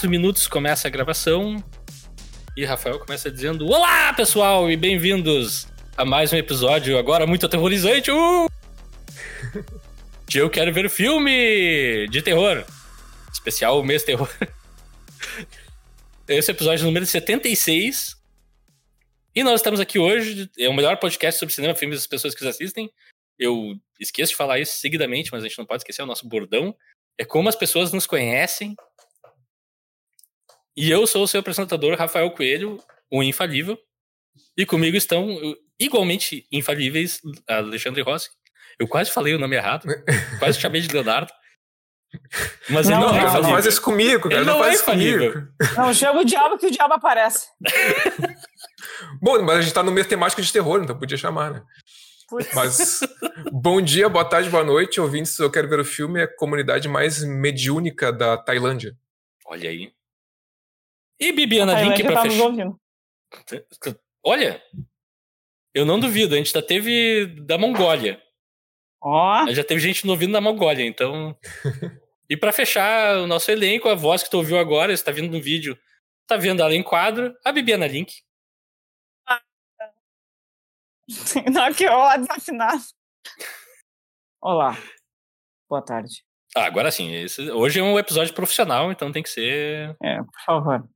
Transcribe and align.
quatro 0.00 0.08
minutos 0.08 0.48
começa 0.48 0.88
a 0.88 0.90
gravação. 0.90 1.62
E 2.56 2.64
Rafael 2.64 2.98
começa 2.98 3.30
dizendo: 3.30 3.66
Olá, 3.66 4.14
pessoal, 4.14 4.70
e 4.70 4.74
bem-vindos 4.74 5.66
a 5.94 6.06
mais 6.06 6.32
um 6.32 6.36
episódio 6.36 6.96
agora 6.96 7.26
muito 7.26 7.44
aterrorizante. 7.44 8.10
Uh! 8.10 8.48
de 10.26 10.38
Eu 10.38 10.48
Quero 10.48 10.72
Ver 10.72 10.88
Filme 10.88 12.08
de 12.08 12.22
Terror. 12.22 12.64
Especial 13.30 13.82
Mês 13.84 14.02
Terror. 14.02 14.30
Esse 16.26 16.50
é 16.50 16.54
o 16.54 16.56
episódio 16.56 16.86
número 16.86 17.04
76. 17.04 18.16
E 19.34 19.44
nós 19.44 19.60
estamos 19.60 19.80
aqui 19.80 19.98
hoje. 19.98 20.48
É 20.58 20.66
o 20.66 20.72
melhor 20.72 20.96
podcast 20.96 21.38
sobre 21.38 21.54
cinema, 21.54 21.74
filmes 21.74 21.98
das 21.98 22.06
pessoas 22.06 22.34
que 22.34 22.48
assistem. 22.48 22.90
Eu 23.38 23.74
esqueço 24.00 24.30
de 24.30 24.36
falar 24.36 24.60
isso 24.60 24.78
seguidamente, 24.78 25.30
mas 25.30 25.44
a 25.44 25.46
gente 25.46 25.58
não 25.58 25.66
pode 25.66 25.82
esquecer 25.82 26.00
o 26.00 26.06
nosso 26.06 26.26
bordão. 26.26 26.74
É 27.18 27.24
como 27.26 27.50
as 27.50 27.54
pessoas 27.54 27.92
nos 27.92 28.06
conhecem. 28.06 28.74
E 30.80 30.90
eu 30.90 31.06
sou 31.06 31.24
o 31.24 31.28
seu 31.28 31.40
apresentador, 31.40 31.94
Rafael 31.94 32.30
Coelho, 32.30 32.82
o 33.12 33.22
infalível. 33.22 33.78
E 34.56 34.64
comigo 34.64 34.96
estão 34.96 35.28
igualmente 35.78 36.46
infalíveis 36.50 37.20
Alexandre 37.46 38.00
Rossi. 38.00 38.30
Eu 38.78 38.88
quase 38.88 39.10
falei 39.10 39.34
o 39.34 39.38
nome 39.38 39.56
errado. 39.56 39.86
quase 40.38 40.58
chamei 40.58 40.80
de 40.80 40.88
Leonardo. 40.88 41.30
Mas 42.70 42.88
não, 42.88 43.10
ele 43.10 43.18
não, 43.18 43.28
é 43.28 43.42
não 43.42 43.50
faz 43.50 43.66
isso 43.66 43.82
comigo, 43.82 44.22
cara. 44.22 44.36
Ele 44.36 44.46
não, 44.46 44.54
não 44.54 44.60
faz 44.60 44.72
é 44.72 44.76
isso 44.76 44.84
comigo. 44.86 45.48
Não, 45.76 45.92
chama 45.92 46.20
o 46.22 46.24
diabo 46.24 46.56
que 46.56 46.68
o 46.68 46.70
diabo 46.70 46.94
aparece. 46.94 47.46
Bom, 49.20 49.42
mas 49.42 49.58
a 49.58 49.60
gente 49.60 49.74
tá 49.74 49.82
no 49.82 49.92
meio 49.92 50.08
temático 50.08 50.40
de 50.40 50.50
terror, 50.50 50.82
então 50.82 50.98
podia 50.98 51.18
chamar, 51.18 51.50
né? 51.52 51.62
Putz. 52.26 52.54
Mas 52.54 53.00
bom 53.52 53.82
dia, 53.82 54.08
boa 54.08 54.24
tarde, 54.24 54.48
boa 54.48 54.64
noite, 54.64 55.00
ouvintes. 55.00 55.38
Eu 55.38 55.50
quero 55.50 55.68
ver 55.68 55.80
o 55.80 55.84
filme, 55.84 56.20
é 56.20 56.22
a 56.22 56.36
comunidade 56.36 56.88
mais 56.88 57.22
mediúnica 57.22 58.10
da 58.10 58.38
Tailândia. 58.38 58.96
Olha 59.44 59.68
aí. 59.68 59.92
E 61.20 61.32
Bibiana 61.32 61.82
Link 61.82 62.02
pra 62.02 62.14
tá 62.14 62.22
fechar. 62.22 62.50
Olha, 64.24 64.62
eu 65.74 65.84
não 65.84 66.00
duvido, 66.00 66.34
a 66.34 66.38
gente 66.38 66.50
já 66.50 66.62
teve 66.62 67.26
da 67.42 67.58
Mongólia. 67.58 68.20
Ó. 69.02 69.44
Oh. 69.44 69.52
Já 69.52 69.62
teve 69.62 69.80
gente 69.80 70.04
no 70.06 70.12
ouvindo 70.12 70.32
da 70.32 70.40
Mongólia, 70.40 70.84
então. 70.84 71.38
e 72.28 72.36
para 72.36 72.52
fechar 72.52 73.18
o 73.18 73.26
nosso 73.26 73.50
elenco, 73.50 73.88
a 73.88 73.94
voz 73.94 74.22
que 74.22 74.30
tu 74.30 74.38
ouviu 74.38 74.58
agora, 74.58 74.92
está 74.92 75.12
vindo 75.12 75.30
no 75.30 75.42
vídeo, 75.42 75.78
tá 76.26 76.36
vendo 76.36 76.62
ela 76.62 76.74
em 76.74 76.82
quadro, 76.82 77.34
a 77.44 77.52
Bibiana 77.52 77.86
Link. 77.86 78.22
Não, 81.52 81.72
que 81.74 81.86
ó, 81.86 82.16
desafinado. 82.16 82.82
Olá. 84.40 84.76
Boa 85.68 85.82
tarde. 85.82 86.24
Ah, 86.56 86.64
agora 86.64 86.90
sim. 86.90 87.12
Esse, 87.14 87.50
hoje 87.50 87.78
é 87.78 87.82
um 87.82 87.98
episódio 87.98 88.34
profissional, 88.34 88.90
então 88.90 89.12
tem 89.12 89.22
que 89.22 89.28
ser. 89.28 89.96
É, 90.02 90.16
por 90.16 90.40
favor. 90.44 90.88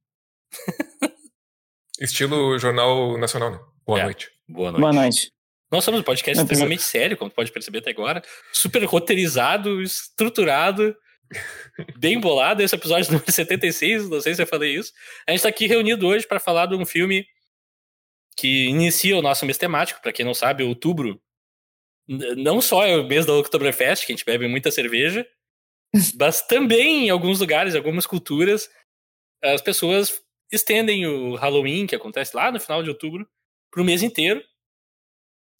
Estilo 2.00 2.58
Jornal 2.58 3.16
Nacional, 3.18 3.50
né? 3.52 3.60
Boa 3.86 4.00
é. 4.00 4.04
noite. 4.04 4.30
Boa 4.48 4.70
noite. 4.70 4.80
Boa 4.80 4.92
noite. 4.92 5.32
Nós 5.70 5.84
somos 5.84 6.00
um 6.00 6.04
podcast 6.04 6.36
Não 6.36 6.44
extremamente 6.44 6.78
precisa... 6.78 6.98
sério, 6.98 7.16
como 7.16 7.30
pode 7.30 7.50
perceber 7.50 7.78
até 7.78 7.90
agora. 7.90 8.22
Super 8.52 8.84
roteirizado, 8.84 9.82
estruturado, 9.82 10.96
bem 11.98 12.20
bolado. 12.20 12.62
Esse 12.62 12.74
episódio 12.74 13.12
número 13.12 13.30
76, 13.30 14.08
não 14.08 14.20
sei 14.20 14.34
se 14.34 14.42
eu 14.42 14.46
falei 14.46 14.76
isso. 14.76 14.92
A 15.26 15.32
gente 15.32 15.42
tá 15.42 15.48
aqui 15.48 15.66
reunido 15.66 16.06
hoje 16.06 16.26
para 16.26 16.40
falar 16.40 16.66
de 16.66 16.74
um 16.74 16.86
filme 16.86 17.26
que 18.36 18.66
inicia 18.66 19.16
o 19.16 19.22
nosso 19.22 19.44
mês 19.44 19.58
temático. 19.58 20.00
Para 20.00 20.12
quem 20.12 20.24
não 20.24 20.34
sabe, 20.34 20.62
outubro 20.62 21.20
não 22.06 22.60
só 22.60 22.84
é 22.84 22.96
o 22.96 23.06
mês 23.06 23.24
da 23.24 23.32
Oktoberfest, 23.32 24.04
que 24.04 24.12
a 24.12 24.14
gente 24.14 24.26
bebe 24.26 24.46
muita 24.46 24.70
cerveja, 24.70 25.26
mas 26.18 26.42
também 26.42 27.06
em 27.06 27.10
alguns 27.10 27.40
lugares, 27.40 27.74
algumas 27.74 28.06
culturas, 28.06 28.68
as 29.42 29.62
pessoas 29.62 30.20
estendem 30.50 31.06
o 31.06 31.34
Halloween, 31.34 31.86
que 31.86 31.94
acontece 31.94 32.36
lá 32.36 32.50
no 32.50 32.60
final 32.60 32.82
de 32.82 32.88
outubro, 32.88 33.28
para 33.70 33.82
o 33.82 33.84
mês 33.84 34.02
inteiro. 34.02 34.42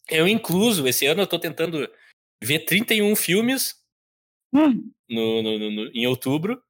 Eu 0.09 0.27
incluso, 0.27 0.87
esse 0.87 1.05
ano 1.05 1.21
eu 1.21 1.25
estou 1.25 1.39
tentando 1.39 1.89
ver 2.41 2.59
31 2.59 3.15
filmes 3.15 3.75
hum. 4.53 4.91
no, 5.09 5.41
no, 5.41 5.71
no, 5.71 5.91
em 5.93 6.05
outubro. 6.07 6.61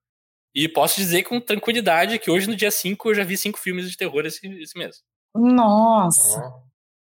E 0.53 0.69
posso 0.69 0.95
dizer 0.95 1.23
com 1.23 1.41
tranquilidade 1.41 2.17
que 2.17 2.31
hoje, 2.31 2.47
no 2.47 2.55
dia 2.55 2.71
5, 2.71 3.09
eu 3.09 3.15
já 3.15 3.23
vi 3.25 3.35
cinco 3.35 3.59
filmes 3.59 3.91
de 3.91 3.97
terror 3.97 4.25
esse, 4.25 4.47
esse 4.61 4.77
mês. 4.77 5.03
Nossa. 5.35 6.39
Oh. 6.39 6.65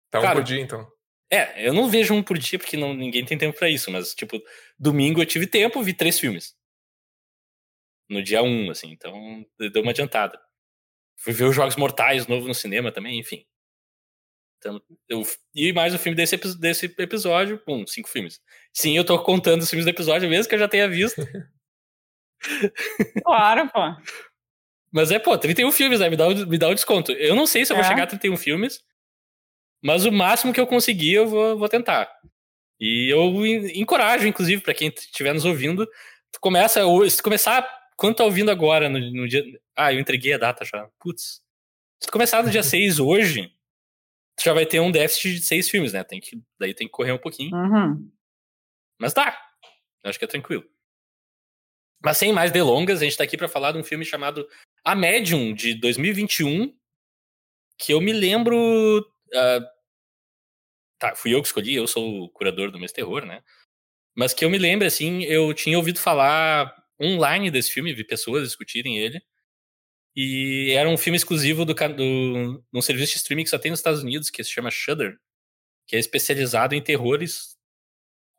Tá 0.10 0.20
um 0.20 0.22
Cara, 0.22 0.36
por 0.36 0.44
dia, 0.44 0.62
então. 0.62 0.88
É, 1.30 1.68
eu 1.68 1.74
não 1.74 1.90
vejo 1.90 2.14
um 2.14 2.24
por 2.24 2.38
dia 2.38 2.58
porque 2.58 2.78
não, 2.78 2.94
ninguém 2.94 3.26
tem 3.26 3.38
tempo 3.38 3.58
para 3.58 3.70
isso, 3.70 3.92
mas, 3.92 4.14
tipo, 4.14 4.42
domingo 4.80 5.22
eu 5.22 5.26
tive 5.26 5.46
tempo, 5.46 5.84
vi 5.84 5.94
três 5.94 6.20
filmes. 6.20 6.56
No 8.08 8.24
dia 8.24 8.42
1, 8.44 8.48
um, 8.48 8.72
assim, 8.72 8.92
então 8.92 9.46
deu 9.58 9.82
uma 9.82 9.92
adiantada. 9.92 10.40
Fui 11.24 11.32
ver 11.32 11.46
os 11.46 11.56
Jogos 11.56 11.78
Mortais 11.78 12.28
novo 12.28 12.50
no 12.50 12.54
cinema 12.54 12.92
também, 12.92 13.18
enfim. 13.18 13.46
Então, 14.58 14.82
eu, 15.08 15.24
e 15.56 15.72
mais 15.72 15.94
um 15.94 15.98
filme 15.98 16.18
desse, 16.18 16.38
desse 16.58 16.86
episódio, 16.98 17.62
um, 17.66 17.88
cinco 17.88 18.10
filmes. 18.10 18.42
Sim, 18.74 18.98
eu 18.98 19.06
tô 19.06 19.18
contando 19.24 19.62
os 19.62 19.70
filmes 19.70 19.86
do 19.86 19.90
episódio 19.90 20.30
mesmo 20.30 20.50
que 20.50 20.56
eu 20.56 20.60
já 20.60 20.68
tenha 20.68 20.88
visto. 20.90 21.22
Claro, 23.24 23.70
pô. 23.72 23.80
Mas 24.92 25.10
é, 25.12 25.18
pô, 25.18 25.38
31 25.38 25.72
filmes, 25.72 26.02
né? 26.02 26.10
Me 26.10 26.18
dá, 26.18 26.28
o, 26.28 26.36
me 26.46 26.58
dá 26.58 26.68
o 26.68 26.76
desconto. 26.76 27.14
Eu 27.14 27.38
não 27.38 27.48
sei 27.48 27.66
se 27.66 27.72
eu 27.72 27.78
vou 27.78 27.86
é. 27.86 27.88
chegar 27.88 28.04
a 28.04 28.08
31 28.08 28.36
filmes, 28.36 28.84
mas 29.82 30.04
o 30.04 30.12
máximo 30.12 30.52
que 30.52 30.60
eu 30.60 30.68
conseguir 30.68 31.14
eu 31.14 31.26
vou, 31.26 31.58
vou 31.58 31.70
tentar. 31.70 32.12
E 32.78 33.10
eu 33.10 33.46
encorajo, 33.74 34.28
inclusive, 34.28 34.62
para 34.62 34.74
quem 34.74 34.90
estiver 34.90 35.34
nos 35.34 35.46
ouvindo, 35.46 35.88
começa, 36.42 36.82
se 37.10 37.24
começar, 37.24 37.66
quando 37.96 38.18
tá 38.18 38.26
ouvindo 38.26 38.52
agora, 38.52 38.90
no, 38.90 39.00
no, 39.00 39.26
dia. 39.26 39.42
Ah, 39.76 39.94
eu 39.94 40.00
entreguei 40.00 40.34
a 40.34 40.38
data 40.38 40.64
já. 40.66 40.88
Putz. 41.00 41.42
Se 42.02 42.12
começar 42.12 42.44
no 42.44 42.50
dia 42.52 42.62
6 42.64 43.00
hoje, 43.00 43.54
tu 44.36 44.44
já 44.44 44.54
vai 44.54 44.66
ter 44.66 44.80
um 44.80 44.92
déficit 44.92 45.36
de 45.36 45.46
seis 45.46 45.70
filmes, 45.70 45.94
né? 45.94 46.04
Tem 46.04 46.20
que, 46.20 46.42
daí 46.60 46.74
tem 46.74 46.88
que 46.88 46.94
correr 46.94 47.12
um 47.12 47.18
pouquinho. 47.18 47.56
Uhum. 47.56 48.12
Mas 49.00 49.14
dá. 49.14 49.40
Eu 50.04 50.10
acho 50.10 50.20
que 50.20 50.26
é 50.26 50.28
tranquilo. 50.28 50.64
Mas 52.04 52.18
sem 52.18 52.34
mais 52.34 52.52
delongas, 52.52 53.02
a 53.02 53.06
gente 53.06 53.18
tá 53.18 53.24
aqui 53.24 53.38
para 53.38 53.48
falar 53.48 53.72
de 53.72 53.78
um 53.78 53.84
filme 53.84 54.04
chamado 54.04 54.48
A 54.84 54.94
Medium, 54.94 55.54
de 55.54 55.74
2021, 55.76 56.76
que 57.78 57.94
eu 57.94 58.02
me 58.02 58.12
lembro. 58.12 59.00
Uh, 59.30 59.66
tá, 61.00 61.16
fui 61.16 61.34
eu 61.34 61.42
que 61.42 61.48
escolhi, 61.48 61.76
eu 61.76 61.88
sou 61.88 62.24
o 62.24 62.30
curador 62.30 62.72
do 62.72 62.80
mês 62.80 62.92
terror, 62.92 63.26
né? 63.26 63.42
Mas 64.16 64.34
que 64.34 64.44
eu 64.44 64.50
me 64.50 64.58
lembro, 64.58 64.86
assim, 64.86 65.24
eu 65.24 65.54
tinha 65.54 65.78
ouvido 65.78 66.00
falar 66.00 66.76
online 67.02 67.50
desse 67.50 67.72
filme, 67.72 67.94
vi 67.94 68.04
pessoas 68.04 68.44
discutirem 68.44 69.00
ele. 69.00 69.24
E 70.16 70.72
era 70.72 70.88
um 70.88 70.98
filme 70.98 71.18
exclusivo 71.18 71.66
do, 71.66 71.74
do 71.74 72.64
num 72.72 72.82
serviço 72.82 73.14
de 73.14 73.18
streaming 73.18 73.44
que 73.44 73.50
só 73.50 73.58
tem 73.58 73.72
nos 73.72 73.80
Estados 73.80 74.04
Unidos, 74.04 74.30
que 74.30 74.44
se 74.44 74.52
chama 74.52 74.70
Shudder, 74.70 75.18
que 75.88 75.96
é 75.96 76.00
especializado 76.00 76.76
em 76.76 76.82
terrores. 76.82 77.58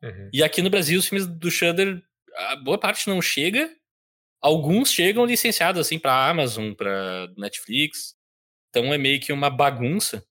Uhum. 0.01 0.29
E 0.31 0.43
aqui 0.43 0.61
no 0.61 0.69
Brasil, 0.69 0.97
os 0.97 1.07
filmes 1.07 1.27
do 1.27 1.51
Shudder 1.51 2.01
a 2.35 2.55
boa 2.57 2.77
parte 2.77 3.07
não 3.07 3.21
chega. 3.21 3.73
Alguns 4.41 4.91
chegam 4.91 5.25
licenciados 5.25 5.81
assim 5.81 5.97
para 5.97 6.29
Amazon, 6.29 6.73
para 6.73 7.31
Netflix. 7.37 8.15
Então 8.69 8.93
é 8.93 8.97
meio 8.97 9.19
que 9.19 9.33
uma 9.33 9.49
bagunça. 9.49 10.25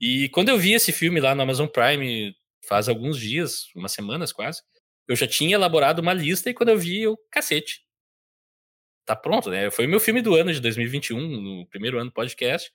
E 0.00 0.28
quando 0.30 0.48
eu 0.48 0.58
vi 0.58 0.72
esse 0.72 0.92
filme 0.92 1.20
lá 1.20 1.34
no 1.34 1.42
Amazon 1.42 1.66
Prime 1.66 2.34
faz 2.66 2.88
alguns 2.88 3.18
dias, 3.18 3.66
umas 3.74 3.92
semanas 3.92 4.32
quase, 4.32 4.62
eu 5.06 5.14
já 5.14 5.26
tinha 5.26 5.54
elaborado 5.54 6.00
uma 6.00 6.12
lista 6.12 6.50
e 6.50 6.54
quando 6.54 6.70
eu 6.70 6.78
vi, 6.78 7.02
eu, 7.02 7.16
cacete. 7.30 7.83
Tá 9.04 9.14
pronto, 9.14 9.50
né? 9.50 9.70
Foi 9.70 9.86
o 9.86 9.88
meu 9.88 10.00
filme 10.00 10.22
do 10.22 10.34
ano 10.34 10.52
de 10.52 10.60
2021, 10.60 11.18
no 11.18 11.66
primeiro 11.66 11.98
ano 11.98 12.10
do 12.10 12.14
podcast. 12.14 12.72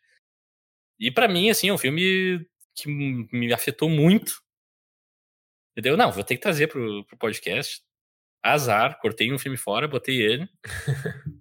E 1.00 1.10
para 1.10 1.28
mim, 1.28 1.50
assim, 1.50 1.70
é 1.70 1.74
um 1.74 1.78
filme 1.78 2.46
que 2.76 2.90
me 2.90 3.52
afetou 3.54 3.90
muito. 3.90 4.42
Entendeu? 5.72 5.98
Não, 5.98 6.12
vou 6.12 6.24
ter 6.24 6.36
que 6.36 6.42
trazer 6.42 6.68
pro, 6.68 7.06
pro 7.06 7.18
podcast. 7.18 7.82
Azar, 8.44 9.00
cortei 9.00 9.32
um 9.34 9.40
filme 9.40 9.58
fora, 9.58 9.88
botei 9.88 10.22
ele. 10.22 10.50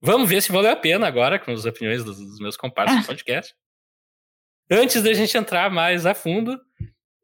Vamos 0.00 0.28
ver 0.28 0.42
se 0.42 0.52
valeu 0.52 0.70
a 0.70 0.76
pena 0.76 1.06
agora 1.06 1.38
com 1.38 1.50
as 1.50 1.64
opiniões 1.64 2.04
dos, 2.04 2.18
dos 2.18 2.38
meus 2.38 2.56
comparsas 2.56 3.00
do 3.00 3.06
podcast. 3.06 3.54
Antes 4.70 5.02
da 5.02 5.12
gente 5.12 5.36
entrar 5.36 5.70
mais 5.70 6.06
a 6.06 6.14
fundo, 6.14 6.60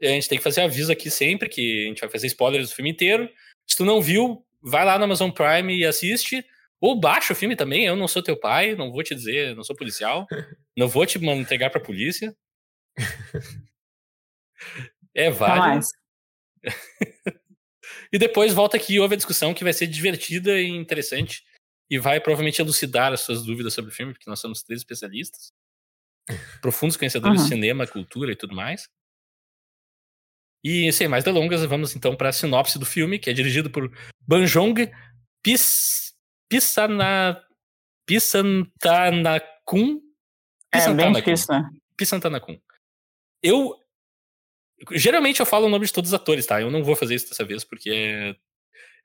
a 0.01 0.07
gente 0.07 0.29
tem 0.29 0.39
que 0.39 0.45
fazer 0.45 0.63
aviso 0.63 0.91
aqui 0.91 1.11
sempre 1.11 1.49
que 1.49 1.85
a 1.85 1.89
gente 1.89 2.01
vai 2.01 2.09
fazer 2.09 2.27
spoilers 2.27 2.71
do 2.71 2.75
filme 2.75 2.91
inteiro. 2.91 3.29
Se 3.67 3.77
tu 3.77 3.85
não 3.85 4.01
viu, 4.01 4.45
vai 4.63 4.85
lá 4.85 4.99
no 4.99 5.05
Amazon 5.05 5.31
Prime 5.31 5.75
e 5.77 5.85
assiste. 5.85 6.45
Ou 6.83 6.99
baixa 6.99 7.33
o 7.33 7.37
filme 7.37 7.55
também. 7.55 7.85
Eu 7.87 7.95
não 7.95 8.09
sou 8.09 8.21
teu 8.21 8.37
pai, 8.37 8.75
não 8.75 8.91
vou 8.91 9.05
te 9.05 9.15
dizer, 9.15 9.55
não 9.55 9.63
sou 9.63 9.77
policial. 9.77 10.27
não 10.77 10.89
vou 10.89 11.07
te 11.07 11.17
entregar 11.25 11.71
pra 11.71 11.81
polícia. 11.81 12.37
É 15.15 15.31
válido. 15.31 15.87
e 18.13 18.19
depois 18.19 18.53
volta 18.53 18.77
aqui 18.77 18.95
e 18.95 19.01
ouve 19.01 19.15
a 19.15 19.17
discussão 19.17 19.55
que 19.55 19.63
vai 19.63 19.73
ser 19.73 19.87
divertida 19.87 20.61
e 20.61 20.69
interessante. 20.69 21.45
E 21.89 22.01
vai 22.01 22.19
provavelmente 22.21 22.61
elucidar 22.61 23.13
as 23.13 23.21
suas 23.21 23.45
dúvidas 23.45 23.75
sobre 23.75 23.93
o 23.93 23.95
filme, 23.95 24.13
porque 24.13 24.29
nós 24.29 24.41
somos 24.41 24.63
três 24.63 24.81
especialistas. 24.81 25.53
Profundos 26.61 26.97
conhecedores 26.97 27.43
uhum. 27.43 27.45
de 27.45 27.55
cinema, 27.55 27.87
cultura 27.87 28.33
e 28.33 28.37
tudo 28.37 28.57
mais. 28.57 28.89
E 30.65 30.93
sem 30.93 31.07
mais 31.07 31.23
delongas, 31.23 31.65
vamos 31.65 31.95
então 31.95 32.17
para 32.17 32.31
a 32.31 32.33
sinopse 32.33 32.79
do 32.79 32.87
filme, 32.87 33.19
que 33.19 33.29
é 33.29 33.33
dirigido 33.33 33.71
por 33.71 33.93
Banjong 34.27 34.91
Pis, 35.43 36.12
Pisana, 36.53 37.43
Pisantanacum. 38.05 40.03
É 40.71 40.93
bem 40.93 41.13
difícil, 41.13 41.55
né? 41.55 41.71
Pisantanacum. 41.97 42.61
Eu. 43.43 43.75
Geralmente 44.91 45.41
eu 45.41 45.47
falo 45.47 45.67
o 45.67 45.71
nome 45.71 45.87
de 45.87 45.93
todos 45.93 46.11
os 46.11 46.15
atores, 46.15 46.45
tá? 46.45 46.61
Eu 46.61 46.71
não 46.71 46.85
vou 46.85 46.95
fazer 46.95 47.15
isso 47.15 47.31
dessa 47.31 47.45
vez, 47.45 47.65
porque 47.65 47.89
é, 47.91 48.37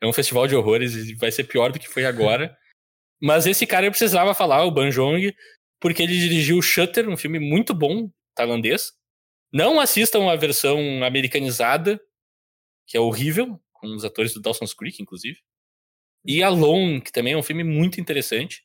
é 0.02 0.08
um 0.08 0.12
festival 0.12 0.46
de 0.46 0.56
horrores 0.56 0.94
e 0.96 1.14
vai 1.16 1.32
ser 1.32 1.46
pior 1.46 1.72
do 1.72 1.80
que 1.80 1.88
foi 1.88 2.06
agora. 2.06 2.58
Mas 3.22 3.48
esse 3.48 3.66
cara 3.66 3.86
eu 3.86 3.92
precisava 3.92 4.34
falar, 4.34 4.66
o 4.66 4.72
Banjong, 4.72 5.34
porque 5.80 6.04
ele 6.04 6.20
dirigiu 6.20 6.62
Shutter, 6.62 7.08
um 7.08 7.16
filme 7.16 7.40
muito 7.40 7.74
bom, 7.74 8.12
tailandês. 8.36 8.92
Não 9.54 9.80
assistam 9.80 10.30
a 10.30 10.36
versão 10.36 11.04
americanizada, 11.04 12.00
que 12.86 12.98
é 12.98 13.00
horrível, 13.00 13.60
com 13.72 13.88
os 13.96 14.04
atores 14.04 14.34
do 14.34 14.42
Dawson's 14.42 14.74
Creek, 14.74 15.02
inclusive. 15.02 15.40
E 16.28 16.44
Alone, 16.44 17.00
que 17.00 17.12
também 17.12 17.34
é 17.34 17.38
um 17.38 17.44
filme 17.44 17.64
muito 17.64 18.02
interessante. 18.02 18.62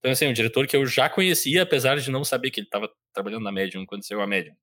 Então, 0.00 0.10
assim, 0.10 0.24
é 0.24 0.28
um 0.28 0.32
diretor 0.32 0.66
que 0.66 0.76
eu 0.76 0.84
já 0.84 1.08
conhecia, 1.08 1.62
apesar 1.62 1.96
de 1.96 2.10
não 2.10 2.24
saber 2.24 2.50
que 2.50 2.60
ele 2.60 2.66
estava 2.66 2.90
trabalhando 3.12 3.44
na 3.44 3.52
Medium 3.52 3.86
quando 3.86 4.04
saiu 4.04 4.20
a 4.20 4.26
Medium. 4.26 4.56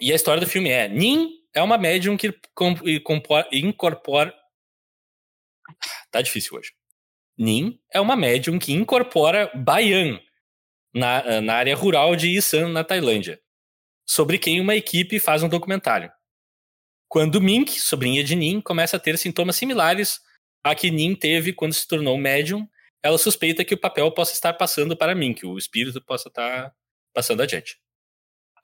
E 0.00 0.10
a 0.10 0.16
história 0.16 0.40
do 0.40 0.48
filme 0.48 0.70
é: 0.70 0.88
Nin 0.88 1.30
é 1.54 1.62
uma 1.62 1.76
Medium 1.76 2.16
que 2.16 2.34
incorpora. 3.52 4.34
Tá 6.10 6.22
difícil 6.22 6.56
hoje. 6.56 6.72
Nin 7.36 7.78
é 7.92 8.00
uma 8.00 8.16
Medium 8.16 8.58
que 8.58 8.72
incorpora 8.72 9.52
Bayan 9.54 10.18
na, 10.94 11.42
na 11.42 11.54
área 11.54 11.76
rural 11.76 12.16
de 12.16 12.30
Isan, 12.30 12.70
na 12.70 12.82
Tailândia, 12.82 13.38
sobre 14.08 14.38
quem 14.38 14.60
uma 14.60 14.74
equipe 14.74 15.20
faz 15.20 15.42
um 15.42 15.48
documentário. 15.48 16.10
Quando 17.08 17.40
Mink, 17.40 17.78
sobrinha 17.78 18.24
de 18.24 18.34
Nin, 18.34 18.60
começa 18.60 18.96
a 18.96 19.00
ter 19.00 19.18
sintomas 19.18 19.56
similares 19.56 20.20
a 20.62 20.74
que 20.74 20.90
Nin 20.90 21.14
teve 21.14 21.52
quando 21.52 21.72
se 21.72 21.86
tornou 21.86 22.18
médium, 22.18 22.68
ela 23.02 23.18
suspeita 23.18 23.64
que 23.64 23.74
o 23.74 23.78
papel 23.78 24.10
possa 24.12 24.32
estar 24.32 24.52
passando 24.52 24.96
para 24.96 25.14
Mink, 25.14 25.46
o 25.46 25.56
espírito 25.56 26.00
possa 26.02 26.28
estar 26.28 26.72
passando 27.14 27.42
adiante. 27.42 27.78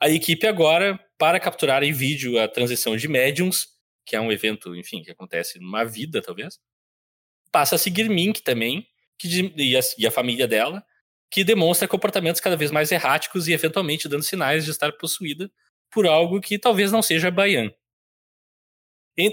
A 0.01 0.09
equipe 0.09 0.47
agora, 0.47 0.99
para 1.17 1.39
capturar 1.39 1.83
em 1.85 1.93
vídeo 1.93 2.41
a 2.41 2.49
transição 2.49 2.97
de 2.97 3.07
médiums, 3.07 3.69
que 4.05 4.17
é 4.17 4.21
um 4.21 4.33
evento, 4.33 4.75
enfim, 4.75 5.03
que 5.03 5.13
acontece 5.13 5.61
numa 5.61 5.85
vida, 5.85 6.21
talvez, 6.21 6.59
passa 7.53 7.77
a 7.77 7.79
seguir 7.79 8.09
Mink 8.09 8.43
também, 8.43 8.87
que, 9.17 9.53
e, 9.57 9.77
a, 9.77 9.81
e 9.97 10.07
a 10.07 10.11
família 10.11 10.49
dela, 10.49 10.85
que 11.31 11.45
demonstra 11.45 11.87
comportamentos 11.87 12.41
cada 12.41 12.57
vez 12.57 12.71
mais 12.71 12.91
erráticos 12.91 13.47
e 13.47 13.53
eventualmente 13.53 14.09
dando 14.09 14.23
sinais 14.23 14.65
de 14.65 14.71
estar 14.71 14.93
possuída 14.93 15.51
por 15.91 16.07
algo 16.07 16.41
que 16.41 16.59
talvez 16.59 16.91
não 16.91 17.01
seja 17.01 17.31
Bayan. 17.31 17.73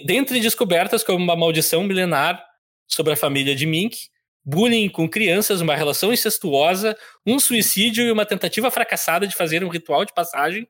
Dentre 0.05 0.39
descobertas 0.39 1.03
como 1.03 1.17
uma 1.17 1.35
maldição 1.35 1.83
milenar 1.83 2.45
sobre 2.89 3.13
a 3.13 3.17
família 3.17 3.55
de 3.55 3.65
Mink, 3.65 4.09
bullying 4.43 4.89
com 4.89 5.07
crianças, 5.07 5.61
uma 5.61 5.75
relação 5.75 6.11
incestuosa, 6.11 6.97
um 7.25 7.39
suicídio 7.39 8.03
e 8.03 8.11
uma 8.11 8.25
tentativa 8.25 8.71
fracassada 8.71 9.27
de 9.27 9.35
fazer 9.35 9.63
um 9.63 9.69
ritual 9.69 10.03
de 10.03 10.13
passagem, 10.13 10.67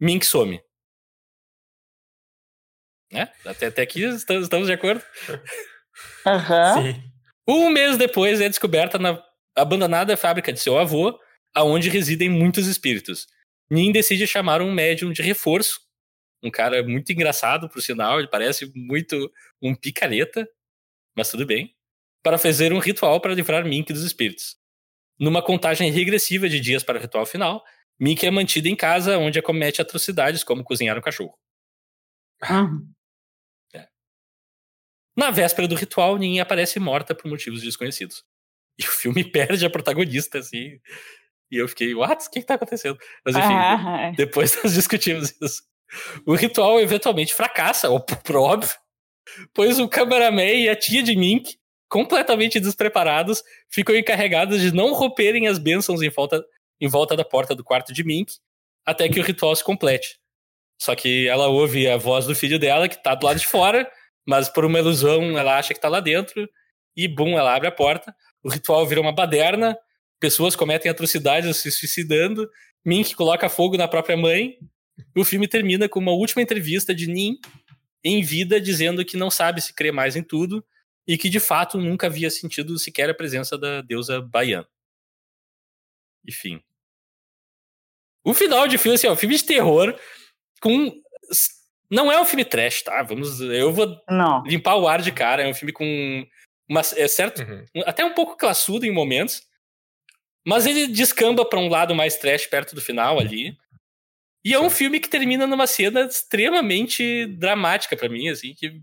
Mink 0.00 0.26
some. 0.26 0.60
Né? 3.12 3.30
Até, 3.44 3.66
até 3.66 3.82
aqui 3.82 4.02
estamos, 4.02 4.44
estamos 4.44 4.66
de 4.66 4.72
acordo? 4.72 5.02
Uhum. 6.24 7.12
Um 7.46 7.68
mês 7.68 7.98
depois 7.98 8.40
é 8.40 8.48
descoberta 8.48 8.98
na 8.98 9.22
abandonada 9.54 10.16
fábrica 10.16 10.50
de 10.50 10.58
seu 10.58 10.78
avô, 10.78 11.18
aonde 11.54 11.90
residem 11.90 12.30
muitos 12.30 12.66
espíritos. 12.66 13.26
Nin 13.70 13.92
decide 13.92 14.26
chamar 14.26 14.62
um 14.62 14.72
médium 14.72 15.12
de 15.12 15.20
reforço, 15.20 15.80
um 16.42 16.50
cara 16.50 16.82
muito 16.82 17.12
engraçado, 17.12 17.68
por 17.68 17.80
sinal, 17.82 18.18
ele 18.18 18.28
parece 18.28 18.72
muito 18.74 19.30
um 19.60 19.74
picareta, 19.74 20.48
mas 21.16 21.30
tudo 21.30 21.46
bem, 21.46 21.74
para 22.22 22.38
fazer 22.38 22.72
um 22.72 22.78
ritual 22.78 23.20
para 23.20 23.34
livrar 23.34 23.64
Mink 23.64 23.92
dos 23.92 24.04
espíritos. 24.04 24.56
Numa 25.18 25.42
contagem 25.42 25.90
regressiva 25.90 26.48
de 26.48 26.60
dias 26.60 26.82
para 26.82 26.98
o 26.98 27.00
ritual 27.00 27.26
final, 27.26 27.62
Mink 27.98 28.26
é 28.26 28.30
mantida 28.30 28.68
em 28.68 28.76
casa, 28.76 29.18
onde 29.18 29.38
acomete 29.38 29.80
atrocidades 29.80 30.42
como 30.42 30.64
cozinhar 30.64 30.96
um 30.98 31.02
cachorro. 31.02 31.38
É. 33.74 33.88
Na 35.16 35.30
véspera 35.30 35.68
do 35.68 35.74
ritual, 35.76 36.16
Nin 36.16 36.40
aparece 36.40 36.80
morta 36.80 37.14
por 37.14 37.28
motivos 37.28 37.62
desconhecidos. 37.62 38.24
E 38.78 38.84
o 38.84 38.90
filme 38.90 39.22
perde 39.30 39.64
a 39.64 39.70
protagonista, 39.70 40.38
assim. 40.38 40.80
E 41.50 41.56
eu 41.56 41.68
fiquei, 41.68 41.94
what? 41.94 42.26
O 42.26 42.30
que, 42.30 42.40
que 42.40 42.46
tá 42.46 42.54
acontecendo? 42.54 42.98
Mas 43.24 43.36
enfim, 43.36 43.52
Ah, 43.52 44.12
depois 44.16 44.56
nós 44.64 44.72
discutimos 44.72 45.34
isso. 45.40 45.62
O 46.26 46.34
ritual 46.34 46.80
eventualmente 46.80 47.34
fracassa, 47.34 47.90
ou 47.90 48.00
por 48.24 48.36
óbvio, 48.36 48.74
pois 49.54 49.78
o 49.78 49.88
cameraman 49.88 50.42
e 50.42 50.68
a 50.68 50.76
tia 50.76 51.02
de 51.02 51.14
Mink, 51.16 51.56
completamente 51.88 52.58
despreparados, 52.58 53.42
ficam 53.70 53.94
encarregados 53.94 54.60
de 54.60 54.72
não 54.72 54.94
romperem 54.94 55.46
as 55.46 55.58
bênçãos 55.58 56.02
em 56.02 56.08
volta, 56.08 56.44
em 56.80 56.88
volta 56.88 57.16
da 57.16 57.24
porta 57.24 57.54
do 57.54 57.64
quarto 57.64 57.92
de 57.92 58.02
Mink, 58.04 58.34
até 58.84 59.08
que 59.08 59.20
o 59.20 59.22
ritual 59.22 59.54
se 59.54 59.62
complete. 59.62 60.18
Só 60.80 60.94
que 60.94 61.28
ela 61.28 61.48
ouve 61.48 61.88
a 61.88 61.96
voz 61.96 62.26
do 62.26 62.34
filho 62.34 62.58
dela, 62.58 62.88
que 62.88 63.00
tá 63.00 63.14
do 63.14 63.26
lado 63.26 63.38
de 63.38 63.46
fora, 63.46 63.88
mas 64.26 64.48
por 64.48 64.64
uma 64.64 64.78
ilusão 64.78 65.38
ela 65.38 65.56
acha 65.56 65.74
que 65.74 65.80
tá 65.80 65.88
lá 65.88 66.00
dentro, 66.00 66.48
e 66.96 67.06
bum, 67.06 67.38
ela 67.38 67.54
abre 67.54 67.68
a 67.68 67.72
porta. 67.72 68.14
O 68.42 68.50
ritual 68.50 68.86
vira 68.86 69.00
uma 69.00 69.12
baderna, 69.12 69.76
pessoas 70.18 70.56
cometem 70.56 70.90
atrocidades 70.90 71.56
se 71.58 71.70
suicidando, 71.70 72.48
Mink 72.84 73.14
coloca 73.14 73.48
fogo 73.48 73.76
na 73.76 73.86
própria 73.86 74.16
mãe, 74.16 74.56
e 75.14 75.20
o 75.20 75.24
filme 75.24 75.46
termina 75.46 75.88
com 75.88 76.00
uma 76.00 76.12
última 76.12 76.42
entrevista 76.42 76.94
de 76.94 77.06
Nin 77.06 77.36
em 78.04 78.22
vida 78.22 78.60
dizendo 78.60 79.04
que 79.04 79.16
não 79.16 79.30
sabe 79.30 79.60
se 79.60 79.72
crê 79.72 79.92
mais 79.92 80.16
em 80.16 80.22
tudo 80.22 80.64
e 81.06 81.16
que 81.18 81.28
de 81.28 81.40
fato 81.40 81.78
nunca 81.78 82.06
havia 82.06 82.30
sentido 82.30 82.78
sequer 82.78 83.10
a 83.10 83.14
presença 83.14 83.58
da 83.58 83.80
deusa 83.80 84.20
Baiana. 84.20 84.68
Enfim. 86.26 86.62
O 88.24 88.32
final 88.32 88.68
de 88.68 88.78
filme, 88.78 88.94
assim, 88.94 89.06
é 89.06 89.10
um 89.10 89.16
filme 89.16 89.36
de 89.36 89.44
terror 89.44 89.98
com. 90.60 90.92
Não 91.90 92.10
é 92.10 92.20
um 92.20 92.24
filme 92.24 92.44
trash, 92.44 92.82
tá? 92.82 93.02
Vamos. 93.02 93.40
Eu 93.40 93.72
vou 93.72 94.00
Não. 94.08 94.42
limpar 94.44 94.76
o 94.76 94.86
ar 94.86 95.02
de 95.02 95.12
cara. 95.12 95.42
É 95.42 95.48
um 95.48 95.54
filme 95.54 95.72
com. 95.72 96.26
Uma, 96.68 96.80
é 96.96 97.08
certo? 97.08 97.42
Uhum. 97.42 97.82
Até 97.84 98.04
um 98.04 98.14
pouco 98.14 98.36
classudo 98.36 98.86
em 98.86 98.92
momentos. 98.92 99.42
Mas 100.46 100.66
ele 100.66 100.86
descamba 100.86 101.44
para 101.44 101.58
um 101.58 101.68
lado 101.68 101.94
mais 101.94 102.16
trash 102.16 102.46
perto 102.46 102.74
do 102.74 102.80
final 102.80 103.18
ali. 103.18 103.56
E 104.44 104.52
é 104.52 104.60
um 104.60 104.70
filme 104.70 104.98
que 104.98 105.08
termina 105.08 105.46
numa 105.46 105.66
cena 105.66 106.02
extremamente 106.02 107.26
dramática 107.26 107.96
para 107.96 108.08
mim, 108.08 108.28
assim, 108.28 108.54
que 108.54 108.80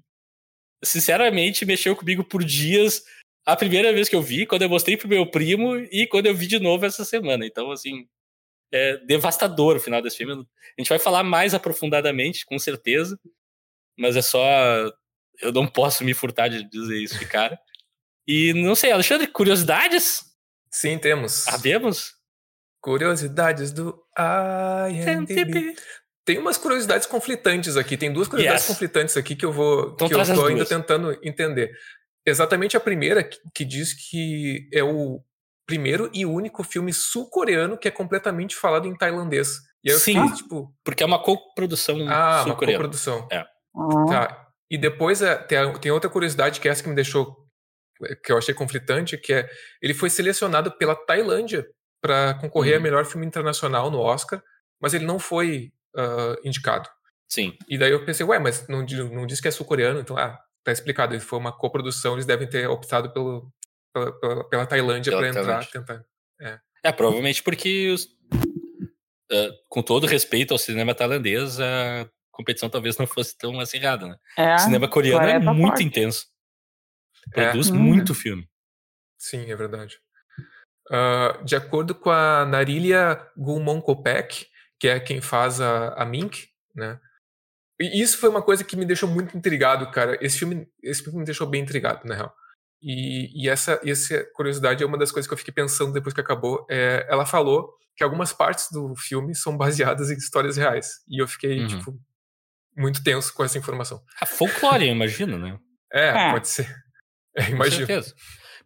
sinceramente 0.84 1.66
mexeu 1.66 1.96
comigo 1.96 2.24
por 2.24 2.44
dias. 2.44 3.04
A 3.46 3.56
primeira 3.56 3.92
vez 3.92 4.08
que 4.08 4.16
eu 4.16 4.22
vi, 4.22 4.46
quando 4.46 4.62
eu 4.62 4.70
mostrei 4.70 4.96
pro 4.96 5.08
meu 5.08 5.30
primo 5.30 5.76
e 5.76 6.08
quando 6.08 6.28
eu 6.28 6.36
vi 6.36 6.48
de 6.48 6.60
novo 6.60 6.86
essa 6.86 7.04
semana. 7.04 7.46
Então, 7.46 7.72
assim, 7.72 8.08
é 8.72 8.98
devastador 8.98 9.76
o 9.76 9.80
final 9.80 10.02
desse 10.02 10.18
filme. 10.18 10.34
A 10.34 10.82
gente 10.82 10.90
vai 10.90 11.00
falar 11.00 11.24
mais 11.24 11.54
aprofundadamente, 11.54 12.46
com 12.46 12.58
certeza. 12.58 13.20
Mas 13.98 14.16
é 14.16 14.22
só. 14.22 14.42
Eu 15.42 15.52
não 15.52 15.68
posso 15.68 16.04
me 16.04 16.14
furtar 16.14 16.48
de 16.48 16.64
dizer 16.70 16.98
isso 17.02 17.18
de 17.18 17.26
cara. 17.26 17.60
E 18.28 18.54
não 18.54 18.76
sei, 18.76 18.92
Alexandre, 18.92 19.28
curiosidades? 19.28 20.24
Sim, 20.72 20.98
temos. 21.00 21.32
Sabemos? 21.32 22.14
Curiosidades 22.82 23.72
do 23.72 23.98
IMDb. 24.90 25.76
Tem 26.26 26.38
umas 26.38 26.58
curiosidades 26.58 27.08
conflitantes 27.08 27.76
aqui. 27.76 27.98
Tem 27.98 28.12
duas 28.14 28.28
curiosidades 28.28 28.64
Yes. 28.64 28.72
conflitantes 28.74 29.18
aqui 29.18 29.36
que 29.36 29.46
eu 29.46 29.52
vou 29.52 29.92
Então 29.94 30.08
que 30.08 30.14
eu 30.14 30.36
tô 30.36 30.46
ainda 30.46 30.66
tentando 30.66 31.18
entender. 31.24 31.72
Exatamente 32.26 32.78
a 32.78 32.80
primeira 32.80 33.24
que, 33.24 33.38
que 33.54 33.66
diz 33.66 33.94
que 33.94 34.70
é 34.74 34.84
o 34.84 35.22
primeiro 35.66 36.10
e 36.14 36.26
único 36.26 36.64
filme 36.64 36.94
sul-coreano 36.94 37.78
que 37.78 37.88
é 37.88 37.92
completamente 37.92 38.56
falado 38.56 38.88
em 38.88 38.96
tailandês. 38.96 39.58
E 39.84 39.90
aí 39.90 39.96
eu 39.96 40.00
Sim. 40.00 40.22
fiquei, 40.22 40.38
tipo, 40.38 40.74
Porque 40.84 41.02
é 41.04 41.06
uma 41.06 41.22
coprodução 41.22 41.96
ah, 42.10 42.38
uma 42.38 42.44
sul-coreana. 42.44 42.78
coprodução. 42.84 43.28
Ah, 43.32 43.46
Tá. 44.10 44.48
E 44.70 44.78
depois 44.78 45.22
é, 45.22 45.36
tem, 45.36 45.58
a- 45.58 45.74
tem 45.80 45.92
outra 45.92 46.10
curiosidade 46.10 46.60
que 46.60 46.68
é 46.68 46.72
essa 46.72 46.84
que 46.84 46.90
me 46.90 46.96
deixou 46.96 47.36
que 48.24 48.32
eu 48.32 48.38
achei 48.38 48.54
conflitante, 48.54 49.18
que 49.18 49.34
é 49.34 49.50
ele 49.82 49.94
foi 49.94 50.10
selecionado 50.10 50.72
pela 50.78 50.96
Tailândia 50.96 51.66
para 52.02 52.34
concorrer 52.36 52.74
a 52.74 52.78
Uhum. 52.78 52.84
melhor 52.84 53.06
filme 53.06 53.26
internacional 53.26 53.90
no 53.92 54.00
Oscar, 54.00 54.42
mas 54.82 54.94
ele 54.94 55.06
não 55.06 55.20
foi 55.20 55.72
ah, 55.96 56.36
indicado. 56.44 56.90
Sim. 57.28 57.58
E 57.68 57.78
daí 57.78 57.92
eu 57.92 58.04
pensei, 58.06 58.26
ué, 58.26 58.40
mas 58.40 58.68
não, 58.68 58.86
não 59.12 59.26
diz 59.28 59.40
que 59.42 59.48
é 59.48 59.52
sul-coreano, 59.52 60.00
então 60.00 60.18
ah, 60.18 60.40
tá 60.64 60.72
explicado. 60.72 61.14
Ele 61.14 61.20
foi 61.22 61.38
uma 61.40 61.52
coprodução, 61.56 62.14
eles 62.14 62.26
devem 62.26 62.48
ter 62.48 62.68
optado 62.68 63.12
pelo, 63.14 63.52
pela, 63.94 64.20
pela, 64.20 64.50
pela 64.50 64.66
Tailândia 64.66 65.12
para 65.16 65.28
entrar, 65.30 65.66
tentar. 65.70 66.04
É, 66.84 66.92
provavelmente 66.94 67.44
porque, 67.44 67.90
os- 67.92 68.08
ah, 69.32 69.50
com 69.68 69.82
todo 69.84 70.08
respeito 70.08 70.54
ao 70.54 70.58
cinema 70.58 70.96
tailandês, 70.96 71.60
a 71.60 72.10
competição 72.32 72.70
talvez 72.70 72.98
não 72.98 73.06
fosse 73.06 73.38
tão 73.38 73.60
acirrada, 73.60 74.08
né? 74.08 74.16
é. 74.38 74.56
O 74.56 74.60
cinema 74.60 74.88
coreano 74.88 75.26
é 75.28 75.40
tá 75.40 75.54
muito 75.54 75.68
forte. 75.72 75.84
intenso. 75.84 76.26
É. 77.36 77.44
Produz 77.44 77.70
Hum. 77.70 77.76
muito 77.76 78.16
filme. 78.16 78.48
Sim, 79.18 79.52
é 79.52 79.56
verdade. 79.56 80.00
Ah, 80.90 81.40
de 81.44 81.56
acordo 81.56 81.94
com 81.94 82.10
a 82.10 82.46
Narilia 82.46 83.22
Gulmonkopek, 83.38 84.48
que 84.80 84.88
é 84.88 85.00
quem 85.00 85.22
faz 85.22 85.62
a, 85.62 85.90
a 85.90 86.06
Mink, 86.06 86.48
né? 86.76 87.00
E 87.80 88.02
isso 88.02 88.18
foi 88.18 88.30
uma 88.30 88.42
coisa 88.42 88.64
que 88.64 88.76
me 88.76 88.86
deixou 88.86 89.08
muito 89.08 89.38
intrigado, 89.38 89.90
cara. 89.92 90.18
Esse 90.20 90.40
filme, 90.40 90.68
esse 90.84 91.02
filme 91.02 91.20
me 91.20 91.26
deixou 91.26 91.48
bem 91.48 91.62
intrigado, 91.62 92.06
na 92.06 92.16
real. 92.16 92.34
E, 92.82 93.44
e 93.44 93.50
essa, 93.50 93.80
essa 93.86 94.26
curiosidade 94.34 94.84
é 94.84 94.86
uma 94.86 94.98
das 94.98 95.12
coisas 95.12 95.28
que 95.28 95.34
eu 95.34 95.38
fiquei 95.38 95.54
pensando 95.54 95.94
depois 95.94 96.14
que 96.14 96.20
acabou. 96.20 96.66
É, 96.70 97.06
ela 97.10 97.26
falou 97.26 97.74
que 97.96 98.04
algumas 98.04 98.34
partes 98.34 98.68
do 98.72 98.96
filme 98.96 99.34
são 99.36 99.56
baseadas 99.56 100.10
em 100.10 100.16
histórias 100.16 100.58
reais. 100.58 100.96
E 101.08 101.22
eu 101.22 101.28
fiquei, 101.28 101.62
uhum. 101.62 101.68
tipo, 101.68 102.00
muito 102.76 103.04
tenso 103.04 103.34
com 103.34 103.44
essa 103.44 103.58
informação. 103.58 104.02
A 104.20 104.26
folclore, 104.26 104.88
eu 104.88 104.94
imagino, 104.94 105.38
né? 105.38 105.58
É, 105.94 106.08
é. 106.08 106.32
pode 106.32 106.48
ser. 106.48 106.68
É, 107.38 107.52
imagino. 107.52 107.86
Com 107.86 107.94
certeza. 107.94 108.16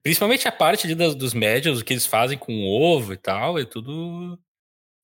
Principalmente 0.03 0.47
a 0.47 0.51
parte 0.51 0.85
ali 0.85 0.95
dos, 0.95 1.15
dos 1.15 1.33
médios, 1.33 1.79
o 1.79 1.85
que 1.85 1.93
eles 1.93 2.05
fazem 2.05 2.37
com 2.37 2.53
o 2.53 2.81
ovo 2.81 3.13
e 3.13 3.17
tal, 3.17 3.57
é 3.57 3.65
tudo 3.65 4.37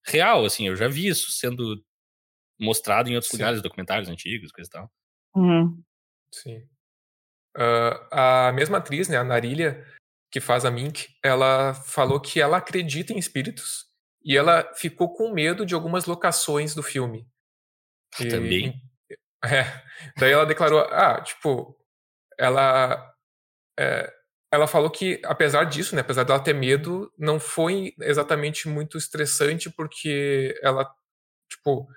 real, 0.06 0.44
assim. 0.44 0.68
Eu 0.68 0.76
já 0.76 0.90
vi 0.90 1.08
isso 1.08 1.32
sendo 1.32 1.82
mostrado 2.60 3.10
em 3.10 3.16
outros 3.16 3.32
Sim. 3.32 3.38
lugares, 3.38 3.62
documentários 3.62 4.10
antigos, 4.10 4.52
coisa 4.52 4.70
e 4.70 4.72
tal. 4.72 4.92
Uhum. 5.36 5.82
Sim. 6.34 6.58
Uh, 7.58 7.96
a 8.12 8.52
mesma 8.52 8.78
atriz, 8.80 9.08
né, 9.08 9.18
a 9.18 9.24
Narilha, 9.24 9.88
que 10.30 10.42
faz 10.42 10.66
a 10.66 10.72
Mink, 10.72 11.08
ela 11.24 11.74
falou 11.74 12.20
que 12.20 12.42
ela 12.42 12.58
acredita 12.58 13.14
em 13.14 13.18
espíritos 13.18 13.88
e 14.24 14.38
ela 14.38 14.74
ficou 14.76 15.14
com 15.14 15.34
medo 15.34 15.66
de 15.66 15.74
algumas 15.74 16.06
locações 16.06 16.76
do 16.76 16.84
filme. 16.84 17.26
Ah, 18.20 18.24
e, 18.24 18.28
também? 18.28 18.82
É. 19.44 19.64
Daí 20.18 20.34
ela 20.34 20.46
declarou, 20.46 20.82
ah, 20.82 21.22
tipo, 21.22 21.76
ela 22.38 23.16
é, 23.80 24.14
ela 24.52 24.68
falou 24.68 24.90
que 24.90 25.22
apesar 25.24 25.66
disso, 25.66 25.96
né, 25.96 26.02
apesar 26.02 26.24
dela 26.24 26.40
ter 26.40 26.54
medo, 26.54 27.12
não 27.18 27.40
foi 27.40 27.94
exatamente 28.02 28.68
muito 28.68 28.98
estressante 28.98 29.70
porque 29.70 30.60
ela, 30.64 30.90
tipo, 31.48 31.88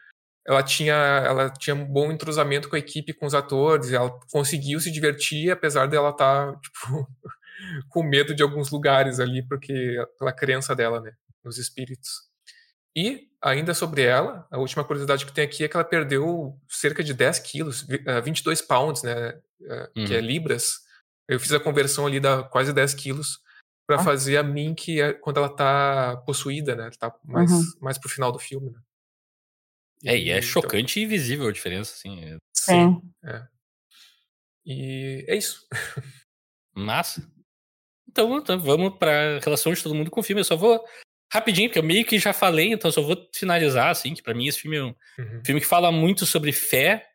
ela 0.47 0.63
tinha, 0.63 0.95
ela 0.95 1.51
tinha 1.51 1.75
um 1.75 1.85
bom 1.85 2.13
entrosamento 2.13 2.69
com 2.69 2.77
a 2.77 2.79
equipe, 2.79 3.13
com 3.13 3.27
os 3.27 3.35
atores, 3.35 3.93
ela 3.93 4.11
conseguiu 4.31 4.81
se 4.81 4.91
divertir, 4.91 5.51
apesar 5.51 5.87
dela 5.87 6.11
estar, 6.11 6.53
tá, 6.53 6.59
tipo, 6.61 7.09
com 7.89 8.03
medo 8.03 8.35
de 8.35 8.43
alguns 8.43 8.71
lugares 8.71 9.21
ali, 9.21 9.43
porque 9.47 9.97
pela 10.19 10.33
crença 10.33 10.75
dela, 10.75 11.01
né, 11.01 11.13
nos 11.45 11.59
espíritos. 11.59 12.31
E, 12.95 13.29
ainda 13.41 13.73
sobre 13.73 14.03
ela, 14.03 14.47
a 14.51 14.59
última 14.59 14.85
curiosidade 14.85 15.25
que 15.25 15.33
tem 15.33 15.45
aqui 15.45 15.65
é 15.65 15.69
que 15.69 15.77
ela 15.77 15.85
perdeu 15.85 16.59
cerca 16.69 17.03
de 17.03 17.15
10 17.15 17.39
quilos, 17.39 17.87
22 18.23 18.61
eh, 18.61 18.65
pounds, 18.67 19.03
né, 19.03 19.41
uhum. 19.97 20.05
que 20.05 20.15
é 20.15 20.19
uhum. 20.19 20.27
libras. 20.27 20.81
Eu 21.33 21.41
fiz 21.41 21.53
a 21.53 21.61
conversão 21.61 22.07
ali 22.07 22.21
da 22.21 22.43
quase 22.43 22.73
10 22.73 22.95
quilos 22.95 23.41
para 23.87 23.97
ah. 23.97 24.05
fazer 24.05 24.37
a 24.37 24.43
Mink 24.43 25.01
é 25.01 25.13
quando 25.13 25.39
ela 25.39 25.49
tá 25.49 26.17
possuída, 26.25 26.75
né, 26.77 26.91
tá 26.99 27.15
mais, 27.25 27.51
uhum. 27.51 27.63
mais 27.81 27.99
pro 27.99 28.09
final 28.09 28.31
do 28.31 28.39
filme, 28.39 28.71
né. 28.71 28.81
É, 30.05 30.19
e 30.19 30.31
é 30.31 30.39
então 30.39 30.49
chocante 30.49 31.01
e 31.01 31.07
visível 31.07 31.47
a 31.47 31.53
diferença, 31.53 31.95
assim. 31.95 32.25
É 32.25 32.37
Sim. 32.53 33.01
É. 33.25 33.47
E 34.65 35.25
é 35.29 35.37
isso. 35.37 35.67
Massa. 36.75 37.29
Então, 38.09 38.37
então 38.39 38.59
vamos 38.59 38.99
para 38.99 39.39
relação 39.39 39.73
de 39.73 39.83
todo 39.83 39.95
mundo 39.95 40.11
com 40.11 40.21
o 40.21 40.23
filme. 40.23 40.41
Eu 40.41 40.45
só 40.45 40.57
vou 40.57 40.85
rapidinho, 41.33 41.69
porque 41.69 41.79
eu 41.79 41.85
meio 41.85 42.05
que 42.05 42.19
já 42.19 42.33
falei, 42.33 42.73
então 42.73 42.89
eu 42.89 42.93
só 42.93 43.03
vou 43.03 43.17
finalizar, 43.35 43.89
assim, 43.89 44.13
que 44.13 44.23
para 44.23 44.35
mim 44.35 44.49
esse 44.49 44.61
filme 44.61 44.77
é 44.77 44.83
um 44.83 44.95
uhum. 45.19 45.43
filme 45.45 45.61
que 45.61 45.67
fala 45.67 45.91
muito 45.91 46.27
sobre 46.27 46.53
fé, 46.53 47.09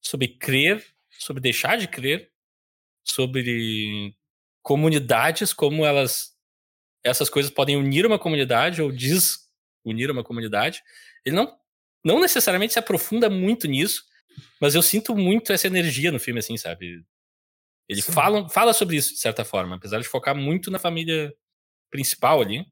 sobre 0.00 0.28
crer, 0.28 0.84
sobre 1.10 1.42
deixar 1.42 1.76
de 1.76 1.86
crer, 1.86 2.29
sobre 3.10 4.14
comunidades, 4.62 5.52
como 5.52 5.84
elas 5.84 6.30
essas 7.02 7.30
coisas 7.30 7.50
podem 7.50 7.76
unir 7.76 8.04
uma 8.04 8.18
comunidade 8.18 8.82
ou 8.82 8.92
desunir 8.92 10.10
uma 10.10 10.22
comunidade. 10.22 10.82
Ele 11.24 11.36
não 11.36 11.58
não 12.04 12.20
necessariamente 12.20 12.72
se 12.72 12.78
aprofunda 12.78 13.28
muito 13.28 13.68
nisso, 13.68 14.04
mas 14.60 14.74
eu 14.74 14.82
sinto 14.82 15.14
muito 15.14 15.52
essa 15.52 15.66
energia 15.66 16.10
no 16.10 16.18
filme, 16.18 16.40
assim, 16.40 16.56
sabe? 16.56 17.04
Ele 17.88 18.00
fala, 18.02 18.48
fala 18.48 18.72
sobre 18.72 18.96
isso, 18.96 19.12
de 19.12 19.18
certa 19.18 19.44
forma, 19.44 19.76
apesar 19.76 19.98
de 20.00 20.08
focar 20.08 20.34
muito 20.34 20.70
na 20.70 20.78
família 20.78 21.34
principal 21.90 22.40
ali. 22.40 22.64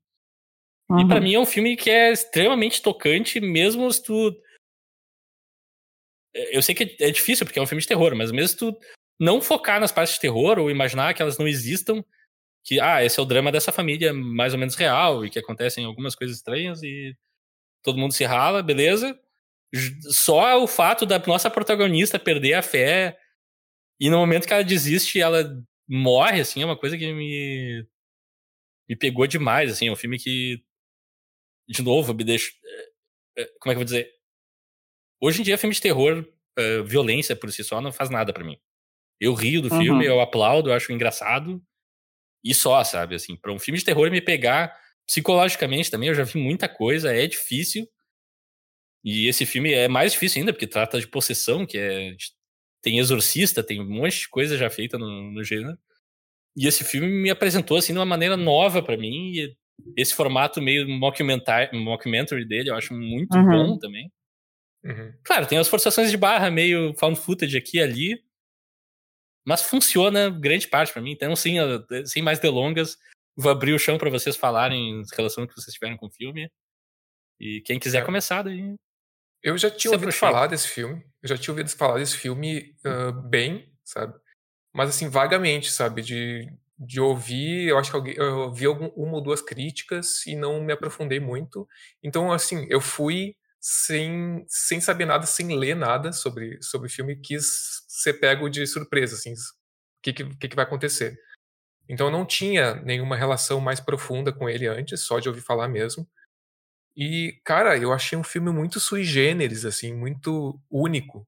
Uhum. 0.88 1.00
E 1.00 1.08
para 1.08 1.20
mim 1.20 1.34
é 1.34 1.38
um 1.38 1.46
filme 1.46 1.76
que 1.76 1.90
é 1.90 2.12
extremamente 2.12 2.80
tocante, 2.80 3.40
mesmo 3.40 3.92
se 3.92 4.02
tu. 4.02 4.34
Eu 6.34 6.62
sei 6.62 6.74
que 6.74 6.96
é 7.00 7.10
difícil, 7.10 7.44
porque 7.44 7.58
é 7.58 7.62
um 7.62 7.66
filme 7.66 7.82
de 7.82 7.88
terror, 7.88 8.14
mas 8.14 8.30
mesmo 8.30 8.48
se 8.48 8.56
tu 8.56 8.78
não 9.18 9.40
focar 9.40 9.80
nas 9.80 9.92
partes 9.92 10.14
de 10.14 10.20
terror 10.20 10.58
ou 10.58 10.70
imaginar 10.70 11.14
que 11.14 11.22
elas 11.22 11.38
não 11.38 11.48
existam, 11.48 12.04
que, 12.64 12.80
ah, 12.80 13.04
esse 13.04 13.18
é 13.18 13.22
o 13.22 13.26
drama 13.26 13.50
dessa 13.52 13.72
família 13.72 14.12
mais 14.12 14.52
ou 14.52 14.58
menos 14.58 14.74
real 14.74 15.24
e 15.24 15.30
que 15.30 15.38
acontecem 15.38 15.84
algumas 15.84 16.14
coisas 16.14 16.36
estranhas 16.36 16.82
e 16.82 17.16
todo 17.82 17.98
mundo 17.98 18.12
se 18.12 18.24
rala, 18.24 18.62
beleza. 18.62 19.18
Só 20.10 20.62
o 20.62 20.66
fato 20.66 21.06
da 21.06 21.18
nossa 21.20 21.50
protagonista 21.50 22.18
perder 22.18 22.54
a 22.54 22.62
fé 22.62 23.18
e 24.00 24.10
no 24.10 24.18
momento 24.18 24.46
que 24.46 24.52
ela 24.52 24.64
desiste, 24.64 25.20
ela 25.20 25.44
morre, 25.88 26.40
assim, 26.40 26.62
é 26.62 26.64
uma 26.66 26.78
coisa 26.78 26.96
que 26.96 27.12
me 27.12 27.86
me 28.88 28.96
pegou 28.96 29.26
demais, 29.26 29.70
assim, 29.70 29.88
é 29.88 29.92
um 29.92 29.96
filme 29.96 30.18
que 30.18 30.62
de 31.68 31.82
novo 31.82 32.14
me 32.14 32.24
deixa 32.24 32.50
é, 33.36 33.42
é, 33.42 33.46
como 33.60 33.72
é 33.72 33.74
que 33.74 33.76
eu 33.76 33.76
vou 33.76 33.84
dizer? 33.84 34.10
Hoje 35.20 35.40
em 35.40 35.44
dia 35.44 35.58
filme 35.58 35.74
de 35.74 35.80
terror, 35.80 36.24
uh, 36.58 36.84
violência 36.84 37.36
por 37.36 37.52
si 37.52 37.64
só 37.64 37.80
não 37.80 37.92
faz 37.92 38.10
nada 38.10 38.32
para 38.32 38.44
mim. 38.44 38.58
Eu 39.20 39.34
rio 39.34 39.60
do 39.60 39.72
uhum. 39.72 39.80
filme, 39.80 40.06
eu 40.06 40.20
aplaudo, 40.20 40.70
eu 40.70 40.74
acho 40.74 40.92
engraçado 40.92 41.62
e 42.44 42.54
só, 42.54 42.82
sabe, 42.84 43.14
assim, 43.14 43.36
para 43.36 43.52
um 43.52 43.58
filme 43.58 43.78
de 43.78 43.84
terror 43.84 44.10
me 44.10 44.20
pegar 44.20 44.74
psicologicamente 45.06 45.90
também, 45.90 46.08
eu 46.08 46.14
já 46.14 46.22
vi 46.22 46.38
muita 46.38 46.68
coisa, 46.68 47.12
é 47.12 47.26
difícil. 47.26 47.88
E 49.02 49.26
esse 49.26 49.46
filme 49.46 49.72
é 49.72 49.88
mais 49.88 50.12
difícil 50.12 50.40
ainda, 50.40 50.52
porque 50.52 50.66
trata 50.66 51.00
de 51.00 51.06
possessão, 51.06 51.66
que 51.66 51.78
é. 51.78 52.14
Tem 52.80 52.98
exorcista, 52.98 53.62
tem 53.62 53.80
um 53.80 53.88
monte 53.88 54.20
de 54.20 54.28
coisa 54.28 54.56
já 54.56 54.70
feita 54.70 54.96
no, 54.96 55.32
no 55.32 55.42
gênero. 55.42 55.76
E 56.56 56.66
esse 56.66 56.84
filme 56.84 57.08
me 57.08 57.28
apresentou 57.28 57.76
assim 57.76 57.92
de 57.92 57.98
uma 57.98 58.04
maneira 58.04 58.36
nova 58.36 58.80
para 58.80 58.96
mim. 58.96 59.32
E 59.32 59.56
esse 59.96 60.14
formato 60.14 60.62
meio 60.62 60.88
mockumentary, 60.88 61.76
mockumentary 61.76 62.46
dele 62.46 62.70
eu 62.70 62.76
acho 62.76 62.94
muito 62.94 63.36
uhum. 63.36 63.46
bom 63.46 63.78
também. 63.78 64.12
Uhum. 64.84 65.12
Claro, 65.24 65.46
tem 65.46 65.58
as 65.58 65.68
forçações 65.68 66.08
de 66.10 66.16
barra 66.16 66.50
meio 66.50 66.94
found 66.94 67.18
footage 67.18 67.56
aqui 67.56 67.78
e 67.78 67.82
ali. 67.82 68.22
Mas 69.48 69.62
funciona 69.62 70.28
grande 70.28 70.68
parte 70.68 70.92
para 70.92 71.00
mim. 71.00 71.12
Então, 71.12 71.34
sim, 71.34 71.56
sem 72.04 72.22
mais 72.22 72.38
delongas, 72.38 72.98
Vou 73.40 73.52
abrir 73.52 73.72
o 73.72 73.78
chão 73.78 73.96
para 73.96 74.10
vocês 74.10 74.36
falarem 74.36 75.00
em 75.00 75.02
relação 75.16 75.44
ao 75.44 75.48
que 75.48 75.54
vocês 75.54 75.72
tiveram 75.72 75.96
com 75.96 76.06
o 76.06 76.10
filme. 76.10 76.50
E 77.38 77.60
quem 77.60 77.78
quiser 77.78 78.02
é. 78.02 78.04
começar 78.04 78.42
daí. 78.42 78.74
Eu 79.40 79.56
já 79.56 79.70
tinha 79.70 79.92
ouvido 79.92 80.10
falar 80.10 80.48
desse 80.48 80.66
filme. 80.66 81.06
Eu 81.22 81.28
já 81.28 81.38
tinha 81.38 81.52
ouvido 81.52 81.70
falar 81.70 81.98
desse 82.00 82.16
filme 82.16 82.74
uh, 82.84 83.12
bem, 83.12 83.72
sabe? 83.84 84.12
Mas 84.74 84.90
assim, 84.90 85.08
vagamente, 85.08 85.70
sabe? 85.70 86.02
De, 86.02 86.52
de 86.76 87.00
ouvir, 87.00 87.68
eu 87.68 87.78
acho 87.78 87.92
que 87.92 87.96
alguém, 87.96 88.14
eu 88.16 88.38
ouvi 88.38 88.66
algum, 88.66 88.88
uma 88.96 89.14
ou 89.14 89.22
duas 89.22 89.40
críticas 89.40 90.26
e 90.26 90.34
não 90.34 90.60
me 90.60 90.72
aprofundei 90.72 91.20
muito. 91.20 91.64
Então, 92.02 92.32
assim, 92.32 92.66
eu 92.68 92.80
fui 92.80 93.36
sem, 93.60 94.44
sem 94.48 94.80
saber 94.80 95.04
nada, 95.04 95.26
sem 95.26 95.56
ler 95.56 95.76
nada 95.76 96.12
sobre, 96.12 96.60
sobre 96.60 96.88
o 96.88 96.90
filme, 96.90 97.14
quis 97.14 97.84
ser 97.98 98.14
pego 98.14 98.48
de 98.48 98.64
surpresa, 98.66 99.16
assim, 99.16 99.32
o 99.32 99.36
que, 100.02 100.12
que, 100.12 100.48
que 100.48 100.56
vai 100.56 100.64
acontecer. 100.64 101.18
Então 101.88 102.06
eu 102.06 102.12
não 102.12 102.24
tinha 102.24 102.76
nenhuma 102.76 103.16
relação 103.16 103.60
mais 103.60 103.80
profunda 103.80 104.32
com 104.32 104.48
ele 104.48 104.68
antes, 104.68 105.00
só 105.00 105.18
de 105.18 105.28
ouvir 105.28 105.40
falar 105.40 105.68
mesmo. 105.68 106.08
E, 106.96 107.40
cara, 107.44 107.76
eu 107.76 107.92
achei 107.92 108.16
um 108.16 108.24
filme 108.24 108.50
muito 108.50 108.78
sui 108.78 109.02
generis, 109.04 109.64
assim, 109.64 109.94
muito 109.94 110.60
único. 110.70 111.26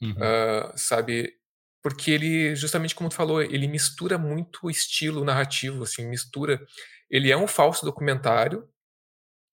Uhum. 0.00 0.12
Uh, 0.12 0.72
sabe? 0.76 1.34
Porque 1.82 2.10
ele, 2.10 2.56
justamente 2.56 2.94
como 2.94 3.10
tu 3.10 3.14
falou, 3.14 3.42
ele 3.42 3.68
mistura 3.68 4.16
muito 4.16 4.60
o 4.64 4.70
estilo 4.70 5.24
narrativo, 5.24 5.82
assim, 5.84 6.08
mistura. 6.08 6.60
Ele 7.10 7.30
é 7.30 7.36
um 7.36 7.46
falso 7.46 7.84
documentário 7.84 8.68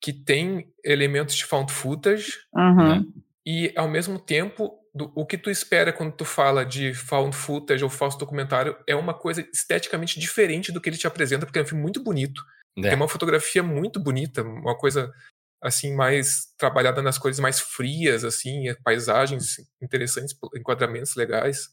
que 0.01 0.13
tem 0.13 0.71
elementos 0.83 1.35
de 1.35 1.45
found 1.45 1.71
footage, 1.71 2.31
uhum. 2.53 2.75
né? 2.75 3.05
e 3.45 3.73
ao 3.75 3.89
mesmo 3.89 4.17
tempo 4.17 4.78
do, 4.93 5.11
o 5.15 5.25
que 5.25 5.37
tu 5.37 5.49
espera 5.49 5.93
quando 5.93 6.13
tu 6.13 6.25
fala 6.25 6.65
de 6.65 6.93
found 6.93 7.35
footage 7.35 7.83
ou 7.83 7.89
falso 7.89 8.17
documentário 8.17 8.77
é 8.87 8.95
uma 8.95 9.13
coisa 9.13 9.47
esteticamente 9.53 10.19
diferente 10.19 10.71
do 10.71 10.81
que 10.81 10.89
ele 10.89 10.97
te 10.97 11.07
apresenta, 11.07 11.45
porque 11.45 11.59
é 11.59 11.61
um 11.61 11.65
filme 11.65 11.81
muito 11.81 12.03
bonito. 12.03 12.41
É. 12.77 12.81
Tem 12.81 12.95
uma 12.95 13.07
fotografia 13.07 13.63
muito 13.63 13.99
bonita, 13.99 14.41
uma 14.43 14.77
coisa 14.77 15.11
assim 15.61 15.93
mais 15.93 16.53
trabalhada 16.57 17.01
nas 17.01 17.17
coisas 17.17 17.39
mais 17.39 17.59
frias, 17.59 18.23
assim, 18.23 18.73
paisagens 18.83 19.57
interessantes, 19.81 20.35
enquadramentos 20.55 21.15
legais. 21.15 21.69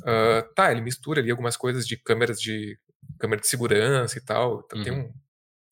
Uh, 0.00 0.54
tá, 0.54 0.70
ele 0.70 0.82
mistura 0.82 1.20
ali 1.20 1.30
algumas 1.30 1.56
coisas 1.56 1.86
de 1.86 1.96
câmeras 1.96 2.38
de 2.38 2.78
câmera 3.18 3.40
de 3.40 3.48
segurança 3.48 4.18
e 4.18 4.20
tal. 4.20 4.62
Então 4.64 4.78
uhum. 4.78 4.84
Tem 4.84 4.92
um, 4.92 5.12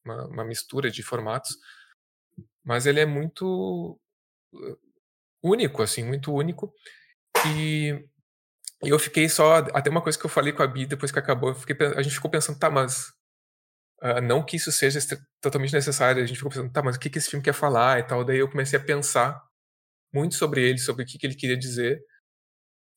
uma, 0.04 0.26
uma 0.26 0.44
mistura 0.44 0.90
de 0.90 1.02
formatos, 1.02 1.56
mas 2.64 2.86
ele 2.86 3.00
é 3.00 3.06
muito 3.06 3.98
único, 5.42 5.82
assim, 5.82 6.04
muito 6.04 6.32
único. 6.32 6.72
E 7.46 8.04
eu 8.82 8.98
fiquei 8.98 9.28
só. 9.28 9.58
Até 9.74 9.90
uma 9.90 10.02
coisa 10.02 10.18
que 10.18 10.24
eu 10.26 10.30
falei 10.30 10.52
com 10.52 10.62
a 10.62 10.66
Bi 10.66 10.86
depois 10.86 11.12
que 11.12 11.18
acabou, 11.18 11.54
fiquei, 11.54 11.76
a 11.96 12.02
gente 12.02 12.14
ficou 12.14 12.30
pensando, 12.30 12.58
tá, 12.58 12.70
mas. 12.70 13.12
Uh, 14.02 14.20
não 14.20 14.44
que 14.44 14.56
isso 14.56 14.72
seja 14.72 14.98
totalmente 15.40 15.72
necessário, 15.72 16.22
a 16.22 16.26
gente 16.26 16.36
ficou 16.36 16.50
pensando, 16.50 16.72
tá, 16.72 16.82
mas 16.82 16.96
o 16.96 16.98
que, 16.98 17.08
que 17.08 17.18
esse 17.18 17.30
filme 17.30 17.44
quer 17.44 17.54
falar 17.54 18.00
e 18.00 18.02
tal. 18.02 18.24
Daí 18.24 18.38
eu 18.38 18.50
comecei 18.50 18.78
a 18.78 18.82
pensar 18.82 19.40
muito 20.12 20.34
sobre 20.34 20.68
ele, 20.68 20.78
sobre 20.78 21.04
o 21.04 21.06
que, 21.06 21.18
que 21.18 21.26
ele 21.26 21.36
queria 21.36 21.56
dizer. 21.56 22.02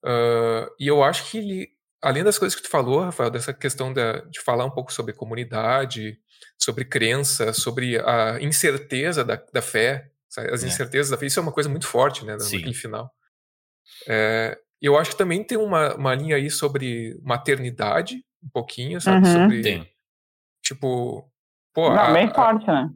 Uh, 0.04 0.68
e 0.80 0.88
eu 0.88 1.04
acho 1.04 1.30
que 1.30 1.38
ele 1.38 1.76
além 2.06 2.24
das 2.24 2.38
coisas 2.38 2.56
que 2.56 2.62
tu 2.62 2.70
falou, 2.70 3.02
Rafael, 3.02 3.32
dessa 3.32 3.52
questão 3.52 3.92
da, 3.92 4.20
de 4.26 4.40
falar 4.42 4.64
um 4.64 4.70
pouco 4.70 4.94
sobre 4.94 5.12
comunidade, 5.12 6.20
sobre 6.56 6.86
crença, 6.86 7.52
sobre 7.52 7.98
a 8.00 8.40
incerteza 8.40 9.26
da, 9.26 9.44
da 9.52 9.62
fé? 9.62 10.12
As 10.38 10.64
É. 10.64 10.68
incertezas 10.68 11.18
da 11.18 11.26
isso 11.26 11.40
é 11.40 11.42
uma 11.44 11.52
coisa 11.52 11.70
muito 11.70 11.88
forte, 11.88 12.26
né, 12.26 12.38
Sim. 12.40 12.58
naquele 12.58 12.74
final. 12.76 13.12
É, 14.08 14.58
eu 14.82 14.98
acho 14.98 15.12
que 15.12 15.18
também 15.18 15.44
tem 15.44 15.58
uma, 15.58 15.96
uma 15.96 16.14
linha 16.16 16.36
aí 16.36 16.50
sobre 16.50 17.18
maternidade, 17.24 18.24
um 18.44 18.50
pouquinho, 18.50 19.00
sabe? 19.02 19.26
Uhum. 19.26 19.34
Sobre, 19.34 19.62
Tem. 19.62 19.92
tipo, 20.64 21.32
pô, 21.74 21.90
Não, 21.90 22.00
a, 22.00 22.14
bem 22.14 22.28
a- 22.28 22.34
forte, 22.34 22.68
né? 22.68 22.90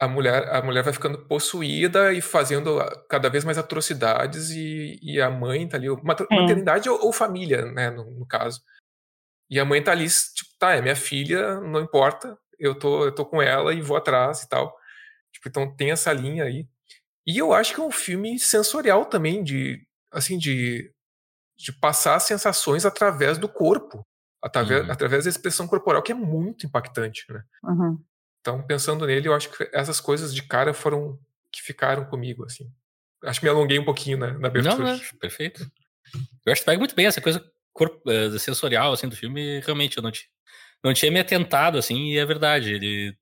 a 0.00 0.08
mulher, 0.08 0.48
a 0.52 0.60
mulher 0.62 0.82
vai 0.82 0.92
ficando 0.92 1.26
possuída 1.26 2.12
e 2.12 2.20
fazendo 2.20 2.78
cada 3.08 3.28
vez 3.30 3.44
mais 3.44 3.56
atrocidades 3.58 4.50
e, 4.50 4.98
e 5.02 5.20
a 5.20 5.30
mãe 5.30 5.66
tá 5.68 5.76
ali, 5.76 5.86
maternidade 6.02 6.88
ou, 6.90 7.06
ou 7.06 7.12
família, 7.12 7.64
né, 7.66 7.90
no, 7.90 8.10
no 8.10 8.26
caso. 8.26 8.60
E 9.48 9.58
a 9.60 9.64
mãe 9.64 9.82
tá 9.82 9.92
ali, 9.92 10.06
tipo, 10.08 10.50
tá, 10.58 10.72
é 10.74 10.82
minha 10.82 10.96
filha, 10.96 11.60
não 11.60 11.80
importa, 11.80 12.36
eu 12.58 12.74
tô, 12.74 13.04
eu 13.04 13.14
tô 13.14 13.24
com 13.24 13.40
ela 13.40 13.72
e 13.72 13.80
vou 13.80 13.96
atrás 13.96 14.42
e 14.42 14.48
tal. 14.48 14.74
Tipo, 15.44 15.48
então 15.48 15.76
tem 15.76 15.90
essa 15.90 16.12
linha 16.12 16.44
aí. 16.44 16.66
E 17.26 17.38
eu 17.38 17.52
acho 17.52 17.74
que 17.74 17.80
é 17.80 17.84
um 17.84 17.90
filme 17.90 18.38
sensorial 18.38 19.04
também, 19.06 19.42
de, 19.42 19.86
assim, 20.12 20.38
de, 20.38 20.90
de 21.56 21.72
passar 21.72 22.18
sensações 22.20 22.84
através 22.84 23.38
do 23.38 23.48
corpo, 23.48 24.06
através, 24.42 24.84
Uhum. 24.84 24.90
através 24.92 25.24
da 25.24 25.30
expressão 25.30 25.66
corporal, 25.66 26.02
que 26.02 26.12
é 26.12 26.14
muito 26.14 26.66
impactante, 26.66 27.24
né? 27.30 27.42
Uhum. 27.62 28.02
Então, 28.40 28.62
pensando 28.66 29.06
nele, 29.06 29.28
eu 29.28 29.34
acho 29.34 29.50
que 29.50 29.68
essas 29.72 30.00
coisas 30.00 30.34
de 30.34 30.42
cara 30.42 30.74
foram 30.74 31.18
que 31.50 31.62
ficaram 31.62 32.04
comigo, 32.04 32.44
assim. 32.44 32.70
Acho 33.22 33.40
que 33.40 33.46
me 33.46 33.50
alonguei 33.50 33.78
um 33.78 33.84
pouquinho 33.84 34.18
na, 34.18 34.38
na 34.38 34.48
abertura. 34.48 34.76
Não, 34.76 34.84
não, 34.96 35.00
perfeito. 35.18 35.66
Eu 36.44 36.52
acho 36.52 36.60
que 36.60 36.66
pega 36.66 36.78
muito 36.78 36.94
bem 36.94 37.06
essa 37.06 37.22
coisa 37.22 37.42
corp- 37.72 38.06
eh, 38.06 38.38
sensorial 38.38 38.92
assim, 38.92 39.08
do 39.08 39.16
filme. 39.16 39.60
Realmente, 39.60 39.96
eu 39.96 40.02
não, 40.02 40.10
tinha 40.10 40.28
não 40.84 40.92
tinha 40.92 41.10
me 41.10 41.18
atentado, 41.20 41.78
assim, 41.78 42.10
e 42.12 42.18
é 42.18 42.26
verdade. 42.26 42.74
Ele 42.74 43.16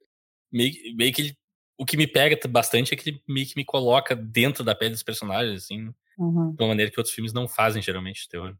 meio, 0.50 0.74
meio 0.96 1.12
que 1.12 1.22
ele- 1.22 1.36
o 1.82 1.84
que 1.84 1.96
me 1.96 2.06
pega 2.06 2.38
bastante 2.48 2.94
é 2.94 2.96
que 2.96 3.10
ele 3.10 3.22
meio 3.28 3.44
que 3.44 3.56
me 3.56 3.64
coloca 3.64 4.14
dentro 4.14 4.62
da 4.62 4.72
pele 4.72 4.92
dos 4.92 5.02
personagens, 5.02 5.64
assim, 5.64 5.92
Uhum. 6.16 6.52
de 6.52 6.62
uma 6.62 6.68
maneira 6.68 6.92
que 6.92 7.00
outros 7.00 7.12
filmes 7.14 7.32
não 7.32 7.48
fazem, 7.48 7.82
geralmente, 7.82 8.28
terror. 8.28 8.54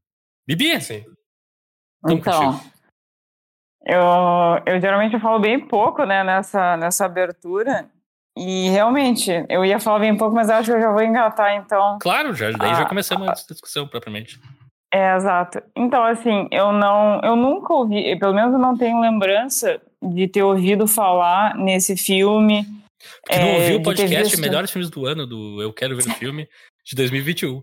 Bibi! 0.45 0.81
Sim. 0.81 1.05
Tamo 2.02 2.19
Então, 2.19 2.61
eu, 3.85 4.02
eu 4.67 4.81
geralmente 4.81 5.21
falo 5.21 5.38
bem 5.38 5.61
pouco, 5.61 6.05
né, 6.05 6.25
nessa, 6.25 6.76
nessa 6.76 7.05
abertura. 7.05 7.88
E 8.37 8.71
realmente, 8.71 9.31
eu 9.49 9.64
ia 9.64 9.79
falar 9.79 10.00
bem 10.00 10.17
pouco, 10.17 10.35
mas 10.35 10.49
acho 10.50 10.71
que 10.71 10.76
eu 10.76 10.81
já 10.81 10.91
vou 10.91 11.02
engatar, 11.02 11.55
então. 11.55 11.99
Claro, 12.00 12.35
já, 12.35 12.50
daí 12.50 12.75
já 12.75 12.83
Ah, 12.83 12.88
começamos 12.88 13.29
ah, 13.29 13.33
a 13.33 13.52
discussão 13.52 13.87
propriamente. 13.87 14.41
É, 14.93 15.14
exato. 15.14 15.62
Então, 15.76 16.02
assim, 16.02 16.49
eu 16.50 16.73
não, 16.73 17.21
eu 17.23 17.37
nunca 17.37 17.73
ouvi, 17.73 18.19
pelo 18.19 18.35
menos 18.35 18.52
eu 18.52 18.59
não 18.59 18.76
tenho 18.76 19.00
lembrança 19.00 19.81
de 20.02 20.26
ter 20.26 20.43
ouvido 20.43 20.88
falar 20.88 21.55
nesse 21.57 21.97
filme. 21.97 22.81
Porque 23.23 23.38
não 23.38 23.49
é, 23.49 23.54
ouviu 23.59 23.76
o 23.78 23.82
podcast 23.82 24.25
visto- 24.30 24.40
Melhores 24.40 24.71
Filmes 24.71 24.90
do 24.90 25.06
Ano, 25.06 25.26
do 25.26 25.61
Eu 25.62 25.73
Quero 25.73 25.97
Ver 25.97 26.06
o 26.09 26.14
Filme, 26.14 26.49
de 26.85 26.97
2021. 26.97 27.62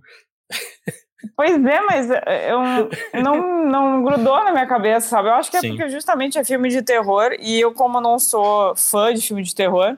Pois 1.36 1.66
é, 1.66 1.82
mas 1.82 2.08
eu 2.10 3.22
não, 3.22 3.66
não 3.66 4.04
grudou 4.04 4.42
na 4.44 4.52
minha 4.52 4.66
cabeça, 4.68 5.08
sabe? 5.10 5.28
Eu 5.28 5.34
acho 5.34 5.52
que 5.52 5.58
é 5.58 5.60
Sim. 5.62 5.70
porque 5.76 5.90
justamente 5.90 6.38
é 6.38 6.44
filme 6.46 6.70
de 6.70 6.82
terror 6.82 7.36
e 7.40 7.60
eu, 7.60 7.74
como 7.74 8.00
não 8.00 8.18
sou 8.18 8.74
fã 8.76 9.14
de 9.14 9.22
filme 9.22 9.44
de 9.44 9.54
terror, 9.54 9.98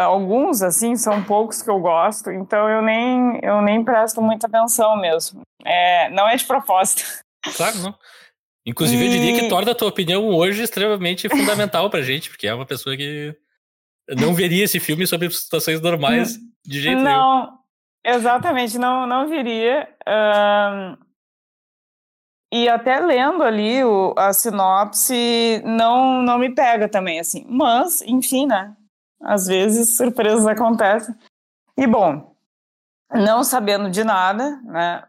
alguns, 0.00 0.62
assim, 0.62 0.94
são 0.96 1.24
poucos 1.24 1.62
que 1.62 1.70
eu 1.70 1.80
gosto, 1.80 2.30
então 2.30 2.68
eu 2.68 2.82
nem, 2.82 3.40
eu 3.42 3.60
nem 3.62 3.84
presto 3.84 4.20
muita 4.22 4.46
atenção 4.46 4.96
mesmo. 4.96 5.40
É, 5.64 6.08
não 6.10 6.28
é 6.28 6.36
de 6.36 6.44
propósito. 6.44 7.02
Claro, 7.56 7.78
não. 7.78 7.98
Inclusive, 8.66 9.02
eu 9.06 9.10
diria 9.10 9.40
que 9.40 9.46
E- 9.46 9.48
torna 9.48 9.72
a 9.72 9.74
tua 9.74 9.88
opinião 9.88 10.26
hoje 10.28 10.62
extremamente 10.62 11.28
fundamental 11.28 11.88
pra 11.88 12.02
gente, 12.02 12.28
porque 12.28 12.46
é 12.46 12.54
uma 12.54 12.66
pessoa 12.66 12.96
que 12.96 13.34
não 14.16 14.34
veria 14.34 14.64
esse 14.64 14.80
filme 14.80 15.06
sobre 15.06 15.30
situações 15.30 15.80
normais 15.80 16.38
de 16.64 16.80
jeito 16.80 16.96
nenhum. 16.96 17.04
Não, 17.04 17.58
exatamente, 18.04 18.78
não, 18.78 19.06
não 19.06 19.28
viria. 19.28 19.88
E 22.52 22.68
até 22.68 22.98
lendo 22.98 23.42
ali 23.42 23.84
o, 23.84 24.14
a 24.16 24.32
sinopse, 24.32 25.62
não, 25.64 26.22
não 26.22 26.38
me 26.38 26.54
pega 26.54 26.88
também, 26.88 27.20
assim. 27.20 27.44
Mas, 27.48 28.00
enfim, 28.02 28.46
né? 28.46 28.74
Às 29.20 29.46
vezes 29.46 29.96
surpresas 29.96 30.46
acontecem. 30.46 31.14
E, 31.76 31.86
bom, 31.86 32.34
não 33.12 33.44
sabendo 33.44 33.90
de 33.90 34.02
nada, 34.02 34.60
né? 34.64 35.04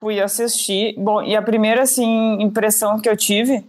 Fui 0.00 0.20
assistir. 0.20 0.94
Bom, 0.96 1.20
e 1.22 1.34
a 1.34 1.42
primeira, 1.42 1.82
assim, 1.82 2.40
impressão 2.40 3.00
que 3.00 3.08
eu 3.08 3.16
tive 3.16 3.66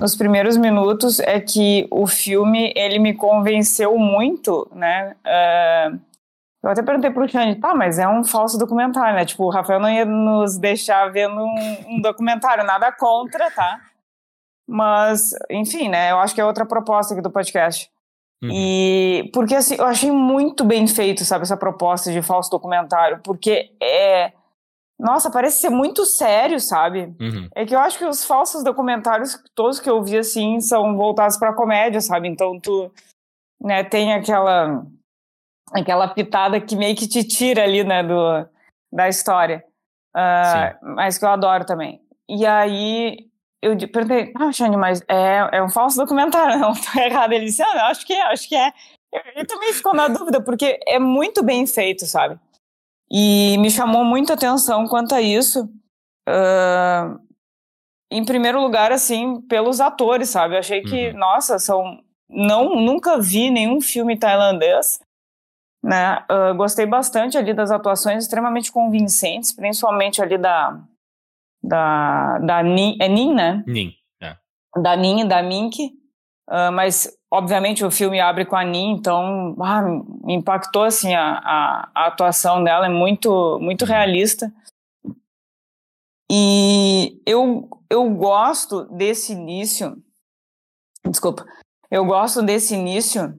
nos 0.00 0.16
primeiros 0.16 0.56
minutos 0.56 1.20
é 1.20 1.38
que 1.38 1.86
o 1.90 2.06
filme, 2.06 2.72
ele 2.74 2.98
me 2.98 3.12
convenceu 3.14 3.98
muito, 3.98 4.66
né? 4.74 5.14
Ah, 5.24 5.92
eu 6.62 6.70
até 6.70 6.82
perguntei 6.82 7.10
pro 7.10 7.28
Xande, 7.28 7.60
tá, 7.60 7.74
mas 7.74 7.98
é 7.98 8.08
um 8.08 8.24
falso 8.24 8.58
documentário, 8.58 9.14
né? 9.14 9.26
Tipo, 9.26 9.44
o 9.44 9.50
Rafael 9.50 9.78
não 9.78 9.90
ia 9.90 10.06
nos 10.06 10.56
deixar 10.56 11.10
vendo 11.12 11.38
um, 11.38 11.76
um 11.88 12.00
documentário, 12.00 12.64
nada 12.64 12.90
contra, 12.90 13.50
tá? 13.50 13.80
Mas, 14.66 15.34
enfim, 15.50 15.88
né? 15.88 16.10
Eu 16.10 16.18
acho 16.18 16.34
que 16.34 16.40
é 16.40 16.44
outra 16.44 16.64
proposta 16.64 17.12
aqui 17.12 17.22
do 17.22 17.30
podcast. 17.30 17.90
Uhum. 18.42 18.50
E 18.52 19.30
porque 19.34 19.54
assim, 19.54 19.74
eu 19.74 19.84
achei 19.84 20.10
muito 20.10 20.64
bem 20.64 20.86
feito, 20.86 21.26
sabe, 21.26 21.42
essa 21.42 21.58
proposta 21.58 22.10
de 22.10 22.22
falso 22.22 22.50
documentário, 22.50 23.20
porque 23.22 23.70
é. 23.82 24.32
Nossa, 25.00 25.30
parece 25.30 25.62
ser 25.62 25.70
muito 25.70 26.04
sério, 26.04 26.60
sabe? 26.60 27.14
Uhum. 27.18 27.48
É 27.54 27.64
que 27.64 27.74
eu 27.74 27.78
acho 27.78 27.96
que 27.96 28.04
os 28.04 28.22
falsos 28.22 28.62
documentários, 28.62 29.42
todos 29.54 29.80
que 29.80 29.88
eu 29.88 30.02
vi 30.02 30.18
assim, 30.18 30.60
são 30.60 30.94
voltados 30.94 31.38
pra 31.38 31.54
comédia, 31.54 32.02
sabe? 32.02 32.28
Então 32.28 32.60
tu 32.60 32.92
né, 33.58 33.82
tem 33.82 34.12
aquela 34.12 34.84
aquela 35.72 36.06
pitada 36.08 36.60
que 36.60 36.76
meio 36.76 36.94
que 36.94 37.08
te 37.08 37.24
tira 37.24 37.62
ali, 37.62 37.82
né, 37.82 38.02
do, 38.02 38.46
da 38.92 39.08
história. 39.08 39.64
Ah, 40.14 40.76
mas 40.82 41.16
que 41.16 41.24
eu 41.24 41.30
adoro 41.30 41.64
também. 41.64 42.02
E 42.28 42.44
aí 42.44 43.30
eu 43.62 43.76
perguntei, 43.88 44.32
ah, 44.36 44.52
Xande, 44.52 44.76
mas 44.76 45.02
é, 45.08 45.48
é 45.52 45.62
um 45.62 45.70
falso 45.70 45.96
documentário, 45.96 46.58
não 46.60 46.74
tô 46.74 47.00
errado. 47.00 47.32
Ele 47.32 47.46
disse, 47.46 47.62
ah, 47.62 47.74
não, 47.74 47.84
acho 47.86 48.06
que 48.06 48.12
é, 48.12 48.22
acho 48.32 48.46
que 48.46 48.56
é. 48.56 48.70
Ele 49.34 49.46
também 49.46 49.72
ficou 49.72 49.94
na 49.94 50.08
dúvida, 50.08 50.42
porque 50.42 50.78
é 50.86 50.98
muito 50.98 51.42
bem 51.42 51.66
feito, 51.66 52.04
sabe? 52.06 52.38
E 53.12 53.56
me 53.58 53.70
chamou 53.70 54.04
muita 54.04 54.34
atenção 54.34 54.86
quanto 54.86 55.14
a 55.14 55.20
isso. 55.20 55.68
Ah, 56.28 57.16
em 58.10 58.24
primeiro 58.24 58.60
lugar, 58.60 58.92
assim, 58.92 59.40
pelos 59.42 59.80
atores, 59.80 60.28
sabe? 60.30 60.54
Eu 60.54 60.58
achei 60.60 60.82
que, 60.82 61.08
Uhum. 61.10 61.18
nossa, 61.18 61.58
são. 61.58 62.00
Não, 62.28 62.76
nunca 62.76 63.18
vi 63.20 63.50
nenhum 63.50 63.80
filme 63.80 64.16
tailandês, 64.18 65.00
né? 65.82 66.24
Ah, 66.28 66.52
gostei 66.52 66.86
bastante 66.86 67.36
ali 67.36 67.52
das 67.52 67.70
atuações 67.70 68.24
extremamente 68.24 68.70
convincentes, 68.72 69.52
principalmente 69.52 70.22
ali 70.22 70.38
da. 70.38 70.80
Da, 71.62 72.38
da 72.38 72.62
Nin, 72.62 72.96
é 73.00 73.06
Nin, 73.08 73.34
né? 73.34 73.62
Nin. 73.66 73.92
É. 74.22 74.34
da 74.80 74.96
Nin 74.96 75.20
e 75.20 75.24
da 75.28 75.42
Mink, 75.42 75.90
ah, 76.50 76.70
mas 76.70 77.08
obviamente 77.30 77.84
o 77.84 77.90
filme 77.90 78.20
abre 78.20 78.44
com 78.44 78.56
a 78.56 78.64
Nin, 78.64 78.92
então 78.92 79.54
ah, 79.60 79.80
me 80.24 80.34
impactou 80.34 80.84
assim 80.84 81.14
a, 81.14 81.38
a, 81.38 81.88
a 81.94 82.06
atuação 82.08 82.62
dela 82.64 82.86
é 82.86 82.90
muito 82.90 83.58
muito 83.60 83.84
realista. 83.84 84.52
E 86.30 87.20
eu 87.26 87.68
eu 87.88 88.08
gosto 88.10 88.84
desse 88.84 89.32
início, 89.32 89.96
desculpa, 91.04 91.44
eu 91.90 92.04
gosto 92.04 92.40
desse 92.42 92.74
início 92.74 93.34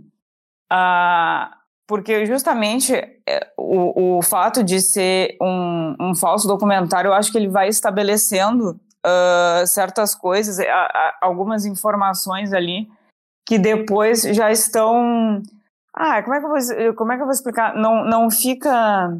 ah, 0.69 1.57
porque 1.87 2.25
justamente 2.25 2.93
é, 2.93 3.51
o, 3.57 4.17
o 4.17 4.21
fato 4.21 4.63
de 4.63 4.81
ser 4.81 5.37
um, 5.41 5.95
um 5.99 6.15
falso 6.15 6.47
documentário, 6.47 7.09
eu 7.09 7.13
acho 7.13 7.31
que 7.31 7.37
ele 7.37 7.47
vai 7.49 7.67
estabelecendo 7.69 8.79
ah, 9.05 9.63
certas 9.65 10.13
coisas, 10.15 10.59
a- 10.59 10.63
a- 10.65 11.17
algumas 11.21 11.65
informações 11.65 12.51
ali 12.53 12.89
que 13.47 13.57
depois 13.59 14.21
já 14.21 14.51
estão. 14.51 15.41
Ah, 15.93 16.21
como 16.23 16.35
é 16.35 16.39
que 16.39 16.45
eu 16.45 16.49
vou, 16.49 16.93
como 16.95 17.11
é 17.11 17.15
que 17.15 17.21
eu 17.21 17.25
vou 17.25 17.33
explicar? 17.33 17.75
Não, 17.75 18.05
não 18.05 18.29
fica. 18.31 19.17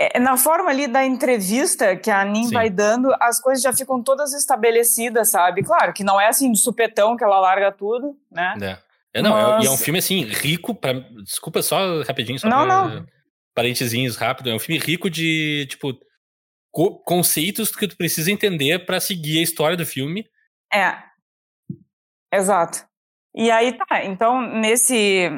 É, 0.00 0.20
na 0.20 0.36
forma 0.36 0.70
ali 0.70 0.86
da 0.86 1.04
entrevista 1.04 1.96
que 1.96 2.10
a 2.10 2.24
Nin 2.24 2.44
Sim. 2.44 2.54
vai 2.54 2.70
dando, 2.70 3.12
as 3.20 3.40
coisas 3.40 3.60
já 3.62 3.72
ficam 3.72 4.00
todas 4.00 4.32
estabelecidas, 4.32 5.30
sabe? 5.30 5.64
Claro 5.64 5.92
que 5.92 6.04
não 6.04 6.20
é 6.20 6.28
assim 6.28 6.52
de 6.52 6.58
supetão 6.60 7.16
que 7.16 7.24
ela 7.24 7.40
larga 7.40 7.72
tudo, 7.72 8.16
né? 8.30 8.54
É. 8.62 8.88
É, 9.14 9.22
não, 9.22 9.36
é- 9.36 9.62
e 9.62 9.66
é 9.66 9.68
um 9.68 9.72
Mas- 9.72 9.82
filme 9.82 9.98
assim, 9.98 10.22
rico 10.22 10.74
pra. 10.74 10.92
Desculpa 11.24 11.62
só 11.62 12.02
rapidinho, 12.02 12.38
só 12.38 12.48
Não, 12.48 12.64
pra- 12.66 12.88
não. 12.88 13.06
Parentezinhos 13.54 14.14
rápido. 14.16 14.50
É 14.50 14.54
um 14.54 14.58
filme 14.60 14.78
rico 14.80 15.10
de, 15.10 15.66
tipo, 15.68 15.92
co- 16.70 16.98
conceitos 17.02 17.74
que 17.74 17.88
tu 17.88 17.96
precisa 17.96 18.30
entender 18.30 18.84
pra 18.86 19.00
seguir 19.00 19.40
a 19.40 19.42
história 19.42 19.76
do 19.76 19.84
filme. 19.86 20.24
É. 20.72 21.07
Exato. 22.32 22.86
E 23.34 23.50
aí 23.50 23.72
tá, 23.72 24.04
então 24.04 24.40
nesse 24.40 25.30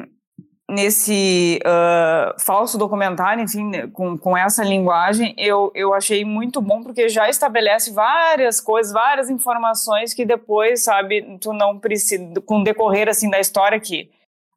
nesse 0.71 1.59
uh, 1.65 2.41
falso 2.41 2.77
documentário, 2.77 3.43
enfim, 3.43 3.69
né, 3.69 3.87
com, 3.87 4.17
com 4.17 4.37
essa 4.37 4.63
linguagem, 4.63 5.35
eu, 5.37 5.69
eu 5.75 5.93
achei 5.93 6.23
muito 6.23 6.61
bom 6.61 6.81
porque 6.81 7.09
já 7.09 7.29
estabelece 7.29 7.91
várias 7.91 8.61
coisas, 8.61 8.93
várias 8.93 9.29
informações 9.29 10.13
que 10.13 10.25
depois, 10.25 10.85
sabe, 10.85 11.37
tu 11.41 11.51
não 11.51 11.77
precisa, 11.77 12.39
com 12.45 12.61
o 12.61 12.63
decorrer, 12.63 13.09
assim, 13.09 13.29
da 13.29 13.39
história 13.39 13.77
aqui. 13.77 14.09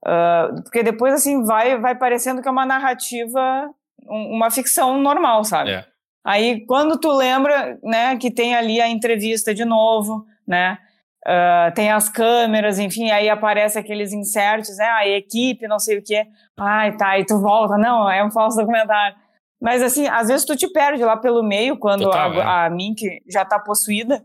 Uh, 0.07 0.62
porque 0.62 0.85
depois, 0.85 1.14
assim, 1.14 1.42
vai, 1.44 1.79
vai 1.79 1.97
parecendo 1.97 2.40
que 2.40 2.47
é 2.47 2.51
uma 2.51 2.64
narrativa, 2.64 3.68
um, 4.09 4.37
uma 4.37 4.51
ficção 4.53 5.01
normal, 5.01 5.42
sabe? 5.42 5.70
É. 5.70 5.85
Aí, 6.25 6.64
quando 6.66 6.97
tu 6.97 7.11
lembra, 7.12 7.77
né, 7.83 8.16
que 8.16 8.31
tem 8.31 8.55
ali 8.55 8.81
a 8.81 8.88
entrevista 8.88 9.53
de 9.53 9.64
novo, 9.64 10.25
né, 10.47 10.79
Uh, 11.26 11.72
tem 11.74 11.90
as 11.90 12.10
câmeras, 12.10 12.78
enfim, 12.78 13.10
aí 13.10 13.30
aparece 13.30 13.78
aqueles 13.78 14.12
inserts, 14.12 14.76
né? 14.76 14.84
A 14.84 15.08
equipe, 15.08 15.66
não 15.66 15.78
sei 15.78 15.98
o 15.98 16.02
quê. 16.02 16.26
Ai, 16.54 16.94
tá, 16.96 17.18
e 17.18 17.24
tu 17.24 17.40
volta. 17.40 17.78
Não, 17.78 18.10
é 18.10 18.22
um 18.22 18.30
falso 18.30 18.58
documentário. 18.58 19.16
Mas, 19.60 19.82
assim, 19.82 20.06
às 20.06 20.28
vezes 20.28 20.44
tu 20.44 20.54
te 20.54 20.70
perde 20.70 21.02
lá 21.02 21.16
pelo 21.16 21.42
meio, 21.42 21.78
quando 21.78 22.04
Total, 22.04 22.30
a, 22.32 22.37
é. 22.37 22.66
a 22.66 22.70
Mink 22.70 23.22
já 23.26 23.42
tá 23.42 23.58
possuída. 23.58 24.22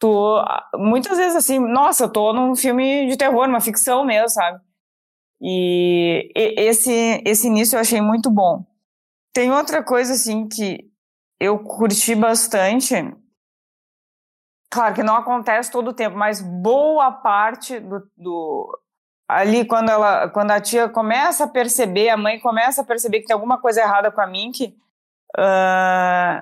Tu, 0.00 0.44
muitas 0.74 1.16
vezes, 1.16 1.36
assim, 1.36 1.60
nossa, 1.60 2.04
eu 2.04 2.08
tô 2.12 2.32
num 2.32 2.56
filme 2.56 3.06
de 3.06 3.16
terror, 3.16 3.48
uma 3.48 3.60
ficção 3.60 4.04
mesmo, 4.04 4.30
sabe? 4.30 4.58
E, 5.40 6.32
e 6.34 6.54
esse, 6.62 7.22
esse 7.24 7.46
início 7.46 7.76
eu 7.76 7.80
achei 7.80 8.00
muito 8.00 8.28
bom. 8.28 8.64
Tem 9.32 9.52
outra 9.52 9.84
coisa, 9.84 10.14
assim, 10.14 10.48
que 10.48 10.90
eu 11.38 11.60
curti 11.60 12.16
bastante, 12.16 12.94
Claro 14.70 14.94
que 14.94 15.02
não 15.02 15.16
acontece 15.16 15.70
todo 15.70 15.88
o 15.88 15.92
tempo, 15.92 16.16
mas 16.16 16.40
boa 16.40 17.10
parte 17.10 17.80
do, 17.80 18.08
do, 18.16 18.78
ali 19.28 19.64
quando 19.64 19.90
ela, 19.90 20.28
quando 20.28 20.52
a 20.52 20.60
tia 20.60 20.88
começa 20.88 21.44
a 21.44 21.48
perceber, 21.48 22.08
a 22.08 22.16
mãe 22.16 22.38
começa 22.38 22.82
a 22.82 22.84
perceber 22.84 23.20
que 23.20 23.26
tem 23.26 23.34
alguma 23.34 23.60
coisa 23.60 23.80
errada 23.80 24.12
com 24.12 24.20
a 24.20 24.26
Mink, 24.28 24.76
uh, 25.36 26.40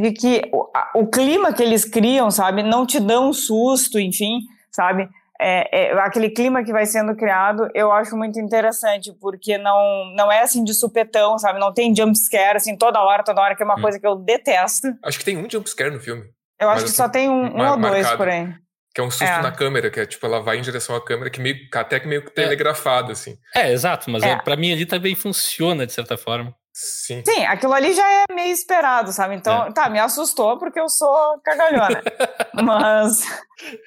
de 0.00 0.12
que 0.12 0.48
o, 0.52 0.70
o, 0.94 1.06
clima 1.08 1.52
que 1.52 1.62
eles 1.62 1.84
criam, 1.84 2.30
sabe, 2.30 2.62
não 2.62 2.86
te 2.86 3.00
dão 3.00 3.30
um 3.30 3.32
susto, 3.32 3.98
enfim, 3.98 4.40
sabe, 4.70 5.08
é, 5.40 5.86
é, 5.86 6.00
aquele 6.00 6.30
clima 6.30 6.64
que 6.64 6.72
vai 6.72 6.86
sendo 6.86 7.16
criado, 7.16 7.68
eu 7.74 7.92
acho 7.92 8.16
muito 8.16 8.40
interessante, 8.40 9.12
porque 9.20 9.58
não, 9.58 10.12
não 10.14 10.30
é 10.30 10.42
assim 10.42 10.62
de 10.62 10.74
supetão, 10.74 11.38
sabe, 11.38 11.60
não 11.60 11.72
tem 11.72 11.94
jump 11.94 12.16
scare, 12.16 12.56
assim, 12.56 12.76
toda 12.76 13.00
hora, 13.00 13.24
toda 13.24 13.40
hora, 13.40 13.56
que 13.56 13.62
é 13.62 13.64
uma 13.64 13.78
hum. 13.78 13.82
coisa 13.82 13.98
que 13.98 14.06
eu 14.06 14.16
detesto. 14.16 14.88
Acho 15.04 15.18
que 15.18 15.24
tem 15.24 15.36
um 15.36 15.48
jump 15.48 15.68
scare 15.68 15.90
no 15.90 16.00
filme. 16.00 16.24
Eu 16.60 16.68
acho 16.70 16.84
que 16.84 16.90
só 16.90 17.08
tem 17.08 17.28
um, 17.28 17.56
um 17.56 17.70
ou 17.70 17.76
dois, 17.76 18.10
porém. 18.12 18.54
Que 18.94 19.00
é 19.00 19.04
um 19.04 19.10
susto 19.10 19.24
é. 19.24 19.42
na 19.42 19.52
câmera, 19.52 19.90
que 19.90 20.00
é 20.00 20.06
tipo, 20.06 20.24
ela 20.26 20.40
vai 20.40 20.58
em 20.58 20.62
direção 20.62 20.96
à 20.96 21.04
câmera, 21.04 21.30
que 21.30 21.40
meio, 21.40 21.56
até 21.72 22.00
que 22.00 22.08
meio 22.08 22.24
que 22.24 22.32
telegrafado, 22.32 23.12
assim. 23.12 23.36
É, 23.54 23.70
exato, 23.72 24.10
mas 24.10 24.22
é. 24.22 24.36
para 24.36 24.56
mim 24.56 24.72
ali 24.72 24.86
também 24.86 25.14
funciona, 25.14 25.86
de 25.86 25.92
certa 25.92 26.16
forma. 26.16 26.54
Sim. 26.80 27.24
Sim, 27.26 27.44
aquilo 27.44 27.72
ali 27.72 27.92
já 27.92 28.08
é 28.08 28.32
meio 28.32 28.52
esperado, 28.52 29.12
sabe? 29.12 29.34
Então, 29.34 29.66
é. 29.66 29.72
tá, 29.72 29.90
me 29.90 29.98
assustou 29.98 30.58
porque 30.58 30.78
eu 30.78 30.88
sou 30.88 31.40
cagalhona. 31.44 32.00
mas, 32.62 33.24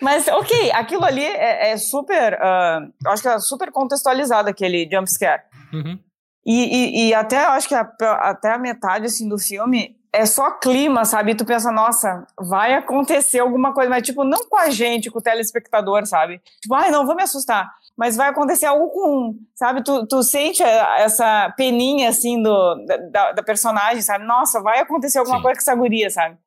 mas, 0.02 0.28
ok, 0.28 0.72
aquilo 0.74 1.06
ali 1.06 1.24
é, 1.24 1.72
é 1.72 1.78
super, 1.78 2.34
uh, 2.34 3.10
acho 3.10 3.22
que 3.22 3.30
é 3.30 3.40
super 3.40 3.72
contextualizado 3.72 4.50
aquele 4.50 4.90
jumpscare. 4.92 5.44
Uhum. 5.72 5.98
E, 6.46 7.06
e, 7.06 7.08
e, 7.08 7.14
até, 7.14 7.38
acho 7.38 7.70
que 7.70 7.76
a, 7.76 7.90
até 8.02 8.52
a 8.52 8.58
metade, 8.58 9.06
assim, 9.06 9.30
do 9.30 9.38
filme, 9.38 9.96
é 10.14 10.26
só 10.26 10.52
clima, 10.52 11.06
sabe? 11.06 11.32
E 11.32 11.36
tu 11.36 11.46
pensa, 11.46 11.72
nossa, 11.72 12.26
vai 12.38 12.74
acontecer 12.74 13.40
alguma 13.40 13.74
coisa, 13.74 13.90
mas 13.90 14.04
tipo, 14.04 14.24
não 14.24 14.46
com 14.48 14.58
a 14.58 14.70
gente, 14.70 15.10
com 15.10 15.20
o 15.20 15.22
telespectador, 15.22 16.06
sabe? 16.06 16.42
Tipo, 16.62 16.76
ai, 16.76 16.92
não, 16.92 17.06
vou 17.06 17.16
me 17.16 17.24
assustar. 17.24 17.70
Mas 17.98 18.18
vai 18.18 18.30
acontecer 18.30 18.66
algo 18.66 18.90
com, 18.90 19.36
sabe? 19.56 19.84
Tu, 19.84 20.08
tu 20.08 20.22
sente 20.24 20.62
essa 20.64 21.54
peninha, 21.56 22.10
assim, 22.10 22.42
do, 22.42 22.86
da, 23.12 23.32
da 23.32 23.44
personagem, 23.44 24.02
sabe? 24.02 24.26
Nossa, 24.26 24.62
vai 24.62 24.80
acontecer 24.80 25.20
alguma 25.20 25.38
Sim. 25.38 25.44
coisa 25.44 25.56
com 25.56 25.62
essa 25.62 25.76
guria, 25.76 26.10
sabe? 26.10 26.38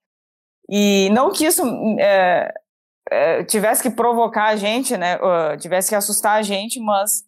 E 0.68 1.08
não 1.12 1.30
que 1.30 1.46
isso 1.46 1.62
é, 1.98 2.52
é, 3.10 3.44
tivesse 3.44 3.82
que 3.82 3.90
provocar 3.90 4.46
a 4.46 4.56
gente, 4.56 4.96
né? 4.96 5.16
Uh, 5.16 5.56
tivesse 5.58 5.90
que 5.90 5.94
assustar 5.94 6.38
a 6.38 6.42
gente, 6.42 6.80
mas, 6.80 7.22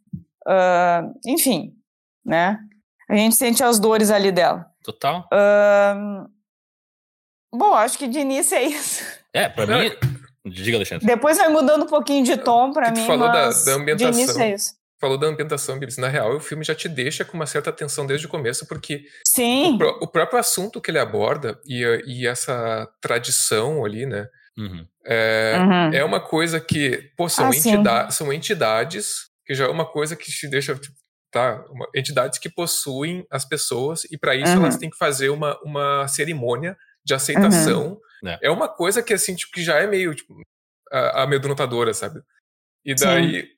uh, 0.46 1.14
enfim, 1.26 1.74
né? 2.24 2.58
A 3.08 3.14
gente 3.14 3.36
sente 3.36 3.62
as 3.62 3.78
dores 3.78 4.10
ali 4.10 4.32
dela. 4.32 4.66
Total. 4.82 5.28
bom, 7.54 7.74
acho 7.74 7.98
que 7.98 8.08
de 8.08 8.18
início 8.18 8.56
é 8.56 8.64
isso. 8.64 9.04
É, 9.32 9.48
pra 9.48 9.66
mim. 9.66 9.90
Diga, 10.44 10.76
Alexandre. 10.76 11.06
Depois 11.06 11.38
vai 11.38 11.48
mudando 11.48 11.84
um 11.84 11.88
pouquinho 11.88 12.24
de 12.24 12.36
tom 12.36 12.72
pra 12.72 12.90
mim. 12.90 13.04
falou 13.04 13.28
mas 13.28 13.64
da, 13.64 13.72
da 13.72 13.78
ambientação. 13.78 14.10
De 14.10 14.18
início 14.18 14.40
é 14.40 14.54
isso. 14.54 14.74
Falou 14.98 15.18
da 15.18 15.26
ambientação, 15.26 15.78
Bibs. 15.78 15.98
Na 15.98 16.08
real, 16.08 16.36
o 16.36 16.40
filme 16.40 16.64
já 16.64 16.74
te 16.74 16.88
deixa 16.88 17.24
com 17.24 17.36
uma 17.36 17.46
certa 17.46 17.70
tensão 17.70 18.06
desde 18.06 18.26
o 18.26 18.30
começo, 18.30 18.66
porque 18.66 19.04
Sim. 19.26 19.78
O, 19.80 20.04
o 20.04 20.08
próprio 20.08 20.38
assunto 20.38 20.80
que 20.80 20.90
ele 20.90 20.98
aborda 20.98 21.60
e, 21.66 21.82
e 22.06 22.26
essa 22.26 22.88
tradição 23.00 23.84
ali, 23.84 24.06
né? 24.06 24.26
Uhum. 24.56 24.86
É, 25.04 25.56
uhum. 25.58 25.94
é 25.94 26.04
uma 26.04 26.20
coisa 26.20 26.58
que, 26.58 27.10
pô, 27.16 27.28
são, 27.28 27.50
ah, 27.50 27.54
entidade, 27.54 28.14
são 28.14 28.32
entidades, 28.32 29.28
que 29.44 29.54
já 29.54 29.66
é 29.66 29.68
uma 29.68 29.84
coisa 29.84 30.16
que 30.16 30.30
te 30.30 30.48
deixa, 30.48 30.74
tipo, 30.74 30.96
tá? 31.30 31.64
Uma, 31.70 31.86
entidades 31.94 32.38
que 32.38 32.48
possuem 32.48 33.26
as 33.30 33.44
pessoas 33.44 34.04
e 34.04 34.18
para 34.18 34.34
isso 34.34 34.52
uhum. 34.52 34.62
elas 34.62 34.76
têm 34.76 34.90
que 34.90 34.98
fazer 34.98 35.28
uma, 35.28 35.58
uma 35.62 36.08
cerimônia 36.08 36.76
de 37.04 37.14
aceitação. 37.14 37.98
Uhum. 38.22 38.36
É. 38.42 38.50
uma 38.50 38.68
coisa 38.68 39.02
que 39.02 39.14
assim 39.14 39.34
tipo, 39.34 39.52
que 39.52 39.62
já 39.62 39.78
é 39.78 39.86
meio 39.86 40.14
tipo, 40.14 40.34
amedrontadora, 40.90 41.92
sabe? 41.92 42.20
E 42.84 42.94
daí 42.94 43.42
Sim. 43.42 43.48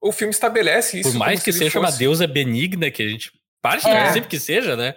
o 0.00 0.12
filme 0.12 0.30
estabelece 0.30 1.00
isso. 1.00 1.12
Por 1.12 1.18
mais 1.18 1.42
que 1.42 1.52
seja 1.52 1.70
fosse... 1.70 1.78
uma 1.78 1.90
deusa 1.90 2.26
benigna 2.26 2.90
que 2.90 3.02
a 3.02 3.08
gente 3.08 3.32
parte 3.60 3.88
é. 3.88 4.12
sempre 4.12 4.28
que 4.28 4.38
seja, 4.38 4.76
né? 4.76 4.94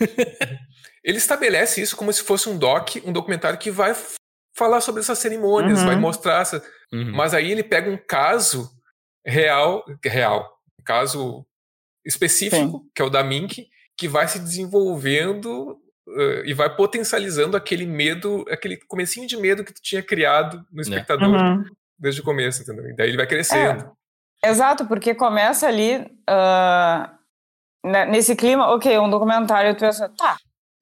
ele 1.04 1.18
estabelece 1.18 1.80
isso 1.80 1.96
como 1.96 2.12
se 2.12 2.22
fosse 2.22 2.48
um 2.48 2.58
doc, 2.58 2.96
um 3.04 3.12
documentário 3.12 3.58
que 3.58 3.70
vai 3.70 3.94
falar 4.56 4.80
sobre 4.80 5.00
essas 5.00 5.18
cerimônias, 5.18 5.80
uhum. 5.80 5.86
vai 5.86 5.96
mostrar 5.96 6.42
essa... 6.42 6.62
Uhum. 6.92 7.12
Mas 7.12 7.32
aí 7.32 7.50
ele 7.50 7.62
pega 7.62 7.90
um 7.90 7.96
caso 7.96 8.70
real, 9.24 9.84
real, 10.04 10.51
caso 10.82 11.46
específico, 12.04 12.78
Sim. 12.78 12.90
que 12.94 13.02
é 13.02 13.04
o 13.04 13.10
da 13.10 13.22
Mink, 13.22 13.68
que 13.96 14.08
vai 14.08 14.26
se 14.26 14.38
desenvolvendo 14.38 15.78
uh, 16.08 16.44
e 16.44 16.52
vai 16.52 16.74
potencializando 16.74 17.56
aquele 17.56 17.86
medo, 17.86 18.44
aquele 18.50 18.76
comecinho 18.76 19.26
de 19.26 19.36
medo 19.36 19.64
que 19.64 19.72
tu 19.72 19.80
tinha 19.80 20.02
criado 20.02 20.64
no 20.72 20.80
é. 20.80 20.82
espectador 20.82 21.28
uhum. 21.28 21.64
desde 21.98 22.20
o 22.20 22.24
começo, 22.24 22.62
entendeu? 22.62 22.88
E 22.88 22.96
daí 22.96 23.08
ele 23.08 23.16
vai 23.16 23.26
crescendo. 23.26 23.96
É, 24.44 24.50
exato, 24.50 24.86
porque 24.86 25.14
começa 25.14 25.68
ali 25.68 25.98
uh, 25.98 27.22
nesse 28.10 28.34
clima, 28.34 28.74
ok, 28.74 28.98
um 28.98 29.10
documentário, 29.10 29.74
tu 29.74 29.80
pensa, 29.80 30.08
tá, 30.16 30.36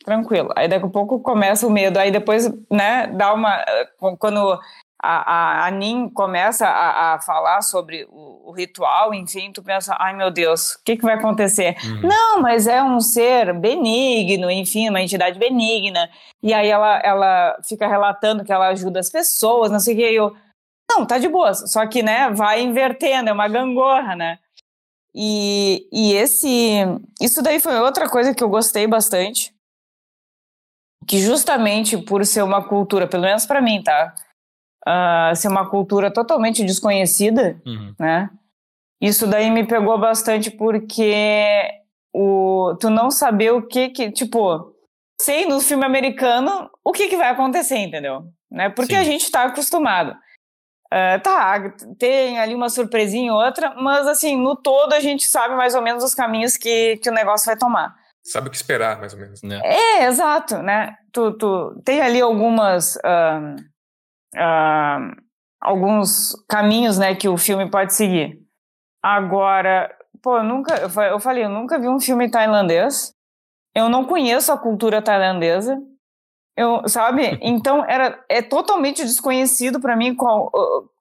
tranquilo. 0.05 0.51
Aí 0.57 0.69
daqui 0.69 0.87
a 0.87 0.91
pouco 0.91 1.21
começa 1.21 1.67
o 1.67 1.71
medo, 1.71 1.99
aí 1.99 2.11
depois, 2.11 2.49
né, 2.71 3.07
dá 3.09 3.33
uma. 3.33 3.63
Quando 4.19 4.59
a, 5.03 5.63
a, 5.63 5.67
a 5.67 5.71
Nin 5.71 6.09
começa 6.11 6.67
a, 6.67 7.15
a 7.15 7.21
falar 7.21 7.63
sobre 7.63 8.07
o, 8.11 8.51
o, 8.51 8.53
ritual, 8.53 9.15
enfim, 9.15 9.51
tu 9.51 9.63
pensa, 9.63 9.97
ai 9.99 10.15
meu 10.15 10.31
Deus, 10.31 10.75
o 10.75 10.85
que, 10.85 10.97
que 10.97 11.03
vai 11.03 11.15
acontecer? 11.15 11.77
Uhum. 11.83 12.09
Não, 12.09 12.41
mas 12.43 12.67
é 12.67 12.83
um 12.83 13.01
ser 13.01 13.53
benigno, 13.55 14.51
enfim, 14.51 14.91
uma 14.91 15.01
entidade 15.01 15.39
benigna. 15.39 16.11
E 16.43 16.53
aí 16.53 16.69
ela, 16.69 17.01
ela 17.03 17.59
fica 17.67 17.89
relatando 17.89 18.45
que 18.45 18.53
ela 18.53 18.69
ajuda 18.69 19.01
as 19.01 19.09
pessoas, 19.09 19.71
não 19.71 19.81
sei 19.81 19.95
o 19.95 19.97
que, 19.97 20.11
e 20.11 20.17
eu, 20.17 20.37
não, 20.91 21.07
tá 21.07 21.19
de 21.19 21.29
boa, 21.29 21.55
só 21.55 21.87
que, 21.87 22.03
né, 22.03 22.31
vai 22.31 22.63
invertendo, 22.63 23.31
é 23.31 23.33
uma 23.33 23.49
gangorra, 23.49 24.15
né? 24.15 24.39
E, 25.15 25.89
e 25.93 26.13
esse, 26.13 26.85
isso 27.21 27.43
daí 27.43 27.59
foi 27.59 27.79
outra 27.81 28.09
coisa 28.09 28.35
que 28.35 28.45
eu 28.45 28.49
gostei 28.49 28.87
bastante, 28.87 29.53
que 31.07 31.19
justamente 31.19 31.97
por 31.97 32.25
ser 32.27 32.43
uma 32.43 32.63
cultura, 32.63 33.07
pelo 33.09 33.25
menos 33.25 33.47
para 33.47 33.61
mim, 33.61 33.83
tá? 33.83 34.15
Uh, 34.87 35.35
ser 35.35 35.49
uma 35.49 35.69
cultura 35.69 36.11
totalmente 36.13 36.65
desconhecida, 36.65 37.61
uhum. 37.67 37.95
né? 37.99 38.31
Isso 39.01 39.27
daí 39.27 39.51
me 39.51 39.67
pegou 39.67 39.99
bastante 39.99 40.51
porque 40.51 41.15
o, 42.15 42.77
tu 42.79 42.91
não 42.91 43.11
saber 43.11 43.53
o 43.53 43.67
que 43.67 43.89
que, 43.89 44.11
tipo, 44.11 44.75
sei 45.21 45.47
no 45.47 45.61
filme 45.61 45.87
americano 45.87 46.71
o 46.85 46.93
que 46.93 47.09
que 47.09 47.17
vai 47.17 47.31
acontecer, 47.31 47.79
entendeu? 47.79 48.25
Né? 48.51 48.69
Porque 48.69 48.95
Sim. 48.95 49.01
a 49.01 49.05
gente 49.05 49.23
está 49.23 49.45
acostumado. 49.45 50.15
Uh, 50.93 51.23
tá, 51.23 51.73
tem 51.99 52.41
ali 52.41 52.53
uma 52.53 52.69
surpresinha 52.69 53.33
ou 53.33 53.41
outra, 53.41 53.75
mas 53.77 54.09
assim, 54.09 54.37
no 54.37 54.57
todo 54.57 54.93
a 54.93 54.99
gente 54.99 55.25
sabe 55.29 55.55
mais 55.55 55.75
ou 55.77 55.81
menos 55.81 56.03
os 56.03 56.15
caminhos 56.15 56.57
que, 56.57 56.97
que 56.97 57.09
o 57.09 57.15
negócio 57.15 57.47
vai 57.47 57.57
tomar. 57.57 57.95
Sabe 58.25 58.49
o 58.49 58.51
que 58.51 58.57
esperar, 58.57 58.99
mais 58.99 59.15
ou 59.15 59.21
menos. 59.21 59.41
Né? 59.43 59.61
É, 59.65 60.05
exato, 60.07 60.59
né? 60.59 60.97
Tu, 61.13 61.33
tu 61.39 61.81
tem 61.85 62.01
ali 62.01 62.21
algumas 62.21 62.97
uh, 62.97 63.57
uh, 64.35 65.17
alguns 65.61 66.33
caminhos, 66.49 66.99
né, 66.99 67.15
que 67.15 67.29
o 67.29 67.37
filme 67.37 67.71
pode 67.71 67.95
seguir. 67.95 68.39
Agora, 69.03 69.95
pô, 70.23 70.39
eu 70.39 70.45
nunca, 70.45 70.75
eu 70.77 71.21
falei, 71.21 71.45
eu 71.45 71.49
nunca 71.49 71.79
vi 71.79 71.89
um 71.89 72.01
filme 72.01 72.31
tailandês. 72.31 73.15
Eu 73.75 73.89
não 73.89 74.05
conheço 74.05 74.53
a 74.53 74.59
cultura 74.59 75.01
tailandesa. 75.01 75.81
Eu, 76.57 76.89
sabe? 76.89 77.39
Então 77.43 77.85
era 77.89 78.23
é 78.29 78.43
totalmente 78.43 79.03
desconhecido 79.03 79.81
para 79.81 79.97
mim 79.97 80.15
qual, 80.15 80.51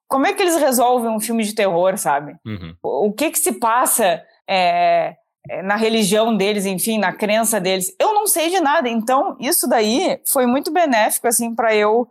como 0.07 0.25
é 0.25 0.33
que 0.33 0.41
eles 0.41 0.57
resolvem 0.57 1.09
um 1.09 1.19
filme 1.19 1.43
de 1.43 1.53
terror, 1.53 1.97
sabe? 1.97 2.35
Uhum. 2.45 2.75
O 2.81 3.13
que 3.13 3.29
que 3.29 3.39
se 3.39 3.53
passa 3.53 4.23
é, 4.47 5.15
é, 5.47 5.61
na 5.61 5.75
religião 5.75 6.35
deles, 6.35 6.65
enfim, 6.65 6.97
na 6.97 7.13
crença 7.13 7.59
deles. 7.59 7.95
Eu 7.99 8.13
não 8.13 8.27
sei 8.27 8.49
de 8.49 8.59
nada. 8.59 8.89
Então, 8.89 9.37
isso 9.39 9.67
daí 9.67 10.19
foi 10.25 10.45
muito 10.45 10.71
benéfico, 10.71 11.27
assim, 11.27 11.53
para 11.53 11.75
eu 11.75 12.09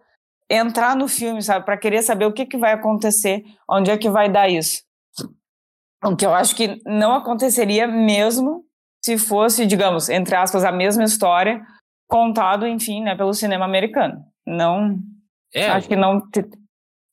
entrar 0.50 0.96
no 0.96 1.08
filme, 1.08 1.42
sabe? 1.42 1.64
Para 1.64 1.76
querer 1.76 2.02
saber 2.02 2.26
o 2.26 2.32
que, 2.32 2.46
que 2.46 2.56
vai 2.56 2.72
acontecer, 2.72 3.44
onde 3.68 3.90
é 3.90 3.98
que 3.98 4.08
vai 4.08 4.30
dar 4.30 4.48
isso. 4.48 4.82
O 6.04 6.16
que 6.16 6.24
eu 6.24 6.32
acho 6.32 6.54
que 6.54 6.80
não 6.86 7.14
aconteceria 7.14 7.86
mesmo 7.86 8.64
se 9.04 9.18
fosse, 9.18 9.66
digamos, 9.66 10.08
entre 10.08 10.34
aspas, 10.34 10.64
a 10.64 10.72
mesma 10.72 11.04
história 11.04 11.60
contado, 12.08 12.66
enfim, 12.66 13.02
né, 13.02 13.14
pelo 13.14 13.34
cinema 13.34 13.64
americano. 13.64 14.24
Não. 14.46 14.98
É, 15.52 15.68
acho 15.68 15.88
que 15.88 15.96
não. 15.96 16.22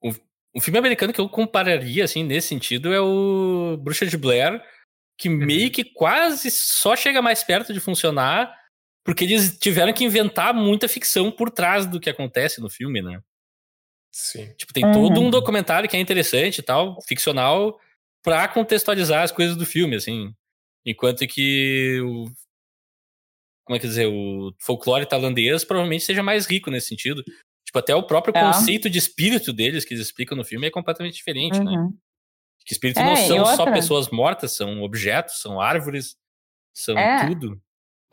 Um, 0.03 0.11
um 0.55 0.61
filme 0.61 0.79
americano 0.79 1.11
que 1.11 1.19
eu 1.19 1.27
compararia, 1.27 2.03
assim, 2.05 2.23
nesse 2.23 2.47
sentido, 2.47 2.93
é 2.93 3.01
o 3.01 3.77
Bruxa 3.77 4.05
de 4.05 4.17
Blair, 4.17 4.61
que 5.17 5.29
uhum. 5.29 5.37
meio 5.37 5.71
que 5.71 5.83
quase 5.83 6.49
só 6.51 6.95
chega 6.95 7.21
mais 7.21 7.43
perto 7.43 7.73
de 7.73 7.79
funcionar, 7.79 8.53
porque 9.05 9.23
eles 9.23 9.55
tiveram 9.59 9.93
que 9.93 10.03
inventar 10.03 10.51
muita 10.51 10.89
ficção 10.89 11.31
por 11.31 11.51
trás 11.51 11.85
do 11.85 11.99
que 11.99 12.09
acontece 12.09 12.59
no 12.59 12.67
filme, 12.67 13.03
né? 13.03 13.21
Sim. 14.11 14.51
Tipo, 14.55 14.73
tem 14.73 14.83
uhum. 14.83 14.93
todo 14.93 15.21
um 15.21 15.29
documentário 15.29 15.87
que 15.87 15.95
é 15.95 15.99
interessante 15.99 16.57
e 16.57 16.63
tal, 16.63 16.99
ficcional, 17.03 17.79
pra 18.23 18.47
contextualizar 18.47 19.21
as 19.21 19.31
coisas 19.31 19.55
do 19.55 19.65
filme, 19.65 19.95
assim. 19.95 20.33
Enquanto 20.83 21.27
que 21.27 22.01
o. 22.01 22.25
Como 23.63 23.77
é 23.77 23.79
que 23.79 23.87
dizer? 23.87 24.07
O 24.07 24.55
folclore 24.59 25.05
tailandês 25.05 25.63
provavelmente 25.63 26.03
seja 26.03 26.23
mais 26.23 26.47
rico 26.47 26.71
nesse 26.71 26.87
sentido. 26.87 27.23
Tipo, 27.63 27.79
até 27.79 27.93
o 27.93 28.03
próprio 28.03 28.35
é. 28.35 28.41
conceito 28.41 28.89
de 28.89 28.97
espírito 28.97 29.53
deles 29.53 29.85
que 29.85 29.93
eles 29.93 30.07
explicam 30.07 30.35
no 30.35 30.43
filme 30.43 30.65
é 30.67 30.71
completamente 30.71 31.15
diferente, 31.15 31.59
né? 31.59 31.71
uhum. 31.71 31.89
né? 31.89 31.93
Que 32.65 32.73
espíritos 32.73 33.03
é, 33.03 33.05
não 33.05 33.15
são 33.15 33.45
só 33.55 33.71
pessoas 33.71 34.09
mortas, 34.09 34.55
são 34.55 34.81
objetos, 34.81 35.39
são 35.39 35.61
árvores, 35.61 36.15
são 36.73 36.97
é. 36.97 37.27
tudo. 37.27 37.61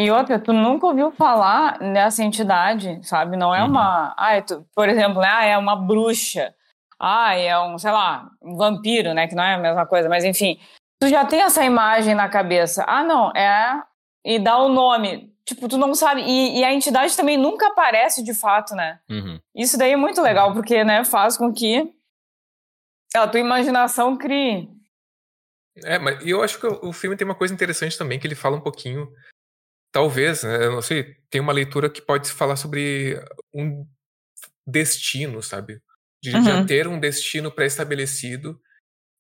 E 0.01 0.11
outra, 0.11 0.39
tu 0.39 0.53
nunca 0.53 0.87
ouviu 0.87 1.11
falar 1.13 1.79
dessa 1.79 2.25
entidade, 2.25 3.01
sabe? 3.03 3.37
Não 3.37 3.55
é 3.55 3.63
uhum. 3.63 3.69
uma. 3.69 4.15
Ah, 4.17 4.41
tu, 4.43 4.67
por 4.75 4.89
exemplo, 4.89 5.21
né? 5.21 5.29
ah, 5.31 5.45
é 5.45 5.59
uma 5.59 5.77
bruxa. 5.77 6.55
Ah, 6.99 7.37
é 7.37 7.59
um, 7.59 7.79
sei 7.79 7.91
lá, 7.91 8.31
um 8.41 8.57
vampiro, 8.57 9.13
né? 9.13 9.27
Que 9.27 9.35
não 9.35 9.43
é 9.43 9.55
a 9.55 9.59
mesma 9.59 9.87
coisa, 9.87 10.09
mas 10.09 10.25
enfim. 10.25 10.59
Tu 11.01 11.09
já 11.09 11.25
tem 11.25 11.41
essa 11.41 11.65
imagem 11.65 12.15
na 12.15 12.29
cabeça. 12.29 12.85
Ah, 12.87 13.03
não, 13.03 13.31
é. 13.33 13.83
E 14.25 14.39
dá 14.39 14.57
o 14.59 14.67
um 14.67 14.73
nome. 14.73 15.33
Tipo, 15.45 15.69
tu 15.69 15.77
não 15.77 15.95
sabe. 15.95 16.23
E, 16.23 16.61
e, 16.61 16.65
a 16.65 16.73
entidade 16.73 17.17
também 17.17 17.37
nunca 17.37 17.67
aparece 17.67 18.23
de 18.23 18.33
fato, 18.33 18.75
né? 18.75 19.01
Uhum. 19.11 19.41
Isso 19.55 19.77
daí 19.77 19.93
é 19.93 19.97
muito 19.97 20.23
legal, 20.23 20.53
porque, 20.53 20.85
né, 20.85 21.05
faz 21.05 21.37
com 21.37 21.53
que 21.53 21.93
a 23.15 23.27
tua 23.27 23.41
imaginação 23.41 24.17
crie. 24.17 24.69
É, 25.85 25.99
mas 25.99 26.25
eu 26.25 26.43
acho 26.43 26.61
que 26.61 26.67
o 26.67 26.93
filme 26.93 27.17
tem 27.17 27.25
uma 27.25 27.35
coisa 27.35 27.53
interessante 27.53 27.99
também, 27.99 28.19
que 28.19 28.27
ele 28.27 28.35
fala 28.35 28.57
um 28.57 28.61
pouquinho. 28.61 29.09
Talvez, 29.93 30.43
né, 30.43 30.65
eu 30.65 30.73
não 30.73 30.83
sei, 30.83 31.17
tem 31.31 31.41
uma 31.41 31.53
leitura 31.53 31.91
que 31.91 32.01
pode 32.01 32.31
falar 32.31 32.57
sobre 32.57 33.23
um 33.55 33.87
destino, 34.67 35.43
sabe? 35.43 35.81
De 36.23 36.35
uhum. 36.35 36.43
já 36.43 36.65
ter 36.65 36.89
um 36.89 36.99
destino 36.99 37.51
pré-estabelecido 37.51 38.59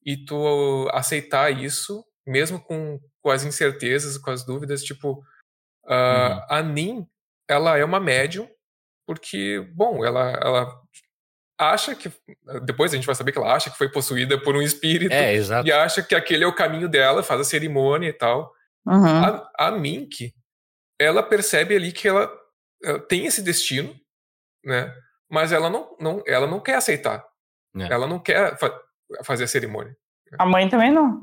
e 0.05 0.17
tu 0.17 0.89
aceitar 0.93 1.51
isso, 1.51 2.05
mesmo 2.27 2.61
com, 2.61 2.99
com 3.21 3.31
as 3.31 3.45
incertezas, 3.45 4.17
com 4.17 4.31
as 4.31 4.45
dúvidas, 4.45 4.83
tipo, 4.83 5.13
uh, 5.85 5.93
uhum. 5.93 6.47
a 6.49 6.63
Nin, 6.63 7.07
ela 7.49 7.77
é 7.77 7.85
uma 7.85 8.01
médium, 8.01 8.49
porque, 9.07 9.61
bom, 9.75 10.05
ela, 10.05 10.31
ela 10.43 10.83
acha 11.59 11.95
que. 11.95 12.11
Depois 12.65 12.93
a 12.93 12.97
gente 12.97 13.07
vai 13.07 13.15
saber 13.15 13.33
que 13.33 13.39
ela 13.39 13.55
acha 13.55 13.71
que 13.71 13.77
foi 13.77 13.91
possuída 13.91 14.41
por 14.41 14.57
um 14.57 14.63
espírito. 14.63 15.13
É, 15.13 15.35
exato. 15.35 15.69
E 15.69 15.73
acha 15.73 16.03
que 16.03 16.15
aquele 16.15 16.45
é 16.45 16.47
o 16.47 16.55
caminho 16.55 16.89
dela, 16.89 17.23
faz 17.23 17.41
a 17.41 17.45
cerimônia 17.45 18.09
e 18.09 18.13
tal. 18.13 18.53
Uhum. 18.87 19.25
A, 19.25 19.51
a 19.59 19.71
Mink, 19.71 20.33
ela 21.03 21.23
percebe 21.23 21.75
ali 21.75 21.93
que 21.93 22.09
ela, 22.09 22.33
ela, 22.83 22.99
tem 23.01 23.27
esse 23.27 23.43
destino, 23.43 23.95
né? 24.65 24.95
Mas 25.31 25.53
ela 25.53 25.71
não, 25.71 25.97
não, 25.99 26.23
ela 26.27 26.47
não 26.47 26.61
quer 26.61 26.75
aceitar. 26.75 27.25
É. 27.77 27.93
Ela 27.93 28.07
não 28.07 28.19
quer 28.19 28.59
fa 28.59 28.71
fazer 29.25 29.45
a 29.45 29.49
cerimônia. 29.49 29.95
A 30.39 30.47
mãe 30.47 30.69
também 30.69 30.91
não. 30.91 31.21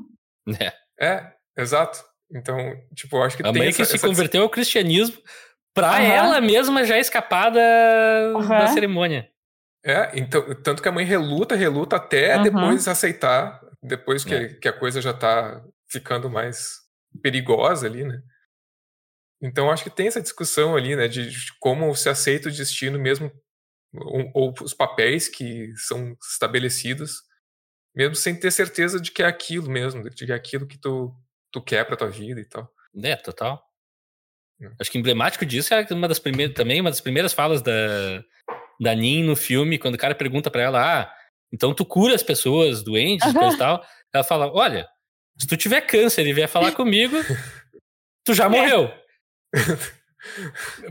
É. 0.60 0.72
É, 1.00 1.32
exato. 1.56 2.04
Então, 2.32 2.56
tipo, 2.94 3.16
eu 3.16 3.22
acho 3.22 3.36
que 3.36 3.42
a 3.42 3.52
tem 3.52 3.62
mãe 3.62 3.68
essa, 3.68 3.78
que 3.78 3.84
se 3.84 3.96
essa... 3.96 4.06
converteu 4.06 4.42
ao 4.42 4.50
cristianismo 4.50 5.20
pra 5.74 5.92
uhum. 5.92 6.02
ela 6.02 6.40
mesma 6.40 6.84
já 6.84 6.98
escapar 6.98 7.50
da, 7.50 8.32
uhum. 8.36 8.48
da 8.48 8.68
cerimônia. 8.68 9.28
É, 9.84 10.10
então, 10.14 10.54
tanto 10.62 10.82
que 10.82 10.88
a 10.88 10.92
mãe 10.92 11.04
reluta, 11.04 11.56
reluta 11.56 11.96
até 11.96 12.36
uhum. 12.36 12.42
depois 12.42 12.86
aceitar, 12.86 13.60
depois 13.82 14.24
que, 14.24 14.34
é. 14.34 14.48
que 14.54 14.68
a 14.68 14.72
coisa 14.72 15.00
já 15.00 15.12
tá 15.12 15.64
ficando 15.88 16.28
mais 16.28 16.80
perigosa 17.22 17.86
ali, 17.86 18.04
né? 18.04 18.20
Então 19.42 19.70
acho 19.70 19.84
que 19.84 19.90
tem 19.90 20.06
essa 20.06 20.20
discussão 20.20 20.76
ali, 20.76 20.94
né, 20.94 21.08
de, 21.08 21.30
de 21.30 21.52
como 21.58 21.94
se 21.94 22.08
aceita 22.08 22.48
o 22.48 22.52
destino 22.52 22.98
mesmo, 22.98 23.32
ou, 23.94 24.30
ou, 24.34 24.54
os 24.60 24.74
papéis 24.74 25.28
que 25.28 25.72
são 25.76 26.16
estabelecidos, 26.30 27.22
mesmo 27.94 28.14
sem 28.14 28.38
ter 28.38 28.50
certeza 28.50 29.00
de 29.00 29.10
que 29.10 29.22
é 29.22 29.26
aquilo 29.26 29.70
mesmo, 29.70 30.02
de 30.02 30.26
que 30.26 30.30
é 30.30 30.34
aquilo 30.34 30.66
que 30.66 30.78
tu, 30.78 31.14
tu 31.50 31.62
quer 31.62 31.84
pra 31.84 31.96
tua 31.96 32.08
vida 32.08 32.40
e 32.40 32.44
tal. 32.44 32.70
É, 33.02 33.16
total. 33.16 33.62
É. 34.60 34.70
Acho 34.78 34.90
que 34.90 34.98
emblemático 34.98 35.46
disso 35.46 35.72
é 35.72 35.86
uma 35.90 36.06
das 36.06 36.18
primeiras, 36.18 36.54
também 36.54 36.80
uma 36.80 36.90
das 36.90 37.00
primeiras 37.00 37.32
falas 37.32 37.62
da, 37.62 38.22
da 38.80 38.94
Nin 38.94 39.24
no 39.24 39.34
filme, 39.34 39.78
quando 39.78 39.94
o 39.94 39.98
cara 39.98 40.14
pergunta 40.14 40.50
para 40.50 40.62
ela, 40.62 41.00
ah, 41.00 41.14
então 41.52 41.74
tu 41.74 41.84
cura 41.84 42.14
as 42.14 42.22
pessoas 42.22 42.82
doentes 42.82 43.34
uhum. 43.34 43.52
e 43.52 43.56
tal, 43.56 43.84
ela 44.12 44.24
fala, 44.24 44.52
olha, 44.52 44.88
se 45.38 45.46
tu 45.46 45.56
tiver 45.56 45.80
câncer 45.80 46.26
e 46.26 46.32
vier 46.32 46.48
falar 46.48 46.72
comigo, 46.76 47.16
tu 48.24 48.34
já 48.34 48.44
é. 48.44 48.48
morreu. 48.48 48.99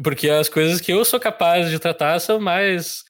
Porque 0.04 0.30
as 0.30 0.50
coisas 0.50 0.82
que 0.82 0.92
eu 0.92 1.04
sou 1.06 1.20
capaz 1.20 1.70
de 1.70 1.80
tratar 1.80 2.20
são 2.20 2.40
mais. 2.40 3.04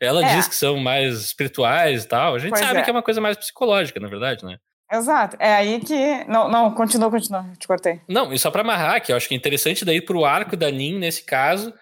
Ela 0.00 0.24
é. 0.24 0.36
diz 0.36 0.48
que 0.48 0.54
são 0.54 0.76
mais 0.78 1.20
espirituais 1.20 2.04
e 2.04 2.08
tal. 2.08 2.34
A 2.34 2.38
gente 2.38 2.50
pois 2.50 2.60
sabe 2.60 2.80
é. 2.80 2.82
que 2.82 2.90
é 2.90 2.92
uma 2.92 3.02
coisa 3.02 3.20
mais 3.20 3.36
psicológica, 3.36 4.00
na 4.00 4.08
verdade, 4.08 4.44
né? 4.44 4.58
Exato. 4.90 5.36
É 5.38 5.54
aí 5.54 5.80
que. 5.80 6.24
Não, 6.24 6.48
não, 6.48 6.72
continua, 6.72 7.10
continua. 7.10 7.44
Te 7.58 7.66
cortei. 7.66 8.00
Não, 8.08 8.32
e 8.32 8.38
só 8.38 8.50
pra 8.50 8.62
amarrar, 8.62 9.02
que 9.02 9.12
eu 9.12 9.16
acho 9.16 9.28
que 9.28 9.34
é 9.34 9.36
interessante 9.36 9.84
daí 9.84 10.00
pro 10.00 10.24
arco 10.24 10.56
da 10.56 10.70
Nin, 10.70 10.98
nesse 10.98 11.24
caso, 11.24 11.74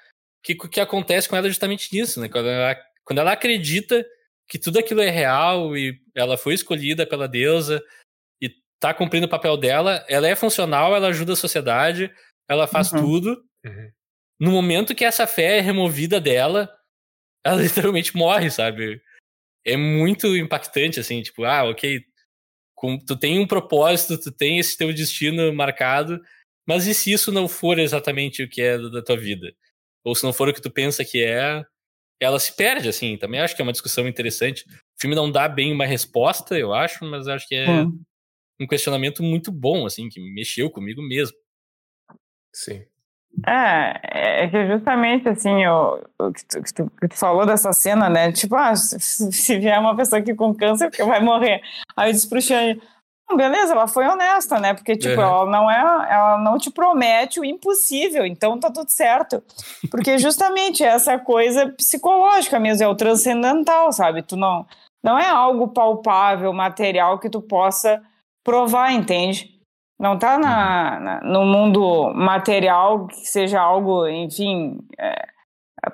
que, 0.43 0.55
que 0.55 0.81
acontece 0.81 1.29
com 1.29 1.37
ela 1.37 1.47
é 1.47 1.51
justamente 1.51 1.93
nisso, 1.93 2.21
né? 2.21 2.29
Quando 2.29 2.49
ela, 2.49 2.77
quando 3.05 3.19
ela 3.19 3.33
acredita 3.33 4.05
que 4.49 4.59
tudo 4.59 4.79
aquilo 4.79 5.01
é 5.01 5.11
real 5.11 5.77
e 5.77 5.99
ela 6.15 6.37
foi 6.37 6.55
escolhida 6.55 7.07
pela 7.07 7.29
deusa 7.29 7.83
e 8.41 8.49
tá 8.81 8.95
cumprindo 8.95 9.27
o 9.27 9.31
papel 9.31 9.57
dela, 9.57 10.05
ela 10.09 10.29
é 10.29 10.35
funcional, 10.35 10.95
ela 10.95 11.09
ajuda 11.09 11.33
a 11.33 11.37
sociedade, 11.37 12.13
ela 12.49 12.67
faz 12.67 12.93
uhum. 12.93 13.01
tudo. 13.01 13.45
Uhum. 13.65 13.91
No 14.41 14.51
momento 14.51 14.95
que 14.95 15.05
essa 15.05 15.27
fé 15.27 15.59
é 15.59 15.61
removida 15.61 16.21
dela, 16.21 16.71
ela 17.45 17.61
literalmente 17.63 18.17
morre, 18.17 18.51
sabe? 18.51 19.01
É 19.65 19.77
muito 19.77 20.37
impactante, 20.37 21.01
assim, 21.01 21.23
tipo, 21.23 21.45
ah, 21.45 21.65
ok, 21.65 22.01
com, 22.75 22.99
tu 22.99 23.17
tem 23.17 23.39
um 23.39 23.47
propósito, 23.47 24.21
tu 24.21 24.31
tem 24.31 24.59
esse 24.59 24.77
teu 24.77 24.93
destino 24.93 25.53
marcado, 25.53 26.21
mas 26.67 26.87
e 26.87 26.95
se 26.95 27.13
isso 27.13 27.33
não 27.33 27.49
for 27.49 27.79
exatamente 27.79 28.43
o 28.43 28.49
que 28.49 28.63
é 28.63 28.79
da 28.79 29.03
tua 29.03 29.17
vida? 29.17 29.53
ou 30.07 30.15
se 30.15 30.23
não 30.23 30.33
for 30.33 30.49
o 30.49 30.55
que 30.55 30.63
tu 30.63 30.71
pensa 30.71 31.05
que 31.05 31.25
é, 31.25 31.65
ela 32.21 32.39
se 32.39 32.55
perde, 32.55 32.89
assim. 32.89 33.17
Também 33.17 33.41
acho 33.41 33.57
que 33.57 33.61
é 33.61 33.65
uma 33.65 33.73
discussão 33.73 34.07
interessante. 34.07 34.65
O 34.71 35.01
filme 35.01 35.17
não 35.17 35.29
dá 35.31 35.49
bem 35.49 35.73
uma 35.73 35.85
resposta, 35.85 36.57
eu 36.57 36.73
acho, 36.73 37.05
mas 37.05 37.27
acho 37.27 37.49
que 37.49 37.57
é 37.57 37.69
hum. 37.69 38.01
um 38.61 38.69
questionamento 38.69 39.21
muito 39.21 39.51
bom, 39.51 39.85
assim, 39.85 40.09
que 40.09 40.21
mexeu 40.33 40.71
comigo 40.71 41.03
mesmo. 41.03 41.37
Sim. 42.57 42.83
É, 43.47 44.45
é 44.45 44.49
que 44.49 44.67
justamente 44.67 45.29
assim, 45.29 45.67
o, 45.67 46.01
o 46.19 46.33
que, 46.33 46.43
tu, 46.47 46.63
que, 46.63 46.73
tu, 46.73 46.93
que, 46.99 47.09
tu, 47.09 47.15
falou 47.15 47.45
dessa 47.45 47.71
cena, 47.75 48.09
né? 48.09 48.33
Tipo, 48.33 48.57
ah, 48.57 48.75
se, 48.75 48.99
se 49.31 49.59
vier 49.59 49.79
uma 49.79 49.95
pessoa 49.95 50.21
aqui 50.21 50.35
com 50.35 50.55
câncer, 50.55 50.89
porque 50.89 51.05
vai 51.05 51.21
morrer. 51.21 51.61
Aí 51.95 52.09
eu 52.09 52.15
disse 52.15 52.27
pro 52.27 52.41
Xande, 52.41 52.81
beleza, 53.37 53.73
ela 53.73 53.87
foi 53.87 54.07
honesta, 54.07 54.59
né? 54.59 54.73
Porque, 54.73 54.97
tipo, 54.97 55.21
ela 55.21 55.45
não 55.45 55.71
é, 55.71 55.81
ela 56.11 56.39
não 56.39 56.57
te 56.57 56.71
promete 56.71 57.39
o 57.39 57.45
impossível, 57.45 58.25
então 58.25 58.59
tá 58.59 58.71
tudo 58.71 58.89
certo. 58.89 59.43
Porque 59.91 60.19
justamente 60.19 60.83
essa 60.83 61.19
coisa 61.19 61.69
psicológica 61.69 62.59
mesmo, 62.59 62.85
é 62.85 62.89
o 62.89 62.95
transcendental, 62.95 63.93
sabe? 63.93 64.23
Tu 64.23 64.35
não, 64.35 64.67
não 65.05 65.19
é 65.19 65.29
algo 65.29 65.69
palpável, 65.69 66.55
material 66.55 67.19
que 67.19 67.29
tu 67.29 67.43
possa 67.43 68.03
provar, 68.43 68.93
entende? 68.93 69.56
Não 69.99 70.19
tá 70.19 70.39
na, 70.39 71.01
na 71.01 71.21
no 71.23 71.45
mundo 71.45 72.13
material 72.15 73.07
que 73.07 73.27
seja 73.27 73.61
algo, 73.61 74.07
enfim, 74.07 74.79
é, 74.99 75.27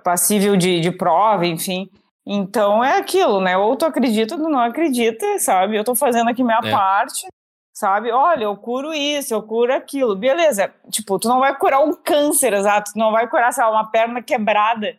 passível 0.02 0.56
de, 0.56 0.80
de 0.80 0.90
prova, 0.90 1.46
enfim. 1.46 1.88
Então 2.26 2.84
é 2.84 2.98
aquilo, 2.98 3.40
né? 3.40 3.56
Ou 3.56 3.76
tu 3.76 3.84
acredita 3.84 4.36
ou 4.36 4.48
não 4.48 4.60
acredita, 4.60 5.38
sabe? 5.38 5.76
Eu 5.76 5.84
tô 5.84 5.94
fazendo 5.94 6.30
aqui 6.30 6.42
minha 6.42 6.60
é. 6.62 6.70
parte, 6.70 7.26
sabe? 7.72 8.10
Olha, 8.12 8.44
eu 8.44 8.56
curo 8.56 8.92
isso, 8.92 9.34
eu 9.34 9.42
curo 9.42 9.74
aquilo. 9.74 10.16
Beleza. 10.16 10.72
Tipo, 10.90 11.18
tu 11.18 11.28
não 11.28 11.40
vai 11.40 11.56
curar 11.56 11.80
um 11.80 11.92
câncer, 11.94 12.52
exato. 12.52 12.92
Tu 12.92 12.98
não 12.98 13.12
vai 13.12 13.28
curar, 13.28 13.52
sei 13.52 13.64
lá, 13.64 13.70
uma 13.70 13.90
perna 13.90 14.22
quebrada, 14.22 14.96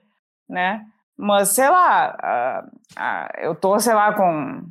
né? 0.50 0.86
Mas, 1.18 1.50
sei 1.50 1.70
lá, 1.70 2.18
uh, 2.22 2.68
uh, 3.00 3.42
eu 3.42 3.56
tô, 3.56 3.80
sei 3.80 3.94
lá, 3.94 4.14
com 4.14 4.64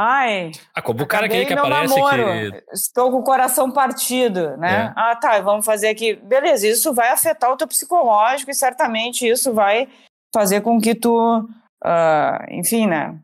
Ai. 0.00 0.52
Ah, 0.72 0.80
como 0.80 1.02
o 1.02 1.06
cara 1.08 1.26
aquele 1.26 1.44
que 1.44 1.52
aparece 1.52 1.92
namoro, 1.92 2.52
que. 2.52 2.64
Estou 2.72 3.10
com 3.10 3.18
o 3.18 3.24
coração 3.24 3.68
partido, 3.72 4.56
né? 4.56 4.86
É. 4.86 4.92
Ah, 4.94 5.16
tá, 5.16 5.40
vamos 5.40 5.66
fazer 5.66 5.88
aqui. 5.88 6.14
Beleza, 6.14 6.68
isso 6.68 6.94
vai 6.94 7.08
afetar 7.08 7.50
o 7.50 7.56
teu 7.56 7.66
psicológico 7.66 8.48
e 8.48 8.54
certamente 8.54 9.28
isso 9.28 9.52
vai 9.52 9.88
fazer 10.32 10.60
com 10.60 10.80
que 10.80 10.94
tu, 10.94 11.48
ah, 11.82 12.46
enfim, 12.48 12.86
né? 12.86 13.18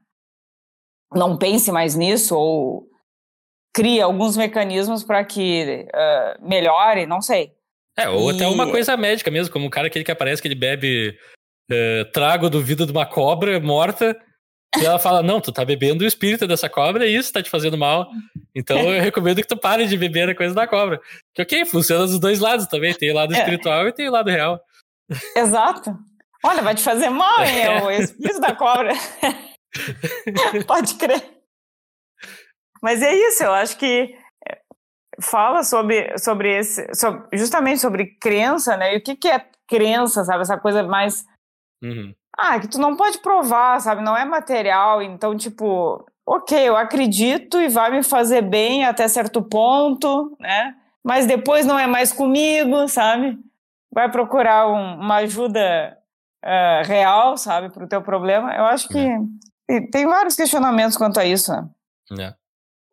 Não 1.15 1.39
pense 1.39 1.71
mais 1.71 1.95
nisso 1.95 2.37
ou 2.37 2.89
crie 3.73 4.01
alguns 4.01 4.37
mecanismos 4.37 5.05
para 5.05 5.25
que 5.25 5.87
ah, 5.95 6.37
melhore, 6.41 7.07
não 7.07 7.23
sei. 7.23 7.53
É, 7.97 8.09
ou 8.09 8.31
até 8.31 8.43
E- 8.43 8.53
uma 8.53 8.69
coisa 8.69 8.97
médica 8.97 9.31
mesmo, 9.31 9.53
como 9.53 9.69
o 9.69 9.71
cara 9.71 9.87
aquele 9.87 10.05
que 10.05 10.11
aparece 10.11 10.43
que 10.43 10.49
ele 10.49 10.57
bebe 10.57 11.17
eh, 11.71 12.05
trago 12.13 12.51
do 12.51 12.61
vidro 12.61 12.85
de 12.85 12.91
uma 12.91 13.07
cobra 13.07 13.61
morta. 13.61 14.21
E 14.81 14.85
ela 14.85 14.99
fala: 14.99 15.23
Não, 15.23 15.41
tu 15.41 15.53
tá 15.53 15.65
bebendo 15.65 16.05
o 16.05 16.07
espírito 16.07 16.47
dessa 16.47 16.69
cobra 16.69 17.07
e 17.07 17.15
isso 17.15 17.33
tá 17.33 17.43
te 17.43 17.51
fazendo 17.51 17.77
mal. 17.79 18.09
Então 18.55 18.79
eu 18.93 19.01
recomendo 19.03 19.37
que 19.43 19.47
tu 19.49 19.57
pare 19.57 19.87
de 19.87 19.97
beber 19.97 20.29
a 20.29 20.35
coisa 20.35 20.55
da 20.55 20.67
cobra. 20.67 21.01
Que 21.35 21.43
ok, 21.43 21.65
funciona 21.65 22.07
dos 22.07 22.19
dois 22.19 22.41
lados 22.41 22.67
também. 22.67 22.93
Tem 22.95 23.11
o 23.11 23.15
lado 23.15 23.35
É. 23.35 23.39
espiritual 23.39 23.87
e 23.89 23.93
tem 23.93 24.09
o 24.09 24.13
lado 24.13 24.31
real. 24.31 24.61
Exato. 25.37 25.97
Olha, 26.45 26.63
vai 26.63 26.75
te 26.75 26.83
fazer 26.83 27.09
mal, 27.09 27.43
hein? 27.45 27.61
É 27.63 27.83
o 27.83 27.91
espírito 27.91 28.41
da 28.41 28.55
cobra. 28.55 28.93
Pode 30.67 30.95
crer. 30.97 31.23
Mas 32.83 33.01
é 33.03 33.15
isso, 33.15 33.43
eu 33.43 33.53
acho 33.53 33.79
que 33.79 34.15
é, 34.47 34.59
fala 35.23 35.63
sobre, 35.65 36.17
sobre 36.19 36.59
esse, 36.59 36.87
sobre- 36.95 37.37
justamente 37.37 37.81
sobre 37.81 38.15
crença, 38.21 38.77
né? 38.77 38.95
E 38.95 38.99
o 38.99 39.03
que, 39.03 39.17
que 39.17 39.29
é 39.29 39.47
crença, 39.69 40.23
sabe? 40.25 40.43
Essa 40.43 40.59
coisa 40.59 40.83
mais. 40.83 41.25
Uhum. 41.83 42.15
Ah, 42.37 42.59
que 42.59 42.69
tu 42.69 42.79
não 42.79 42.97
pode 42.97 43.19
provar, 43.19 43.81
sabe? 43.81 44.03
Não 44.03 44.17
é 44.17 44.25
material. 44.25 45.01
Então, 45.03 45.37
tipo, 45.37 46.05
ok, 46.27 46.59
eu 46.69 46.77
acredito 46.77 47.61
e 47.61 47.69
vai 47.69 47.91
me 47.91 48.03
fazer 48.03 48.43
bem 48.43 48.85
até 48.85 49.07
certo 49.09 49.41
ponto, 49.43 50.37
né? 50.41 50.75
Mas 51.03 51.27
depois 51.27 51.65
não 51.67 51.79
é 51.79 51.87
mais 51.87 52.13
comigo, 52.13 52.89
sabe? 52.89 53.39
Vai 53.93 54.11
procurar 54.11 54.67
um- 54.69 54.97
uma 55.01 55.17
ajuda 55.17 55.97
ah, 56.47 56.83
real, 56.85 57.37
sabe, 57.39 57.71
para 57.71 57.85
o 57.85 57.89
teu 57.89 58.03
problema. 58.03 58.53
Eu 58.55 58.65
acho 58.67 58.87
que 58.89 59.09
tem, 59.67 59.91
tem 59.91 60.07
vários 60.07 60.35
questionamentos 60.37 60.95
quanto 60.97 61.19
a 61.19 61.25
isso, 61.25 61.51
né? 61.53 61.67
É. 62.21 62.35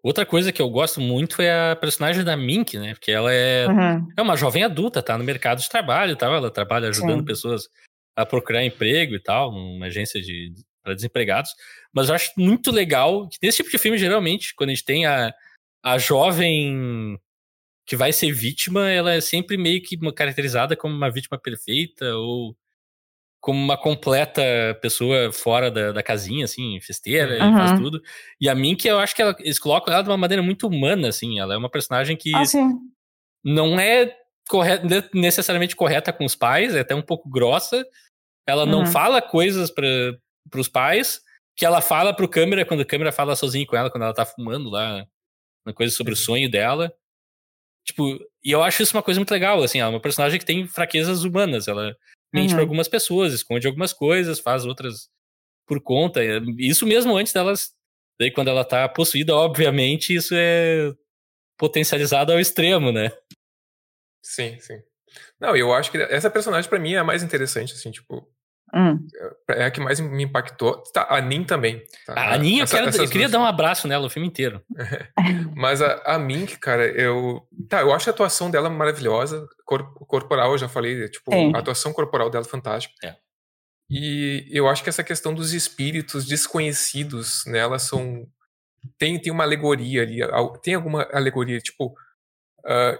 Outra 0.03 0.25
coisa 0.25 0.51
que 0.53 0.61
eu 0.61 0.69
gosto 0.69 1.01
muito 1.01 1.41
é 1.41 1.71
a 1.71 1.75
personagem 1.75 2.23
da 2.23 2.37
Mink, 2.37 2.77
né? 2.79 2.93
Porque 2.93 3.11
ela 3.11 3.31
é, 3.33 3.67
Uhum. 3.67 4.07
é 4.15 4.21
uma 4.21 4.37
jovem 4.37 4.63
adulta, 4.63 5.03
tá 5.03 5.17
no 5.17 5.23
mercado 5.23 5.59
de 5.59 5.67
trabalho 5.69 6.13
e 6.13 6.15
tal. 6.15 6.33
Ela 6.33 6.49
trabalha 6.49 6.87
ajudando 6.89 7.19
Sim. 7.19 7.25
pessoas 7.25 7.67
a 8.15 8.25
procurar 8.25 8.63
emprego 8.65 9.15
e 9.15 9.19
tal, 9.19 9.51
numa 9.51 9.85
agência 9.87 10.21
de 10.21 10.53
para 10.83 10.95
desempregados. 10.95 11.51
Mas 11.93 12.09
eu 12.09 12.15
acho 12.15 12.31
muito 12.35 12.71
legal 12.71 13.27
que 13.29 13.37
nesse 13.41 13.57
tipo 13.57 13.69
de 13.69 13.77
filme, 13.77 13.97
geralmente, 13.99 14.55
quando 14.55 14.71
a 14.71 14.73
gente 14.73 14.83
tem 14.85 15.05
a, 15.05 15.31
a 15.83 15.97
jovem 15.99 17.19
que 17.85 17.95
vai 17.95 18.11
ser 18.11 18.31
vítima, 18.31 18.89
ela 18.89 19.13
é 19.13 19.21
sempre 19.21 19.57
meio 19.57 19.81
que 19.83 19.95
uma- 19.97 20.13
caracterizada 20.13 20.75
como 20.75 20.95
uma 20.95 21.11
vítima 21.11 21.37
perfeita 21.37 22.15
ou 22.15 22.55
como 23.39 23.59
uma 23.59 23.75
completa 23.77 24.41
pessoa 24.81 25.31
fora 25.31 25.69
da, 25.71 25.91
da 25.91 26.03
casinha, 26.03 26.45
assim, 26.45 26.79
festeira, 26.79 27.37
e 27.37 27.41
Uhum. 27.41 27.57
faz 27.57 27.71
tudo. 27.73 28.01
E 28.39 28.47
a 28.47 28.53
Mink, 28.55 28.87
eu 28.87 28.99
acho 28.99 29.15
que 29.15 29.21
ela- 29.21 29.35
eles 29.39 29.59
colocam 29.59 29.93
ela 29.93 30.03
de 30.03 30.09
uma 30.09 30.17
maneira 30.17 30.43
muito 30.43 30.67
humana, 30.67 31.09
assim. 31.09 31.39
Ela 31.39 31.53
é 31.55 31.57
uma 31.57 31.69
personagem 31.69 32.15
que 32.15 32.33
Ah, 32.35 32.41
não 33.43 33.79
é 33.79 34.15
necessariamente 35.13 35.75
correta 35.75 36.11
com 36.13 36.25
os 36.25 36.35
pais, 36.35 36.75
é 36.75 36.81
até 36.81 36.93
um 36.95 37.01
pouco 37.01 37.29
grossa. 37.29 37.85
Ela 38.47 38.65
não 38.65 38.79
Uhum. 38.79 38.85
fala 38.87 39.21
coisas 39.21 39.69
para 39.71 39.85
os 40.55 40.67
pais 40.67 41.21
que 41.55 41.65
ela 41.65 41.81
fala 41.81 42.13
pro 42.15 42.27
câmera 42.29 42.65
quando 42.65 42.81
a 42.81 42.85
câmera 42.85 43.11
fala 43.11 43.35
sozinha 43.35 43.65
com 43.67 43.75
ela, 43.75 43.89
quando 43.91 44.03
ela 44.03 44.13
tá 44.13 44.25
fumando 44.25 44.69
lá, 44.69 45.05
uma 45.65 45.73
coisa 45.73 45.95
sobre 45.95 46.13
o 46.13 46.17
Uhum. 46.17 46.23
sonho 46.23 46.49
dela. 46.49 46.91
Tipo, 47.85 48.17
e 48.43 48.51
eu 48.51 48.61
acho 48.63 48.81
isso 48.83 48.95
uma 48.95 49.03
coisa 49.03 49.19
muito 49.19 49.31
legal, 49.31 49.61
assim, 49.63 49.79
ela 49.79 49.89
é 49.91 49.93
uma 49.93 49.99
personagem 50.01 50.39
que 50.39 50.45
tem 50.45 50.67
fraquezas 50.67 51.23
humanas, 51.23 51.67
ela 51.67 51.95
mente 52.33 52.49
Uhum. 52.49 52.55
pra 52.55 52.63
algumas 52.63 52.87
pessoas, 52.87 53.33
esconde 53.33 53.67
algumas 53.67 53.91
coisas, 53.93 54.39
faz 54.39 54.65
outras 54.65 55.09
por 55.67 55.81
conta. 55.81 56.21
Isso 56.57 56.85
mesmo 56.85 57.15
antes 57.15 57.33
delas, 57.33 57.71
daí 58.19 58.31
quando 58.31 58.49
ela 58.49 58.63
tá 58.65 58.87
possuída, 58.89 59.35
obviamente, 59.35 60.13
isso 60.15 60.33
é 60.35 60.91
potencializado 61.57 62.31
ao 62.31 62.39
extremo, 62.39 62.91
né? 62.91 63.11
Sim, 64.21 64.57
sim. 64.59 64.79
Não, 65.39 65.55
eu 65.55 65.73
acho 65.73 65.91
que 65.91 65.97
essa 65.97 66.29
personagem 66.29 66.69
pra 66.69 66.79
mim 66.79 66.93
é 66.93 66.99
a 66.99 67.03
mais 67.03 67.21
interessante, 67.23 67.73
assim, 67.73 67.91
tipo, 67.91 68.27
Hum. 68.73 69.05
é 69.49 69.65
a 69.65 69.71
que 69.71 69.81
mais 69.81 69.99
me 69.99 70.23
impactou. 70.23 70.81
Tá, 70.93 71.05
a 71.09 71.19
Nin 71.19 71.43
também. 71.43 71.83
tá? 72.05 72.13
A 72.13 72.33
Aninha, 72.35 72.63
eu, 72.63 72.67
quero- 72.67 72.85
eu 72.87 73.09
queria 73.09 73.27
duas. 73.27 73.31
dar 73.31 73.39
um 73.41 73.45
abraço 73.45 73.85
nela 73.85 74.05
o 74.05 74.09
filme 74.09 74.29
inteiro. 74.29 74.63
Mas 75.57 75.81
a, 75.81 75.95
a 76.05 76.17
Mink, 76.17 76.57
cara, 76.57 76.85
eu. 76.87 77.45
Tá, 77.67 77.81
eu 77.81 77.91
acho 77.93 78.09
a 78.09 78.13
atuação 78.13 78.49
dela 78.49 78.69
maravilhosa. 78.69 79.45
Cor- 79.65 79.93
corporal, 80.07 80.53
eu 80.53 80.57
já 80.57 80.69
falei, 80.69 81.09
tipo, 81.09 81.33
Sim. 81.33 81.51
a 81.53 81.59
atuação 81.59 81.91
corporal 81.91 82.29
dela 82.29 82.45
é 82.45 82.49
fantástica. 82.49 82.95
É. 83.05 83.17
E 83.89 84.47
eu 84.49 84.69
acho 84.69 84.81
que 84.83 84.89
essa 84.89 85.03
questão 85.03 85.33
dos 85.33 85.51
espíritos 85.53 86.25
desconhecidos 86.25 87.43
nela 87.45 87.77
são. 87.77 88.25
Tem, 88.97 89.19
tem 89.19 89.33
uma 89.33 89.43
alegoria 89.43 90.01
ali. 90.03 90.23
al- 90.23 90.57
Tem 90.59 90.75
alguma 90.75 91.03
alegoria, 91.11 91.59
tipo. 91.59 91.93
é 92.65 92.97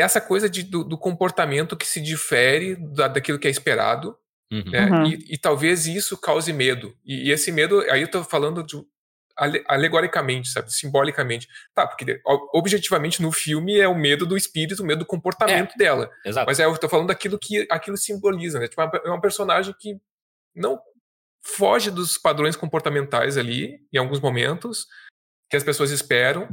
essa 0.00 0.20
coisa 0.20 0.48
de, 0.48 0.62
do, 0.62 0.84
do 0.84 0.98
comportamento 0.98 1.76
que 1.76 1.86
se 1.86 2.00
difere 2.00 2.76
da, 2.76 3.08
daquilo 3.08 3.38
que 3.38 3.48
é 3.48 3.50
esperado 3.50 4.16
Uhum. 4.52 4.64
né? 4.70 4.84
Uhum. 4.90 5.06
E, 5.06 5.24
e 5.34 5.38
talvez 5.38 5.86
isso 5.86 6.14
cause 6.20 6.52
medo. 6.52 6.94
E, 7.02 7.28
e 7.28 7.32
esse 7.32 7.50
medo, 7.50 7.80
aí 7.90 8.02
eu 8.02 8.10
tô 8.10 8.22
falando 8.22 8.62
de, 8.62 8.76
ale- 9.34 9.64
alegoricamente, 9.66 10.50
sabe? 10.50 10.70
Simbolicamente. 10.70 11.48
Tá, 11.74 11.86
porque 11.86 12.20
objetivamente 12.52 13.22
no 13.22 13.32
filme 13.32 13.78
é 13.80 13.88
o 13.88 13.94
medo 13.94 14.26
do 14.26 14.36
espírito, 14.36 14.82
o 14.82 14.86
medo 14.86 14.98
do 14.98 15.06
comportamento 15.06 15.74
dela. 15.78 16.10
Exato. 16.22 16.46
Mas 16.46 16.60
é, 16.60 16.66
eu 16.66 16.76
tô 16.76 16.86
falando 16.86 17.06
daquilo 17.06 17.38
que 17.38 17.66
aquilo 17.70 17.96
simboliza, 17.96 18.58
né? 18.60 18.68
Tipo, 18.68 18.82
é 18.82 18.84
uma- 18.84 19.00
é 19.06 19.08
uma 19.08 19.20
personagem 19.22 19.74
que 19.80 19.98
não 20.54 20.78
foge 21.42 21.90
dos 21.90 22.18
padrões 22.18 22.54
comportamentais 22.54 23.38
ali, 23.38 23.80
em 23.90 23.96
alguns 23.96 24.20
momentos, 24.20 24.86
que 25.50 25.56
as 25.56 25.64
pessoas 25.64 25.90
esperam, 25.90 26.46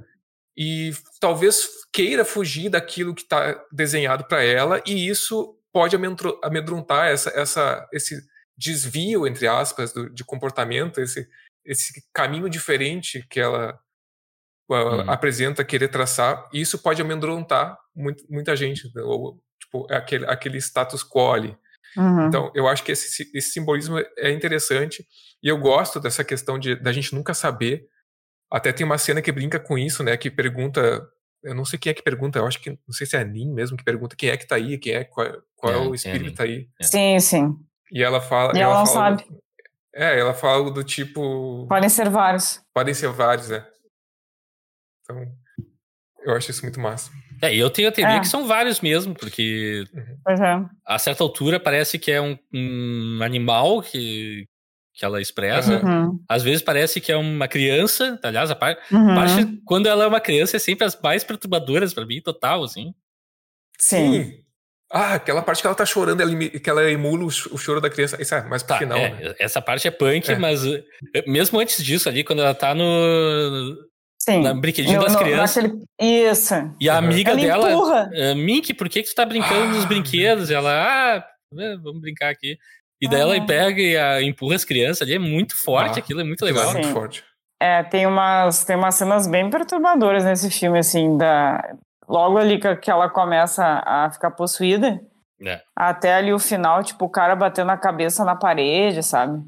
e 0.62 0.92
talvez 1.22 1.70
queira 1.94 2.26
fugir 2.26 2.70
daquilo 2.70 3.16
que 3.16 3.22
está 3.22 3.58
desenhado 3.72 4.26
para 4.26 4.44
ela, 4.44 4.82
e 4.86 5.08
isso 5.08 5.56
pode 5.72 5.96
amedro- 5.96 6.38
amedrontar 6.44 7.08
essa, 7.08 7.30
essa, 7.30 7.88
esse 7.94 8.22
desvio, 8.58 9.26
entre 9.26 9.48
aspas, 9.48 9.94
do- 9.94 10.10
de 10.10 10.26
comportamento, 10.26 11.00
esse, 11.00 11.26
esse 11.64 12.04
caminho 12.14 12.50
diferente 12.50 13.26
que 13.30 13.40
ela 13.40 13.80
uh, 14.70 14.76
Uhum. 14.76 15.10
apresenta 15.10 15.64
querer 15.64 15.88
traçar, 15.88 16.48
e 16.54 16.60
isso 16.62 16.78
pode 16.78 17.02
amedrontar 17.02 17.78
muito, 17.96 18.24
muita 18.30 18.54
gente, 18.56 18.92
né? 18.94 19.02
ou 19.02 19.42
tipo, 19.62 19.88
é 19.90 19.96
aquele, 19.96 20.26
aquele 20.26 20.58
status 20.58 21.04
quo 21.04 21.32
ali. 21.32 21.58
Uhum. 21.98 22.28
Então, 22.28 22.52
eu 22.54 22.68
acho 22.68 22.84
que 22.84 22.92
esse, 22.92 23.32
esse 23.34 23.50
simbolismo 23.52 23.98
é 24.18 24.30
interessante 24.32 25.04
e 25.42 25.48
eu 25.48 25.58
gosto 25.58 26.00
dessa 26.00 26.24
questão 26.24 26.60
de 26.60 26.76
da 26.76 26.92
gente 26.92 27.16
nunca 27.16 27.34
saber. 27.34 27.88
Até 28.52 28.72
tem 28.74 28.86
uma 28.86 28.98
cena 28.98 29.22
que 29.22 29.32
brinca 29.32 29.60
com 29.60 29.78
isso, 29.78 30.04
né? 30.04 30.18
Que 30.18 30.30
pergunta, 30.32 31.08
eu 31.44 31.54
não 31.54 31.64
sei 31.66 31.78
quem 31.80 31.92
é 31.92 31.94
que 31.94 32.02
pergunta, 32.02 32.40
eu 32.40 32.48
acho 32.48 32.60
que 32.62 32.72
não 32.72 32.92
sei 32.92 33.06
se 33.06 33.16
é 33.16 33.20
a 33.22 33.24
Nin 33.24 33.54
mesmo 33.54 33.78
que 33.78 33.84
pergunta 33.84 34.16
quem 34.16 34.30
é 34.30 34.38
que 34.38 34.48
tá 34.48 34.56
aí, 34.56 34.78
quem 34.78 34.94
é 34.94 35.04
qual, 35.04 35.28
qual 35.56 35.74
é, 35.74 35.76
É, 35.76 35.80
é 35.80 35.88
o 35.88 35.92
a 35.92 35.96
espírito 35.96 36.24
Nin. 36.26 36.30
que 36.32 36.36
tá 36.38 36.44
aí. 36.44 36.68
Sim, 36.82 37.20
sim. 37.20 37.56
E 37.92 38.04
ela 38.04 38.20
fala, 38.22 38.54
E 38.58 38.60
ela 38.62 38.80
não 38.80 38.86
fala 38.86 39.18
sabe. 39.18 39.26
é, 39.94 40.20
ela 40.20 40.34
fala 40.34 40.58
algo 40.58 40.72
do 40.72 40.84
tipo 40.84 41.66
Podem 41.68 41.90
ser 41.90 42.10
vários. 42.10 42.62
podem 42.74 42.94
ser 42.94 43.10
vários, 43.10 43.50
né? 43.50 43.66
Então, 45.04 45.26
eu 46.24 46.34
acho 46.36 46.52
isso 46.52 46.64
muito 46.64 46.80
massa. 46.80 47.12
É, 47.42 47.54
e 47.56 47.60
eu 47.60 47.70
tenho 47.70 47.88
a 47.88 47.92
teoria 47.92 48.18
É. 48.18 48.20
que 48.20 48.28
são 48.28 48.46
vários 48.48 48.82
mesmo, 48.82 49.16
porque 49.16 49.86
Pois 50.26 50.40
é. 50.42 50.66
a 50.86 51.00
certa 51.00 51.24
altura 51.24 51.60
parece 51.60 51.98
que 51.98 52.12
é 52.12 52.20
um, 52.22 52.38
um 52.54 53.20
animal 53.24 53.82
que, 53.82 54.46
que 55.00 55.06
ela 55.06 55.22
expressa. 55.22 55.82
Uhum. 55.84 56.20
Às 56.28 56.44
vezes 56.44 56.62
parece 56.62 57.00
que 57.00 57.10
é 57.10 57.16
uma 57.16 57.48
criança. 57.48 58.20
Aliás, 58.22 58.52
a 58.52 58.56
par- 58.56 58.78
Uhum. 58.92 59.16
parte 59.16 59.62
quando 59.66 59.88
ela 59.88 60.04
é 60.04 60.08
uma 60.08 60.20
criança 60.20 60.58
é 60.58 60.60
sempre 60.60 60.86
as 60.86 61.00
mais 61.02 61.24
perturbadoras 61.24 61.94
pra 61.94 62.06
mim, 62.06 62.22
total, 62.22 62.64
assim. 62.66 62.94
Sim. 63.80 64.34
Ah, 64.92 65.14
aquela 65.14 65.42
parte 65.42 65.62
que 65.62 65.68
ela 65.68 65.76
tá 65.76 65.86
chorando, 65.86 66.20
ela 66.20 66.36
que 66.36 66.70
ela 66.70 66.90
emula 66.92 67.24
o, 67.24 67.30
ch- 67.32 67.48
o 67.52 67.58
choro 67.58 67.80
da 67.80 67.90
criança. 67.90 68.22
Isso 68.22 68.34
é 68.36 68.44
mais 68.44 68.62
pro 68.64 68.74
Tá, 68.74 68.80
final, 68.80 68.98
é, 68.98 69.10
né? 69.12 69.36
essa 69.40 69.62
parte 69.62 69.88
é 69.88 69.92
punk, 69.92 70.30
É. 70.32 70.38
mas 70.38 70.66
uh, 70.66 70.84
mesmo 71.28 71.60
antes 71.60 71.82
disso 71.84 72.10
ali, 72.10 72.24
quando 72.24 72.42
ela 72.42 72.54
tá 72.56 72.74
no 72.76 73.78
Sim. 74.20 74.42
na 74.42 74.54
brinquedinho 74.54 75.00
das 75.00 75.14
no- 75.14 75.20
crianças 75.20 75.64
naquele- 75.64 75.84
Isso. 76.02 76.54
e 76.82 76.90
a 76.90 76.98
amiga 76.98 77.32
Ela 77.32 77.40
dela, 77.42 77.72
empurra. 77.72 78.10
"Ah, 78.14 78.36
Mink, 78.36 78.74
por 78.74 78.90
que 78.90 79.04
que 79.04 79.10
tu 79.10 79.16
tá 79.16 79.24
brincando 79.26 79.68
nos 79.76 79.86
Ah, 79.86 79.88
brinquedos? 79.88 80.50
E 80.50 80.54
ela, 80.56 80.72
ah, 80.72 81.26
é, 81.58 81.78
vamos 81.78 82.02
brincar 82.02 82.30
aqui. 82.32 82.58
E 83.02 83.08
daí 83.08 83.22
ela 83.22 83.36
Ah. 83.38 83.46
pega 83.46 83.82
e 83.82 83.98
ah, 83.98 84.22
empurra 84.22 84.56
as 84.56 84.66
crianças 84.66 85.02
ali, 85.04 85.16
é 85.16 85.20
muito 85.20 85.56
forte 85.56 86.00
Ah, 86.00 86.04
aquilo, 86.04 86.22
é 86.22 86.24
muito 86.24 86.44
é 86.44 86.48
legal. 86.52 86.72
muito 86.74 86.88
forte. 86.90 87.24
É, 87.62 87.84
tem 87.84 88.06
umas, 88.06 88.64
tem 88.64 88.76
umas 88.76 88.96
cenas 88.96 89.28
bem 89.28 89.50
perturbadoras 89.50 90.24
nesse 90.24 90.50
filme, 90.50 90.80
assim, 90.80 91.18
da... 91.18 91.76
Logo 92.08 92.38
ali 92.38 92.58
que, 92.60 92.76
que 92.78 92.90
ela 92.90 93.10
começa 93.10 93.64
a 93.86 94.10
ficar 94.12 94.32
possuída, 94.32 95.00
É. 95.46 95.62
até 95.76 96.16
ali 96.16 96.34
o 96.34 96.40
final, 96.40 96.84
tipo, 96.84 97.06
o 97.06 97.10
cara 97.10 97.36
batendo 97.36 97.70
a 97.72 97.78
cabeça 97.78 98.24
na 98.26 98.36
parede, 98.36 99.04
sabe? 99.04 99.42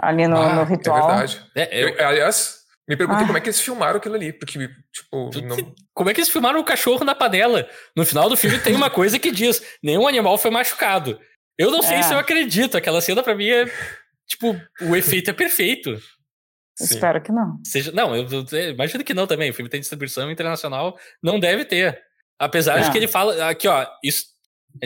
Ali 0.00 0.26
no, 0.28 0.36
Ah, 0.36 0.54
no 0.54 0.60
É 0.62 0.64
ritual. 0.64 1.06
verdade. 1.08 1.44
É, 1.54 1.82
eu- 1.84 1.88
Eu- 1.90 2.08
aliás, 2.08 2.56
Me 2.88 2.96
perguntei 2.96 3.24
ah. 3.24 3.26
como 3.26 3.36
é 3.36 3.40
que 3.40 3.48
eles 3.48 3.60
filmaram 3.60 3.96
aquilo 3.96 4.14
ali, 4.14 4.32
porque, 4.32 4.68
tipo. 4.92 5.30
Não... 5.42 5.74
Como 5.92 6.08
é 6.08 6.14
que 6.14 6.20
eles 6.20 6.30
filmaram 6.30 6.60
o 6.60 6.64
cachorro 6.64 7.04
na 7.04 7.16
padela? 7.16 7.68
No 7.96 8.06
final 8.06 8.28
do 8.28 8.36
filme 8.36 8.60
tem 8.60 8.76
uma 8.76 8.88
coisa 8.88 9.18
que 9.18 9.32
diz: 9.32 9.60
nenhum 9.82 10.06
animal 10.06 10.38
foi 10.38 10.52
machucado. 10.52 11.18
Eu 11.58 11.70
não 11.70 11.82
sei 11.82 11.96
é. 11.96 12.02
se 12.02 12.12
eu 12.12 12.18
acredito. 12.18 12.76
Aquela 12.76 13.00
cena 13.00 13.22
pra 13.22 13.34
mim 13.34 13.48
é. 13.48 13.64
Tipo, 14.26 14.60
o 14.82 14.96
efeito 14.96 15.30
é 15.30 15.32
perfeito. 15.32 15.98
Espero 16.80 17.22
que 17.22 17.32
não. 17.32 17.58
Seja, 17.64 17.90
não, 17.92 18.14
eu, 18.14 18.26
eu, 18.28 18.70
imagino 18.70 19.02
que 19.02 19.14
não 19.14 19.26
também. 19.26 19.50
O 19.50 19.54
filme 19.54 19.70
tem 19.70 19.80
distribuição 19.80 20.30
internacional, 20.30 20.98
não 21.22 21.40
deve 21.40 21.64
ter. 21.64 21.98
Apesar 22.38 22.78
é. 22.78 22.82
de 22.82 22.90
que 22.90 22.98
ele 22.98 23.08
fala. 23.08 23.48
Aqui, 23.48 23.66
ó, 23.66 23.86
isso. 24.02 24.26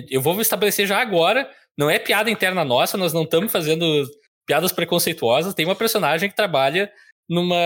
Eu 0.09 0.21
vou 0.21 0.41
estabelecer 0.41 0.87
já 0.87 1.01
agora. 1.01 1.51
Não 1.77 1.91
é 1.91 1.99
piada 1.99 2.31
interna 2.31 2.64
nossa, 2.64 2.97
nós 2.97 3.12
não 3.12 3.23
estamos 3.23 3.51
fazendo 3.51 4.09
piadas 4.47 4.71
preconceituosas. 4.71 5.55
Tem 5.55 5.64
uma 5.64 5.75
personagem 5.75 6.29
que 6.29 6.37
trabalha 6.37 6.93
numa, 7.29 7.57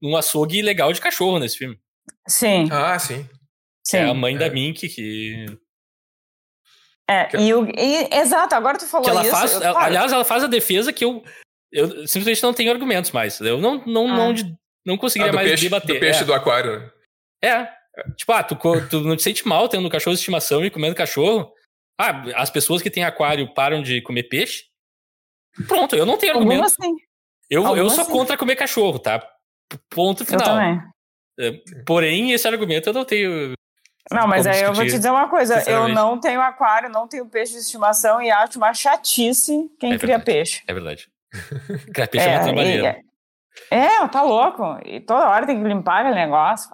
num 0.00 0.16
açougue 0.16 0.62
legal 0.62 0.92
de 0.92 1.00
cachorro 1.00 1.38
nesse 1.38 1.56
filme. 1.56 1.78
Sim. 2.28 2.68
Ah, 2.70 2.98
sim. 2.98 3.26
sim. 3.84 3.96
É 3.96 4.04
a 4.04 4.14
mãe 4.14 4.36
é. 4.36 4.38
da 4.38 4.50
Mink 4.50 4.88
que. 4.88 5.46
É, 7.08 7.24
que... 7.24 7.36
E, 7.38 7.54
o, 7.54 7.66
e, 7.66 8.08
exato, 8.12 8.54
agora 8.54 8.78
tu 8.78 8.86
falou 8.86 9.04
que 9.04 9.10
ela 9.10 9.22
isso. 9.22 9.30
Faz, 9.30 9.54
eu, 9.54 9.78
aliás, 9.78 10.12
ela 10.12 10.24
faz 10.24 10.44
a 10.44 10.46
defesa 10.46 10.92
que 10.92 11.04
eu, 11.04 11.24
eu 11.72 12.06
simplesmente 12.06 12.42
não 12.42 12.52
tenho 12.52 12.70
argumentos 12.70 13.10
mais. 13.12 13.40
Eu 13.40 13.58
não, 13.58 13.82
não, 13.86 14.06
ah. 14.08 14.16
não, 14.16 14.34
não 14.84 14.98
conseguiria 14.98 15.32
ah, 15.32 15.34
mais 15.34 15.48
peixe, 15.48 15.64
debater. 15.64 15.94
Do 15.94 16.00
peixe 16.00 16.22
é. 16.22 16.24
do 16.24 16.34
aquário, 16.34 16.80
né? 16.80 16.90
É. 17.42 17.78
Tipo, 18.16 18.32
ah, 18.32 18.42
tu, 18.42 18.56
tu 18.88 19.00
não 19.00 19.16
te 19.16 19.22
sente 19.22 19.46
mal 19.48 19.68
tendo 19.68 19.88
cachorro 19.88 20.14
de 20.14 20.20
estimação 20.20 20.64
e 20.64 20.70
comendo 20.70 20.94
cachorro? 20.94 21.52
Ah, 21.98 22.22
as 22.36 22.50
pessoas 22.50 22.82
que 22.82 22.90
têm 22.90 23.04
aquário 23.04 23.52
param 23.54 23.82
de 23.82 24.00
comer 24.02 24.24
peixe? 24.24 24.64
Pronto, 25.66 25.96
eu 25.96 26.06
não 26.06 26.16
tenho 26.16 26.34
argumento. 26.34 26.64
Assim. 26.64 26.94
Eu, 27.50 27.76
eu 27.76 27.90
sou 27.90 28.02
assim. 28.02 28.12
contra 28.12 28.36
comer 28.36 28.54
cachorro, 28.54 28.98
tá? 28.98 29.26
Ponto 29.90 30.24
final. 30.24 30.40
Eu 30.40 30.54
também. 30.54 30.82
É, 31.40 31.52
porém, 31.84 32.32
esse 32.32 32.46
argumento 32.46 32.88
eu 32.88 32.92
não 32.92 33.04
tenho. 33.04 33.52
Não, 34.10 34.26
mas 34.26 34.46
aí 34.46 34.62
eu 34.62 34.72
vou 34.72 34.84
te 34.84 34.92
dizer 34.92 35.10
uma 35.10 35.28
coisa: 35.28 35.62
eu 35.70 35.88
não 35.88 36.18
tenho 36.18 36.40
aquário, 36.40 36.88
não 36.88 37.06
tenho 37.06 37.26
peixe 37.26 37.52
de 37.52 37.58
estimação 37.58 38.20
e 38.22 38.30
acho 38.30 38.58
uma 38.58 38.72
chatice 38.72 39.70
quem 39.78 39.94
é 39.94 39.98
cria 39.98 40.18
peixe. 40.18 40.62
É 40.66 40.72
verdade. 40.72 41.08
Criar 41.92 42.08
peixe 42.08 42.26
é, 42.26 42.32
é 42.32 42.36
uma 42.36 42.44
trabalheira. 42.44 43.02
É, 43.70 44.08
tá 44.08 44.22
louco. 44.22 44.78
E 44.84 45.00
toda 45.00 45.28
hora 45.28 45.46
tem 45.46 45.60
que 45.60 45.68
limpar 45.68 46.00
aquele 46.00 46.14
negócio. 46.14 46.70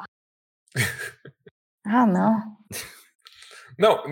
ah, 1.86 2.06
não. 2.06 2.54
Não, 3.76 4.04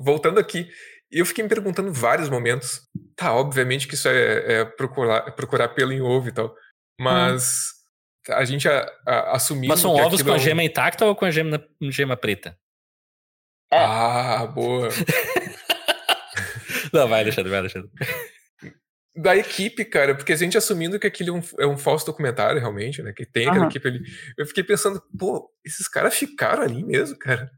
voltando 0.00 0.40
aqui, 0.40 0.68
eu 1.10 1.24
fiquei 1.24 1.44
me 1.44 1.48
perguntando 1.48 1.92
vários 1.92 2.28
momentos. 2.28 2.80
Tá, 3.14 3.32
obviamente 3.32 3.86
que 3.86 3.94
isso 3.94 4.08
é, 4.08 4.60
é 4.60 4.64
procurar, 4.64 5.30
procurar 5.32 5.68
pelo 5.68 5.92
em 5.92 6.00
ovo 6.00 6.28
e 6.28 6.32
tal. 6.32 6.52
Mas 6.98 7.44
hum. 7.44 7.81
A 8.28 8.44
gente 8.44 8.68
a, 8.68 8.92
a, 9.06 9.36
assumindo. 9.36 9.68
Mas 9.68 9.80
são 9.80 9.94
ovos 9.94 10.22
com 10.22 10.32
a 10.32 10.36
é 10.36 10.38
gema 10.38 10.62
intacta 10.62 11.06
ou 11.06 11.14
com 11.14 11.24
a 11.24 11.30
gema, 11.30 11.64
gema 11.82 12.16
preta? 12.16 12.58
É. 13.72 13.78
Ah, 13.78 14.46
boa. 14.46 14.88
Não, 16.92 17.08
vai, 17.08 17.22
Alexandre, 17.22 17.50
vai, 17.50 17.60
Alexandre 17.60 17.90
da 19.14 19.36
equipe, 19.36 19.84
cara, 19.84 20.14
porque 20.14 20.32
a 20.32 20.36
gente 20.36 20.56
assumindo 20.56 20.98
que 20.98 21.06
aquilo 21.06 21.36
é 21.36 21.38
um, 21.38 21.42
é 21.60 21.66
um 21.66 21.76
falso 21.76 22.06
documentário, 22.06 22.58
realmente, 22.58 23.02
né? 23.02 23.12
Que 23.12 23.26
tem 23.26 23.46
aquela 23.46 23.64
uhum. 23.64 23.70
equipe 23.70 23.86
ali. 23.86 24.02
Eu 24.38 24.46
fiquei 24.46 24.64
pensando, 24.64 25.02
pô, 25.18 25.50
esses 25.64 25.86
caras 25.86 26.14
ficaram 26.14 26.62
ali 26.62 26.82
mesmo, 26.82 27.18
cara. 27.18 27.50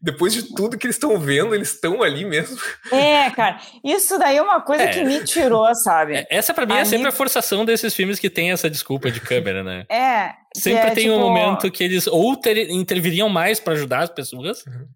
Depois 0.00 0.32
de 0.32 0.54
tudo 0.54 0.78
que 0.78 0.86
eles 0.86 0.96
estão 0.96 1.18
vendo, 1.18 1.54
eles 1.54 1.72
estão 1.72 2.02
ali 2.02 2.24
mesmo. 2.24 2.56
É, 2.92 3.28
cara, 3.34 3.60
isso 3.84 4.18
daí 4.18 4.36
é 4.36 4.42
uma 4.42 4.60
coisa 4.60 4.84
é. 4.84 4.88
que 4.88 5.02
me 5.02 5.24
tirou, 5.24 5.72
sabe? 5.74 6.14
É, 6.14 6.26
essa 6.30 6.54
para 6.54 6.66
mim 6.66 6.74
é 6.74 6.84
sempre 6.84 7.08
a 7.08 7.12
forçação 7.12 7.64
desses 7.64 7.94
filmes 7.94 8.20
que 8.20 8.30
tem 8.30 8.52
essa 8.52 8.70
desculpa 8.70 9.10
de 9.10 9.20
câmera, 9.20 9.64
né? 9.64 9.86
É. 9.90 10.32
Sempre 10.56 10.90
é, 10.90 10.90
tem 10.90 11.04
tipo... 11.04 11.16
um 11.16 11.18
momento 11.18 11.70
que 11.70 11.82
eles 11.82 12.06
ou 12.06 12.36
ter, 12.36 12.70
interviriam 12.70 13.28
mais 13.28 13.58
para 13.58 13.72
ajudar 13.72 14.00
as 14.04 14.10
pessoas, 14.10 14.64
uhum. 14.64 14.86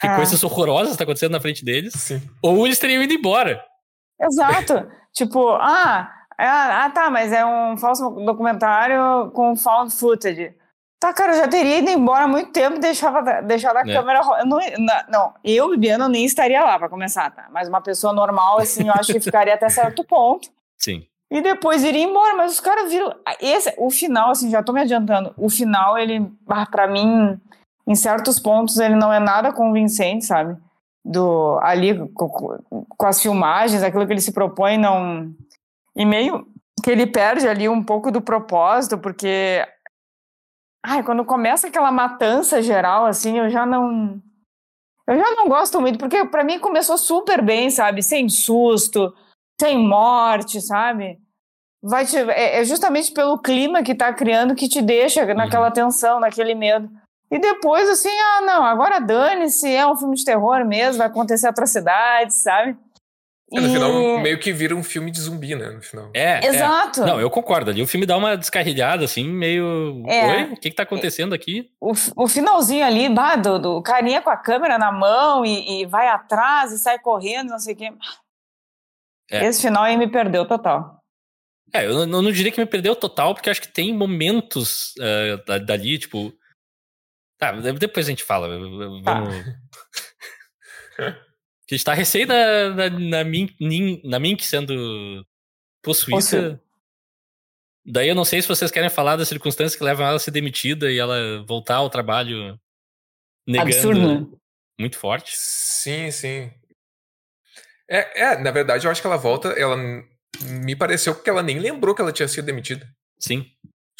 que 0.00 0.06
é. 0.08 0.16
coisas 0.16 0.42
horrorosas 0.42 0.92
estão 0.92 0.98
tá 0.98 1.04
acontecendo 1.04 1.32
na 1.32 1.40
frente 1.40 1.64
deles, 1.64 1.92
Sim. 1.94 2.20
ou 2.42 2.66
eles 2.66 2.78
teriam 2.80 3.02
ido 3.02 3.12
embora. 3.12 3.62
Exato. 4.22 4.88
tipo, 5.12 5.48
ah, 5.60 6.10
é, 6.38 6.46
ah, 6.46 6.90
tá, 6.90 7.10
mas 7.10 7.32
é 7.32 7.44
um 7.44 7.76
falso 7.76 8.10
documentário 8.10 9.30
com 9.32 9.56
found 9.56 9.94
footage. 9.94 10.54
Tá, 11.02 11.12
cara, 11.12 11.32
eu 11.32 11.38
já 11.38 11.48
teria 11.48 11.78
ido 11.78 11.90
embora 11.90 12.24
há 12.24 12.28
muito 12.28 12.52
tempo 12.52 12.76
e 12.76 12.80
deixava, 12.80 13.42
deixado 13.42 13.76
a 13.76 13.80
é. 13.80 13.92
câmera. 13.92 14.20
Eu 14.38 14.46
não, 14.46 14.58
não, 15.08 15.34
eu, 15.42 15.70
Bibiana, 15.70 16.08
nem 16.08 16.24
estaria 16.24 16.62
lá 16.62 16.78
para 16.78 16.88
começar, 16.88 17.28
tá? 17.30 17.48
Mas 17.50 17.68
uma 17.68 17.80
pessoa 17.80 18.12
normal, 18.12 18.60
assim, 18.60 18.86
eu 18.86 18.94
acho 18.94 19.12
que 19.12 19.18
ficaria 19.18 19.54
até 19.54 19.68
certo 19.68 20.04
ponto. 20.04 20.48
Sim. 20.78 21.04
E 21.28 21.40
depois 21.40 21.82
iria 21.82 22.04
embora, 22.04 22.36
mas 22.36 22.52
os 22.52 22.60
caras 22.60 22.90
viram. 22.92 23.14
Esse, 23.40 23.74
o 23.78 23.90
final, 23.90 24.30
assim, 24.30 24.50
já 24.50 24.62
tô 24.62 24.72
me 24.72 24.80
adiantando. 24.80 25.34
O 25.36 25.48
final, 25.48 25.98
ele, 25.98 26.30
ah, 26.48 26.66
para 26.66 26.86
mim, 26.86 27.40
em 27.86 27.94
certos 27.94 28.38
pontos, 28.38 28.78
ele 28.78 28.94
não 28.94 29.12
é 29.12 29.18
nada 29.18 29.52
convincente, 29.52 30.24
sabe? 30.24 30.56
Do 31.04 31.58
ali 31.60 32.08
com, 32.10 32.28
com, 32.28 33.06
as 33.06 33.20
filmagens, 33.20 33.82
aquilo 33.82 34.06
que 34.06 34.12
ele 34.12 34.20
se 34.20 34.32
propõe 34.32 34.78
não 34.78 35.34
e 35.96 36.06
meio 36.06 36.46
que 36.82 36.90
ele 36.90 37.06
perde 37.06 37.46
ali 37.46 37.68
um 37.68 37.82
pouco 37.82 38.10
do 38.10 38.22
propósito, 38.22 38.98
porque 38.98 39.66
ai, 40.84 41.02
quando 41.02 41.24
começa 41.24 41.66
aquela 41.66 41.92
matança 41.92 42.62
geral 42.62 43.04
assim, 43.04 43.38
eu 43.38 43.50
já 43.50 43.66
não 43.66 44.20
eu 45.06 45.18
já 45.18 45.30
não 45.32 45.48
gosto 45.48 45.80
muito, 45.80 45.98
porque 45.98 46.24
para 46.24 46.44
mim 46.44 46.60
começou 46.60 46.96
super 46.96 47.42
bem, 47.42 47.68
sabe? 47.70 48.02
Sem 48.02 48.28
susto, 48.28 49.12
sem 49.60 49.78
morte, 49.78 50.60
sabe? 50.60 51.18
Vai 51.82 52.06
te, 52.06 52.16
é, 52.16 52.60
é 52.60 52.64
justamente 52.64 53.12
pelo 53.12 53.38
clima 53.38 53.82
que 53.82 53.94
tá 53.94 54.12
criando 54.12 54.54
que 54.54 54.68
te 54.68 54.80
deixa 54.80 55.34
naquela 55.34 55.66
uhum. 55.66 55.72
tensão, 55.72 56.20
naquele 56.20 56.54
medo. 56.54 56.88
E 57.32 57.38
depois, 57.38 57.88
assim, 57.88 58.10
ah, 58.10 58.42
não, 58.42 58.62
agora 58.62 59.00
dane-se, 59.00 59.66
é 59.74 59.86
um 59.86 59.96
filme 59.96 60.14
de 60.14 60.22
terror 60.22 60.66
mesmo, 60.66 60.98
vai 60.98 61.06
acontecer 61.06 61.46
atrocidades, 61.46 62.42
sabe? 62.42 62.76
É, 63.50 63.58
no 63.58 63.68
e... 63.68 63.72
final, 63.72 64.20
meio 64.20 64.38
que 64.38 64.52
vira 64.52 64.76
um 64.76 64.82
filme 64.82 65.10
de 65.10 65.18
zumbi, 65.18 65.54
né? 65.54 65.70
No 65.70 65.80
final. 65.80 66.10
É. 66.12 66.44
é. 66.44 66.46
Exato. 66.46 67.02
É. 67.02 67.06
Não, 67.06 67.18
eu 67.18 67.30
concordo. 67.30 67.70
Ali 67.70 67.80
o 67.80 67.86
filme 67.86 68.04
dá 68.04 68.18
uma 68.18 68.36
descarrilhada, 68.36 69.06
assim, 69.06 69.26
meio. 69.26 70.02
É. 70.06 70.26
Oi? 70.26 70.42
O 70.52 70.56
que, 70.56 70.68
que 70.68 70.76
tá 70.76 70.82
acontecendo 70.82 71.34
aqui? 71.34 71.70
O, 71.80 71.92
o 72.16 72.28
finalzinho 72.28 72.84
ali, 72.84 73.08
bah, 73.08 73.36
do, 73.36 73.58
do 73.58 73.82
carinha 73.82 74.20
com 74.20 74.28
a 74.28 74.36
câmera 74.36 74.76
na 74.76 74.92
mão 74.92 75.42
e, 75.42 75.80
e 75.80 75.86
vai 75.86 76.08
atrás 76.08 76.70
e 76.70 76.78
sai 76.78 76.98
correndo, 76.98 77.48
não 77.48 77.58
sei 77.58 77.72
o 77.72 77.76
quê. 77.78 77.92
É. 79.30 79.46
Esse 79.46 79.62
final 79.62 79.84
aí 79.84 79.96
me 79.96 80.10
perdeu 80.10 80.46
total. 80.46 80.98
É, 81.72 81.86
eu 81.86 82.06
não, 82.06 82.18
eu 82.18 82.22
não 82.22 82.32
diria 82.32 82.52
que 82.52 82.60
me 82.60 82.66
perdeu 82.66 82.94
total, 82.94 83.34
porque 83.34 83.48
acho 83.48 83.62
que 83.62 83.72
tem 83.72 83.96
momentos 83.96 84.92
uh, 84.98 85.64
dali, 85.64 85.98
tipo 85.98 86.30
Tá, 87.42 87.50
depois 87.50 88.06
a 88.06 88.10
gente 88.10 88.22
fala. 88.22 88.48
Vamos... 88.48 89.02
Tá. 90.94 91.18
que 91.66 91.74
está 91.74 91.94
recém 91.94 92.26
na, 92.26 92.68
na, 92.68 92.90
na, 92.90 93.24
Mink, 93.24 93.56
na 94.04 94.20
Mink 94.20 94.44
sendo 94.44 95.26
possuída. 95.82 96.62
Daí 97.84 98.10
eu 98.10 98.14
não 98.14 98.26
sei 98.26 98.42
se 98.42 98.46
vocês 98.46 98.70
querem 98.70 98.90
falar 98.90 99.16
das 99.16 99.26
circunstâncias 99.26 99.74
que 99.74 99.82
levam 99.82 100.06
ela 100.06 100.16
a 100.16 100.18
ser 100.18 100.32
demitida 100.32 100.92
e 100.92 100.98
ela 100.98 101.42
voltar 101.48 101.76
ao 101.76 101.88
trabalho 101.88 102.60
negando. 103.48 103.70
Absurdo. 103.70 104.20
Né? 104.20 104.38
Muito 104.78 104.98
forte. 104.98 105.32
Sim, 105.34 106.10
sim. 106.10 106.52
É, 107.88 108.22
é, 108.22 108.38
na 108.38 108.50
verdade, 108.50 108.86
eu 108.86 108.90
acho 108.90 109.00
que 109.00 109.06
ela 109.06 109.16
volta. 109.16 109.48
Ela 109.48 109.76
me 110.42 110.76
pareceu 110.76 111.20
que 111.20 111.30
ela 111.30 111.42
nem 111.42 111.58
lembrou 111.58 111.94
que 111.94 112.02
ela 112.02 112.12
tinha 112.12 112.28
sido 112.28 112.44
demitida. 112.44 112.86
Sim. 113.18 113.50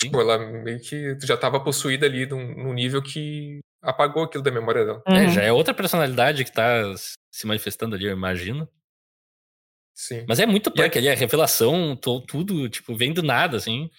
Tipo, 0.06 0.20
ela 0.20 0.38
meio 0.38 0.80
que 0.80 1.16
já 1.22 1.34
estava 1.34 1.60
possuída 1.60 2.06
ali 2.06 2.26
num, 2.26 2.54
num, 2.54 2.72
nível 2.72 3.02
que 3.02 3.60
apagou 3.80 4.24
aquilo 4.24 4.42
da 4.42 4.50
memória 4.50 4.84
dela. 4.84 5.02
Uhum. 5.06 5.14
É, 5.14 5.30
já 5.30 5.42
é 5.42 5.52
outra 5.52 5.72
personalidade 5.72 6.44
que 6.44 6.52
tá 6.52 6.94
se 7.32 7.46
manifestando 7.46 7.94
ali, 7.94 8.06
eu 8.06 8.12
imagino. 8.12 8.68
Sim. 9.94 10.24
Mas 10.28 10.40
é 10.40 10.46
muito 10.46 10.70
punk 10.70 10.96
é... 10.96 10.98
ali, 10.98 11.08
a 11.08 11.14
revelação, 11.14 11.96
tudo, 11.96 12.68
tipo, 12.68 12.96
vem 12.96 13.12
do 13.12 13.22
nada, 13.22 13.56
assim. 13.56 13.90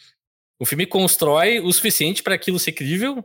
O 0.59 0.65
filme 0.65 0.85
constrói 0.85 1.59
o 1.59 1.71
suficiente 1.71 2.23
para 2.23 2.35
aquilo 2.35 2.59
ser 2.59 2.71
crível. 2.71 3.23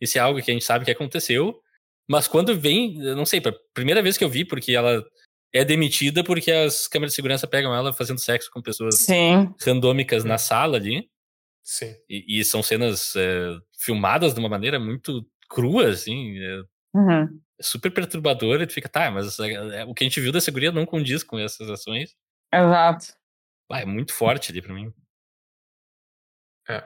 Isso 0.00 0.18
é 0.18 0.20
algo 0.20 0.42
que 0.42 0.50
a 0.50 0.54
gente 0.54 0.64
sabe 0.64 0.84
que 0.84 0.90
aconteceu. 0.90 1.60
Mas 2.08 2.28
quando 2.28 2.58
vem, 2.58 3.00
eu 3.00 3.16
não 3.16 3.26
sei, 3.26 3.40
a 3.44 3.52
primeira 3.74 4.02
vez 4.02 4.16
que 4.16 4.24
eu 4.24 4.28
vi, 4.28 4.44
porque 4.44 4.72
ela 4.72 5.04
é 5.52 5.64
demitida 5.64 6.22
porque 6.22 6.50
as 6.50 6.86
câmeras 6.86 7.12
de 7.12 7.16
segurança 7.16 7.46
pegam 7.46 7.74
ela 7.74 7.92
fazendo 7.92 8.20
sexo 8.20 8.50
com 8.50 8.60
pessoas 8.60 8.96
Sim. 8.96 9.54
randômicas 9.64 10.24
na 10.24 10.38
sala 10.38 10.76
ali. 10.76 11.08
Sim. 11.66 11.96
E, 12.08 12.38
e 12.38 12.44
são 12.44 12.62
cenas 12.62 13.16
é, 13.16 13.58
filmadas 13.76 14.32
de 14.32 14.38
uma 14.38 14.48
maneira 14.48 14.78
muito 14.78 15.28
crua, 15.48 15.88
assim. 15.88 16.38
É, 16.38 16.62
uhum. 16.94 17.40
é 17.58 17.62
super 17.62 17.90
perturbadora. 17.90 18.62
E 18.62 18.66
tu 18.68 18.72
fica, 18.72 18.88
tá, 18.88 19.10
mas 19.10 19.36
é, 19.40 19.84
o 19.84 19.92
que 19.92 20.04
a 20.04 20.06
gente 20.06 20.20
viu 20.20 20.30
da 20.30 20.40
segurança 20.40 20.76
não 20.76 20.86
condiz 20.86 21.24
com 21.24 21.36
essas 21.36 21.68
ações. 21.68 22.16
Exato. 22.54 23.06
Ah, 23.68 23.80
é 23.80 23.84
muito 23.84 24.14
forte 24.14 24.52
ali 24.52 24.62
pra 24.62 24.72
mim. 24.72 24.94
É. 26.68 26.76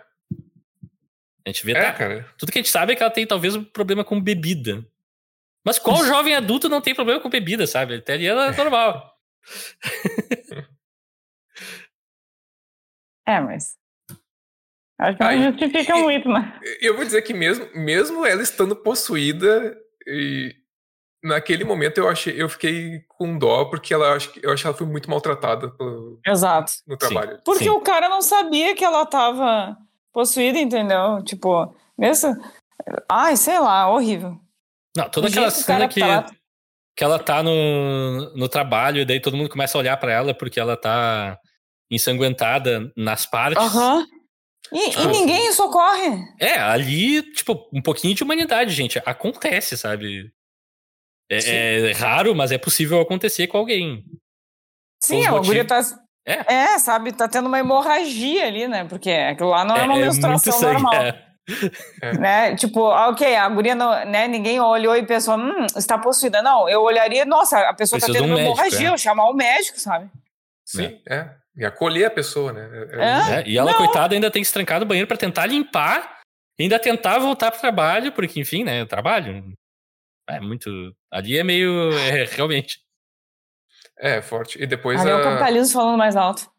A 1.47 1.51
gente 1.51 1.66
vê, 1.66 1.72
é, 1.72 1.83
tá, 1.83 1.93
cara. 1.93 2.35
tudo 2.39 2.51
que 2.51 2.59
a 2.59 2.62
gente 2.62 2.72
sabe 2.72 2.95
é 2.95 2.97
que 2.97 3.03
ela 3.03 3.12
tem 3.12 3.26
talvez 3.26 3.55
um 3.55 3.62
problema 3.62 4.03
com 4.03 4.18
bebida. 4.18 4.83
Mas 5.62 5.78
qual 5.78 6.03
jovem 6.07 6.35
adulto 6.35 6.70
não 6.70 6.81
tem 6.81 6.95
problema 6.95 7.20
com 7.20 7.28
bebida, 7.28 7.66
sabe? 7.66 7.97
Até 7.97 8.14
ali 8.14 8.26
ela 8.26 8.47
é 8.47 8.57
normal. 8.57 9.14
é, 13.26 13.41
mas 13.45 13.78
Acho 15.01 15.16
que 15.16 15.24
não 15.24 15.42
justifica 15.44 15.96
e, 15.96 16.03
muito, 16.03 16.28
né? 16.28 16.61
Eu 16.80 16.94
vou 16.94 17.05
dizer 17.05 17.22
que 17.22 17.32
mesmo, 17.32 17.66
mesmo 17.74 18.26
ela 18.26 18.42
estando 18.42 18.76
possuída, 18.76 19.74
e 20.07 20.55
naquele 21.24 21.64
momento 21.64 21.98
eu 21.98 22.07
achei, 22.07 22.40
eu 22.40 22.51
fiquei 22.51 23.01
com 23.09 23.38
dó, 23.38 23.64
porque 23.64 23.94
ela, 23.94 24.18
eu 24.42 24.53
acho 24.53 24.62
que 24.62 24.66
ela 24.66 24.76
foi 24.76 24.86
muito 24.86 25.09
maltratada 25.09 25.70
pelo, 25.70 26.20
Exato. 26.26 26.72
no 26.86 26.98
trabalho. 26.98 27.36
Sim. 27.36 27.42
Porque 27.46 27.64
Sim. 27.64 27.70
o 27.70 27.80
cara 27.80 28.11
não 28.11 28.20
sabia 28.20 28.74
que 28.74 28.84
ela 28.84 29.07
tava 29.07 29.74
possuída, 30.12 30.59
entendeu? 30.59 31.24
Tipo, 31.24 31.74
mesmo. 31.96 32.36
Ai, 33.11 33.36
sei 33.38 33.59
lá, 33.59 33.90
horrível. 33.90 34.38
Não, 34.94 35.09
toda 35.09 35.28
o 35.28 35.30
aquela 35.30 35.51
cena 35.51 35.88
que, 35.88 36.01
que 36.94 37.05
ela 37.05 37.18
tá 37.18 37.42
no, 37.42 38.34
no 38.36 38.48
trabalho, 38.51 39.01
e 39.01 39.05
daí 39.07 39.18
todo 39.18 39.36
mundo 39.36 39.48
começa 39.48 39.78
a 39.78 39.80
olhar 39.80 39.96
para 39.96 40.12
ela 40.12 40.34
porque 40.34 40.61
ela 40.61 40.76
tá 40.76 41.38
ensanguentada 41.90 42.92
nas 42.94 43.24
partes. 43.24 43.64
Aham. 43.64 44.01
Uhum. 44.01 44.20
E, 44.73 44.91
tipo, 44.91 45.03
e, 45.03 45.07
ninguém 45.09 45.53
socorre. 45.53 46.25
É, 46.39 46.59
ali, 46.59 47.23
tipo, 47.33 47.68
um 47.73 47.83
pouquinho 47.83 48.14
de 48.14 48.23
humanidade, 48.23 48.73
gente. 48.73 49.01
Acontece, 49.05 49.77
sabe? 49.77 50.33
É, 51.31 51.91
é 51.91 51.93
raro, 51.93 52.35
mas 52.35 52.51
é 52.53 52.59
possível 52.59 53.01
acontecer 53.01 53.47
com 53.47 53.59
alguém. 53.59 54.05
Sim, 55.03 55.27
a 55.27 55.39
guria 55.39 55.64
tá. 55.64 55.81
É. 56.27 56.55
é, 56.55 56.79
sabe? 56.79 57.12
Tá 57.12 57.29
tendo 57.29 57.47
uma 57.47 57.59
hemorragia 57.59 58.47
ali, 58.47 58.68
né? 58.68 58.85
Porque 58.85 59.11
aquilo 59.11 59.51
lá 59.51 59.64
não 59.64 59.77
é, 59.77 59.81
é 59.81 59.85
uma 59.85 59.97
menstruação 59.97 60.53
sangue, 60.53 60.73
normal. 60.75 60.95
É. 60.95 61.31
Né? 62.18 62.55
Tipo, 62.57 62.83
ok, 62.83 63.35
a 63.35 63.49
guria 63.49 63.75
não, 63.75 63.91
né? 64.05 64.29
Ninguém 64.29 64.61
olhou 64.61 64.95
e 64.97 65.05
pensou, 65.05 65.37
hum, 65.37 65.66
está 65.77 65.99
possuída. 65.99 66.43
Não, 66.43 66.68
eu 66.68 66.83
olharia, 66.83 67.25
nossa, 67.25 67.59
a 67.61 67.75
pessoa 67.75 67.99
tá 67.99 68.07
Precisa 68.07 68.12
tá 68.12 68.12
tendo 68.12 68.31
um 68.31 68.37
uma 68.37 68.37
médico, 68.37 68.61
hemorragia, 68.61 68.89
eu 68.91 68.99
chamar 68.99 69.31
o 69.31 69.35
médico, 69.35 69.81
sabe? 69.81 70.09
Sim, 70.64 71.01
é. 71.09 71.31
E 71.61 71.65
acolher 71.67 72.07
a 72.07 72.11
pessoa, 72.11 72.55
né? 72.55 72.71
É, 72.91 73.37
é, 73.37 73.41
é 73.43 73.47
e 73.47 73.59
ela, 73.59 73.73
não. 73.73 73.77
coitada, 73.77 74.15
ainda 74.15 74.31
tem 74.31 74.41
que 74.41 74.49
se 74.49 74.53
trancar 74.55 74.81
no 74.81 74.87
banheiro 74.87 75.07
para 75.07 75.19
tentar 75.19 75.45
limpar, 75.45 76.23
ainda 76.59 76.79
tentar 76.79 77.19
voltar 77.19 77.51
pro 77.51 77.61
trabalho, 77.61 78.13
porque, 78.13 78.41
enfim, 78.41 78.65
né? 78.65 78.87
Trabalho. 78.87 79.53
É 80.27 80.41
muito. 80.41 80.71
Ali 81.13 81.37
é 81.37 81.45
meio. 81.45 81.93
É, 81.93 82.25
realmente. 82.35 82.81
É, 83.99 84.23
forte. 84.23 84.59
E 84.59 84.67
depois. 84.67 85.03
Ali 85.03 85.11
a... 85.11 85.13
é 85.13 85.17
o 85.17 85.23
capitalismo 85.23 85.75
falando 85.75 85.99
mais 85.99 86.17
alto. 86.17 86.51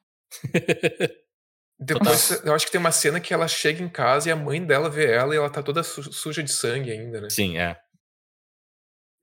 depois, 1.79 2.45
eu 2.45 2.53
acho 2.53 2.67
que 2.67 2.71
tem 2.71 2.79
uma 2.79 2.91
cena 2.91 3.19
que 3.19 3.33
ela 3.33 3.47
chega 3.47 3.81
em 3.81 3.89
casa 3.89 4.29
e 4.29 4.31
a 4.31 4.35
mãe 4.35 4.63
dela 4.63 4.87
vê 4.87 5.11
ela 5.11 5.33
e 5.33 5.37
ela 5.37 5.49
tá 5.49 5.63
toda 5.63 5.81
suja 5.81 6.43
de 6.43 6.51
sangue 6.51 6.91
ainda, 6.91 7.21
né? 7.21 7.29
Sim, 7.31 7.57
é. 7.57 7.75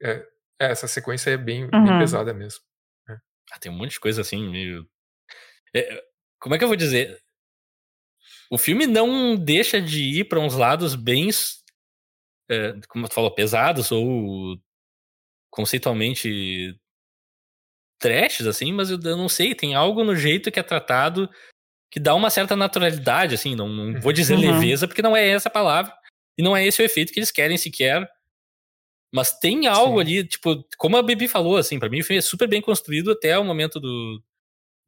É, 0.02 0.26
é 0.60 0.72
essa 0.72 0.88
sequência 0.88 1.30
é 1.30 1.36
bem, 1.36 1.70
uhum. 1.72 1.84
bem 1.84 1.98
pesada 2.00 2.34
mesmo. 2.34 2.60
É. 3.08 3.14
Ah, 3.52 3.60
tem 3.60 3.70
um 3.70 3.76
monte 3.76 3.92
de 3.92 4.00
coisa 4.00 4.22
assim, 4.22 4.50
meio 4.50 4.84
é, 5.74 6.04
como 6.38 6.54
é 6.54 6.58
que 6.58 6.64
eu 6.64 6.68
vou 6.68 6.76
dizer? 6.76 7.20
O 8.50 8.56
filme 8.56 8.86
não 8.86 9.36
deixa 9.36 9.80
de 9.80 10.20
ir 10.20 10.24
para 10.24 10.40
uns 10.40 10.54
lados 10.54 10.94
bem, 10.94 11.28
é, 12.50 12.74
como 12.88 13.08
tu 13.08 13.14
falou, 13.14 13.30
pesados 13.30 13.92
ou 13.92 14.58
conceitualmente 15.50 16.78
trashes, 17.98 18.46
assim, 18.46 18.72
mas 18.72 18.90
eu, 18.90 18.98
eu, 19.02 19.16
não 19.16 19.28
sei, 19.28 19.54
tem 19.54 19.74
algo 19.74 20.04
no 20.04 20.14
jeito 20.14 20.50
que 20.50 20.60
é 20.60 20.62
tratado 20.62 21.28
que 21.90 21.98
dá 21.98 22.14
uma 22.14 22.30
certa 22.30 22.54
naturalidade, 22.54 23.34
assim, 23.34 23.54
não, 23.54 23.68
não 23.68 24.00
vou 24.00 24.12
dizer 24.12 24.34
uhum. 24.34 24.52
leveza, 24.52 24.86
porque 24.86 25.02
não 25.02 25.16
é 25.16 25.28
essa 25.28 25.48
a 25.48 25.52
palavra, 25.52 25.92
e 26.36 26.42
não 26.42 26.56
é 26.56 26.64
esse 26.66 26.80
o 26.80 26.84
efeito 26.84 27.12
que 27.12 27.18
eles 27.18 27.30
querem 27.30 27.56
sequer, 27.56 28.08
mas 29.12 29.38
tem 29.38 29.66
algo 29.66 29.94
Sim. 29.94 30.00
ali, 30.00 30.28
tipo, 30.28 30.64
como 30.76 30.96
a 30.96 31.02
Bibi 31.02 31.26
falou, 31.26 31.56
assim, 31.56 31.78
para 31.78 31.88
mim 31.88 32.00
o 32.00 32.04
filme 32.04 32.18
é 32.18 32.22
super 32.22 32.46
bem 32.46 32.60
construído 32.60 33.10
até 33.10 33.38
o 33.38 33.44
momento 33.44 33.80
do, 33.80 34.22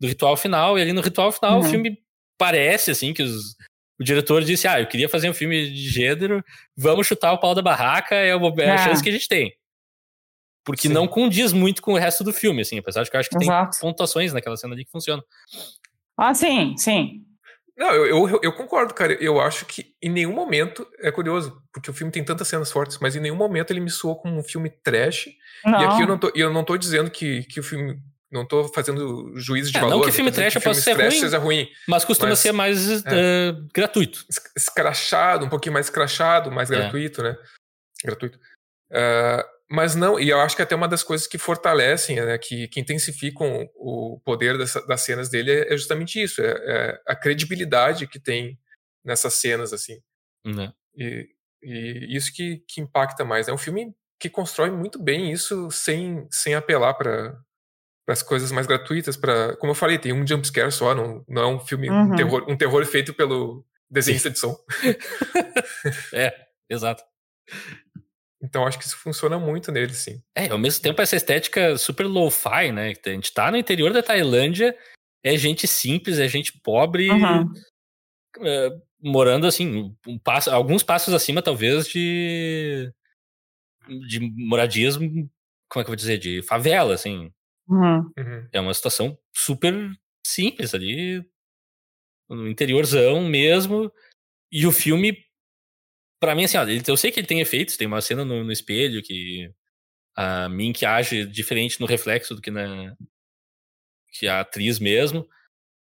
do 0.00 0.06
ritual 0.06 0.36
final, 0.36 0.78
e 0.78 0.82
ali 0.82 0.92
no 0.92 1.00
ritual 1.00 1.30
final 1.30 1.60
uhum. 1.60 1.66
o 1.66 1.70
filme 1.70 1.98
parece, 2.38 2.90
assim, 2.90 3.12
que 3.12 3.22
os, 3.22 3.54
o 4.00 4.04
diretor 4.04 4.42
disse, 4.42 4.66
ah, 4.66 4.80
eu 4.80 4.86
queria 4.86 5.08
fazer 5.08 5.28
um 5.28 5.34
filme 5.34 5.70
de 5.70 5.88
gênero, 5.88 6.42
vamos 6.74 7.06
chutar 7.06 7.32
o 7.32 7.38
pau 7.38 7.54
da 7.54 7.60
barraca, 7.60 8.14
é, 8.14 8.30
é 8.30 8.70
a 8.70 8.78
chance 8.78 9.02
que 9.02 9.10
a 9.10 9.12
gente 9.12 9.28
tem. 9.28 9.54
Porque 10.64 10.88
Sim. 10.88 10.94
não 10.94 11.06
condiz 11.06 11.52
muito 11.52 11.82
com 11.82 11.92
o 11.92 11.98
resto 11.98 12.24
do 12.24 12.32
filme, 12.32 12.62
assim, 12.62 12.78
apesar 12.78 13.02
de 13.02 13.10
que 13.10 13.16
eu 13.16 13.20
acho 13.20 13.28
que 13.28 13.36
Exato. 13.36 13.72
tem 13.72 13.80
pontuações 13.80 14.32
naquela 14.32 14.56
cena 14.56 14.74
ali 14.74 14.84
que 14.84 14.90
funcionam. 14.90 15.22
Ah, 16.16 16.34
sim, 16.34 16.76
sim. 16.76 17.24
Não, 17.76 17.92
eu, 17.94 18.28
eu, 18.28 18.40
eu, 18.42 18.52
concordo, 18.52 18.92
cara. 18.92 19.14
Eu 19.14 19.40
acho 19.40 19.64
que 19.64 19.94
em 20.02 20.10
nenhum 20.10 20.34
momento, 20.34 20.86
é 20.98 21.10
curioso, 21.10 21.62
porque 21.72 21.90
o 21.90 21.94
filme 21.94 22.12
tem 22.12 22.22
tantas 22.22 22.46
cenas 22.46 22.70
fortes, 22.70 22.98
mas 23.00 23.16
em 23.16 23.20
nenhum 23.20 23.36
momento 23.36 23.70
ele 23.70 23.80
me 23.80 23.88
soou 23.88 24.16
como 24.16 24.38
um 24.38 24.42
filme 24.42 24.68
trash. 24.68 25.30
Não. 25.64 25.80
E 25.80 25.84
aqui 25.86 26.02
eu 26.02 26.06
não 26.06 26.18
tô, 26.18 26.30
eu 26.34 26.52
não 26.52 26.62
tô 26.62 26.76
dizendo 26.76 27.10
que, 27.10 27.42
que 27.44 27.58
o 27.58 27.62
filme 27.62 27.98
não 28.30 28.46
tô 28.46 28.68
fazendo 28.68 29.32
juízo 29.36 29.70
de 29.70 29.78
é, 29.78 29.80
valor. 29.80 29.96
Não 29.96 30.04
que 30.04 30.12
filme 30.12 30.30
trash 30.30 30.54
possa 30.54 30.80
ser 30.80 30.92
ruim, 30.92 31.10
seja 31.10 31.38
ruim, 31.38 31.68
mas 31.88 32.04
costuma 32.04 32.30
mas, 32.30 32.38
ser 32.38 32.52
mais 32.52 33.04
é, 33.04 33.50
uh, 33.50 33.68
gratuito. 33.74 34.24
Escrachado, 34.56 35.46
um 35.46 35.48
pouquinho 35.48 35.72
mais 35.72 35.86
escrachado, 35.86 36.50
mais 36.50 36.70
é. 36.70 36.76
gratuito, 36.76 37.22
né? 37.22 37.36
Gratuito. 38.04 38.38
Uh, 38.90 39.60
mas 39.70 39.94
não, 39.94 40.18
e 40.18 40.28
eu 40.28 40.40
acho 40.40 40.56
que 40.56 40.62
até 40.62 40.74
uma 40.74 40.88
das 40.88 41.04
coisas 41.04 41.28
que 41.28 41.38
fortalecem, 41.38 42.16
né, 42.16 42.36
que, 42.36 42.66
que 42.66 42.80
intensificam 42.80 43.70
o 43.76 44.20
poder 44.24 44.58
dessa, 44.58 44.84
das 44.84 45.02
cenas 45.02 45.28
dele 45.28 45.52
é, 45.52 45.72
é 45.72 45.76
justamente 45.76 46.20
isso, 46.20 46.42
é, 46.42 46.50
é, 46.50 47.00
a 47.06 47.14
credibilidade 47.14 48.08
que 48.08 48.18
tem 48.18 48.58
nessas 49.04 49.34
cenas, 49.34 49.72
assim. 49.72 50.02
Uhum. 50.44 50.72
E, 50.96 51.28
e, 51.62 52.16
isso 52.16 52.32
que, 52.34 52.64
que 52.66 52.80
impacta 52.80 53.24
mais. 53.24 53.46
É 53.46 53.52
um 53.52 53.58
filme 53.58 53.94
que 54.18 54.28
constrói 54.28 54.70
muito 54.70 55.00
bem 55.00 55.30
isso 55.30 55.70
sem, 55.70 56.26
sem 56.32 56.54
apelar 56.54 56.94
para 56.94 57.40
as 58.12 58.22
coisas 58.22 58.50
mais 58.52 58.66
gratuitas, 58.66 59.16
para 59.16 59.56
como 59.56 59.72
eu 59.72 59.74
falei, 59.74 59.98
tem 59.98 60.12
um 60.12 60.26
jump 60.26 60.46
scare 60.46 60.72
só, 60.72 60.94
não, 60.94 61.24
não 61.28 61.42
é 61.42 61.46
um 61.46 61.60
filme 61.60 61.90
uhum. 61.90 62.12
um, 62.12 62.16
terror, 62.16 62.44
um 62.48 62.56
terror 62.56 62.84
feito 62.86 63.14
pelo 63.14 63.64
desenhista 63.90 64.30
de 64.30 64.38
som. 64.38 64.56
é, 66.12 66.34
exato. 66.68 67.02
Então 68.42 68.66
acho 68.66 68.78
que 68.78 68.84
isso 68.84 68.96
funciona 68.96 69.38
muito 69.38 69.70
nele, 69.70 69.92
sim. 69.92 70.22
É, 70.34 70.48
ao 70.48 70.58
mesmo 70.58 70.82
tempo 70.82 71.00
essa 71.02 71.16
estética 71.16 71.76
super 71.76 72.06
lo-fi, 72.06 72.72
né? 72.72 72.94
A 73.04 73.10
gente 73.10 73.32
tá 73.32 73.50
no 73.50 73.56
interior 73.56 73.92
da 73.92 74.02
Tailândia, 74.02 74.76
é 75.22 75.36
gente 75.36 75.66
simples, 75.66 76.18
é 76.18 76.26
gente 76.26 76.58
pobre, 76.62 77.10
uhum. 77.10 77.42
uh, 77.42 78.82
morando 79.02 79.46
assim, 79.46 79.94
um 80.06 80.18
passo, 80.18 80.50
alguns 80.50 80.82
passos 80.82 81.12
acima 81.12 81.42
talvez 81.42 81.86
de 81.86 82.92
de 84.08 84.20
moradias, 84.20 84.96
como 84.96 85.10
é 85.10 85.28
que 85.72 85.80
eu 85.80 85.86
vou 85.86 85.96
dizer, 85.96 86.18
de 86.18 86.42
favela, 86.42 86.94
assim. 86.94 87.32
Uhum. 87.70 88.12
uhum. 88.18 88.48
É 88.52 88.60
uma 88.60 88.74
situação 88.74 89.16
super 89.32 89.72
simples 90.26 90.74
ali, 90.74 91.24
no 92.28 92.48
interiorzão 92.48 93.22
mesmo. 93.24 93.92
E 94.52 94.66
o 94.66 94.72
filme, 94.72 95.16
para 96.20 96.34
mim, 96.34 96.44
assim, 96.44 96.58
ó, 96.58 96.64
eu 96.66 96.96
sei 96.96 97.12
que 97.12 97.20
ele 97.20 97.26
tem 97.26 97.40
efeitos, 97.40 97.76
tem 97.76 97.86
uma 97.86 98.00
cena 98.00 98.24
no, 98.24 98.44
no 98.44 98.52
espelho 98.52 99.02
que 99.02 99.52
a 100.16 100.48
Mink 100.48 100.84
age 100.84 101.24
diferente 101.26 101.80
no 101.80 101.86
reflexo 101.86 102.34
do 102.34 102.42
que 102.42 102.50
na 102.50 102.96
que 104.12 104.26
a 104.26 104.40
atriz 104.40 104.78
mesmo. 104.78 105.28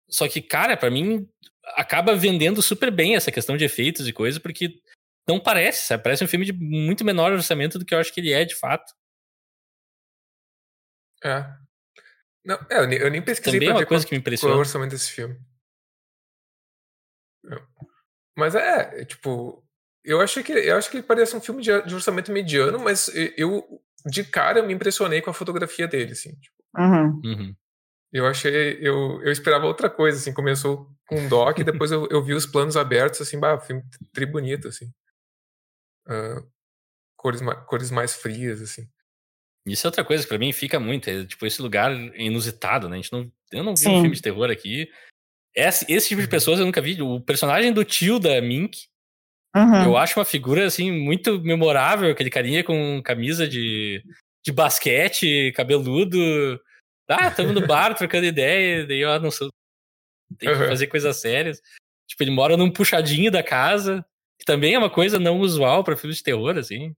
Só 0.10 0.28
que, 0.28 0.42
cara, 0.42 0.78
para 0.78 0.92
mim 0.92 1.28
acaba 1.76 2.16
vendendo 2.16 2.62
super 2.62 2.92
bem 2.92 3.16
essa 3.16 3.32
questão 3.32 3.58
de 3.58 3.66
efeitos 3.66 4.08
e 4.08 4.14
coisa, 4.14 4.40
porque 4.40 4.82
não 5.28 5.40
parece, 5.40 5.88
sabe? 5.88 6.04
Parece 6.04 6.24
um 6.24 6.28
filme 6.28 6.46
de 6.46 6.54
muito 6.54 7.06
menor 7.06 7.32
orçamento 7.34 7.80
do 7.80 7.86
que 7.86 7.94
eu 7.94 8.00
acho 8.00 8.14
que 8.14 8.22
ele 8.22 8.32
é 8.32 8.46
de 8.46 8.56
fato. 8.56 8.94
É. 11.24 11.63
Não, 12.46 12.56
é, 12.70 12.80
eu 13.02 13.10
nem 13.10 13.22
pesquisei 13.22 13.60
Também 13.60 13.70
pra 13.70 13.74
é 13.74 13.74
uma 13.74 13.80
ver 13.80 13.86
coisa 13.86 14.04
qual, 14.04 14.10
que 14.10 14.16
me 14.16 14.20
impressiona. 14.20 14.52
qual 14.52 14.56
é 14.56 14.58
o 14.58 14.60
orçamento 14.60 14.92
desse 14.92 15.12
filme. 15.12 15.40
Mas 18.36 18.56
é, 18.56 19.02
é, 19.02 19.06
tipo, 19.06 19.64
eu 20.04 20.20
achei 20.20 20.44
que 20.44 20.52
eu 20.52 20.76
acho 20.78 20.90
que 20.90 20.98
ele 20.98 21.08
parece 21.08 21.36
um 21.36 21.42
filme 21.42 21.62
de, 21.62 21.82
de, 21.84 21.96
orçamento 21.96 22.32
mediano, 22.32 22.80
mas 22.80 23.10
eu 23.38 23.82
de 24.06 24.24
cara 24.24 24.62
me 24.62 24.74
impressionei 24.74 25.22
com 25.22 25.30
a 25.30 25.34
fotografia 25.34 25.88
dele, 25.88 26.12
assim. 26.12 26.36
Tipo, 26.36 26.56
uhum. 26.78 27.22
Uhum. 27.24 27.56
Eu 28.12 28.28
achei, 28.28 28.78
eu, 28.80 29.22
eu 29.24 29.32
esperava 29.32 29.66
outra 29.66 29.90
coisa, 29.90 30.18
assim, 30.18 30.34
começou 30.34 30.88
com 31.08 31.20
um 31.20 31.28
doc 31.28 31.58
e 31.60 31.64
depois 31.64 31.92
eu, 31.92 32.08
eu 32.12 32.24
vi 32.24 32.34
os 32.34 32.46
planos 32.46 32.76
abertos, 32.76 33.22
assim, 33.22 33.40
bah, 33.40 33.60
filme 33.60 33.84
tri 34.12 34.26
bonito, 34.26 34.68
assim. 34.68 34.92
Uh, 36.08 36.46
cores, 37.16 37.42
cores 37.66 37.92
mais 37.92 38.14
frias, 38.14 38.62
assim. 38.62 38.88
Isso 39.66 39.88
é 39.88 39.90
outra 39.90 40.04
coisa 40.04 40.24
que 40.24 40.30
pra 40.30 40.38
mim 40.38 40.52
fica 40.52 40.80
muito, 40.80 41.10
é 41.10 41.26
tipo 41.26 41.46
esse 41.46 41.62
lugar 41.62 41.92
inusitado, 42.16 42.90
né? 42.90 42.98
A 42.98 43.02
gente 43.02 43.14
não, 43.14 43.32
eu 43.52 43.64
não 43.64 43.74
vi 43.74 43.82
Sim. 43.82 43.90
um 43.96 44.02
filme 44.02 44.16
de 44.16 44.22
terror 44.22 44.50
aqui. 44.52 44.90
Esse, 45.56 45.86
esse 45.92 46.10
tipo 46.10 46.20
de 46.20 46.28
uhum. 46.28 46.32
pessoas 46.32 46.60
eu 46.60 46.66
nunca 46.66 46.82
vi. 46.82 47.02
O 47.02 47.22
personagem 47.22 47.72
do 47.72 47.86
tio 47.86 48.20
da 48.20 48.42
Mink, 48.42 48.88
uhum. 49.56 49.86
eu 49.86 49.98
acho 49.98 50.20
uma 50.20 50.26
figura 50.26 50.66
assim 50.66 50.92
muito 50.92 51.40
memorável, 51.42 52.12
aquele 52.12 52.30
carinha 52.30 52.64
com 52.64 53.02
camisa 53.04 53.48
de, 53.48 54.04
de 54.46 54.52
basquete, 54.52 55.54
cabeludo. 55.56 56.20
Ah, 57.08 57.32
tamo 57.32 57.54
no 57.54 57.66
bar 57.66 57.94
trocando 57.96 58.26
ideia, 58.26 58.86
daí 58.86 59.00
eu 59.00 59.20
não 59.22 59.32
sou. 59.32 59.50
Tem 60.38 60.50
que 60.50 60.56
uhum. 60.56 60.68
fazer 60.68 60.88
coisas 60.88 61.16
sérias. 61.18 61.62
Tipo, 62.08 62.24
ele 62.24 62.32
mora 62.32 62.58
num 62.58 62.72
puxadinho 62.72 63.32
da 63.32 63.42
casa, 63.42 64.06
que 64.38 64.46
também 64.46 64.74
é 64.74 64.80
uma 64.80 64.90
coisa 64.90 65.20
não 65.20 65.40
usual 65.40 65.84
para 65.84 65.96
filmes 65.96 66.18
de 66.18 66.24
terror, 66.24 66.58
assim. 66.58 66.94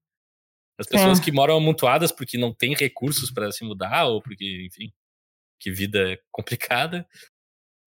As 0.78 0.88
pessoas 0.88 1.20
é. 1.20 1.24
que 1.24 1.32
moram 1.32 1.58
amontoadas 1.58 2.12
porque 2.12 2.38
não 2.38 2.54
têm 2.54 2.74
recursos 2.76 3.32
para 3.32 3.52
se 3.52 3.64
mudar 3.64 4.06
ou 4.06 4.22
porque, 4.22 4.68
enfim, 4.68 4.92
que 5.60 5.72
vida 5.72 6.20
complicada. 6.32 7.08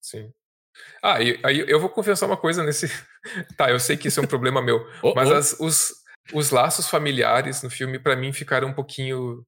Sim. 0.00 0.32
Ah, 1.02 1.20
e, 1.20 1.38
aí 1.44 1.64
eu 1.66 1.80
vou 1.80 1.90
confessar 1.90 2.26
uma 2.26 2.36
coisa 2.36 2.62
nesse. 2.64 2.90
tá, 3.56 3.70
eu 3.70 3.78
sei 3.78 3.96
que 3.96 4.08
isso 4.08 4.20
é 4.20 4.22
um 4.22 4.26
problema 4.26 4.62
meu, 4.62 4.86
oh, 5.02 5.12
mas 5.14 5.28
oh. 5.28 5.34
As, 5.34 5.60
os, 5.60 5.92
os 6.32 6.50
laços 6.50 6.88
familiares 6.88 7.62
no 7.62 7.70
filme, 7.70 7.98
para 7.98 8.16
mim, 8.16 8.32
ficaram 8.32 8.68
um 8.68 8.74
pouquinho. 8.74 9.44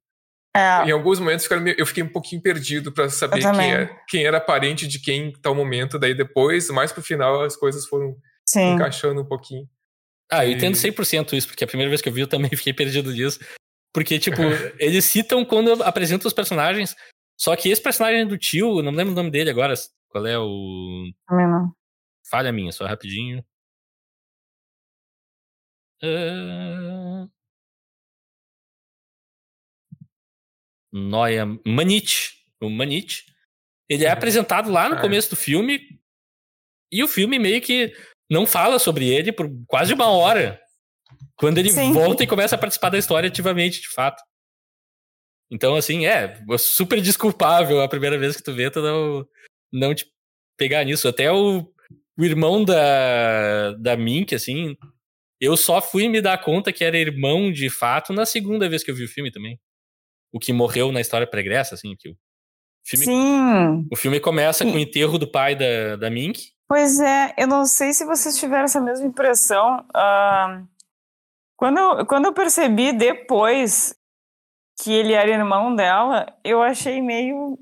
É. 0.55 0.85
Em 0.85 0.91
alguns 0.91 1.21
momentos 1.21 1.49
eu 1.79 1.87
fiquei 1.87 2.03
um 2.03 2.09
pouquinho 2.09 2.43
perdido 2.43 2.91
para 2.91 3.09
saber 3.09 3.41
quem, 3.41 3.73
é, 3.73 4.01
quem, 4.09 4.27
era 4.27 4.41
parente 4.41 4.87
de 4.89 4.99
quem 4.99 5.29
em 5.29 5.33
tal 5.33 5.55
momento. 5.55 5.99
Daí 5.99 6.13
depois, 6.13 6.69
mais 6.71 6.93
pro 6.93 7.03
final, 7.03 7.43
as 7.43 7.55
coisas 7.55 7.87
foram 7.87 8.17
Sim. 8.45 8.75
encaixando 8.75 9.21
um 9.21 9.25
pouquinho. 9.25 9.69
Ah, 10.31 10.47
eu 10.47 10.53
entendo 10.53 10.75
100% 10.75 11.33
isso, 11.33 11.49
porque 11.49 11.65
a 11.65 11.67
primeira 11.67 11.91
vez 11.91 12.01
que 12.01 12.09
eu 12.09 12.13
vi 12.13 12.21
eu 12.21 12.29
também 12.29 12.51
fiquei 12.57 12.73
perdido 12.73 13.13
disso. 13.13 13.41
Porque, 13.93 14.19
tipo, 14.19 14.41
eles 14.79 15.05
citam 15.05 15.45
quando 15.45 15.83
apresentam 15.83 16.29
os 16.29 16.35
personagens. 16.35 16.95
Só 17.37 17.57
que 17.57 17.69
esse 17.69 17.83
personagem 17.83 18.27
do 18.27 18.39
tio, 18.39 18.83
não 18.83 18.93
me 18.93 18.99
lembro 18.99 19.13
o 19.13 19.17
nome 19.17 19.31
dele 19.31 19.51
agora. 19.51 19.75
Qual 20.09 20.27
é 20.27 20.39
o. 20.39 21.11
Também 21.27 21.47
não. 21.47 21.73
Falha 22.29 22.53
minha, 22.53 22.71
só 22.71 22.87
rapidinho. 22.87 23.45
Uh... 26.03 27.29
Noia 30.93 31.47
Manich. 31.67 32.45
O 32.61 32.69
Manich. 32.69 33.25
Ele 33.89 34.05
é 34.05 34.09
uhum. 34.09 34.13
apresentado 34.13 34.71
lá 34.71 34.89
no 34.89 34.97
é. 34.97 35.01
começo 35.01 35.31
do 35.31 35.37
filme. 35.37 36.01
E 36.93 37.03
o 37.03 37.09
filme 37.09 37.39
meio 37.39 37.61
que 37.61 37.93
não 38.31 38.47
fala 38.47 38.79
sobre 38.79 39.09
ele 39.09 39.33
por 39.33 39.51
quase 39.67 39.93
uma 39.93 40.09
hora. 40.09 40.61
Quando 41.37 41.59
ele 41.59 41.71
Sim. 41.71 41.93
volta 41.93 42.23
e 42.23 42.27
começa 42.27 42.55
a 42.55 42.59
participar 42.59 42.91
da 42.91 42.99
história 42.99 43.29
ativamente, 43.29 43.81
de 43.81 43.89
fato. 43.89 44.23
Então, 45.51 45.75
assim, 45.75 46.07
é 46.07 46.39
super 46.59 47.01
desculpável 47.01 47.81
a 47.81 47.89
primeira 47.89 48.17
vez 48.17 48.37
que 48.37 48.43
tu 48.43 48.55
vê, 48.55 48.71
tu 48.71 48.81
não, 48.81 49.27
não 49.73 49.95
te 49.95 50.07
pegar 50.57 50.85
nisso. 50.85 51.09
Até 51.09 51.33
o, 51.33 51.67
o 52.17 52.25
irmão 52.25 52.65
da, 52.65 53.73
da 53.73 53.97
Mink, 53.97 54.33
assim, 54.33 54.77
eu 55.41 55.57
só 55.57 55.83
fui 55.83 56.09
me 56.09 56.21
dar 56.21 56.39
conta 56.39 56.73
que 56.73 56.85
era 56.85 56.97
irmão 56.97 57.51
de 57.51 57.69
fato 57.69 58.13
na 58.13 58.25
segunda 58.25 58.69
vez 58.69 58.85
que 58.85 58.91
eu 58.91 58.95
vi 58.95 59.05
o 59.05 59.09
filme 59.09 59.33
também. 59.33 59.59
O 60.33 60.39
que 60.39 60.53
morreu 60.53 60.93
na 60.93 61.01
história 61.01 61.27
pregressa, 61.27 61.75
assim, 61.75 61.97
que 61.99 62.11
o 62.11 62.17
filme, 62.85 63.05
Sim. 63.07 63.89
O 63.91 63.97
filme 63.97 64.21
começa 64.21 64.65
com 64.65 64.73
o 64.73 64.79
enterro 64.79 65.19
do 65.19 65.29
pai 65.29 65.57
da, 65.57 65.97
da 65.97 66.11
Mink. 66.11 66.53
Pois 66.71 67.01
é, 67.01 67.35
eu 67.37 67.49
não 67.49 67.67
sei 67.67 67.93
se 67.93 68.05
vocês 68.05 68.39
tiveram 68.39 68.63
essa 68.63 68.81
mesma 68.81 69.05
impressão. 69.05 69.85
Uh, 69.89 70.65
quando, 71.57 71.79
eu, 71.79 72.07
quando 72.07 72.27
eu 72.27 72.33
percebi 72.33 72.93
depois 72.93 73.93
que 74.81 74.93
ele 74.93 75.13
era 75.13 75.29
irmão 75.29 75.75
dela, 75.75 76.33
eu 76.45 76.63
achei 76.63 77.03
meio 77.03 77.59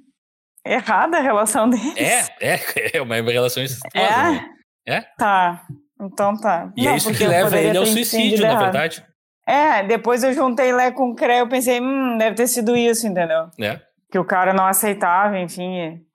errada 0.63 1.17
a 1.17 1.23
relação 1.23 1.71
deles. 1.71 1.97
É, 1.97 2.53
é, 2.55 2.99
é 2.99 3.01
uma 3.01 3.15
relação 3.15 3.63
incestuosa. 3.63 3.99
É? 3.99 4.31
Né? 4.31 4.51
é? 4.87 5.01
Tá, 5.17 5.67
então 5.99 6.39
tá. 6.39 6.71
E 6.77 6.83
é 6.83 6.85
Não, 6.85 6.93
é 6.93 6.97
isso 6.99 7.15
que 7.15 7.27
leva 7.27 7.59
ele 7.59 7.79
ao 7.79 7.87
suicídio, 7.87 8.47
na 8.47 8.59
verdade. 8.59 9.03
É, 9.47 9.85
depois 9.85 10.23
eu 10.23 10.35
juntei 10.35 10.71
Lé 10.71 10.91
com 10.91 11.15
Cré, 11.15 11.41
eu 11.41 11.49
pensei, 11.49 11.81
hum, 11.81 12.19
deve 12.19 12.37
ter 12.37 12.47
sido 12.47 12.77
isso, 12.77 13.07
entendeu? 13.07 13.49
É. 13.59 13.81
Que 14.13 14.19
o 14.19 14.25
cara 14.27 14.53
não 14.53 14.67
aceitava, 14.67 15.39
enfim. 15.39 16.07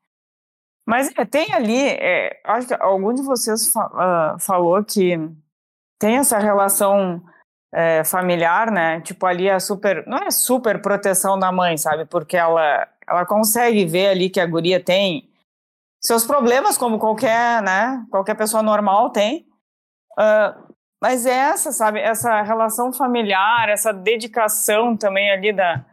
Mas 0.86 1.11
é, 1.17 1.25
tem 1.25 1.53
ali, 1.53 1.81
é, 1.81 2.41
acho 2.43 2.67
que 2.67 2.73
algum 2.73 3.13
de 3.13 3.21
vocês 3.21 3.71
fa 3.71 4.36
uh, 4.36 4.39
falou 4.39 4.84
que 4.84 5.17
tem 5.99 6.17
essa 6.17 6.38
relação 6.38 7.23
é, 7.73 8.03
familiar, 8.03 8.69
né? 8.69 9.01
Tipo, 9.01 9.25
ali 9.25 9.47
é 9.47 9.59
super. 9.59 10.05
Não 10.05 10.17
é 10.19 10.29
super 10.29 10.81
proteção 10.81 11.39
da 11.39 11.51
mãe, 11.51 11.77
sabe? 11.77 12.05
Porque 12.05 12.38
ela, 12.38 12.88
ela 13.07 13.25
consegue 13.25 13.86
ver 13.86 14.09
ali 14.09 14.29
que 14.29 14.39
a 14.39 14.45
guria 14.45 14.84
tem 14.84 15.29
seus 16.01 16.25
problemas, 16.25 16.77
como 16.77 16.99
qualquer, 16.99 17.61
né? 17.63 18.05
Qualquer 18.11 18.36
pessoa 18.36 18.61
normal 18.61 19.09
tem. 19.09 19.47
Uh, 20.19 20.73
mas 21.01 21.25
é 21.25 21.34
essa, 21.34 21.71
sabe? 21.71 21.99
Essa 21.99 22.41
relação 22.43 22.93
familiar, 22.93 23.69
essa 23.69 23.91
dedicação 23.91 24.95
também 24.95 25.31
ali 25.31 25.51
da. 25.51 25.84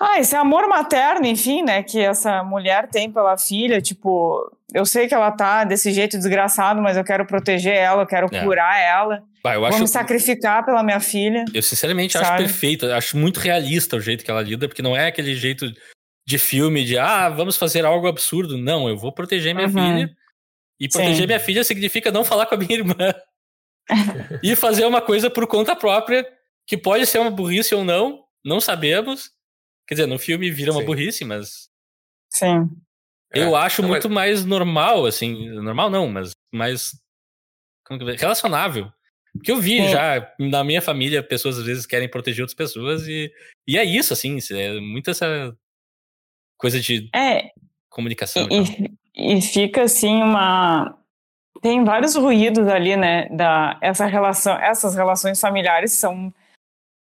Ah, 0.00 0.18
esse 0.18 0.34
amor 0.34 0.68
materno, 0.68 1.24
enfim, 1.26 1.62
né? 1.62 1.82
Que 1.82 2.00
essa 2.00 2.42
mulher 2.42 2.88
tem 2.88 3.10
pela 3.10 3.38
filha. 3.38 3.80
Tipo, 3.80 4.50
eu 4.72 4.84
sei 4.84 5.06
que 5.06 5.14
ela 5.14 5.30
tá 5.30 5.62
desse 5.62 5.92
jeito 5.92 6.18
desgraçado, 6.18 6.82
mas 6.82 6.96
eu 6.96 7.04
quero 7.04 7.24
proteger 7.24 7.74
ela, 7.74 8.02
eu 8.02 8.06
quero 8.06 8.28
é. 8.32 8.42
curar 8.42 8.80
ela. 8.80 9.22
Bah, 9.42 9.56
Vou 9.56 9.66
acho... 9.66 9.78
me 9.78 9.86
sacrificar 9.86 10.64
pela 10.64 10.82
minha 10.82 10.98
filha. 10.98 11.44
Eu 11.54 11.62
sinceramente 11.62 12.14
sabe? 12.14 12.26
acho 12.26 12.36
perfeito, 12.36 12.86
acho 12.86 13.16
muito 13.16 13.38
realista 13.38 13.96
o 13.96 14.00
jeito 14.00 14.24
que 14.24 14.30
ela 14.30 14.42
lida, 14.42 14.66
porque 14.66 14.82
não 14.82 14.96
é 14.96 15.06
aquele 15.06 15.34
jeito 15.36 15.70
de 16.26 16.38
filme 16.38 16.84
de 16.84 16.98
ah, 16.98 17.28
vamos 17.28 17.56
fazer 17.56 17.84
algo 17.84 18.08
absurdo. 18.08 18.58
Não, 18.58 18.88
eu 18.88 18.96
vou 18.96 19.12
proteger 19.12 19.54
minha 19.54 19.68
uhum. 19.68 19.72
filha. 19.72 20.10
E 20.80 20.88
proteger 20.88 21.16
Sim. 21.16 21.26
minha 21.26 21.40
filha 21.40 21.62
significa 21.62 22.10
não 22.10 22.24
falar 22.24 22.46
com 22.46 22.56
a 22.56 22.58
minha 22.58 22.74
irmã. 22.78 23.14
e 24.42 24.56
fazer 24.56 24.86
uma 24.86 25.00
coisa 25.00 25.30
por 25.30 25.46
conta 25.46 25.76
própria, 25.76 26.26
que 26.66 26.76
pode 26.76 27.06
ser 27.06 27.18
uma 27.18 27.30
burrice 27.30 27.74
ou 27.76 27.84
não, 27.84 28.24
não 28.44 28.60
sabemos. 28.60 29.33
Quer 29.86 29.94
dizer, 29.94 30.06
no 30.06 30.18
filme 30.18 30.50
vira 30.50 30.72
Sim. 30.72 30.78
uma 30.78 30.84
burrice, 30.84 31.24
mas. 31.24 31.68
Sim. 32.30 32.68
Eu 33.32 33.56
é, 33.56 33.60
acho 33.60 33.82
não, 33.82 33.88
muito 33.88 34.08
mas... 34.08 34.40
mais 34.40 34.44
normal, 34.44 35.06
assim. 35.06 35.48
Normal 35.50 35.90
não, 35.90 36.08
mas 36.08 36.32
mais. 36.52 36.92
Relacionável. 38.18 38.90
Porque 39.34 39.50
eu 39.50 39.60
vi 39.60 39.80
é. 39.80 39.88
já 39.88 40.34
na 40.38 40.62
minha 40.62 40.80
família 40.80 41.22
pessoas 41.22 41.58
às 41.58 41.64
vezes 41.64 41.86
querem 41.86 42.08
proteger 42.08 42.42
outras 42.42 42.54
pessoas 42.54 43.06
e, 43.08 43.32
e 43.66 43.76
é 43.76 43.84
isso, 43.84 44.12
assim, 44.12 44.38
é 44.52 44.80
muito 44.80 45.10
essa 45.10 45.54
coisa 46.56 46.80
de 46.80 47.10
é, 47.14 47.50
comunicação. 47.90 48.46
E, 48.50 48.90
e, 49.14 49.36
e, 49.36 49.42
fica 49.42 49.82
assim 49.82 50.22
uma. 50.22 50.96
Tem 51.60 51.84
vários 51.84 52.14
ruídos 52.14 52.68
ali, 52.68 52.96
né? 52.96 53.28
Da, 53.30 53.78
essa 53.82 54.06
relação, 54.06 54.56
essas 54.56 54.94
relações 54.94 55.40
familiares 55.40 55.92
são, 55.92 56.32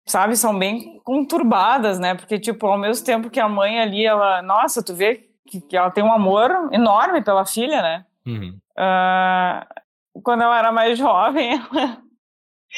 sabe, 0.06 0.36
são 0.36 0.58
bem 0.58 1.00
conturbadas, 1.04 1.98
né? 1.98 2.14
Porque, 2.14 2.38
tipo, 2.38 2.66
ao 2.66 2.78
mesmo 2.78 3.04
tempo 3.04 3.30
que 3.30 3.40
a 3.40 3.48
mãe 3.48 3.80
ali, 3.80 4.04
ela. 4.04 4.42
Nossa, 4.42 4.82
tu 4.82 4.94
vê 4.94 5.28
que, 5.46 5.60
que 5.60 5.76
ela 5.76 5.90
tem 5.90 6.04
um 6.04 6.12
amor 6.12 6.50
enorme 6.72 7.22
pela 7.22 7.46
filha, 7.46 7.82
né? 7.82 8.04
Uhum. 8.26 8.58
Uh, 8.78 10.22
quando 10.22 10.42
ela 10.42 10.58
era 10.58 10.72
mais 10.72 10.98
jovem, 10.98 11.52
ela 11.72 11.98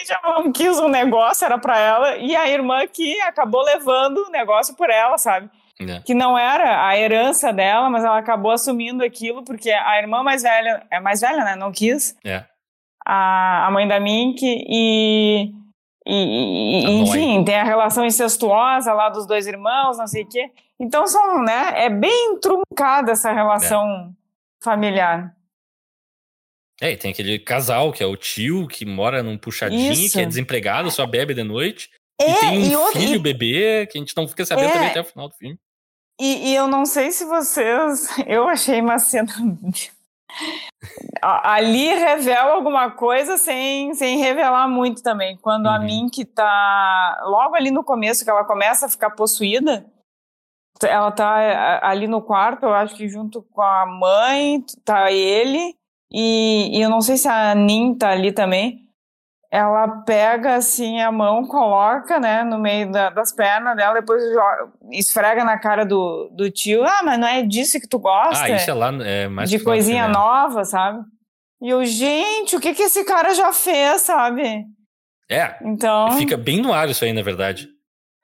já 0.07 0.21
não 0.23 0.53
quis 0.53 0.79
um 0.79 0.89
negócio, 0.89 1.45
era 1.45 1.59
para 1.59 1.79
ela, 1.79 2.17
e 2.17 2.35
a 2.37 2.49
irmã 2.49 2.87
que 2.87 3.19
acabou 3.23 3.63
levando 3.63 4.19
o 4.19 4.31
negócio 4.31 4.77
por 4.77 4.91
ela, 4.91 5.17
sabe? 5.17 5.49
É. 5.79 6.01
Que 6.01 6.15
não 6.15 6.39
era 6.39 6.87
a 6.87 6.97
herança 6.97 7.53
dela, 7.53 7.91
mas 7.91 8.03
ela 8.03 8.19
acabou 8.19 8.51
assumindo 8.51 9.05
aquilo 9.05 9.45
porque 9.45 9.71
a 9.71 9.99
irmã 9.99 10.23
mais 10.23 10.43
velha, 10.43 10.87
é 10.91 10.99
mais 11.01 11.21
velha, 11.21 11.45
né? 11.45 11.55
Não 11.55 11.71
quis. 11.71 12.17
É. 12.25 12.45
A, 13.07 13.67
a 13.67 13.71
mãe 13.71 13.87
da 13.87 14.01
Mink 14.01 14.41
e. 14.43 15.53
E, 16.07 16.85
e 16.85 17.01
enfim, 17.01 17.43
tem 17.43 17.57
a 17.57 17.65
relação 17.65 18.05
incestuosa 18.07 18.93
lá 18.93 19.09
dos 19.09 19.27
dois 19.27 19.47
irmãos, 19.47 19.99
não 19.99 20.07
sei 20.07 20.23
o 20.23 20.29
quê. 20.29 20.51
Então 20.79 21.07
são, 21.07 21.43
né? 21.43 21.73
É 21.85 21.91
bem 21.91 22.39
truncada 22.39 23.13
essa 23.13 23.33
relação 23.33 23.85
é. 23.85 24.65
familiar. 24.65 25.35
É, 26.81 26.93
e 26.93 26.97
tem 26.97 27.11
aquele 27.11 27.39
casal 27.39 27.93
que 27.93 28.03
é 28.03 28.07
o 28.07 28.17
tio 28.17 28.69
que 28.69 28.85
mora 28.85 29.23
num 29.23 29.39
puxadinho, 29.39 29.93
Isso. 29.93 30.13
que 30.13 30.21
é 30.21 30.27
desempregado, 30.27 30.91
só 30.91 31.07
bebe 31.07 31.35
de 31.35 31.43
noite. 31.43 31.91
É, 32.21 32.31
e 32.31 32.35
tem 32.35 32.59
um 32.59 32.67
e 32.67 32.77
outro, 32.77 33.01
filho, 33.01 33.17
e... 33.17 33.19
bebê, 33.19 33.87
que 33.87 33.99
a 33.99 34.01
gente 34.01 34.17
não 34.17 34.29
fica 34.29 34.45
sabendo 34.45 34.69
é, 34.69 34.73
também 34.73 34.89
até 34.89 35.01
o 35.01 35.05
final 35.05 35.29
do 35.29 35.35
filme. 35.35 35.59
E, 36.21 36.51
e, 36.51 36.55
eu 36.55 36.67
não 36.67 36.87
sei 36.87 37.11
se 37.11 37.25
vocês. 37.25 38.09
Eu 38.27 38.49
achei 38.49 38.81
uma 38.81 38.99
cena. 38.99 39.33
Ali 41.23 41.87
revela 41.87 42.53
alguma 42.53 42.91
coisa 42.91 43.37
sem, 43.37 43.95
sem 43.95 44.19
revelar 44.19 44.69
muito 44.69 45.03
também. 45.03 45.37
Quando 45.39 45.67
uhum. 45.67 45.73
a 45.73 45.79
Mink 45.79 46.25
tá. 46.27 47.23
Logo 47.25 47.55
ali 47.55 47.71
no 47.71 47.85
começo, 47.85 48.25
que 48.25 48.31
ela 48.31 48.45
começa 48.45 48.87
a 48.87 48.89
ficar 48.89 49.11
possuída, 49.11 49.87
ela 50.83 51.11
tá 51.11 51.81
ali 51.83 52.07
no 52.07 52.21
quarto, 52.21 52.65
eu 52.65 52.75
acho 52.75 52.95
que 52.95 53.09
junto 53.09 53.43
com 53.43 53.63
a 53.63 53.87
mãe, 53.87 54.65
tá 54.85 55.11
ele. 55.11 55.75
E, 56.13 56.79
e 56.79 56.81
eu 56.81 56.91
não 56.91 57.01
sei 57.01 57.17
se 57.17 57.29
a 57.29 57.55
Nin 57.55 57.95
tá 57.95 58.11
ali 58.11 58.33
também. 58.33 58.86
Ela 59.51 60.03
pega 60.03 60.57
assim 60.57 61.01
a 61.01 61.13
mão, 61.13 61.47
coloca, 61.47 62.19
né, 62.19 62.43
no 62.43 62.59
meio 62.59 62.91
da, 62.91 63.11
das 63.11 63.33
pernas 63.33 63.77
dela, 63.77 64.01
depois 64.01 64.23
joga, 64.33 64.73
esfrega 64.91 65.45
na 65.45 65.59
cara 65.59 65.85
do, 65.85 66.29
do 66.37 66.51
tio. 66.51 66.85
Ah, 66.85 67.03
mas 67.05 67.19
não 67.19 67.29
é 67.29 67.43
disso 67.43 67.81
que 67.81 67.89
tu 67.89 67.99
gosta? 67.99 68.45
Ah, 68.45 68.51
isso 68.51 68.71
é 68.71 68.75
lá, 68.75 68.93
é 69.05 69.29
mais 69.29 69.49
De 69.49 69.61
coisinha 69.61 70.09
né? 70.09 70.13
nova, 70.13 70.65
sabe? 70.65 71.05
E 71.63 71.71
eu, 71.71 71.85
gente, 71.85 72.57
o 72.57 72.61
que 72.61 72.75
que 72.75 72.83
esse 72.83 73.05
cara 73.05 73.35
já 73.35 73.53
fez, 73.53 74.03
sabe? 74.03 74.67
É. 75.31 75.57
Então. 75.63 76.13
Fica 76.13 76.37
bem 76.37 76.61
no 76.61 76.73
ar 76.73 76.89
isso 76.89 77.05
aí, 77.05 77.13
na 77.13 77.23
verdade. 77.23 77.69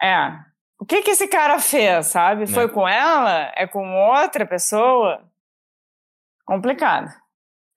É. 0.03 0.33
O 0.79 0.85
que 0.85 1.03
que 1.03 1.13
esse 1.13 1.29
cara 1.29 1.61
fez, 1.61 2.07
sabe? 2.07 2.47
Foi 2.47 2.65
é. 2.65 2.69
com 2.69 2.87
ela? 2.89 3.53
É 3.57 3.67
com 3.67 3.95
outra 3.95 4.45
pessoa? 4.45 5.23
Complicado. 6.45 7.22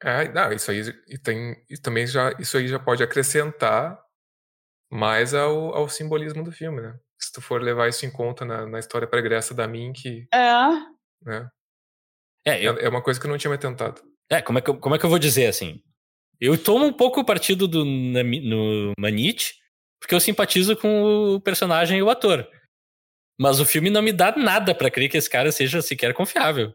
É, 0.04 0.28
não, 0.32 0.52
isso 0.52 0.72
aí 0.72 0.82
e 1.08 1.18
tem, 1.18 1.56
e 1.70 1.78
também 1.78 2.06
já, 2.06 2.32
isso 2.40 2.58
aí 2.58 2.68
já 2.68 2.78
pode 2.78 3.02
acrescentar 3.04 4.00
mais 4.92 5.34
ao, 5.34 5.74
ao 5.76 5.90
simbolismo 5.90 6.44
do 6.44 6.52
filme, 6.52 6.82
né? 6.82 6.98
Se 7.20 7.32
tu 7.32 7.42
for 7.42 7.62
levar 7.62 7.88
isso 7.88 8.06
em 8.06 8.12
conta 8.12 8.44
na, 8.46 8.66
na 8.66 8.80
história 8.80 9.08
pregressa 9.08 9.54
da 9.54 9.68
Mink. 9.68 10.28
É. 10.34 10.68
Né? 11.22 11.50
É, 12.46 12.62
eu... 12.62 12.78
é, 12.78 12.86
é 12.86 12.90
uma 12.90 13.02
coisa 13.02 13.20
que 13.20 13.26
eu 13.26 13.32
não 13.32 13.38
tinha 13.38 13.52
me 13.52 13.58
tentado. 13.58 14.02
É, 14.30 14.42
como 14.42 14.60
é 14.60 14.62
que, 14.62 14.70
eu, 14.70 14.78
como 14.78 14.96
é 14.96 15.00
que 15.00 15.06
eu 15.06 15.10
vou 15.10 15.20
dizer 15.20 15.48
assim? 15.48 15.82
Eu 16.40 16.62
tomo 16.62 16.86
um 16.86 16.94
pouco 16.94 17.22
o 17.22 17.26
partido 17.26 17.68
do 17.68 17.86
no 17.86 18.92
Manite, 19.00 19.56
porque 20.00 20.14
eu 20.14 20.20
simpatizo 20.20 20.76
com 20.76 21.36
o 21.36 21.42
personagem 21.42 22.00
e 22.00 22.04
o 22.04 22.10
ator. 22.10 22.48
Mas 23.40 23.60
o 23.60 23.66
filme 23.66 23.90
não 23.90 24.02
me 24.02 24.12
dá 24.12 24.36
nada 24.36 24.74
para 24.76 24.92
crer 24.92 25.10
que 25.10 25.18
esse 25.18 25.30
cara 25.30 25.52
seja 25.52 25.82
sequer 25.82 26.14
confiável. 26.14 26.74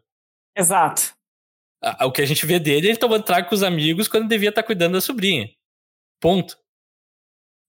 Exato. 0.56 1.14
O 2.02 2.12
que 2.12 2.20
a 2.20 2.26
gente 2.26 2.44
vê 2.44 2.58
dele, 2.58 2.88
ele 2.88 2.98
tomando 2.98 3.24
trago 3.24 3.48
com 3.48 3.54
os 3.54 3.62
amigos 3.62 4.06
quando 4.06 4.28
devia 4.28 4.50
estar 4.50 4.62
tá 4.62 4.66
cuidando 4.66 4.92
da 4.92 5.00
sobrinha. 5.00 5.48
Ponto. 6.20 6.56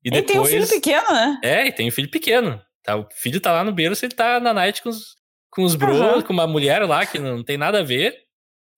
E, 0.03 0.09
e 0.09 0.11
depois... 0.11 0.27
tem 0.27 0.39
um 0.39 0.45
filho 0.45 0.67
pequeno, 0.67 1.13
né? 1.13 1.39
É, 1.43 1.67
e 1.67 1.71
tem 1.71 1.87
um 1.87 1.91
filho 1.91 2.11
pequeno. 2.11 2.61
Tá, 2.83 2.97
o 2.97 3.07
filho 3.11 3.39
tá 3.39 3.53
lá 3.53 3.63
no 3.63 3.71
berço, 3.71 4.03
ele 4.03 4.15
tá 4.15 4.39
na 4.39 4.53
night 4.53 4.81
com 4.81 4.89
os, 4.89 5.15
com 5.49 5.63
os 5.63 5.75
bros, 5.75 5.99
uhum. 5.99 6.21
com 6.23 6.33
uma 6.33 6.47
mulher 6.47 6.83
lá 6.85 7.05
que 7.05 7.19
não 7.19 7.43
tem 7.43 7.57
nada 7.57 7.79
a 7.79 7.83
ver. 7.83 8.25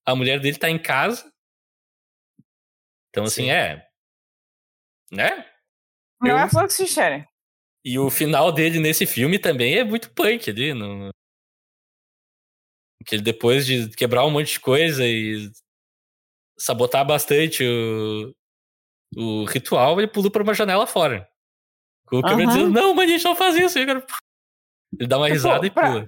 A 0.06 0.14
mulher 0.14 0.38
dele 0.38 0.58
tá 0.58 0.68
em 0.68 0.78
casa. 0.78 1.32
Então, 3.08 3.24
assim, 3.24 3.44
Sim. 3.44 3.50
é. 3.50 3.86
Né? 5.10 5.46
Não 6.20 6.30
Eu... 6.30 6.38
é 6.38 6.68
se 6.68 6.86
cheire. 6.86 7.26
E 7.84 7.98
o 7.98 8.10
final 8.10 8.50
dele 8.50 8.80
nesse 8.80 9.06
filme 9.06 9.38
também 9.38 9.76
é 9.76 9.84
muito 9.84 10.10
punk 10.10 10.50
ali. 10.50 10.72
No... 10.72 11.10
Que 13.06 13.16
ele, 13.16 13.22
depois 13.22 13.66
de 13.66 13.88
quebrar 13.90 14.24
um 14.24 14.30
monte 14.30 14.52
de 14.52 14.60
coisa 14.60 15.04
e 15.04 15.50
sabotar 16.58 17.04
bastante 17.04 17.64
o, 17.64 18.34
o 19.16 19.44
ritual, 19.44 19.98
ele 20.00 20.08
pulou 20.08 20.30
por 20.30 20.42
uma 20.42 20.54
janela 20.54 20.86
fora. 20.86 21.28
Com 22.06 22.18
o 22.18 22.22
câmera 22.22 22.48
dizendo, 22.48 22.70
não, 22.70 22.94
mas 22.94 23.08
a 23.08 23.12
gente 23.12 23.24
não 23.24 23.34
faz 23.34 23.56
isso. 23.56 23.78
Ele 23.78 24.02
dá 25.08 25.18
uma 25.18 25.28
risada 25.28 25.66
e 25.66 25.70
pula. 25.70 26.06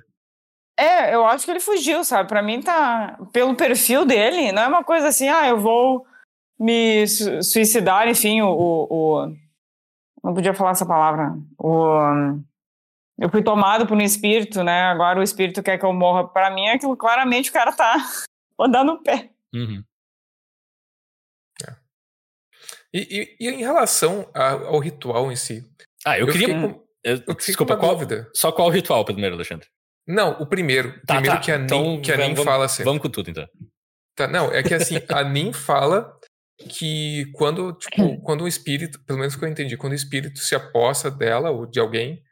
É, 0.78 1.14
eu 1.14 1.24
acho 1.24 1.44
que 1.44 1.50
ele 1.50 1.60
fugiu, 1.60 2.04
sabe? 2.04 2.28
Pra 2.28 2.42
mim 2.42 2.60
tá. 2.60 3.18
Pelo 3.32 3.56
perfil 3.56 4.04
dele, 4.04 4.52
não 4.52 4.62
é 4.62 4.68
uma 4.68 4.84
coisa 4.84 5.08
assim, 5.08 5.28
ah, 5.28 5.48
eu 5.48 5.58
vou 5.58 6.06
me 6.58 7.06
suicidar, 7.42 8.08
enfim, 8.08 8.42
o, 8.42 8.48
o, 8.48 8.86
o 8.90 9.36
não 10.22 10.34
podia 10.34 10.54
falar 10.54 10.72
essa 10.72 10.84
palavra. 10.84 11.34
O, 11.58 12.38
eu 13.18 13.30
fui 13.30 13.42
tomado 13.42 13.86
por 13.86 13.96
um 13.96 14.02
espírito, 14.02 14.62
né? 14.62 14.84
Agora 14.84 15.18
o 15.18 15.22
espírito 15.22 15.62
quer 15.62 15.78
que 15.78 15.84
eu 15.84 15.92
morra. 15.92 16.28
Para 16.28 16.50
mim, 16.50 16.66
é 16.66 16.74
aquilo 16.74 16.96
claramente 16.96 17.50
o 17.50 17.52
cara 17.52 17.72
tá 17.72 17.96
andando 18.60 18.92
o 18.92 19.02
pé. 19.02 19.30
Uhum. 19.54 19.82
É. 21.66 21.74
E, 22.92 23.36
e, 23.40 23.46
e, 23.46 23.50
em 23.50 23.58
relação 23.58 24.30
ao 24.34 24.78
ritual 24.78 25.32
em 25.32 25.36
si? 25.36 25.64
Ah, 26.04 26.18
eu, 26.18 26.26
eu 26.26 26.32
queria. 26.32 26.48
Com, 26.48 26.86
eu, 27.02 27.22
eu 27.26 27.34
desculpa, 27.34 27.76
qual, 27.76 27.92
dúvida. 27.92 28.30
Só 28.34 28.52
qual 28.52 28.68
ritual 28.68 29.04
primeiro, 29.04 29.34
Alexandre? 29.34 29.66
Não, 30.06 30.32
o 30.32 30.46
primeiro. 30.46 31.00
Tá, 31.06 31.14
primeiro 31.14 31.36
tá. 31.36 31.42
que 31.42 31.52
a 31.52 31.58
Nin, 31.58 31.64
então, 31.64 32.00
que 32.02 32.12
a 32.12 32.16
Nin 32.16 32.34
vamos, 32.34 32.44
fala 32.44 32.64
assim. 32.66 32.84
Vamos 32.84 33.00
com 33.00 33.08
tudo, 33.08 33.30
então. 33.30 33.48
Tá, 34.14 34.28
não, 34.28 34.52
é 34.52 34.62
que 34.62 34.74
assim, 34.74 34.96
a 35.08 35.24
Nin 35.24 35.52
fala 35.52 36.18
que 36.58 37.30
quando, 37.32 37.72
tipo, 37.72 38.20
quando 38.22 38.44
um 38.44 38.48
espírito, 38.48 39.00
pelo 39.04 39.18
menos 39.18 39.34
que 39.34 39.44
eu 39.44 39.48
entendi, 39.48 39.76
quando 39.76 39.92
o 39.92 39.96
espírito 39.96 40.38
se 40.38 40.54
aposta 40.54 41.10
dela 41.10 41.50
ou 41.50 41.66
de 41.66 41.80
alguém, 41.80 42.22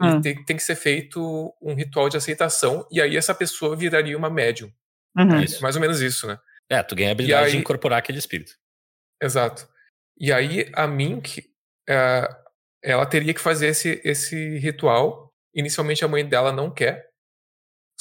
hum. 0.00 0.20
tem, 0.20 0.44
tem, 0.44 0.56
que 0.56 0.62
ser 0.62 0.76
feito 0.76 1.54
um 1.60 1.74
ritual 1.74 2.08
de 2.08 2.16
aceitação 2.16 2.86
e 2.90 3.00
aí 3.00 3.16
essa 3.16 3.34
pessoa 3.34 3.76
viraria 3.76 4.16
uma 4.16 4.30
médium. 4.30 4.72
Uhum. 5.16 5.42
É 5.42 5.60
mais 5.60 5.76
ou 5.76 5.80
menos 5.80 6.00
isso, 6.00 6.26
né? 6.26 6.38
É, 6.68 6.82
tu 6.82 6.96
ganha 6.96 7.10
a 7.10 7.12
habilidade 7.12 7.46
aí, 7.46 7.52
de 7.52 7.58
incorporar 7.58 7.98
aquele 7.98 8.18
espírito. 8.18 8.52
Exato. 9.22 9.68
E 10.18 10.32
aí 10.32 10.70
a 10.74 10.86
Mink, 10.86 11.44
é, 11.88 12.28
ela 12.82 13.06
teria 13.06 13.34
que 13.34 13.40
fazer 13.40 13.68
esse, 13.68 14.00
esse 14.04 14.58
ritual. 14.58 15.32
Inicialmente 15.54 16.04
a 16.04 16.08
mãe 16.08 16.26
dela 16.26 16.50
não 16.50 16.68
quer, 16.68 17.08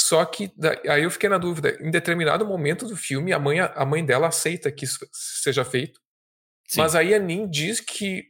só 0.03 0.25
que 0.25 0.51
aí 0.89 1.03
eu 1.03 1.11
fiquei 1.11 1.29
na 1.29 1.37
dúvida. 1.37 1.77
Em 1.79 1.91
determinado 1.91 2.45
momento 2.45 2.87
do 2.87 2.95
filme, 2.97 3.31
a 3.31 3.39
mãe, 3.39 3.59
a 3.59 3.85
mãe 3.85 4.03
dela 4.05 4.27
aceita 4.27 4.71
que 4.71 4.85
isso 4.85 4.99
seja 5.11 5.63
feito. 5.63 5.99
Sim. 6.67 6.81
Mas 6.81 6.95
aí 6.95 7.13
a 7.13 7.19
Nin 7.19 7.49
diz 7.49 7.79
que 7.79 8.25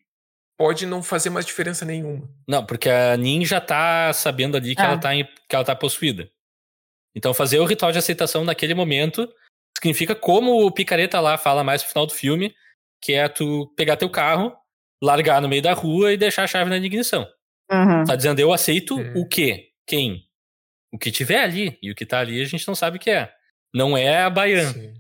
pode 0.64 0.86
não 0.86 1.04
fazer 1.04 1.30
mais 1.30 1.46
diferença 1.46 1.84
nenhuma. 1.84 2.30
Não, 2.48 2.66
porque 2.66 2.90
a 2.90 3.18
Nin 3.18 3.44
já 3.44 3.60
tá 3.60 4.14
sabendo 4.14 4.56
ali 4.56 4.76
que, 4.76 4.82
ela, 4.82 4.98
tá 4.98 5.14
em, 5.14 5.26
que 5.26 5.54
ela 5.56 5.66
tá 5.66 5.76
possuída. 5.76 6.30
Então 7.14 7.34
fazer 7.34 7.60
o 7.60 7.66
ritual 7.66 7.92
de 7.92 7.98
aceitação 7.98 8.46
naquele 8.46 8.74
momento 8.74 9.28
significa 9.78 10.16
como 10.16 10.66
o 10.66 10.72
picareta 10.72 11.20
lá 11.20 11.38
fala 11.38 11.66
mais 11.66 11.84
no 11.84 11.90
final 11.90 12.06
do 12.06 12.14
filme, 12.14 12.56
que 13.02 13.12
é 13.12 13.28
tu 13.28 13.74
pegar 13.76 13.98
teu 13.98 14.10
carro, 14.10 14.56
largar 15.04 15.42
no 15.42 15.50
meio 15.50 15.62
da 15.62 15.74
rua 15.74 16.14
e 16.14 16.18
deixar 16.18 16.44
a 16.44 16.48
chave 16.48 16.70
na 16.70 16.78
ignição. 16.78 17.28
Uhum. 17.70 18.06
Tá 18.06 18.16
dizendo, 18.16 18.40
eu 18.40 18.54
aceito 18.54 18.96
uhum. 18.96 19.22
o 19.22 19.28
quê? 19.28 19.72
Quem? 19.86 20.26
o 20.94 20.98
que 20.98 21.12
tiver 21.12 21.44
ali. 21.44 21.78
E 21.82 21.92
o 21.92 21.96
que 21.96 22.06
tá 22.06 22.20
ali 22.20 22.40
a 22.40 22.46
gente 22.46 22.68
não 22.68 22.76
sabe 22.76 22.98
o 22.98 23.00
que 23.00 23.10
é. 23.10 23.34
Não 23.74 23.98
é 23.98 24.22
a 24.22 24.30
Baian. 24.30 24.72
Sim. 24.72 24.94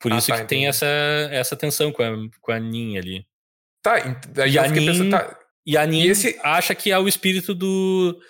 Por 0.00 0.12
ah, 0.12 0.18
isso 0.18 0.26
tá, 0.26 0.34
que 0.34 0.42
entendi. 0.42 0.60
tem 0.60 0.66
essa, 0.66 0.86
essa 1.30 1.56
tensão 1.56 1.92
com 1.92 2.02
a, 2.02 2.10
com 2.40 2.52
a 2.52 2.58
Nin 2.58 2.98
ali. 2.98 3.24
Tá, 3.86 4.46
e 4.48 4.58
a 4.58 4.66
Nin, 4.66 5.10
tá. 5.10 5.38
E 5.64 5.76
a 5.76 5.86
Nin 5.86 6.02
e 6.02 6.08
esse... 6.08 6.36
acha 6.42 6.74
que 6.74 6.90
é 6.90 6.98
o 6.98 7.06
espírito 7.06 7.54
do, 7.54 8.20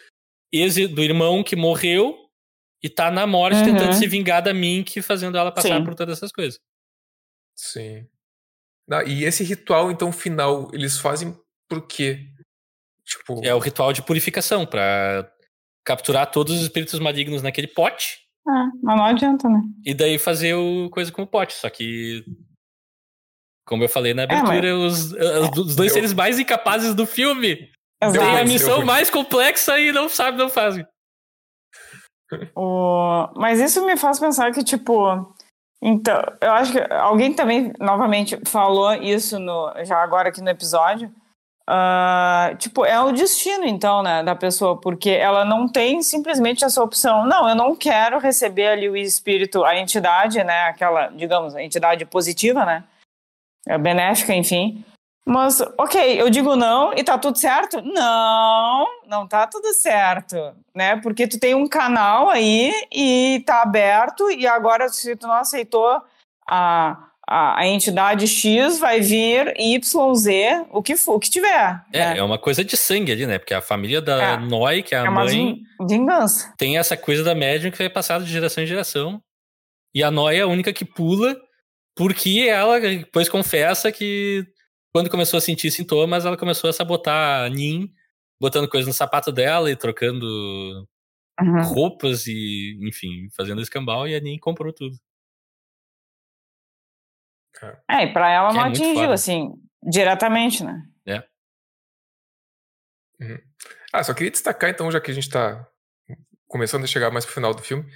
ex, 0.53 0.75
do 0.91 1.03
irmão 1.03 1.43
que 1.43 1.57
morreu 1.57 2.15
e 2.83 2.91
tá 2.91 3.11
na 3.11 3.27
morte 3.27 3.57
uhum. 3.61 3.65
tentando 3.65 3.95
se 3.95 4.07
vingar 4.07 4.43
da 4.43 4.53
Mink, 4.53 5.01
fazendo 5.01 5.39
ela 5.39 5.51
passar 5.51 5.79
Sim. 5.79 5.85
por 5.85 5.95
todas 5.95 6.19
essas 6.19 6.31
coisas. 6.31 6.59
Sim. 7.57 8.07
e 9.07 9.25
esse 9.25 9.43
ritual, 9.43 9.91
então, 9.91 10.13
final, 10.13 10.71
eles 10.75 10.99
fazem 10.99 11.35
por 11.67 11.87
quê? 11.87 12.27
Tipo... 13.03 13.43
É 13.43 13.55
o 13.55 13.59
ritual 13.59 13.95
de 13.95 14.03
purificação, 14.03 14.67
para 14.67 15.33
capturar 15.87 16.31
todos 16.31 16.55
os 16.55 16.63
espíritos 16.63 17.01
malignos 17.01 17.41
naquele 17.41 17.69
pote. 17.69 18.19
Ah, 18.47 18.69
mas 18.83 18.97
não 18.97 19.07
adianta, 19.07 19.49
né? 19.49 19.61
E 19.85 19.95
daí 19.95 20.19
fazer 20.19 20.55
o 20.55 20.91
coisa 20.91 21.11
com 21.11 21.23
o 21.23 21.27
pote. 21.27 21.55
Só 21.55 21.71
que. 21.71 22.25
Como 23.67 23.83
eu 23.83 23.89
falei 23.89 24.15
na 24.15 24.23
é, 24.23 24.25
abertura, 24.25 24.69
é, 24.69 24.73
mas... 24.73 25.13
os, 25.13 25.59
os, 25.59 25.77
dois 25.77 25.91
eu... 25.91 25.95
seres 25.95 26.15
mais 26.15 26.39
incapazes 26.39 26.95
do 26.95 27.07
filme 27.07 27.71
Exato. 28.03 28.25
têm 28.25 28.39
a 28.39 28.45
missão 28.45 28.85
mais 28.85 29.11
complexa 29.11 29.79
e 29.79 29.93
não 29.93 30.09
sabem, 30.09 30.39
não 30.39 30.49
fazem. 30.49 30.87
O... 32.55 33.29
Mas 33.37 33.61
isso 33.61 33.85
me 33.85 33.97
faz 33.97 34.19
pensar 34.19 34.53
que, 34.53 34.63
tipo. 34.65 35.35
Então, 35.83 36.21
eu 36.41 36.53
acho 36.53 36.73
que 36.73 36.81
alguém 36.93 37.35
também, 37.35 37.73
novamente, 37.79 38.39
falou 38.47 38.95
isso 38.95 39.39
no, 39.39 39.73
já 39.85 40.03
agora 40.03 40.31
aqui 40.31 40.41
no 40.41 40.49
episódio 40.49 41.13
Uh, 41.69 42.55
tipo, 42.59 42.85
é 42.85 43.01
o 43.01 43.11
destino, 43.11 43.65
então, 43.65 44.01
né, 44.01 44.23
da 44.23 44.37
pessoa, 44.37 44.81
porque 44.81 45.11
ela 45.11 45.45
não 45.45 45.67
tem 45.67 46.01
simplesmente 46.01 46.65
essa 46.65 46.81
opção. 46.81 47.27
Não, 47.27 47.49
eu 47.49 47.57
não 47.57 47.75
quero 47.75 48.21
receber 48.21 48.69
ali 48.69 48.89
o 48.89 48.97
espírito, 48.97 49.65
a 49.65 49.77
entidade, 49.77 50.43
né, 50.45 50.69
aquela, 50.69 51.09
digamos, 51.09 51.57
a 51.57 51.63
entidade 51.63 52.05
positiva, 52.07 52.65
né, 52.65 52.85
é 53.67 53.79
benéfica, 53.79 54.35
enfim. 54.35 54.85
Mas, 55.29 55.61
ok, 55.77 56.21
eu 56.21 56.31
digo 56.31 56.55
não 56.55 56.95
e 56.95 57.03
tá 57.03 57.19
tudo 57.19 57.37
certo? 57.37 57.83
Não, 57.83 58.87
não 59.09 59.27
tá 59.27 59.47
tudo 59.47 59.75
certo, 59.75 60.37
né, 60.73 60.97
porque 61.01 61.27
tu 61.27 61.39
tem 61.41 61.53
um 61.53 61.67
canal 61.67 62.31
aí 62.31 62.73
e 62.93 63.43
tá 63.45 63.63
aberto 63.63 64.31
e 64.31 64.47
agora 64.47 64.89
se 64.89 65.17
tu 65.17 65.27
não 65.27 65.35
aceitou 65.35 66.01
a 66.49 67.07
a, 67.29 67.61
a, 67.61 67.67
entidade 67.67 68.29
X 68.29 68.79
vai 68.79 69.01
vir 69.01 69.53
YZ, 69.59 70.65
o 70.71 70.81
que 70.81 70.97
for, 70.97 71.17
o 71.17 71.19
que 71.19 71.29
tiver. 71.29 71.83
É, 71.93 72.11
né? 72.11 72.19
é 72.19 72.23
uma 72.23 72.39
coisa 72.39 72.65
de 72.65 72.77
sangue 72.77 73.11
ali, 73.11 73.27
né? 73.27 73.39
Porque 73.39 73.53
a 73.53 73.61
família 73.61 74.01
da 74.01 74.23
é. 74.23 74.37
Noi, 74.37 74.83
que 74.83 74.95
é 74.95 74.99
a 74.99 75.07
é 75.07 75.11
mãe. 75.11 75.59
Vingança. 75.81 76.55
Tem 76.57 76.79
essa 76.79 76.97
coisa 76.97 77.25
da 77.25 77.35
médium 77.35 77.73
que 77.73 77.79
vai 77.79 77.89
passar 77.89 78.21
de 78.21 78.31
geração 78.31 78.63
em 78.63 78.67
geração. 78.67 79.21
E 79.93 80.05
a 80.05 80.11
Noi 80.11 80.39
é 80.39 80.43
a 80.43 80.47
única 80.47 80.73
que 80.73 80.85
pula, 80.85 81.37
porque 81.97 82.47
ela 82.49 82.79
depois 82.79 83.29
confessa 83.29 83.91
que 83.91 84.47
quando 84.93 85.11
começou 85.11 85.39
a 85.39 85.41
sentir 85.41 85.71
sintomas, 85.71 86.25
ela 86.25 86.37
começou 86.37 86.69
a 86.69 86.73
sabotar 86.73 87.45
a 87.45 87.49
Nin, 87.49 87.93
botando 88.41 88.69
coisas 88.69 88.87
no 88.87 88.93
sapato 88.93 89.33
dela 89.33 89.71
e 89.71 89.77
trocando 89.77 90.87
uhum. 91.41 91.63
roupas 91.63 92.27
e, 92.27 92.79
enfim, 92.83 93.29
fazendo 93.35 93.63
escambau, 93.63 94.07
e 94.07 94.15
a 94.15 94.21
Nin 94.21 94.39
comprou 94.39 94.73
tudo. 94.73 94.97
É, 97.91 98.05
e 98.05 98.13
pra 98.13 98.31
ela 98.31 98.49
que 98.51 98.55
não 98.55 98.67
é 98.67 98.69
atingiu, 98.69 99.11
assim, 99.11 99.55
diretamente, 99.83 100.63
né? 100.63 100.87
É. 101.07 101.25
Uhum. 103.19 103.39
Ah, 103.93 104.05
só 104.05 104.13
queria 104.13 104.31
destacar, 104.31 104.69
então, 104.69 104.91
já 104.91 105.01
que 105.01 105.11
a 105.11 105.15
gente 105.15 105.31
tá 105.31 105.67
começando 106.47 106.85
a 106.85 106.87
chegar 106.87 107.11
mais 107.11 107.25
pro 107.25 107.33
final 107.33 107.55
do 107.55 107.63
filme, 107.63 107.91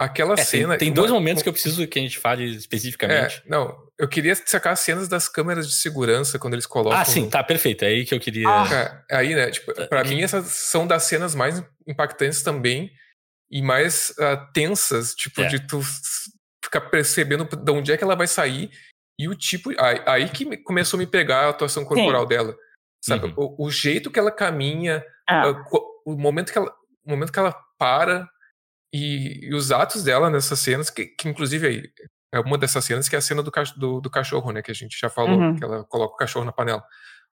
aquela 0.00 0.32
é, 0.32 0.38
cena. 0.38 0.78
Tem, 0.78 0.88
tem 0.88 0.94
dois 0.94 1.10
uma, 1.10 1.18
momentos 1.18 1.42
que 1.42 1.48
eu 1.48 1.52
preciso 1.52 1.86
que 1.86 1.98
a 1.98 2.02
gente 2.02 2.18
fale 2.18 2.56
especificamente. 2.56 3.42
É, 3.44 3.50
não, 3.50 3.76
eu 3.98 4.08
queria 4.08 4.34
destacar 4.34 4.72
as 4.72 4.80
cenas 4.80 5.08
das 5.08 5.28
câmeras 5.28 5.68
de 5.68 5.74
segurança 5.74 6.38
quando 6.38 6.54
eles 6.54 6.64
colocam. 6.64 6.98
Ah, 6.98 7.04
sim, 7.04 7.28
tá, 7.28 7.44
perfeito. 7.44 7.84
É 7.84 7.88
aí 7.88 8.06
que 8.06 8.14
eu 8.14 8.18
queria. 8.18 8.48
Ah. 8.48 9.04
É, 9.10 9.16
aí, 9.16 9.34
né, 9.34 9.50
tipo, 9.50 9.72
pra 9.88 10.02
mim, 10.02 10.22
essas 10.22 10.46
são 10.46 10.86
das 10.86 11.02
cenas 11.02 11.34
mais 11.34 11.62
impactantes 11.86 12.42
também 12.42 12.90
e 13.50 13.60
mais 13.60 14.10
uh, 14.18 14.50
tensas, 14.54 15.14
tipo, 15.14 15.42
é. 15.42 15.48
de 15.48 15.66
tu 15.66 15.82
ficar 16.64 16.80
percebendo 16.82 17.44
de 17.44 17.70
onde 17.70 17.92
é 17.92 17.96
que 17.96 18.04
ela 18.04 18.16
vai 18.16 18.26
sair 18.26 18.70
e 19.18 19.28
o 19.28 19.34
tipo. 19.34 19.70
Aí, 19.78 20.02
aí 20.06 20.28
que 20.30 20.56
começou 20.58 20.96
a 20.96 21.00
me 21.00 21.06
pegar 21.06 21.40
a 21.40 21.50
atuação 21.50 21.84
corporal 21.84 22.22
Sim. 22.22 22.28
dela. 22.28 22.56
Sabe? 23.04 23.26
Uhum. 23.26 23.34
O, 23.36 23.66
o, 23.66 23.70
jeito 23.70 24.10
que 24.10 24.18
ela 24.18 24.30
caminha, 24.30 25.04
ah. 25.28 25.48
o, 25.72 26.12
o, 26.12 26.18
momento 26.18 26.52
que 26.52 26.58
ela, 26.58 26.70
o 27.04 27.10
momento 27.10 27.32
que 27.32 27.38
ela 27.38 27.54
para 27.78 28.28
e, 28.92 29.46
e, 29.48 29.54
os 29.54 29.70
atos 29.70 30.02
dela 30.02 30.28
nessas 30.28 30.58
cenas, 30.58 30.90
que, 30.90 31.06
que 31.06 31.28
inclusive 31.28 31.66
aí, 31.66 31.82
é 32.32 32.40
uma 32.40 32.58
dessas 32.58 32.84
cenas 32.84 33.08
que 33.08 33.14
é 33.14 33.18
a 33.18 33.22
cena 33.22 33.42
do, 33.42 33.50
do, 33.76 34.00
do 34.00 34.10
cachorro, 34.10 34.52
né? 34.52 34.62
Que 34.62 34.70
a 34.70 34.74
gente 34.74 34.98
já 34.98 35.08
falou, 35.08 35.38
uhum. 35.38 35.56
que 35.56 35.64
ela 35.64 35.84
coloca 35.84 36.14
o 36.14 36.16
cachorro 36.16 36.44
na 36.44 36.52
panela. 36.52 36.82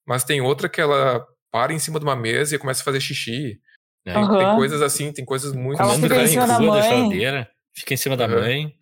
Mas 0.06 0.24
tem 0.24 0.42
outra 0.42 0.70
que 0.70 0.82
ela 0.82 1.26
para 1.52 1.74
em 1.74 1.80
cima 1.80 2.00
de 2.00 2.06
uma 2.06 2.16
mesa 2.16 2.56
e 2.56 2.60
começa 2.60 2.82
a 2.82 2.86
fazer 2.86 3.00
xixi. 3.00 3.60
É. 4.06 4.18
Uhum. 4.18 4.38
Tem 4.38 4.56
coisas 4.56 4.82
assim, 4.82 5.12
tem 5.12 5.26
coisas 5.26 5.54
muito... 5.54 5.82
Ela 5.82 5.96
fica 5.96 6.22
em 6.22 6.28
cima 6.28 6.48
da 6.48 6.60
mãe. 6.60 7.48
fica 7.76 7.94
em 7.94 7.98
cima 7.98 8.18
da 8.18 8.26
uhum. 8.26 8.40
mãe. 8.40 8.78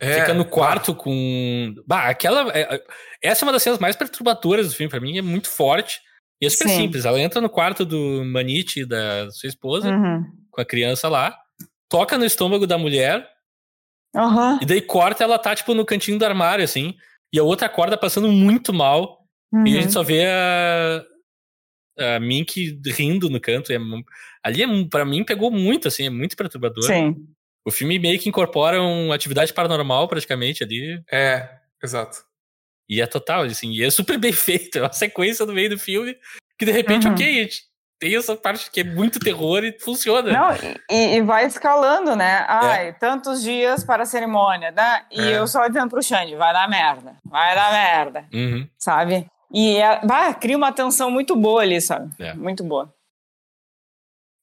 É, 0.00 0.20
fica 0.20 0.34
no 0.34 0.44
quarto 0.44 0.94
com. 0.94 1.74
Bah, 1.86 2.08
aquela. 2.08 2.56
É, 2.56 2.80
essa 3.20 3.44
é 3.44 3.46
uma 3.46 3.52
das 3.52 3.62
cenas 3.62 3.80
mais 3.80 3.96
perturbadoras 3.96 4.68
do 4.68 4.74
filme, 4.74 4.88
pra 4.88 5.00
mim, 5.00 5.18
é 5.18 5.22
muito 5.22 5.48
forte. 5.48 6.00
E 6.40 6.46
é 6.46 6.50
super 6.50 6.68
Sim. 6.68 6.76
simples. 6.76 7.04
Ela 7.04 7.18
entra 7.20 7.40
no 7.40 7.50
quarto 7.50 7.84
do 7.84 8.24
Manite, 8.24 8.86
da 8.86 9.28
sua 9.32 9.48
esposa, 9.48 9.90
uhum. 9.90 10.24
com 10.52 10.60
a 10.60 10.64
criança 10.64 11.08
lá, 11.08 11.36
toca 11.88 12.18
no 12.18 12.24
estômago 12.24 12.66
da 12.66 12.78
mulher, 12.78 13.28
uhum. 14.14 14.58
e 14.60 14.66
daí 14.66 14.80
corta, 14.80 15.24
ela 15.24 15.38
tá, 15.38 15.54
tipo, 15.54 15.74
no 15.74 15.84
cantinho 15.84 16.18
do 16.18 16.24
armário, 16.24 16.64
assim, 16.64 16.94
e 17.32 17.38
a 17.38 17.42
outra 17.42 17.68
corda 17.68 17.96
passando 17.96 18.28
muito 18.28 18.72
mal, 18.72 19.24
uhum. 19.52 19.66
e 19.66 19.72
a 19.72 19.74
gente 19.76 19.86
uhum. 19.86 19.92
só 19.92 20.02
vê 20.02 20.26
a, 20.26 21.04
a 22.16 22.20
Mink 22.20 22.80
rindo 22.86 23.28
no 23.28 23.40
canto. 23.40 23.72
É, 23.72 23.78
ali, 24.42 24.62
é, 24.62 24.66
pra 24.90 25.04
mim, 25.04 25.24
pegou 25.24 25.50
muito, 25.50 25.88
assim, 25.88 26.06
é 26.06 26.10
muito 26.10 26.36
perturbador. 26.36 26.84
Sim. 26.84 27.16
O 27.66 27.70
filme 27.70 27.98
meio 27.98 28.18
que 28.18 28.28
incorpora 28.28 28.80
uma 28.80 29.14
atividade 29.14 29.52
paranormal, 29.52 30.08
praticamente, 30.08 30.64
ali. 30.64 31.02
É, 31.10 31.48
exato. 31.82 32.24
E 32.88 33.02
é 33.02 33.06
total, 33.06 33.42
assim, 33.42 33.70
e 33.72 33.84
é 33.84 33.90
super 33.90 34.18
bem 34.18 34.32
feito. 34.32 34.78
É 34.78 34.82
uma 34.82 34.92
sequência 34.92 35.44
no 35.44 35.52
meio 35.52 35.70
do 35.70 35.78
filme 35.78 36.16
que, 36.58 36.64
de 36.64 36.72
repente, 36.72 37.06
uhum. 37.06 37.12
ok, 37.12 37.34
gente, 37.34 37.62
tem 37.98 38.16
essa 38.16 38.36
parte 38.36 38.70
que 38.70 38.80
é 38.80 38.84
muito 38.84 39.18
terror 39.18 39.64
e 39.64 39.78
funciona. 39.78 40.32
Não, 40.32 40.50
e, 40.90 41.16
e 41.16 41.22
vai 41.22 41.46
escalando, 41.46 42.14
né? 42.14 42.44
Ai, 42.48 42.88
é. 42.88 42.92
tantos 42.92 43.42
dias 43.42 43.84
para 43.84 44.04
a 44.04 44.06
cerimônia, 44.06 44.70
né? 44.70 45.04
E 45.10 45.20
é. 45.20 45.38
eu 45.38 45.46
só 45.46 45.66
dizendo 45.66 45.90
pro 45.90 46.02
Xande, 46.02 46.36
vai 46.36 46.52
dar 46.52 46.68
merda, 46.68 47.16
vai 47.24 47.54
dar 47.54 47.72
merda, 47.72 48.24
uhum. 48.32 48.68
sabe? 48.78 49.26
E 49.52 49.76
é, 49.76 50.04
bah, 50.06 50.32
cria 50.34 50.56
uma 50.56 50.72
tensão 50.72 51.10
muito 51.10 51.34
boa 51.34 51.62
ali, 51.62 51.80
sabe? 51.80 52.10
É. 52.18 52.34
Muito 52.34 52.62
boa. 52.62 52.92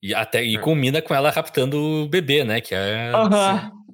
E 0.03 0.13
até 0.13 0.43
e 0.43 0.57
culmina 0.59 1.01
com 1.01 1.15
ela 1.15 1.31
raptando 1.31 1.77
o 1.77 2.07
bebê, 2.07 2.43
né? 2.43 2.59
Que 2.59 2.75
é. 2.75 3.11
Uhum. 3.15 3.85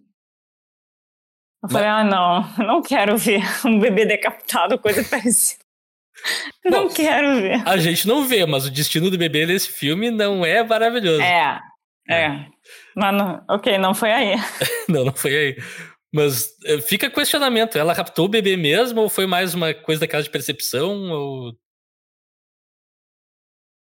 Eu 1.63 1.69
falei, 1.69 1.87
ah, 1.87 2.03
não, 2.03 2.41
não 2.57 2.81
quero 2.81 3.15
ver 3.17 3.41
um 3.63 3.79
bebê 3.79 4.05
decapitado, 4.05 4.79
coisa 4.79 5.03
parecida. 5.03 5.60
Não 6.65 6.87
Bom, 6.87 6.93
quero 6.93 7.41
ver. 7.41 7.67
A 7.67 7.77
gente 7.77 8.07
não 8.07 8.27
vê, 8.27 8.45
mas 8.45 8.65
o 8.65 8.71
destino 8.71 9.09
do 9.09 9.17
bebê 9.17 9.45
nesse 9.45 9.69
filme 9.69 10.11
não 10.11 10.45
é 10.45 10.63
maravilhoso. 10.63 11.21
É, 11.21 11.59
é. 12.07 12.23
é. 12.23 12.47
Mas, 12.95 13.15
não, 13.15 13.43
ok, 13.49 13.77
não 13.77 13.93
foi 13.93 14.11
aí. 14.11 14.35
não, 14.87 15.05
não 15.05 15.13
foi 15.13 15.35
aí. 15.35 15.57
Mas 16.13 16.49
eh, 16.65 16.81
fica 16.81 17.09
questionamento, 17.09 17.77
ela 17.77 17.93
raptou 17.93 18.25
o 18.25 18.29
bebê 18.29 18.57
mesmo 18.57 19.01
ou 19.01 19.09
foi 19.09 19.25
mais 19.25 19.53
uma 19.53 19.73
coisa 19.73 20.01
daquela 20.01 20.21
de 20.21 20.29
percepção? 20.29 21.09
Ou... 21.09 21.53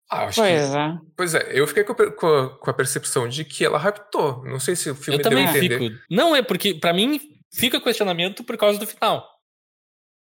Ah, 0.09 0.23
pois 0.23 0.35
que, 0.35 0.41
é. 0.41 0.97
Pois 1.15 1.35
é, 1.35 1.49
eu 1.59 1.65
fiquei 1.67 1.83
com 1.83 1.93
a, 1.93 2.49
com, 2.57 2.69
a, 2.69 2.73
percepção 2.73 3.27
de 3.27 3.45
que 3.45 3.63
ela 3.63 3.77
raptou. 3.77 4.43
Não 4.43 4.59
sei 4.59 4.75
se 4.75 4.89
o 4.89 4.95
filme 4.95 5.19
eu 5.19 5.23
também 5.23 5.45
deu 5.45 5.53
a 5.53 5.57
entender. 5.57 5.79
Fico. 5.79 6.03
Não, 6.09 6.35
é 6.35 6.41
porque, 6.41 6.73
para 6.73 6.93
mim, 6.93 7.19
fica 7.53 7.81
questionamento 7.81 8.43
por 8.43 8.57
causa 8.57 8.77
do 8.77 8.87
final. 8.87 9.25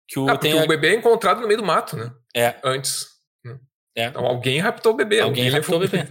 Que 0.09 0.19
o, 0.19 0.29
ah, 0.29 0.37
tem 0.37 0.59
a... 0.59 0.65
o 0.65 0.67
bebê 0.67 0.89
é 0.89 0.95
encontrado 0.95 1.41
no 1.41 1.47
meio 1.47 1.61
do 1.61 1.67
mato, 1.67 1.97
né? 1.97 2.15
É. 2.35 2.57
Antes. 2.63 3.07
Né? 3.45 3.59
É. 3.97 4.07
Então 4.07 4.25
alguém 4.25 4.61
raptou 4.61 4.93
o 4.93 4.97
bebê. 4.97 5.21
Alguém, 5.21 5.47
alguém 5.47 5.61
raptou 5.61 5.77
o 5.77 5.81
bebê. 5.81 6.09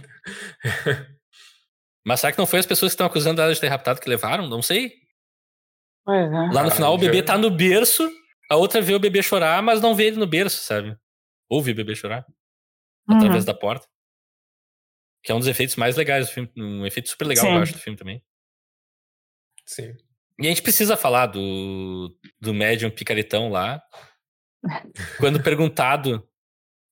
Mas 2.06 2.20
será 2.20 2.32
que 2.32 2.38
não 2.38 2.46
foi 2.46 2.58
as 2.58 2.66
pessoas 2.66 2.92
que 2.92 2.94
estão 2.94 3.06
acusando 3.06 3.40
ela 3.40 3.54
de 3.54 3.60
ter 3.60 3.68
raptado 3.68 4.00
que 4.00 4.08
levaram? 4.08 4.46
Não 4.46 4.60
sei. 4.60 4.92
Pois 6.04 6.30
é. 6.30 6.52
Lá 6.52 6.64
no 6.64 6.70
final 6.70 6.94
o 6.94 6.98
bebê 6.98 7.22
tá 7.22 7.38
no 7.38 7.50
berço, 7.50 8.10
a 8.50 8.56
outra 8.56 8.82
vê 8.82 8.94
o 8.94 9.00
bebê 9.00 9.22
chorar, 9.22 9.62
mas 9.62 9.80
não 9.80 9.94
vê 9.94 10.06
ele 10.06 10.16
no 10.16 10.26
berço, 10.26 10.62
sabe? 10.62 10.96
Ouve 11.48 11.72
o 11.72 11.74
bebê 11.74 11.94
chorar 11.94 12.26
uhum. 13.08 13.16
através 13.16 13.44
da 13.44 13.54
porta. 13.54 13.86
Que 15.22 15.32
é 15.32 15.34
um 15.34 15.38
dos 15.38 15.48
efeitos 15.48 15.76
mais 15.76 15.96
legais 15.96 16.26
do 16.26 16.32
filme. 16.32 16.52
Um 16.56 16.84
efeito 16.84 17.08
super 17.08 17.26
legal, 17.26 17.46
Sim. 17.46 17.54
eu 17.54 17.62
acho, 17.62 17.72
do 17.72 17.78
filme 17.78 17.98
também. 17.98 18.22
Sim. 19.64 19.96
E 20.38 20.46
a 20.46 20.48
gente 20.48 20.62
precisa 20.62 20.96
falar 20.96 21.26
do, 21.26 22.16
do 22.40 22.52
médium 22.52 22.90
picaretão 22.90 23.50
lá. 23.50 23.80
Quando 25.18 25.42
perguntado 25.42 26.28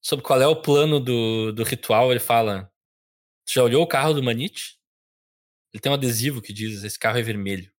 sobre 0.03 0.25
qual 0.25 0.41
é 0.41 0.47
o 0.47 0.61
plano 0.61 1.01
do, 1.01 1.53
do 1.53 1.65
ritual, 1.65 2.11
ele 2.11 2.21
fala: 2.21 2.71
Já 3.49 3.63
olhou 3.63 3.83
o 3.83 3.89
carro 3.89 4.15
do 4.15 4.23
Manite? 4.23 4.79
Ele 5.73 5.81
tem 5.81 5.91
um 5.91 5.95
adesivo 5.95 6.41
que 6.43 6.53
diz: 6.53 6.85
Esse 6.85 6.99
carro 6.99 7.19
é 7.19 7.23
vermelho. 7.23 7.73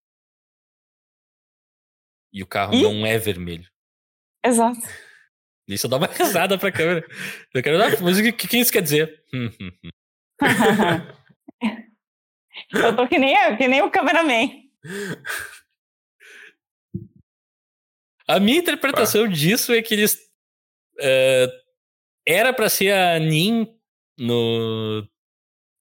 E 2.33 2.41
o 2.41 2.47
carro 2.47 2.73
e? 2.73 2.81
não 2.81 3.05
é 3.05 3.17
vermelho. 3.17 3.69
Exato. 4.43 4.81
Isso 5.67 5.87
dá 5.87 5.97
uma 5.97 6.07
risada 6.11 6.57
pra 6.57 6.71
câmera. 6.71 7.07
Eu 7.53 7.63
quero 7.63 7.77
dar. 7.77 8.01
Mas 8.01 8.17
o 8.17 8.23
que, 8.23 8.47
que 8.47 8.57
isso 8.57 8.71
quer 8.71 8.81
dizer? 8.81 9.23
eu 12.73 12.95
tô 12.95 13.07
que 13.07 13.17
nem, 13.17 13.57
que 13.57 13.67
nem 13.67 13.81
o 13.81 13.91
cameraman. 13.91 14.62
A 18.27 18.39
minha 18.39 18.57
interpretação 18.57 19.27
disso 19.27 19.73
é 19.73 19.81
que 19.81 19.93
eles. 19.93 20.15
Uh, 20.95 21.63
era 22.25 22.53
para 22.53 22.69
ser 22.69 22.91
a 22.91 23.19
Nin 23.19 23.67
no, 24.17 25.05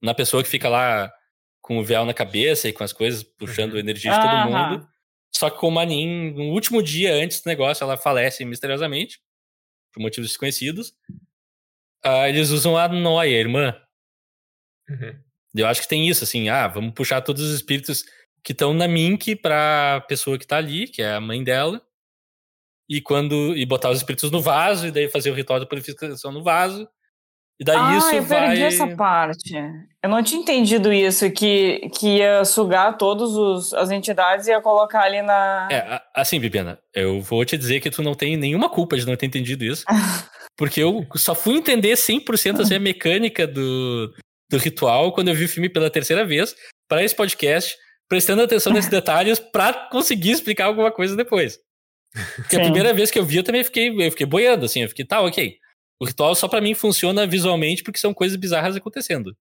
na 0.02 0.14
pessoa 0.14 0.42
que 0.42 0.48
fica 0.48 0.68
lá 0.68 1.12
com 1.60 1.78
o 1.78 1.84
véu 1.84 2.04
na 2.04 2.12
cabeça 2.12 2.68
e 2.68 2.72
com 2.72 2.82
as 2.82 2.92
coisas 2.92 3.22
puxando 3.22 3.74
uhum. 3.74 3.78
energia 3.78 4.10
de 4.10 4.20
todo 4.20 4.50
mundo. 4.50 4.88
Só 5.34 5.48
que 5.48 5.58
como 5.58 5.78
a 5.78 5.84
Nin, 5.84 6.32
no 6.32 6.52
último 6.52 6.82
dia 6.82 7.14
antes 7.14 7.40
do 7.40 7.46
negócio, 7.46 7.84
ela 7.84 7.96
falece 7.96 8.44
misteriosamente, 8.44 9.20
por 9.92 10.00
motivos 10.00 10.30
desconhecidos. 10.30 10.90
Uh, 12.04 12.26
eles 12.28 12.50
usam 12.50 12.76
a 12.76 12.88
Noia, 12.88 13.36
a 13.36 13.40
irmã. 13.40 13.80
Uhum. 14.88 15.22
Eu 15.54 15.66
acho 15.68 15.82
que 15.82 15.88
tem 15.88 16.08
isso, 16.08 16.24
assim, 16.24 16.48
ah, 16.48 16.66
vamos 16.66 16.94
puxar 16.94 17.20
todos 17.20 17.42
os 17.42 17.54
espíritos 17.54 18.04
que 18.44 18.52
estão 18.52 18.74
na 18.74 18.88
Mink 18.88 19.36
pra 19.36 20.04
pessoa 20.08 20.38
que 20.38 20.46
tá 20.46 20.56
ali, 20.56 20.88
que 20.88 21.02
é 21.02 21.14
a 21.14 21.20
mãe 21.20 21.42
dela. 21.42 21.80
E 22.88 23.00
quando 23.00 23.56
e 23.56 23.64
botar 23.64 23.90
os 23.90 23.98
espíritos 23.98 24.30
no 24.30 24.40
vaso, 24.40 24.86
e 24.86 24.90
daí 24.90 25.08
fazer 25.08 25.30
o 25.30 25.34
ritual 25.34 25.60
de 25.60 25.68
purificação 25.68 26.32
no 26.32 26.42
vaso. 26.42 26.88
E 27.60 27.64
daí 27.64 27.76
ah, 27.78 27.96
isso 27.96 28.14
eu 28.14 28.22
vai. 28.22 28.48
perdi 28.48 28.62
essa 28.62 28.88
parte. 28.96 29.54
Eu 30.02 30.10
não 30.10 30.22
tinha 30.22 30.40
entendido 30.40 30.92
isso, 30.92 31.30
que, 31.30 31.88
que 31.94 32.18
ia 32.18 32.44
sugar 32.44 32.96
todas 32.98 33.72
as 33.74 33.90
entidades 33.90 34.48
e 34.48 34.50
ia 34.50 34.60
colocar 34.60 35.02
ali 35.02 35.22
na. 35.22 35.68
É, 35.70 36.02
assim, 36.14 36.40
Bibiana, 36.40 36.78
eu 36.92 37.20
vou 37.20 37.44
te 37.44 37.56
dizer 37.56 37.80
que 37.80 37.90
tu 37.90 38.02
não 38.02 38.14
tem 38.14 38.36
nenhuma 38.36 38.68
culpa 38.68 38.96
de 38.96 39.06
não 39.06 39.16
ter 39.16 39.26
entendido 39.26 39.64
isso. 39.64 39.84
porque 40.56 40.82
eu 40.82 41.06
só 41.16 41.34
fui 41.34 41.54
entender 41.54 41.94
100% 41.94 42.60
assim, 42.60 42.74
a 42.74 42.80
mecânica 42.80 43.46
do, 43.46 44.12
do 44.50 44.58
ritual 44.58 45.12
quando 45.12 45.28
eu 45.28 45.34
vi 45.34 45.44
o 45.44 45.48
filme 45.48 45.68
pela 45.68 45.90
terceira 45.90 46.24
vez 46.24 46.54
para 46.88 47.02
esse 47.02 47.14
podcast 47.14 47.76
prestando 48.12 48.42
atenção 48.42 48.74
nesses 48.74 48.90
detalhes 48.90 49.38
para 49.38 49.72
conseguir 49.88 50.32
explicar 50.32 50.66
alguma 50.66 50.92
coisa 50.92 51.16
depois. 51.16 51.58
Porque 52.36 52.56
Sim. 52.56 52.60
a 52.60 52.64
primeira 52.64 52.92
vez 52.92 53.10
que 53.10 53.18
eu 53.18 53.24
vi, 53.24 53.38
eu 53.38 53.42
também 53.42 53.64
fiquei, 53.64 53.88
eu 53.88 54.10
fiquei 54.10 54.26
boiando, 54.26 54.66
assim, 54.66 54.82
eu 54.82 54.88
fiquei, 54.90 55.02
tá, 55.02 55.22
ok. 55.22 55.56
O 55.98 56.04
ritual 56.04 56.34
só 56.34 56.46
para 56.46 56.60
mim 56.60 56.74
funciona 56.74 57.26
visualmente 57.26 57.82
porque 57.82 57.98
são 57.98 58.12
coisas 58.12 58.36
bizarras 58.36 58.76
acontecendo. 58.76 59.34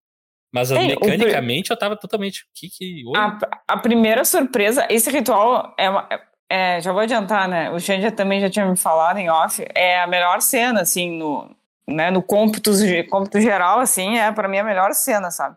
Mas 0.50 0.68
Sim, 0.68 0.86
mecanicamente 0.86 1.70
eu 1.70 1.78
tava 1.78 1.98
totalmente. 1.98 2.46
Que, 2.54 2.70
que... 2.70 3.02
A, 3.14 3.38
a, 3.68 3.76
primeira 3.76 4.24
surpresa, 4.24 4.86
esse 4.88 5.10
ritual 5.10 5.74
é, 5.78 5.90
uma, 5.90 6.08
é, 6.48 6.80
Já 6.80 6.92
vou 6.92 7.02
adiantar, 7.02 7.46
né? 7.46 7.70
O 7.72 7.78
Xande 7.78 8.10
também 8.10 8.40
já 8.40 8.48
tinha 8.48 8.64
me 8.64 8.76
falado 8.76 9.18
em 9.18 9.28
off. 9.28 9.62
É 9.74 10.00
a 10.00 10.06
melhor 10.06 10.40
cena, 10.40 10.80
assim, 10.80 11.18
no, 11.18 11.54
né, 11.86 12.10
no 12.10 12.22
cômputo, 12.22 12.70
cômputo 13.10 13.38
geral, 13.38 13.80
assim, 13.80 14.16
é 14.16 14.32
para 14.32 14.48
mim 14.48 14.56
a 14.56 14.64
melhor 14.64 14.94
cena, 14.94 15.30
sabe? 15.30 15.56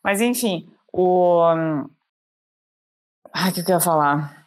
Mas 0.00 0.20
enfim, 0.20 0.68
o. 0.92 1.42
Ai, 3.38 3.50
o 3.50 3.52
que, 3.52 3.60
eu 3.60 3.74
ia 3.74 3.80
falar? 3.80 4.46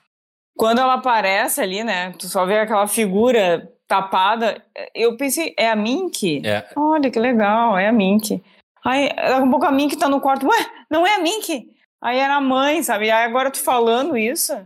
Quando 0.57 0.79
ela 0.79 0.95
aparece 0.95 1.61
ali, 1.61 1.83
né? 1.83 2.11
Tu 2.13 2.27
só 2.27 2.43
vê 2.43 2.57
aquela 2.57 2.87
figura 2.87 3.71
tapada. 3.87 4.65
Eu 4.95 5.15
pensei, 5.15 5.53
é 5.55 5.69
a 5.69 5.75
Mink? 5.75 6.41
É. 6.43 6.67
Olha 6.75 7.11
que 7.11 7.19
legal, 7.19 7.77
é 7.77 7.87
a 7.87 7.91
Mink. 7.91 8.43
Aí, 8.83 9.09
daqui 9.09 9.43
a 9.43 9.47
pouco 9.47 9.65
a 9.65 9.71
Mink 9.71 9.95
tá 9.95 10.09
no 10.09 10.19
quarto. 10.19 10.47
Ué, 10.47 10.57
não 10.89 11.05
é 11.05 11.15
a 11.15 11.19
Mink? 11.19 11.71
Aí 12.01 12.17
era 12.17 12.37
a 12.37 12.41
mãe, 12.41 12.81
sabe? 12.81 13.11
Aí 13.11 13.25
agora 13.25 13.51
tu 13.51 13.59
falando 13.59 14.17
isso, 14.17 14.57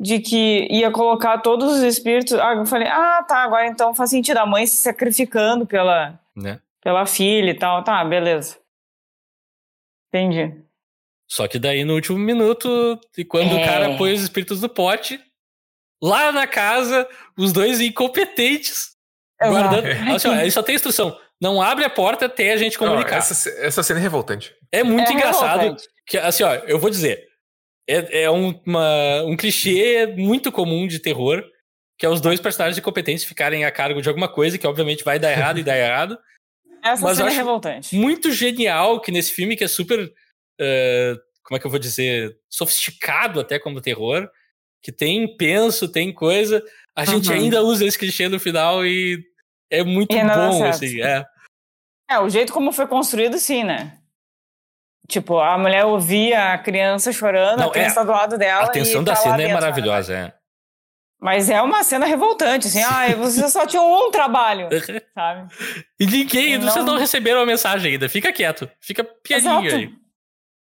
de 0.00 0.20
que 0.20 0.66
ia 0.70 0.90
colocar 0.90 1.36
todos 1.38 1.70
os 1.74 1.82
espíritos. 1.82 2.32
Ah, 2.38 2.54
eu 2.54 2.64
falei, 2.64 2.88
ah, 2.88 3.22
tá, 3.28 3.42
agora 3.42 3.66
então 3.66 3.92
faz 3.92 4.08
sentido 4.08 4.38
a 4.38 4.46
mãe 4.46 4.66
se 4.66 4.76
sacrificando 4.76 5.66
pela, 5.66 6.18
né? 6.34 6.60
pela 6.80 7.04
filha 7.04 7.50
e 7.50 7.58
tal. 7.58 7.84
Tá, 7.84 8.02
beleza. 8.06 8.56
Entendi. 10.08 10.69
Só 11.30 11.46
que 11.46 11.58
daí 11.58 11.84
no 11.84 11.94
último 11.94 12.18
minuto, 12.18 12.98
e 13.16 13.24
quando 13.24 13.56
é. 13.56 13.62
o 13.62 13.64
cara 13.64 13.96
põe 13.96 14.12
os 14.12 14.22
espíritos 14.22 14.60
no 14.60 14.68
pote, 14.68 15.20
lá 16.02 16.32
na 16.32 16.46
casa, 16.46 17.06
os 17.38 17.52
dois 17.52 17.80
incompetentes, 17.80 18.90
guardando. 19.40 19.86
Assim, 20.14 20.28
ó, 20.28 20.34
ele 20.34 20.50
só 20.50 20.62
tem 20.62 20.74
instrução. 20.74 21.16
Não 21.40 21.62
abre 21.62 21.84
a 21.84 21.90
porta 21.90 22.26
até 22.26 22.52
a 22.52 22.56
gente 22.56 22.76
comunicar. 22.76 23.12
Não, 23.12 23.18
essa, 23.18 23.48
essa 23.48 23.82
cena 23.82 24.00
é 24.00 24.02
revoltante. 24.02 24.54
É 24.72 24.82
muito 24.82 25.10
é 25.10 25.14
engraçado. 25.14 25.60
Revoltante. 25.60 25.88
Que, 26.06 26.18
assim, 26.18 26.42
ó, 26.42 26.54
eu 26.66 26.78
vou 26.78 26.90
dizer. 26.90 27.24
é, 27.88 28.22
é 28.24 28.30
um, 28.30 28.60
uma, 28.66 29.22
um 29.22 29.36
clichê 29.36 30.06
muito 30.16 30.52
comum 30.52 30.86
de 30.86 30.98
terror, 30.98 31.42
que 31.98 32.04
é 32.06 32.08
os 32.08 32.20
dois 32.20 32.40
personagens 32.40 32.78
incompetentes 32.78 33.24
ficarem 33.24 33.64
a 33.64 33.70
cargo 33.70 34.02
de 34.02 34.08
alguma 34.08 34.28
coisa 34.28 34.58
que 34.58 34.66
obviamente 34.66 35.04
vai 35.04 35.18
dar 35.18 35.30
errado 35.30 35.58
e 35.58 35.62
dar 35.62 35.78
errado. 35.78 36.18
Essa 36.82 37.02
Mas 37.02 37.18
eu 37.18 37.24
cena 37.24 37.34
é 37.34 37.36
revoltante. 37.36 37.94
Muito 37.94 38.32
genial 38.32 39.00
que 39.00 39.12
nesse 39.12 39.32
filme, 39.32 39.56
que 39.56 39.64
é 39.64 39.68
super. 39.68 40.10
Uh, 40.60 41.20
como 41.42 41.56
é 41.56 41.60
que 41.60 41.66
eu 41.66 41.70
vou 41.70 41.80
dizer? 41.80 42.36
Sofisticado 42.48 43.40
até 43.40 43.58
como 43.58 43.80
terror, 43.80 44.28
que 44.82 44.92
tem 44.92 45.36
penso, 45.36 45.88
tem 45.90 46.12
coisa. 46.12 46.62
A 46.96 47.04
gente 47.04 47.28
Uhum. 47.30 47.34
ainda 47.36 47.62
usa 47.62 47.84
esse 47.86 47.98
clichê 47.98 48.28
no 48.28 48.38
final 48.40 48.84
e 48.84 49.22
é 49.70 49.82
muito 49.82 50.14
E 50.16 50.22
bom, 50.22 50.64
assim. 50.64 51.00
É. 51.02 51.24
É, 52.10 52.18
o 52.18 52.28
jeito 52.28 52.52
como 52.52 52.72
foi 52.72 52.86
construído, 52.86 53.38
sim, 53.38 53.62
né? 53.64 53.96
Tipo, 55.08 55.38
a 55.40 55.58
mulher 55.58 55.84
ouvia 55.84 56.52
a 56.52 56.58
criança 56.58 57.12
chorando, 57.12 57.58
Não, 57.58 57.68
a 57.68 57.72
criança 57.72 57.92
é, 57.92 57.94
tá 57.94 58.04
do 58.04 58.10
lado 58.12 58.38
dela. 58.38 58.64
A 58.64 58.68
tensão 58.68 59.02
e 59.02 59.04
da 59.04 59.14
tá 59.14 59.20
cena 59.20 59.42
é 59.42 59.48
né? 59.48 59.54
maravilhosa, 59.54 60.14
é. 60.14 60.32
Mas 61.20 61.50
é 61.50 61.60
uma 61.60 61.82
cena 61.84 62.06
revoltante, 62.06 62.68
assim. 62.68 62.82
Ai, 62.82 63.14
você 63.14 63.48
só 63.50 63.66
tinha 63.66 63.82
um 63.82 64.10
trabalho, 64.10 64.68
sabe? 65.14 65.52
E 65.98 66.06
ninguém, 66.06 66.58
Não- 66.58 66.70
vocês 66.70 66.84
não 66.84 66.96
receberam 66.96 67.40
a 67.42 67.46
mensagem 67.46 67.92
ainda. 67.92 68.08
Fica 68.08 68.32
quieto, 68.32 68.70
fica 68.80 69.04
pianinho 69.04 69.60
Exato. 69.66 69.76
aí. 69.76 69.99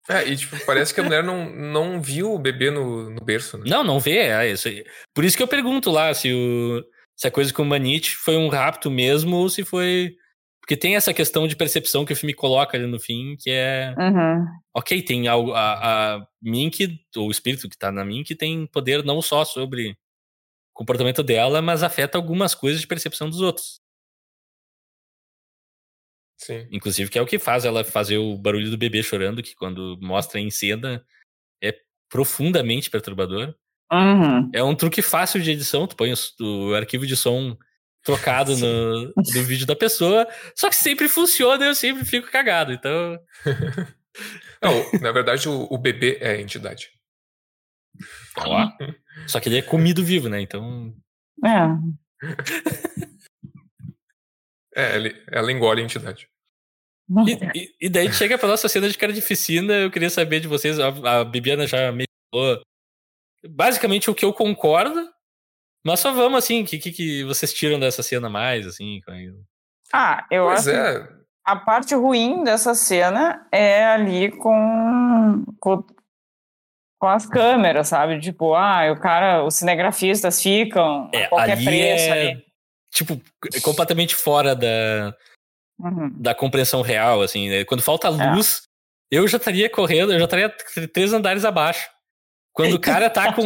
É, 0.09 0.27
e 0.27 0.37
tipo, 0.37 0.57
parece 0.65 0.95
que 0.95 1.01
a 1.01 1.03
mulher 1.03 1.23
não, 1.23 1.51
não 1.51 2.01
viu 2.01 2.33
o 2.33 2.39
bebê 2.39 2.71
no, 2.71 3.11
no 3.11 3.21
berço, 3.21 3.59
né? 3.59 3.65
Não, 3.67 3.85
não 3.85 4.01
vê, 4.01 4.29
é 4.29 4.51
isso 4.51 4.67
aí. 4.67 4.85
Por 5.15 5.23
isso 5.23 5.37
que 5.37 5.43
eu 5.43 5.49
pergunto 5.49 5.91
lá 5.91 6.15
se, 6.15 6.33
o, 6.33 6.83
se 7.15 7.27
a 7.27 7.31
coisa 7.31 7.53
com 7.53 7.63
o 7.63 7.67
Manite 7.67 8.17
foi 8.17 8.37
um 8.37 8.49
rapto 8.49 8.91
mesmo 8.91 9.37
ou 9.37 9.51
se 9.51 9.65
foi. 9.65 10.17
Porque 10.61 10.77
tem 10.77 10.97
essa 10.97 11.13
questão 11.13 11.47
de 11.47 11.57
percepção 11.57 12.05
que 12.05 12.13
o 12.13 12.17
filme 12.17 12.33
coloca 12.33 12.77
ali 12.77 12.87
no 12.87 12.99
fim, 12.99 13.37
que 13.39 13.51
é. 13.51 13.95
Uhum. 13.99 14.47
Ok, 14.75 15.03
tem 15.03 15.29
algo. 15.29 15.53
A, 15.53 16.17
a 16.17 16.27
Mink, 16.41 16.99
ou 17.17 17.29
o 17.29 17.31
espírito 17.31 17.69
que 17.69 17.77
tá 17.77 17.93
na 17.93 18.05
Mink, 18.05 18.35
tem 18.35 18.67
poder 18.67 19.05
não 19.05 19.21
só 19.21 19.45
sobre 19.45 19.91
o 19.91 19.95
comportamento 20.73 21.23
dela, 21.23 21.61
mas 21.61 21.83
afeta 21.83 22.17
algumas 22.17 22.55
coisas 22.55 22.81
de 22.81 22.87
percepção 22.87 23.29
dos 23.29 23.41
outros. 23.43 23.81
Sim. 26.39 26.67
Inclusive, 26.71 27.11
que 27.11 27.19
é 27.19 27.23
o 27.23 27.27
que 27.27 27.39
faz 27.39 27.65
ela 27.65 27.83
fazer 27.85 28.17
o 28.19 28.39
barulho 28.39 28.71
do 28.71 28.79
bebê 28.79 29.03
chorando, 29.03 29.43
que 29.43 29.55
quando 29.55 29.99
mostra 30.01 30.39
em 30.41 30.51
cena 30.51 31.05
é 31.63 31.75
profundamente 32.09 32.91
perturbador. 32.91 33.55
Uhum. 33.93 34.51
É 34.55 34.63
um 34.63 34.75
truque 34.75 35.03
fácil 35.03 35.41
de 35.41 35.51
edição, 35.51 35.87
tu 35.87 35.97
põe 35.97 36.13
o, 36.13 36.71
o 36.71 36.75
arquivo 36.75 37.07
de 37.07 37.17
som 37.17 37.57
trocado 38.05 38.57
no, 38.57 39.13
no 39.17 39.43
vídeo 39.43 39.67
da 39.67 39.75
pessoa, 39.75 40.27
só 40.55 40.69
que 40.69 40.77
sempre 40.77 41.09
funciona 41.09 41.65
e 41.65 41.69
eu 41.69 41.75
sempre 41.75 42.05
fico 42.05 42.31
cagado. 42.31 42.73
Então, 42.73 43.19
Não, 44.63 45.01
na 45.01 45.13
verdade, 45.13 45.49
o, 45.49 45.67
o 45.71 45.79
bebê 45.79 46.19
é 46.21 46.33
a 46.33 46.41
entidade. 46.41 46.91
ó. 48.37 48.69
Só 49.27 49.41
que 49.41 49.49
ele 49.49 49.59
é 49.59 49.63
comido 49.63 50.05
vivo, 50.05 50.29
né? 50.29 50.41
Então. 50.41 50.95
É. 51.45 51.49
É, 54.79 54.95
ele- 54.97 55.23
ela 55.33 55.51
engole 55.51 55.81
a 55.83 55.85
entidade. 55.85 56.29
E, 57.27 57.59
e- 57.59 57.75
e 57.87 57.89
daí 57.89 58.13
chega 58.13 58.37
pra 58.39 58.49
nossa 58.49 58.69
cena 58.69 58.89
de 58.89 58.97
cara 58.97 59.13
de 59.13 59.21
piscina, 59.23 59.73
eu 59.75 59.91
queria 59.91 60.11
saber 60.11 60.41
de 60.41 60.47
vocês, 60.49 60.79
a, 60.79 60.89
a 61.21 61.25
Bibiana 61.25 61.67
já 61.67 61.91
me 61.91 62.05
falou 62.33 62.61
basicamente 63.49 64.11
o 64.11 64.15
que 64.15 64.25
eu 64.25 64.33
concordo, 64.33 65.09
mas 65.87 66.01
só 66.01 66.13
vamos 66.13 66.39
assim, 66.39 66.63
o 66.63 66.67
que, 66.67 66.79
que, 66.79 66.93
que 66.93 67.25
vocês 67.25 67.53
tiram 67.53 67.81
dessa 67.81 68.03
cena 68.03 68.29
mais, 68.29 68.67
assim? 68.67 69.01
com- 69.07 69.13
Ah, 69.93 70.27
eu 70.31 70.45
Pois 70.47 70.69
acho 70.69 70.71
que 70.71 70.77
é, 70.77 71.09
a 71.47 71.57
parte 71.57 71.95
ruim 71.95 72.45
dessa 72.45 72.75
cena 72.75 73.49
é 73.51 73.87
ali 73.87 74.31
com, 74.33 75.45
com, 75.59 75.83
com 77.01 77.07
as 77.09 77.25
câmeras, 77.25 77.89
sabe? 77.89 78.21
Tipo, 78.21 78.55
ah, 78.55 78.93
o 78.93 79.01
cara, 79.01 79.45
os 79.45 79.55
cinegrafistas 79.55 80.43
ficam 80.43 81.11
É, 81.15 81.25
a 81.25 81.29
qualquer 81.31 81.53
ali 81.53 81.65
preço 81.65 82.05
é- 82.05 82.13
ali. 82.33 82.48
Tipo, 82.93 83.21
completamente 83.63 84.15
fora 84.15 84.55
da, 84.55 85.15
Uhum. 85.79 86.11
da 86.21 86.35
compreensão 86.35 86.81
real, 86.83 87.23
assim, 87.23 87.49
né? 87.49 87.65
Quando 87.65 87.83
falta 87.83 88.09
É. 88.09 88.35
luz, 88.35 88.63
eu 89.11 89.27
já 89.29 89.37
estaria 89.37 89.69
correndo, 89.71 90.13
eu 90.13 90.19
já 90.19 90.25
estaria 90.25 90.49
três 90.93 91.13
andares 91.13 91.45
abaixo. 91.45 91.89
Quando 92.53 92.75
o 92.75 92.81
cara 92.81 93.09
tá 93.09 93.33
com 93.33 93.43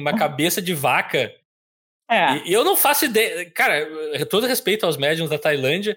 uma 0.00 0.12
cabeça 0.18 0.60
de 0.60 0.74
vaca, 0.74 1.32
É. 2.10 2.36
e, 2.46 2.52
eu 2.52 2.62
não 2.64 2.76
faço 2.76 3.06
ideia, 3.06 3.50
cara, 3.50 4.26
todo 4.26 4.46
respeito 4.46 4.84
aos 4.84 4.96
médiums 4.98 5.30
da 5.30 5.38
Tailândia, 5.38 5.96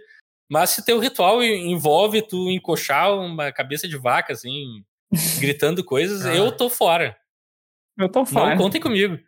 mas 0.49 0.69
se 0.69 0.85
teu 0.85 0.97
ritual 0.99 1.43
en- 1.43 1.69
envolve 1.71 2.21
tu 2.21 2.49
encoxar 2.49 3.13
uma 3.13 3.51
cabeça 3.51 3.85
de 3.87 3.97
vaca, 3.97 4.31
assim, 4.31 4.83
gritando 5.41 5.83
coisas, 5.83 6.25
Ah. 6.25 6.33
eu 6.35 6.51
tô 6.55 6.69
fora. 6.69 7.17
Eu 7.97 8.07
tô 8.09 8.23
fora. 8.25 8.51
Não 8.51 8.57
contem 8.63 8.79
comigo. 8.79 9.19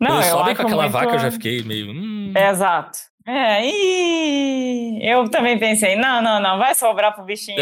Não, 0.00 0.08
Quando 0.08 0.24
eu 0.24 0.38
acho 0.40 0.56
com 0.56 0.62
aquela 0.62 0.82
muito- 0.82 0.92
vaca, 0.92 1.12
eu 1.14 1.18
já 1.18 1.30
fiquei 1.30 1.62
meio. 1.62 1.90
hum. 1.90 2.32
É, 2.36 2.50
exato. 2.50 2.98
É, 3.26 3.60
e 3.66 5.00
eu 5.02 5.28
também 5.28 5.58
pensei, 5.58 5.96
não, 5.96 6.22
não, 6.22 6.40
não, 6.40 6.58
vai 6.58 6.74
sobrar 6.74 7.14
pro 7.14 7.24
bichinho. 7.24 7.58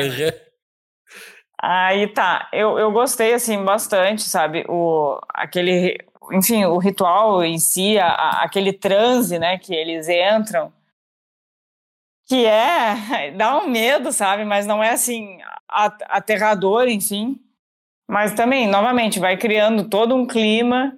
Aí 1.62 2.09
tá, 2.09 2.49
eu, 2.53 2.78
eu 2.78 2.91
gostei 2.93 3.32
assim 3.32 3.62
bastante, 3.64 4.22
sabe? 4.22 4.64
O 4.68 5.18
aquele, 5.32 5.97
enfim, 6.32 6.64
o 6.66 6.76
ritual 6.78 7.43
em 7.43 7.59
si, 7.59 7.99
a- 7.99 8.09
a- 8.09 8.43
aquele 8.45 8.72
transe, 8.72 9.39
né, 9.39 9.57
que 9.57 9.72
eles 9.74 10.07
entram, 10.09 10.70
que 12.28 12.45
é 12.45 13.30
dá 13.37 13.57
um 13.59 13.68
medo, 13.68 14.12
sabe? 14.12 14.45
Mas 14.45 14.66
não 14.66 14.82
é 14.82 14.91
assim 14.91 15.39
a- 15.68 15.97
aterrador, 16.11 16.89
enfim. 16.89 17.41
Mas 18.07 18.35
também, 18.35 18.66
novamente, 18.68 19.18
vai 19.18 19.37
criando 19.39 19.89
todo 19.89 20.14
um 20.14 20.26
clima 20.26 20.95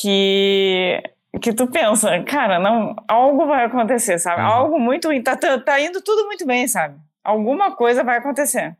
que 0.00 1.02
que 1.42 1.52
tu 1.52 1.66
pensa, 1.66 2.22
cara, 2.24 2.58
não, 2.60 2.94
algo 3.08 3.46
vai 3.46 3.64
acontecer, 3.64 4.18
sabe? 4.20 4.40
Uhum. 4.40 4.46
Algo 4.46 4.78
muito, 4.80 5.08
tá, 5.22 5.36
tá, 5.36 5.58
tá 5.58 5.80
indo 5.80 6.00
tudo 6.00 6.26
muito 6.26 6.46
bem, 6.46 6.68
sabe? 6.68 6.96
Alguma 7.24 7.74
coisa 7.74 8.04
vai 8.04 8.18
acontecer. 8.18 8.76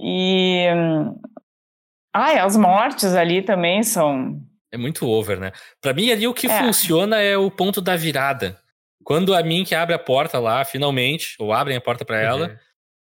E. 0.00 0.66
Ai, 2.14 2.38
as 2.38 2.56
mortes 2.56 3.14
ali 3.14 3.42
também 3.42 3.82
são. 3.82 4.40
É 4.70 4.76
muito 4.76 5.06
over, 5.08 5.38
né? 5.40 5.52
Pra 5.80 5.94
mim, 5.94 6.10
ali 6.10 6.26
o 6.26 6.34
que 6.34 6.46
É. 6.46 6.58
funciona 6.62 7.18
é 7.20 7.36
o 7.36 7.50
ponto 7.50 7.80
da 7.80 7.96
virada. 7.96 8.58
Quando 9.04 9.34
a 9.34 9.42
Mink 9.42 9.74
abre 9.74 9.94
a 9.94 9.98
porta 9.98 10.38
lá, 10.38 10.64
finalmente, 10.64 11.34
ou 11.38 11.52
abrem 11.52 11.76
a 11.76 11.80
porta 11.80 12.04
pra 12.04 12.20
ela, 12.20 12.48
Uhum. 12.48 12.56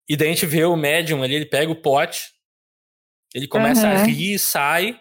e 0.09 0.16
daí 0.16 0.28
a 0.28 0.32
gente 0.32 0.47
vê 0.47 0.64
o 0.64 0.76
médium 0.76 1.22
ali, 1.22 1.34
ele 1.34 1.47
pega 1.47 1.70
o 1.72 1.76
pote, 1.80 2.30
ele 3.34 3.49
começa 3.49 3.89
a 3.89 3.95
Uhum. 4.01 4.05
rir, 4.07 4.39
sai, 4.39 4.99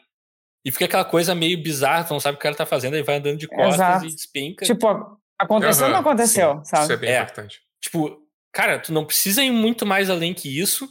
e 0.65 0.71
fica 0.71 0.85
aquela 0.85 1.05
coisa 1.05 1.33
meio 1.35 1.61
bizarra, 1.61 2.03
tu 2.05 2.13
não 2.13 2.19
sabe 2.19 2.35
o 2.35 2.37
que 2.37 2.41
o 2.41 2.43
cara 2.43 2.55
tá 2.55 2.65
fazendo, 2.65 2.95
ele 2.95 3.03
vai 3.03 3.17
andando 3.17 3.37
de 3.37 3.47
costas 3.47 3.73
Exato. 3.75 4.05
e 4.05 4.09
despenca. 4.15 4.65
Tipo, 4.65 5.17
aconteceu 5.39 5.85
ou 5.85 5.89
não 5.91 5.99
Aham, 5.99 6.07
aconteceu, 6.09 6.57
sim, 6.57 6.65
sabe? 6.65 6.83
Isso 6.83 6.93
é 6.93 6.97
bem 6.97 7.09
É. 7.11 7.21
importante. 7.21 7.61
Tipo, 7.81 8.17
cara, 8.51 8.79
tu 8.79 8.91
não 8.91 9.05
precisa 9.05 9.43
ir 9.43 9.51
muito 9.51 9.85
mais 9.85 10.09
além 10.09 10.33
que 10.33 10.59
isso. 10.59 10.87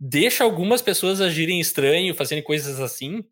Deixa 0.00 0.44
algumas 0.44 0.80
pessoas 0.80 1.20
agirem 1.20 1.58
estranho, 1.60 2.14
fazendo 2.14 2.42
coisas 2.42 2.78
assim. 2.80 3.24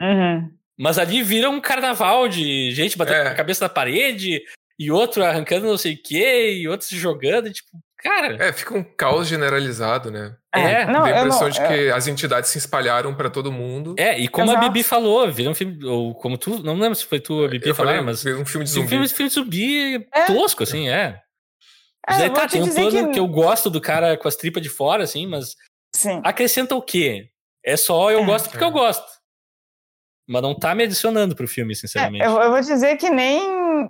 Uhum. 0.00 0.50
Mas 0.76 0.98
ali 0.98 1.22
vira 1.22 1.48
um 1.50 1.60
carnaval 1.60 2.28
de 2.28 2.72
gente 2.72 2.96
batendo 2.98 3.16
É. 3.16 3.28
a 3.28 3.34
cabeça 3.34 3.64
na 3.64 3.68
parede, 3.68 4.42
e 4.78 4.90
outro 4.90 5.24
arrancando 5.24 5.66
não 5.66 5.76
sei 5.76 5.94
o 5.94 6.02
quê, 6.02 6.52
e 6.54 6.68
outro 6.68 6.86
se 6.86 6.96
jogando. 6.96 7.48
E, 7.48 7.52
tipo, 7.52 7.68
cara, 7.98 8.36
É, 8.44 8.52
fica 8.52 8.74
um 8.76 8.82
caos 8.84 9.26
generalizado, 9.28 10.10
né? 10.10 10.36
É, 10.54 10.86
não, 10.86 11.02
Dá 11.02 11.06
a 11.06 11.18
impressão 11.20 11.42
não, 11.42 11.50
de 11.50 11.60
eu- 11.60 11.68
que 11.68 11.90
as 11.90 12.06
entidades 12.06 12.50
se 12.50 12.58
espalharam 12.58 13.14
pra 13.14 13.28
todo 13.28 13.52
mundo. 13.52 13.94
é, 13.98 14.18
e 14.18 14.28
como 14.28 14.50
a 14.50 14.54
Exato. 14.54 14.68
Bibi 14.68 14.82
falou, 14.82 15.30
vira 15.30 15.50
um 15.50 15.54
filme, 15.54 15.84
ou 15.84 16.14
como 16.14 16.38
tu, 16.38 16.62
não 16.62 16.74
lembro 16.78 16.94
se 16.94 17.04
foi 17.04 17.20
tu 17.20 17.44
a 17.44 17.48
Bibi 17.48 17.68
Eu 17.68 17.74
falar, 17.74 17.90
falei, 17.90 18.04
mas 18.04 18.24
um 18.24 18.44
filme 18.46 18.64
de 18.64 18.70
um 18.70 18.74
zumbi. 18.74 18.88
filme, 18.88 19.08
filme 19.08 19.28
de 19.28 19.34
zumbi 19.34 20.06
É. 20.14 20.24
tosco, 20.24 20.62
assim, 20.62 20.88
é. 20.88 21.20
É, 22.08 22.12
Mas 22.12 22.20
aí 22.20 22.26
eu 22.28 22.32
vou 22.32 22.40
tá, 22.40 22.46
te 22.48 22.52
tem 22.52 22.62
um 22.62 22.74
plano 22.74 23.06
que... 23.08 23.12
que- 23.14 23.20
eu 23.20 23.26
gosto 23.28 23.68
do 23.68 23.80
cara 23.80 24.16
com 24.16 24.26
as 24.28 24.36
tripas 24.36 24.62
de 24.62 24.68
fora, 24.70 25.02
assim, 25.04 25.26
mas 25.26 25.54
Sim. 25.94 26.20
acrescenta 26.24 26.74
o 26.74 26.80
quê? 26.80 27.28
É 27.64 27.76
só 27.76 28.10
eu 28.10 28.20
É. 28.20 28.24
gosto 28.24 28.48
porque 28.48 28.64
É. 28.64 28.66
eu 28.66 28.70
gosto. 28.70 29.04
Mas 30.26 30.42
não 30.42 30.54
tá 30.54 30.74
me 30.74 30.84
adicionando 30.84 31.34
pro 31.34 31.48
filme, 31.48 31.74
sinceramente. 31.74 32.22
É, 32.22 32.26
eu, 32.26 32.32
eu 32.40 32.50
vou 32.50 32.60
dizer 32.60 32.96
que 32.96 33.08
nem, 33.10 33.40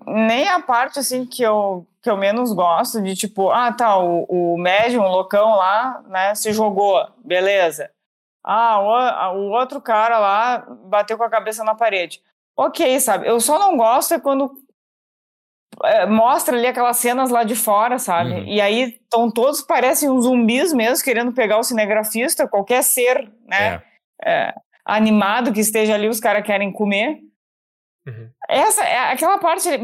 nem 0.06 0.48
a 0.48 0.60
parte 0.60 0.98
assim 0.98 1.24
que 1.24 1.42
eu, 1.42 1.86
que 2.02 2.10
eu 2.10 2.16
menos 2.16 2.52
gosto, 2.52 3.02
de 3.02 3.14
tipo, 3.14 3.50
ah, 3.50 3.72
tá, 3.72 3.98
o, 3.98 4.24
o 4.28 4.58
médium, 4.58 5.04
o 5.04 5.08
loucão 5.08 5.56
lá, 5.56 6.02
né, 6.08 6.34
se 6.34 6.52
jogou, 6.52 7.06
beleza. 7.24 7.90
Ah, 8.44 9.32
o, 9.32 9.38
o 9.38 9.50
outro 9.50 9.80
cara 9.80 10.18
lá 10.18 10.66
bateu 10.84 11.18
com 11.18 11.24
a 11.24 11.30
cabeça 11.30 11.62
na 11.64 11.74
parede. 11.74 12.20
Ok, 12.56 12.98
sabe? 13.00 13.28
Eu 13.28 13.40
só 13.40 13.58
não 13.58 13.76
gosto 13.76 14.14
é 14.14 14.18
quando 14.18 14.52
é, 15.84 16.06
mostra 16.06 16.56
ali 16.56 16.66
aquelas 16.66 16.96
cenas 16.96 17.30
lá 17.30 17.44
de 17.44 17.54
fora, 17.54 17.98
sabe? 17.98 18.32
Uhum. 18.32 18.44
E 18.46 18.60
aí 18.60 18.98
estão 19.02 19.30
todos, 19.30 19.62
parecem 19.62 20.10
uns 20.10 20.24
zumbis 20.24 20.72
mesmo, 20.72 21.04
querendo 21.04 21.32
pegar 21.32 21.58
o 21.58 21.62
cinegrafista, 21.62 22.48
qualquer 22.48 22.82
ser, 22.82 23.30
né? 23.46 23.82
É. 24.24 24.48
é, 24.48 24.54
animado 24.84 25.52
que 25.52 25.60
esteja 25.60 25.94
ali, 25.94 26.08
os 26.08 26.20
caras 26.20 26.44
querem 26.44 26.72
comer. 26.72 27.20
Uhum. 28.08 28.30
Essa 28.48 28.84
é 28.84 29.12
aquela 29.12 29.38
parte 29.38 29.68
ali. 29.68 29.76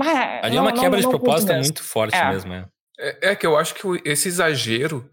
Ali 0.42 0.56
não- 0.56 0.58
é 0.58 0.60
uma 0.62 0.72
não- 0.72 0.80
quebra 0.80 0.98
de 0.98 1.04
não 1.04 1.12
curto 1.12 1.24
propósito 1.24 1.48
mesmo. 1.48 1.64
muito 1.64 1.82
forte 1.82 2.16
É. 2.16 2.30
mesmo, 2.30 2.52
é. 2.52 2.66
É, 2.98 3.30
é 3.30 3.36
que 3.36 3.46
eu 3.46 3.56
acho 3.56 3.74
que 3.74 3.82
esse 4.04 4.28
exagero 4.28 5.10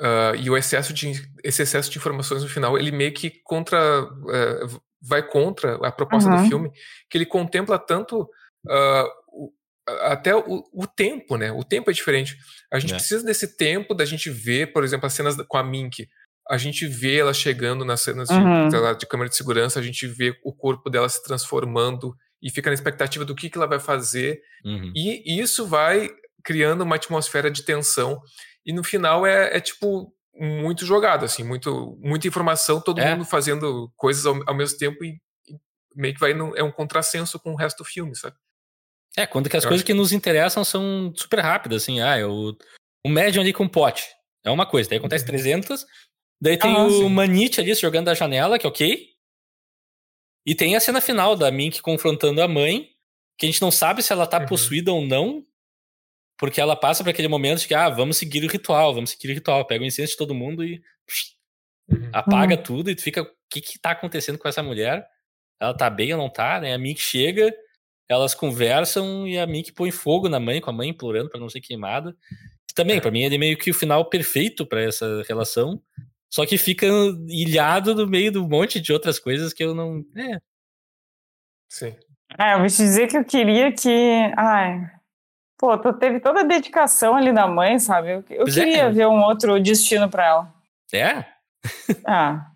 Uh, 0.00 0.34
e 0.38 0.48
o 0.48 0.56
excesso 0.56 0.92
de, 0.92 1.10
esse 1.42 1.60
excesso 1.60 1.90
de 1.90 1.98
informações 1.98 2.40
no 2.40 2.48
final, 2.48 2.78
ele 2.78 2.92
meio 2.92 3.12
que 3.12 3.30
contra, 3.42 4.04
uh, 4.04 4.80
vai 5.02 5.26
contra 5.26 5.74
a 5.84 5.90
proposta 5.90 6.30
uhum. 6.30 6.42
do 6.42 6.48
filme, 6.48 6.72
que 7.10 7.18
ele 7.18 7.26
contempla 7.26 7.80
tanto 7.80 8.22
uh, 8.22 9.08
o, 9.26 9.52
até 10.02 10.36
o, 10.36 10.62
o, 10.72 10.86
tempo, 10.86 11.36
né? 11.36 11.50
O 11.50 11.64
tempo 11.64 11.90
é 11.90 11.92
diferente. 11.92 12.36
A 12.72 12.78
gente 12.78 12.92
é. 12.92 12.96
precisa 12.96 13.24
desse 13.24 13.56
tempo 13.56 13.92
da 13.92 14.04
gente 14.04 14.30
ver, 14.30 14.72
por 14.72 14.84
exemplo, 14.84 15.06
as 15.06 15.14
cenas 15.14 15.36
com 15.48 15.56
a 15.56 15.64
Mink. 15.64 16.08
A 16.48 16.56
gente 16.56 16.86
vê 16.86 17.16
ela 17.16 17.34
chegando 17.34 17.84
nas 17.84 18.00
cenas 18.00 18.28
uhum. 18.30 18.68
de, 18.68 18.98
de 18.98 19.06
câmera 19.06 19.28
de 19.28 19.36
segurança, 19.36 19.80
a 19.80 19.82
gente 19.82 20.06
vê 20.06 20.32
o 20.44 20.54
corpo 20.54 20.88
dela 20.88 21.08
se 21.08 21.22
transformando 21.24 22.14
e 22.42 22.50
fica 22.50 22.70
na 22.70 22.74
expectativa 22.74 23.24
do 23.24 23.34
que, 23.34 23.50
que 23.50 23.58
ela 23.58 23.66
vai 23.66 23.80
fazer. 23.80 24.40
Uhum. 24.64 24.92
E 24.94 25.40
isso 25.40 25.66
vai 25.66 26.08
criando 26.44 26.82
uma 26.82 26.96
atmosfera 26.96 27.50
de 27.50 27.62
tensão 27.62 28.20
e 28.64 28.72
no 28.72 28.84
final 28.84 29.26
é, 29.26 29.56
é 29.56 29.60
tipo 29.60 30.12
muito 30.38 30.86
jogado, 30.86 31.24
assim, 31.24 31.42
muito, 31.42 31.98
muita 32.00 32.28
informação, 32.28 32.80
todo 32.80 33.00
é. 33.00 33.10
mundo 33.10 33.24
fazendo 33.24 33.90
coisas 33.96 34.24
ao, 34.24 34.38
ao 34.46 34.54
mesmo 34.54 34.78
tempo 34.78 35.02
e, 35.04 35.18
e, 35.48 35.56
meio 35.96 36.14
que 36.14 36.20
vai 36.20 36.32
no, 36.32 36.56
é 36.56 36.62
um 36.62 36.70
contrassenso 36.70 37.40
com 37.40 37.52
o 37.52 37.56
resto 37.56 37.78
do 37.78 37.84
filme, 37.84 38.14
sabe? 38.14 38.36
É, 39.16 39.26
quando 39.26 39.48
que 39.48 39.56
as 39.56 39.64
Eu 39.64 39.68
coisas 39.68 39.82
acho... 39.82 39.86
que 39.86 39.94
nos 39.94 40.12
interessam 40.12 40.62
são 40.62 41.12
super 41.16 41.40
rápidas, 41.40 41.82
assim, 41.82 42.00
ah, 42.00 42.16
é 42.16 42.24
o, 42.24 42.56
o 43.04 43.08
médium 43.08 43.40
ali 43.40 43.52
com 43.52 43.66
pote, 43.66 44.04
é 44.44 44.50
uma 44.50 44.66
coisa, 44.66 44.88
daí 44.88 44.98
acontece 44.98 45.24
300, 45.26 45.82
uhum. 45.82 45.88
daí 46.40 46.56
tem 46.56 46.76
ah, 46.76 46.84
o 46.84 46.90
sim. 46.90 47.08
Manite 47.08 47.60
ali 47.60 47.74
jogando 47.74 48.06
da 48.06 48.14
janela, 48.14 48.58
que 48.58 48.66
é 48.66 48.68
ok, 48.68 49.06
e 50.44 50.54
tem 50.54 50.76
a 50.76 50.80
cena 50.80 51.00
final 51.00 51.36
da 51.36 51.50
Mink 51.50 51.82
confrontando 51.82 52.42
a 52.42 52.48
mãe, 52.48 52.88
que 53.36 53.46
a 53.46 53.48
gente 53.48 53.62
não 53.62 53.70
sabe 53.70 54.02
se 54.02 54.12
ela 54.12 54.26
tá 54.26 54.40
uhum. 54.40 54.46
possuída 54.46 54.92
ou 54.92 55.04
não, 55.04 55.44
porque 56.38 56.60
ela 56.60 56.76
passa 56.76 57.02
para 57.02 57.10
aquele 57.10 57.28
momento 57.28 57.60
de 57.60 57.68
que, 57.68 57.74
ah, 57.74 57.88
vamos 57.88 58.16
seguir 58.16 58.44
o 58.44 58.48
ritual, 58.48 58.94
vamos 58.94 59.10
seguir 59.10 59.30
o 59.30 59.34
ritual. 59.34 59.64
Pega 59.66 59.82
o 59.82 59.86
incenso 59.86 60.12
de 60.12 60.16
todo 60.16 60.34
mundo 60.34 60.64
e 60.64 60.80
uhum. 61.90 62.10
apaga 62.12 62.56
uhum. 62.56 62.62
tudo 62.62 62.90
e 62.90 62.94
tu 62.94 63.02
fica, 63.02 63.22
o 63.22 63.28
que 63.50 63.60
que 63.60 63.78
tá 63.78 63.90
acontecendo 63.90 64.38
com 64.38 64.48
essa 64.48 64.62
mulher? 64.62 65.06
Ela 65.60 65.74
tá 65.74 65.90
bem 65.90 66.12
ou 66.12 66.18
não 66.18 66.30
tá, 66.30 66.60
né? 66.60 66.74
A 66.74 66.78
Mink 66.78 67.00
chega, 67.00 67.52
elas 68.08 68.34
conversam 68.34 69.26
e 69.26 69.36
a 69.36 69.46
Mink 69.46 69.72
põe 69.72 69.90
fogo 69.90 70.28
na 70.28 70.38
mãe, 70.38 70.60
com 70.60 70.70
a 70.70 70.72
mãe 70.72 70.88
implorando 70.88 71.28
para 71.28 71.40
não 71.40 71.48
ser 71.48 71.60
queimada. 71.60 72.16
Também, 72.74 73.00
para 73.00 73.10
mim, 73.10 73.24
ele 73.24 73.34
é 73.34 73.38
meio 73.38 73.58
que 73.58 73.72
o 73.72 73.74
final 73.74 74.08
perfeito 74.08 74.64
para 74.64 74.80
essa 74.80 75.24
relação. 75.28 75.82
Só 76.30 76.44
que 76.44 76.58
fica 76.58 76.86
ilhado 77.26 77.94
no 77.94 78.06
meio 78.06 78.30
do 78.30 78.46
monte 78.46 78.80
de 78.80 78.92
outras 78.92 79.18
coisas 79.18 79.52
que 79.52 79.64
eu 79.64 79.74
não. 79.74 80.04
É. 80.16 80.38
Sim. 81.70 81.96
É, 82.38 82.54
eu 82.54 82.58
vou 82.58 82.66
te 82.66 82.76
dizer 82.76 83.08
que 83.08 83.16
eu 83.16 83.24
queria 83.24 83.72
que. 83.72 84.32
Ai, 84.36 84.90
Pô, 85.58 85.76
tu 85.76 85.92
teve 85.92 86.20
toda 86.20 86.40
a 86.40 86.44
dedicação 86.44 87.16
ali 87.16 87.32
da 87.32 87.48
mãe, 87.48 87.80
sabe? 87.80 88.12
Eu, 88.12 88.24
eu 88.30 88.44
queria 88.44 88.82
é. 88.82 88.90
ver 88.90 89.08
um 89.08 89.20
outro 89.24 89.58
destino 89.58 90.08
para 90.08 90.24
ela. 90.24 90.54
É? 90.92 91.24
Ah. 92.06 92.46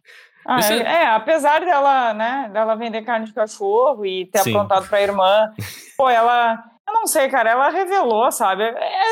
ah 0.46 0.60
é, 0.72 0.76
é, 0.76 1.06
apesar 1.08 1.64
dela, 1.64 2.14
né, 2.14 2.48
dela 2.52 2.76
vender 2.76 3.02
carne 3.02 3.26
de 3.26 3.32
cachorro 3.32 4.06
e 4.06 4.26
ter 4.26 4.38
Sim. 4.38 4.50
aprontado 4.50 4.88
pra 4.88 5.02
irmã, 5.02 5.52
pô, 5.96 6.08
ela, 6.08 6.62
eu 6.86 6.94
não 6.94 7.08
sei, 7.08 7.28
cara, 7.28 7.50
ela 7.50 7.70
revelou, 7.70 8.30
sabe? 8.30 8.62
É, 8.62 9.10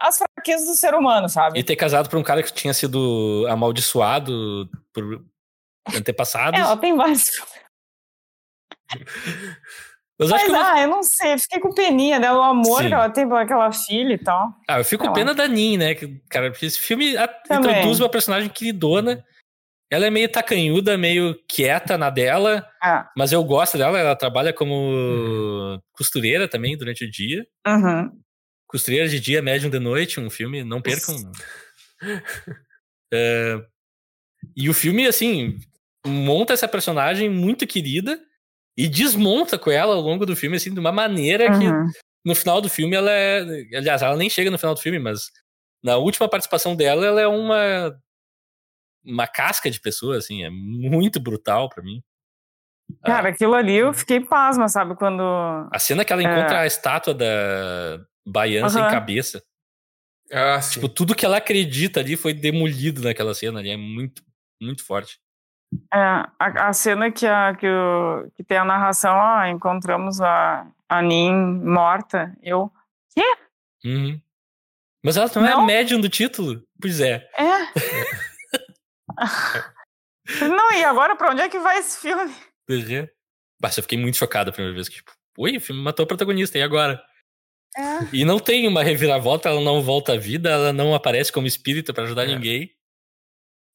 as 0.00 0.18
fraquezas 0.18 0.66
do 0.66 0.74
ser 0.74 0.94
humano, 0.94 1.28
sabe? 1.28 1.58
E 1.58 1.62
ter 1.64 1.76
casado 1.76 2.08
por 2.08 2.18
um 2.18 2.22
cara 2.22 2.42
que 2.42 2.52
tinha 2.52 2.74
sido 2.74 3.46
amaldiçoado 3.48 4.68
por 4.92 5.24
antepassados. 5.94 6.58
Ela 6.58 6.76
tem 6.76 6.96
vários 6.96 7.30
Mas, 10.18 10.30
Mas 10.30 10.48
eu... 10.48 10.54
ah, 10.56 10.80
eu 10.80 10.88
não 10.88 11.02
sei, 11.02 11.36
fiquei 11.38 11.58
com 11.58 11.72
peninha 11.72 12.20
dela, 12.20 12.38
o 12.38 12.42
amor 12.42 12.82
Sim. 12.82 12.88
que 12.88 12.94
ela 12.94 13.10
tem 13.10 13.28
por 13.28 13.36
aquela 13.36 13.72
filha 13.72 14.14
e 14.14 14.18
tal. 14.18 14.54
Ah, 14.68 14.78
eu 14.78 14.84
fico 14.84 15.04
com 15.04 15.12
pena 15.12 15.34
da 15.34 15.48
Nin, 15.48 15.76
né? 15.76 15.94
Cara, 16.28 16.50
porque 16.50 16.66
esse 16.66 16.78
filme 16.78 17.14
Também. 17.48 17.78
introduz 17.78 17.98
uma 17.98 18.08
personagem 18.08 18.48
queridona. 18.48 19.24
Ela 19.90 20.06
é 20.06 20.10
meio 20.10 20.28
tacanhuda, 20.30 20.96
meio 20.96 21.36
quieta 21.48 21.98
na 21.98 22.10
dela, 22.10 22.66
ah. 22.82 23.10
mas 23.16 23.32
eu 23.32 23.42
gosto 23.44 23.76
dela. 23.76 23.98
Ela 23.98 24.16
trabalha 24.16 24.52
como 24.52 25.80
costureira 25.92 26.48
também 26.48 26.76
durante 26.76 27.04
o 27.04 27.10
dia. 27.10 27.44
Uhum. 27.66 28.10
Costureira 28.74 29.08
de 29.08 29.20
dia, 29.20 29.40
médium 29.40 29.70
de 29.70 29.78
noite, 29.78 30.18
um 30.18 30.28
filme, 30.28 30.64
não 30.64 30.82
percam. 30.82 31.14
uh, 32.02 33.64
e 34.56 34.68
o 34.68 34.74
filme, 34.74 35.06
assim, 35.06 35.60
monta 36.04 36.54
essa 36.54 36.66
personagem 36.66 37.30
muito 37.30 37.68
querida 37.68 38.20
e 38.76 38.88
desmonta 38.88 39.56
com 39.56 39.70
ela 39.70 39.94
ao 39.94 40.00
longo 40.00 40.26
do 40.26 40.34
filme, 40.34 40.56
assim, 40.56 40.74
de 40.74 40.80
uma 40.80 40.90
maneira 40.90 41.52
uhum. 41.52 41.60
que 41.60 41.98
no 42.24 42.34
final 42.34 42.60
do 42.60 42.68
filme 42.68 42.96
ela 42.96 43.12
é. 43.12 43.42
Aliás, 43.76 44.02
ela 44.02 44.16
nem 44.16 44.28
chega 44.28 44.50
no 44.50 44.58
final 44.58 44.74
do 44.74 44.80
filme, 44.80 44.98
mas 44.98 45.30
na 45.80 45.96
última 45.96 46.28
participação 46.28 46.74
dela, 46.74 47.06
ela 47.06 47.20
é 47.20 47.28
uma. 47.28 47.96
Uma 49.04 49.28
casca 49.28 49.70
de 49.70 49.80
pessoa, 49.80 50.16
assim, 50.16 50.42
é 50.42 50.50
muito 50.50 51.20
brutal 51.20 51.68
para 51.68 51.84
mim. 51.84 52.02
Cara, 53.04 53.28
aquilo 53.28 53.54
ali 53.54 53.76
eu 53.76 53.94
fiquei 53.94 54.18
pasma, 54.18 54.68
sabe? 54.68 54.96
Quando. 54.96 55.22
A 55.70 55.78
cena 55.78 56.04
que 56.04 56.12
ela 56.12 56.24
encontra 56.24 56.56
é... 56.56 56.58
a 56.62 56.66
estátua 56.66 57.14
da 57.14 58.04
Baiana 58.26 58.66
uhum. 58.66 58.72
sem 58.72 58.82
cabeça. 58.88 59.42
Ah, 60.32 60.58
tipo, 60.60 60.88
tudo 60.88 61.14
que 61.14 61.24
ela 61.24 61.36
acredita 61.36 62.00
ali 62.00 62.16
foi 62.16 62.32
demolido 62.32 63.02
naquela 63.02 63.34
cena 63.34 63.60
ali. 63.60 63.70
É 63.70 63.76
muito, 63.76 64.22
muito 64.60 64.84
forte. 64.84 65.20
É, 65.92 65.98
a, 65.98 66.68
a 66.68 66.72
cena 66.72 67.10
que, 67.10 67.26
a, 67.26 67.54
que, 67.54 67.66
o, 67.66 68.30
que 68.34 68.44
tem 68.44 68.58
a 68.58 68.64
narração, 68.64 69.14
ó, 69.14 69.44
encontramos 69.46 70.20
a, 70.20 70.66
a 70.88 71.02
Nin 71.02 71.32
morta, 71.62 72.36
eu. 72.42 72.72
Quê? 73.14 73.36
Uhum. 73.84 74.20
Mas 75.04 75.16
ela 75.16 75.30
não, 75.34 75.42
não, 75.42 75.48
é 75.48 75.52
a 75.52 75.60
médium 75.60 76.00
do 76.00 76.08
título? 76.08 76.62
Pois 76.80 77.00
é. 77.00 77.28
É. 77.36 77.44
não, 80.48 80.72
e 80.72 80.84
agora 80.84 81.14
pra 81.16 81.30
onde 81.30 81.42
é 81.42 81.48
que 81.48 81.58
vai 81.58 81.78
esse 81.78 82.00
filme? 82.00 82.34
Uhum. 82.70 83.06
Basta, 83.60 83.80
eu 83.80 83.82
fiquei 83.82 83.98
muito 83.98 84.16
chocado 84.16 84.50
a 84.50 84.52
primeira 84.52 84.74
vez. 84.74 84.88
Tipo, 84.88 85.12
ui, 85.38 85.56
o 85.56 85.60
filme 85.60 85.82
matou 85.82 86.04
o 86.04 86.08
protagonista, 86.08 86.58
e 86.58 86.62
agora? 86.62 87.02
É. 87.76 88.08
E 88.12 88.24
não 88.24 88.38
tem 88.38 88.68
uma 88.68 88.82
reviravolta, 88.82 89.48
ela 89.48 89.60
não 89.60 89.82
volta 89.82 90.12
à 90.12 90.16
vida, 90.16 90.50
ela 90.50 90.72
não 90.72 90.94
aparece 90.94 91.32
como 91.32 91.46
espírito 91.46 91.92
para 91.92 92.04
ajudar 92.04 92.24
é. 92.24 92.34
ninguém. 92.34 92.70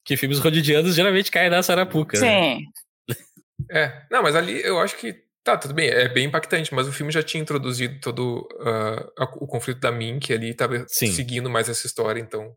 Que 0.05 0.15
filmes 0.15 0.39
hollywoodianos 0.39 0.95
geralmente 0.95 1.29
caem 1.29 1.49
na 1.49 1.61
sarapuca. 1.61 2.19
Né? 2.19 2.27
Sim. 2.27 2.65
Né? 2.65 3.15
É, 3.69 4.05
não, 4.09 4.23
mas 4.23 4.37
ali 4.37 4.63
eu 4.63 4.79
acho 4.79 4.95
que 4.97 5.21
tá, 5.43 5.57
tudo 5.57 5.73
bem, 5.73 5.89
é 5.89 6.07
bem 6.07 6.27
impactante, 6.27 6.73
mas 6.73 6.87
o 6.87 6.93
filme 6.93 7.11
já 7.11 7.21
tinha 7.21 7.43
introduzido 7.43 7.99
todo 7.99 8.47
uh, 8.53 9.25
o 9.35 9.45
conflito 9.45 9.81
da 9.81 9.91
Mink 9.91 10.31
ali, 10.31 10.53
tava 10.53 10.85
Sim. 10.87 11.11
seguindo 11.11 11.49
mais 11.49 11.67
essa 11.67 11.85
história, 11.85 12.21
então 12.21 12.55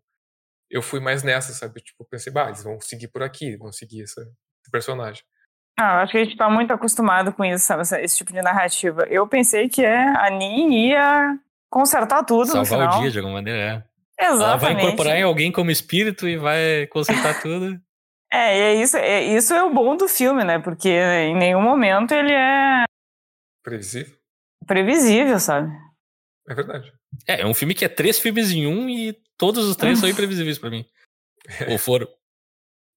eu 0.71 0.81
fui 0.81 1.01
mais 1.01 1.23
nessa, 1.23 1.53
sabe? 1.53 1.81
Tipo, 1.81 2.05
pensei, 2.05 2.33
bah, 2.33 2.47
eles 2.47 2.63
vão 2.63 2.81
seguir 2.81 3.09
por 3.09 3.23
aqui, 3.23 3.57
vão 3.57 3.73
seguir 3.73 4.05
essa, 4.05 4.21
esse 4.23 4.71
personagem. 4.71 5.25
Ah, 5.83 6.03
acho 6.03 6.13
que 6.13 6.19
a 6.19 6.25
gente 6.25 6.37
tá 6.37 6.49
muito 6.49 6.73
acostumado 6.73 7.33
com 7.33 7.45
isso, 7.45 7.65
sabe? 7.65 7.83
Esse 7.83 8.17
tipo 8.17 8.33
de 8.33 8.41
narrativa. 8.41 9.05
Eu 9.11 9.27
pensei 9.27 9.69
que 9.69 9.85
é, 9.85 10.17
a 10.17 10.31
Nin 10.31 10.73
ia 10.73 11.37
consertar 11.69 12.23
tudo 12.23 12.47
Salvar 12.47 12.99
o 12.99 13.01
dia, 13.01 13.11
de 13.11 13.19
alguma 13.19 13.35
maneira, 13.35 13.59
é. 13.59 14.25
Exatamente. 14.25 14.45
Ela 14.45 14.57
vai 14.57 14.73
incorporar 14.73 15.17
em 15.17 15.23
alguém 15.23 15.51
como 15.51 15.73
espírito 15.73 16.29
e 16.29 16.37
vai 16.37 16.87
consertar 16.87 17.43
tudo. 17.43 17.81
É, 18.33 18.57
e 18.57 18.61
é 18.61 18.75
isso, 18.81 18.97
é, 18.97 19.25
isso 19.25 19.53
é 19.53 19.65
o 19.65 19.75
bom 19.75 19.97
do 19.97 20.07
filme, 20.07 20.45
né? 20.45 20.61
Porque 20.61 20.89
em 20.89 21.37
nenhum 21.37 21.61
momento 21.61 22.13
ele 22.13 22.33
é. 22.33 22.85
Previsível. 23.65 24.17
Previsível, 24.65 25.41
sabe? 25.41 25.71
É 26.49 26.55
verdade. 26.55 26.93
É, 27.27 27.41
é 27.41 27.47
um 27.47 27.55
filme 27.55 27.75
que 27.75 27.85
é 27.85 27.89
três 27.89 28.21
filmes 28.21 28.53
em 28.53 28.69
um 28.69 28.89
e 28.89 29.15
todos 29.37 29.69
os 29.69 29.75
três 29.75 29.99
são 29.99 30.09
imprevisíveis 30.09 30.59
para 30.59 30.71
mim. 30.71 30.87
Ou 31.69 31.77
foram. 31.77 32.07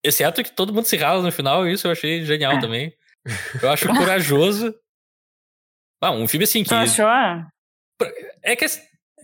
Exceto 0.05 0.43
que 0.43 0.51
todo 0.51 0.73
mundo 0.73 0.85
se 0.85 0.95
rala 0.97 1.23
no 1.23 1.31
final, 1.31 1.67
isso 1.67 1.87
eu 1.87 1.91
achei 1.91 2.23
genial 2.23 2.53
é. 2.53 2.61
também. 2.61 2.93
Eu 3.61 3.69
acho 3.71 3.87
corajoso. 3.87 4.73
Ah, 6.01 6.11
um 6.11 6.27
filme 6.27 6.43
assim 6.43 6.61
que. 6.61 6.69
Tu 6.69 6.75
achou? 6.75 7.07
É 8.43 8.55
que 8.55 8.65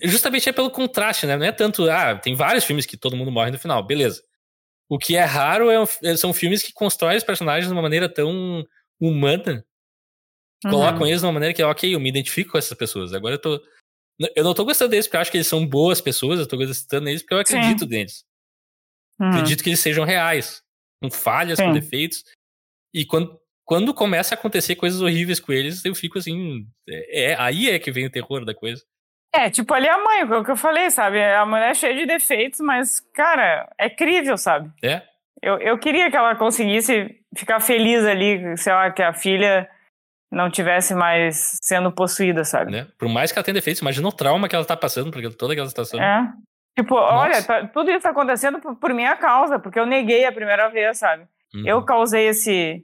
justamente 0.04 0.50
é 0.50 0.54
pelo 0.54 0.72
contraste, 0.72 1.28
né? 1.28 1.36
Não 1.38 1.46
é 1.46 1.52
tanto. 1.52 1.88
Ah, 1.88 2.16
tem 2.16 2.34
vários 2.34 2.64
filmes 2.64 2.88
que 2.88 2.98
todo 2.98 3.16
mundo 3.16 3.30
morre 3.30 3.52
no 3.52 3.60
final, 3.60 3.86
beleza. 3.86 4.24
O 4.90 4.98
que 4.98 5.16
é 5.16 5.24
raro 5.24 5.70
é, 5.70 5.84
é 6.04 6.18
são 6.18 6.34
filmes 6.34 6.64
que 6.64 6.74
constroem 6.74 7.18
os 7.18 7.24
personagens 7.24 7.68
de 7.68 7.74
uma 7.74 7.82
maneira 7.82 8.12
tão 8.12 8.66
humana. 9.00 9.64
Uhum. 10.66 10.72
Colocam 10.72 11.06
eles 11.06 11.20
de 11.20 11.26
uma 11.28 11.34
maneira 11.34 11.54
que, 11.54 11.62
ok, 11.62 11.94
eu 11.94 12.00
me 12.00 12.10
identifico 12.10 12.54
com 12.54 12.58
essas 12.58 12.76
pessoas. 12.76 13.14
Agora 13.14 13.36
eu 13.36 13.40
tô. 13.40 13.62
Eu 14.36 14.44
não 14.44 14.54
tô 14.54 14.66
gostando 14.66 14.92
deles 14.92 15.06
porque 15.06 15.18
eu 15.18 15.22
acho 15.22 15.32
que 15.32 15.38
eles 15.38 15.48
são 15.48 15.68
boas 15.68 16.02
pessoas, 16.02 16.40
eu 16.40 16.48
tô 16.48 16.58
gostando 16.58 17.06
deles 17.06 17.22
porque 17.22 17.34
eu 17.34 17.40
acredito 17.40 17.84
Sim. 17.84 17.90
neles. 17.90 18.24
Uhum. 19.20 19.30
Acredito 19.30 19.64
que 19.64 19.70
eles 19.70 19.80
sejam 19.80 20.04
reais, 20.04 20.64
com 21.02 21.10
falhas, 21.10 21.58
Sim. 21.58 21.66
com 21.66 21.74
defeitos. 21.74 22.24
E 22.94 23.06
quando, 23.06 23.40
quando 23.66 23.94
começa 23.94 24.36
a 24.36 24.38
acontecer 24.38 24.76
coisas 24.76 25.02
horríveis 25.02 25.40
com 25.40 25.52
eles, 25.52 25.84
eu 25.84 25.96
fico 25.96 26.20
assim. 26.20 26.68
É, 26.88 27.32
é 27.32 27.36
aí 27.40 27.70
é 27.70 27.80
que 27.80 27.92
vem 27.92 28.06
o 28.06 28.12
terror 28.12 28.46
da 28.46 28.54
coisa. 28.54 28.84
É, 29.34 29.50
tipo 29.50 29.74
ali 29.74 29.88
a 29.88 29.98
mãe, 29.98 30.24
o 30.24 30.44
que 30.44 30.52
eu 30.52 30.58
falei, 30.58 30.92
sabe? 30.92 31.24
A 31.24 31.46
mulher 31.46 31.72
é 31.72 31.74
cheia 31.74 31.96
de 31.96 32.06
defeitos, 32.06 32.60
mas, 32.60 33.00
cara, 33.14 33.70
é 33.78 33.90
crível, 33.90 34.38
sabe? 34.38 34.70
É. 34.84 35.02
Eu, 35.42 35.58
eu 35.60 35.80
queria 35.80 36.12
que 36.12 36.18
ela 36.18 36.36
conseguisse 36.36 37.18
ficar 37.36 37.62
feliz 37.62 38.06
ali, 38.06 38.56
sei 38.58 38.74
lá, 38.74 38.92
que 38.92 39.02
a 39.02 39.14
filha 39.14 39.70
não 40.32 40.50
tivesse 40.50 40.94
mais 40.94 41.58
sendo 41.62 41.92
possuída, 41.92 42.44
sabe? 42.44 42.76
É. 42.76 42.88
Por 43.00 43.08
mais 43.08 43.32
que 43.32 43.40
ela 43.40 43.44
tenha 43.44 43.56
defeitos, 43.56 43.82
imagina 43.82 44.08
o 44.08 44.12
trauma 44.12 44.50
que 44.50 44.56
ela 44.56 44.66
tá 44.66 44.78
passando 44.78 45.12
por 45.12 45.34
toda 45.34 45.54
aquela 45.54 45.68
situação. 45.68 46.02
É. 46.02 46.34
Tipo, 46.82 46.96
Nossa. 46.96 47.16
olha, 47.16 47.44
tá, 47.44 47.68
tudo 47.68 47.92
isso 47.92 48.02
tá 48.02 48.10
acontecendo 48.10 48.60
por, 48.60 48.76
por, 48.76 48.94
minha 48.94 49.16
causa, 49.16 49.60
porque 49.60 49.80
eu 49.80 49.86
neguei 49.86 50.26
a 50.26 50.32
primeira 50.32 50.68
vez, 50.70 50.98
sabe? 50.98 51.28
Uhum. 51.54 51.64
Eu 51.66 51.86
causei 51.86 52.28
esse, 52.28 52.84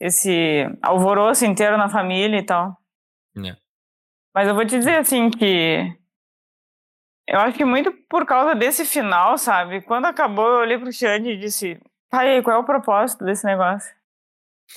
esse 0.00 0.64
alvoroço 0.80 1.44
inteiro 1.44 1.76
na 1.76 1.88
família 1.88 2.38
e 2.38 2.42
tal. 2.44 2.76
É. 3.36 3.56
Mas 4.34 4.48
eu 4.48 4.54
vou 4.54 4.64
te 4.64 4.78
dizer 4.78 4.96
assim 4.96 5.28
que 5.30 5.92
eu 7.28 7.38
acho 7.40 7.56
que 7.56 7.64
muito 7.64 7.92
por 8.08 8.26
causa 8.26 8.54
desse 8.54 8.84
final, 8.84 9.36
sabe? 9.38 9.82
Quando 9.82 10.06
acabou, 10.06 10.46
eu 10.46 10.60
olhei 10.60 10.78
pro 10.78 10.92
Xande 10.92 11.30
e 11.30 11.38
disse: 11.38 11.80
Tá 12.10 12.20
aí, 12.20 12.42
qual 12.42 12.56
é 12.56 12.60
o 12.60 12.64
propósito 12.64 13.24
desse 13.24 13.44
negócio? 13.44 13.92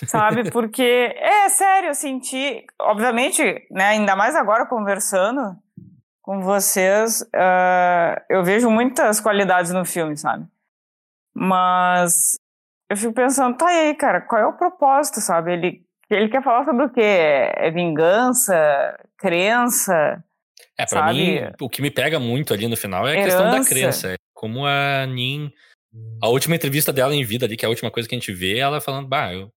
Sabe? 0.07 0.49
Porque, 0.51 1.13
é 1.17 1.49
sério, 1.49 1.89
eu 1.89 1.93
senti, 1.93 2.65
obviamente, 2.79 3.67
né, 3.71 3.89
ainda 3.89 4.15
mais 4.15 4.35
agora 4.35 4.65
conversando 4.65 5.55
com 6.25 6.41
vocês, 6.41 7.21
uh, 7.21 8.19
eu 8.27 8.43
vejo 8.43 8.67
muitas 8.67 9.21
qualidades 9.21 9.71
no 9.71 9.85
filme, 9.85 10.17
sabe? 10.17 10.47
Mas 11.35 12.39
eu 12.89 12.97
fico 12.97 13.13
pensando, 13.13 13.55
tá 13.55 13.67
aí, 13.67 13.93
cara, 13.93 14.21
qual 14.21 14.41
é 14.41 14.47
o 14.47 14.57
propósito, 14.57 15.21
sabe? 15.21 15.53
Ele, 15.53 15.85
ele 16.09 16.27
quer 16.27 16.43
falar 16.43 16.65
sobre 16.65 16.83
o 16.83 16.89
quê? 16.89 17.01
É 17.03 17.69
vingança? 17.69 18.55
Crença? 19.15 20.23
É, 20.75 20.87
pra 20.87 21.01
sabe? 21.01 21.13
mim, 21.13 21.51
o 21.61 21.69
que 21.69 21.83
me 21.83 21.91
pega 21.91 22.19
muito 22.19 22.55
ali 22.55 22.67
no 22.67 22.75
final 22.75 23.07
é 23.07 23.11
a 23.11 23.13
Herança. 23.13 23.27
questão 23.27 23.51
da 23.51 23.63
crença. 23.63 24.13
É 24.13 24.15
como 24.33 24.65
a 24.65 25.05
Nin. 25.05 25.53
A 26.21 26.27
última 26.27 26.55
entrevista 26.55 26.91
dela 26.91 27.13
em 27.13 27.23
vida 27.23 27.45
ali, 27.45 27.55
que 27.55 27.65
é 27.65 27.67
a 27.67 27.69
última 27.69 27.91
coisa 27.91 28.09
que 28.09 28.15
a 28.15 28.17
gente 28.17 28.33
vê, 28.33 28.57
ela 28.57 28.81
falando, 28.81 29.07
bah, 29.07 29.31
eu. 29.31 29.53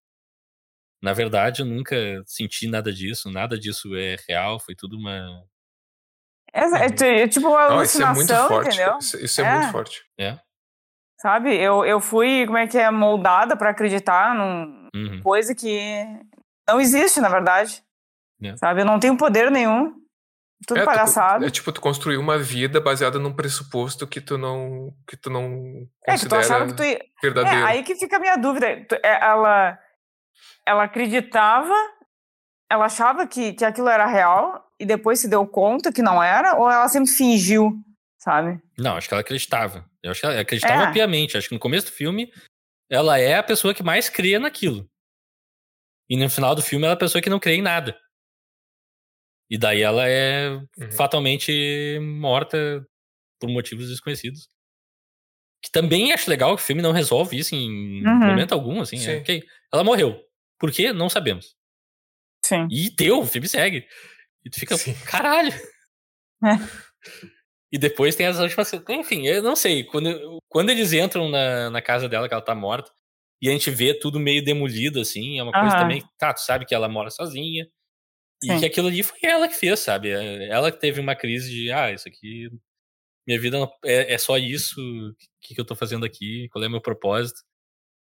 Na 1.02 1.14
verdade, 1.14 1.62
eu 1.62 1.66
nunca 1.66 1.96
senti 2.26 2.68
nada 2.68 2.92
disso, 2.92 3.30
nada 3.30 3.58
disso 3.58 3.96
é 3.96 4.16
real, 4.28 4.60
foi 4.60 4.74
tudo 4.74 4.98
uma. 4.98 5.42
É, 6.58 7.06
é, 7.06 7.22
é 7.22 7.28
tipo 7.28 7.48
uma 7.48 7.62
alucinação, 7.62 8.14
Não, 8.14 8.20
isso 8.20 8.32
é 8.32 8.36
muito 8.36 8.48
forte. 8.48 8.68
entendeu? 8.68 8.98
Isso, 8.98 9.24
isso 9.24 9.40
é, 9.40 9.44
é, 9.44 9.54
muito 9.54 9.72
forte. 9.72 10.02
É. 10.18 10.38
Sabe? 11.20 11.56
Eu, 11.56 11.84
eu 11.84 12.00
fui, 12.00 12.44
como 12.46 12.58
é 12.58 12.66
que 12.66 12.78
é, 12.78 12.90
moldada 12.90 13.56
para 13.56 13.70
acreditar 13.70 14.34
numa 14.34 14.88
uhum. 14.94 15.20
coisa 15.22 15.54
que 15.54 16.04
não 16.68 16.80
existe, 16.80 17.20
na 17.20 17.28
verdade. 17.28 17.82
É. 18.42 18.56
Sabe? 18.56 18.82
Eu 18.82 18.84
não 18.84 18.98
tenho 18.98 19.16
poder 19.16 19.50
nenhum. 19.50 19.94
Tudo 20.66 20.80
é, 20.80 20.84
palhaçado. 20.84 21.44
Tu, 21.44 21.46
é 21.46 21.50
tipo, 21.50 21.72
tu 21.72 21.80
construiu 21.80 22.20
uma 22.20 22.36
vida 22.36 22.80
baseada 22.80 23.18
num 23.18 23.32
pressuposto 23.32 24.06
que 24.08 24.20
tu 24.20 24.36
não 24.36 24.92
que 25.06 25.16
tu 25.16 25.30
não 25.30 25.86
é, 26.04 26.18
que 26.18 26.28
tu 26.28 26.34
achava 26.34 26.66
que 26.66 26.74
tu 26.74 26.82
ia... 26.82 26.98
verdadeiro. 27.22 27.60
É, 27.60 27.64
aí 27.64 27.84
que 27.84 27.94
fica 27.94 28.16
a 28.16 28.20
minha 28.20 28.36
dúvida. 28.36 28.66
É, 28.66 29.24
ela, 29.24 29.78
ela 30.66 30.82
acreditava, 30.82 31.74
ela 32.68 32.86
achava 32.86 33.24
que, 33.26 33.52
que 33.52 33.64
aquilo 33.64 33.88
era 33.88 34.06
real 34.06 34.67
e 34.80 34.86
depois 34.86 35.20
se 35.20 35.28
deu 35.28 35.46
conta 35.46 35.92
que 35.92 36.02
não 36.02 36.22
era, 36.22 36.56
ou 36.56 36.70
ela 36.70 36.88
sempre 36.88 37.10
fingiu, 37.10 37.72
sabe? 38.18 38.60
Não, 38.78 38.96
acho 38.96 39.08
que 39.08 39.14
ela 39.14 39.20
acreditava. 39.20 39.88
Eu 40.02 40.10
acho 40.10 40.20
que 40.20 40.26
ela 40.26 40.40
acreditava 40.40 40.84
é. 40.84 40.92
piamente. 40.92 41.36
Acho 41.36 41.48
que 41.48 41.54
no 41.54 41.60
começo 41.60 41.86
do 41.86 41.92
filme, 41.92 42.32
ela 42.88 43.18
é 43.18 43.34
a 43.34 43.42
pessoa 43.42 43.74
que 43.74 43.82
mais 43.82 44.08
cria 44.08 44.38
naquilo. 44.38 44.88
E 46.08 46.16
no 46.16 46.30
final 46.30 46.54
do 46.54 46.62
filme, 46.62 46.84
ela 46.84 46.92
é 46.92 46.96
a 46.96 46.98
pessoa 46.98 47.20
que 47.20 47.28
não 47.28 47.40
crê 47.40 47.56
em 47.56 47.62
nada. 47.62 47.98
E 49.50 49.58
daí 49.58 49.82
ela 49.82 50.06
é 50.06 50.50
uhum. 50.50 50.92
fatalmente 50.92 51.98
morta 52.00 52.86
por 53.40 53.48
motivos 53.48 53.88
desconhecidos. 53.88 54.48
Que 55.62 55.70
também 55.70 56.12
acho 56.12 56.30
legal 56.30 56.54
que 56.56 56.62
o 56.62 56.64
filme 56.64 56.82
não 56.82 56.92
resolve 56.92 57.36
isso 57.36 57.54
em 57.54 58.06
uhum. 58.06 58.18
momento 58.18 58.52
algum, 58.52 58.80
assim. 58.80 59.04
É, 59.06 59.18
okay. 59.18 59.42
Ela 59.72 59.82
morreu. 59.82 60.22
Por 60.58 60.70
quê? 60.70 60.92
Não 60.92 61.08
sabemos. 61.08 61.56
Sim. 62.44 62.68
E 62.70 62.90
deu, 62.90 63.20
o 63.20 63.26
filme 63.26 63.48
segue. 63.48 63.86
E 64.44 64.50
tu 64.50 64.60
fica, 64.60 64.76
Sim. 64.76 64.94
caralho. 65.04 65.52
É. 66.40 66.54
E 67.72 67.76
depois 67.76 68.14
tem 68.14 68.26
as 68.26 68.38
últimas. 68.38 68.72
Enfim, 68.90 69.26
eu 69.26 69.42
não 69.42 69.56
sei. 69.56 69.82
Quando, 69.82 70.40
quando 70.48 70.70
eles 70.70 70.92
entram 70.92 71.28
na, 71.28 71.68
na 71.68 71.82
casa 71.82 72.08
dela, 72.08 72.28
que 72.28 72.32
ela 72.32 72.40
tá 72.40 72.54
morta, 72.54 72.92
e 73.42 73.48
a 73.48 73.52
gente 73.52 73.70
vê 73.70 73.92
tudo 73.92 74.20
meio 74.20 74.44
demolido, 74.44 75.00
assim, 75.00 75.38
é 75.38 75.42
uma 75.42 75.52
coisa 75.52 75.74
uhum. 75.74 75.82
também. 75.82 76.04
Tá, 76.16 76.32
tu 76.32 76.40
sabe 76.40 76.64
que 76.64 76.74
ela 76.74 76.88
mora 76.88 77.10
sozinha. 77.10 77.66
Sim. 78.42 78.52
E 78.52 78.60
que 78.60 78.66
aquilo 78.66 78.88
ali 78.88 79.02
foi 79.02 79.18
ela 79.22 79.48
que 79.48 79.54
fez, 79.54 79.80
sabe? 79.80 80.10
É, 80.10 80.48
ela 80.48 80.70
que 80.70 80.78
teve 80.78 81.00
uma 81.00 81.16
crise 81.16 81.50
de, 81.50 81.72
ah, 81.72 81.92
isso 81.92 82.08
aqui. 82.08 82.48
Minha 83.26 83.40
vida 83.40 83.70
é, 83.84 84.14
é 84.14 84.18
só 84.18 84.38
isso. 84.38 84.80
O 84.80 85.14
que, 85.40 85.54
que 85.54 85.60
eu 85.60 85.64
tô 85.64 85.74
fazendo 85.74 86.06
aqui? 86.06 86.48
Qual 86.50 86.64
é 86.64 86.68
o 86.68 86.70
meu 86.70 86.80
propósito? 86.80 87.40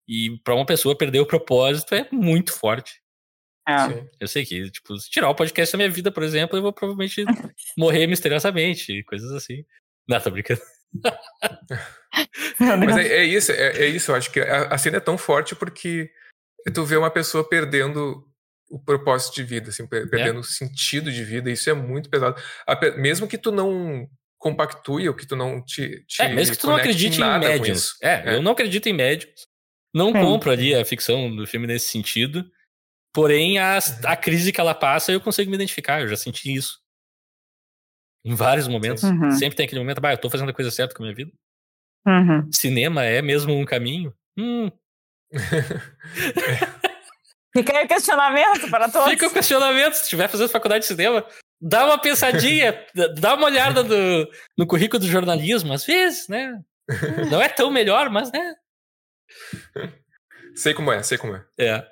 E 0.06 0.38
para 0.44 0.54
uma 0.54 0.66
pessoa 0.66 0.96
perder 0.96 1.20
o 1.20 1.26
propósito 1.26 1.94
é 1.94 2.08
muito 2.12 2.52
forte. 2.52 3.02
É. 3.68 4.08
Eu 4.18 4.26
sei 4.26 4.46
que, 4.46 4.70
tipo, 4.70 4.96
se 4.96 5.10
tirar 5.10 5.28
o 5.28 5.34
podcast 5.34 5.72
da 5.72 5.76
minha 5.76 5.90
vida, 5.90 6.10
por 6.10 6.22
exemplo, 6.22 6.56
eu 6.56 6.62
vou 6.62 6.72
provavelmente 6.72 7.22
morrer 7.76 8.06
misteriosamente, 8.06 9.04
coisas 9.04 9.30
assim. 9.32 9.62
Não, 10.08 10.18
tô 10.18 10.30
brincando. 10.30 10.62
Mas 12.58 12.96
é, 12.96 13.18
é 13.18 13.24
isso, 13.24 13.52
é, 13.52 13.84
é, 13.84 13.86
isso. 13.86 14.10
Eu 14.10 14.14
acho 14.14 14.32
que 14.32 14.40
a, 14.40 14.68
a, 14.68 14.78
cena 14.78 14.96
é 14.96 15.00
tão 15.00 15.18
forte 15.18 15.54
porque 15.54 16.10
tu 16.74 16.82
vê 16.84 16.96
uma 16.96 17.10
pessoa 17.10 17.46
perdendo 17.46 18.24
o 18.70 18.82
propósito 18.82 19.34
de 19.34 19.44
vida, 19.44 19.68
assim, 19.68 19.86
perdendo 19.86 20.38
é. 20.38 20.40
o 20.40 20.44
sentido 20.44 21.12
de 21.12 21.22
vida. 21.22 21.50
Isso 21.50 21.68
é 21.68 21.74
muito 21.74 22.08
pesado. 22.08 22.40
Mesmo 22.96 23.28
que 23.28 23.36
tu 23.36 23.52
não 23.52 24.08
compactue 24.38 25.08
ou 25.08 25.14
que 25.14 25.26
tu 25.26 25.36
não 25.36 25.62
te, 25.62 26.04
te 26.06 26.22
é, 26.22 26.28
mesmo 26.28 26.54
que 26.54 26.60
tu 26.60 26.68
não 26.68 26.76
acredite 26.76 27.20
em, 27.20 27.24
em 27.24 27.38
médiums. 27.38 27.96
É, 28.02 28.30
é, 28.30 28.34
eu 28.36 28.42
não 28.42 28.52
acredito 28.52 28.88
em 28.88 28.94
médiums. 28.94 29.46
Não 29.94 30.12
compro 30.12 30.50
ali 30.50 30.74
a 30.74 30.84
ficção 30.84 31.34
do 31.34 31.46
filme 31.46 31.66
nesse 31.66 31.90
sentido. 31.90 32.44
Porém, 33.12 33.58
a, 33.58 33.78
a 34.04 34.16
crise 34.16 34.52
que 34.52 34.60
ela 34.60 34.74
passa, 34.74 35.12
eu 35.12 35.20
consigo 35.20 35.50
me 35.50 35.56
identificar, 35.56 36.00
eu 36.00 36.08
já 36.08 36.16
senti 36.16 36.54
isso. 36.54 36.80
Em 38.24 38.34
vários 38.34 38.68
momentos. 38.68 39.02
Uhum. 39.02 39.30
Sempre 39.32 39.56
tem 39.56 39.66
aquele 39.66 39.80
momento, 39.80 40.00
bah, 40.00 40.12
eu 40.12 40.18
tô 40.18 40.28
fazendo 40.28 40.50
a 40.50 40.54
coisa 40.54 40.70
certa 40.70 40.94
com 40.94 41.02
a 41.02 41.06
minha 41.06 41.14
vida. 41.14 41.32
Uhum. 42.06 42.50
Cinema 42.52 43.04
é 43.04 43.22
mesmo 43.22 43.54
um 43.54 43.64
caminho? 43.64 44.14
Hum. 44.38 44.70
Fica 47.56 47.76
aí 47.76 47.84
o 47.84 47.88
questionamento 47.88 48.70
para 48.70 48.88
todos. 48.88 49.08
Fica 49.10 49.26
o 49.26 49.32
questionamento. 49.32 49.94
Se 49.94 50.02
estiver 50.02 50.28
fazendo 50.28 50.48
faculdade 50.48 50.82
de 50.82 50.88
cinema, 50.88 51.26
dá 51.60 51.86
uma 51.86 51.98
pensadinha, 51.98 52.86
dá 53.18 53.34
uma 53.34 53.46
olhada 53.46 53.82
no, 53.82 54.30
no 54.56 54.66
currículo 54.66 55.00
do 55.00 55.08
jornalismo, 55.08 55.72
às 55.72 55.84
vezes, 55.84 56.28
né? 56.28 56.60
Não 57.30 57.42
é 57.42 57.48
tão 57.48 57.70
melhor, 57.70 58.08
mas 58.10 58.32
né? 58.32 58.54
Sei 60.54 60.72
como 60.72 60.90
é, 60.92 61.02
sei 61.02 61.18
como 61.18 61.36
é. 61.36 61.44
É. 61.58 61.86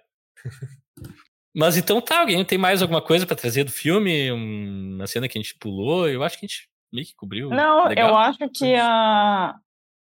Mas 1.57 1.79
então 1.79 2.03
tá, 2.03 2.21
alguém 2.21 2.45
tem 2.45 2.59
mais 2.59 2.83
alguma 2.83 3.01
coisa 3.01 3.27
para 3.27 3.35
trazer 3.35 3.65
do 3.65 3.73
filme? 3.73 4.31
Uma 4.31 5.07
cena 5.07 5.27
que 5.27 5.39
a 5.39 5.41
gente 5.41 5.57
pulou? 5.59 6.07
Eu 6.07 6.23
acho 6.23 6.39
que 6.39 6.45
a 6.45 6.49
gente 6.49 6.69
meio 6.93 7.07
que 7.07 7.17
cobriu. 7.17 7.49
Não, 7.49 7.89
Legal. 7.89 8.11
eu 8.11 8.17
acho 8.17 8.49
que 8.51 8.75
a... 8.75 9.55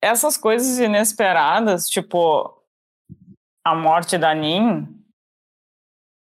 essas 0.03 0.37
coisas 0.37 0.81
inesperadas, 0.81 1.87
tipo 1.87 2.53
a 3.65 3.77
morte 3.77 4.19
da 4.19 4.35
Nin, 4.35 4.89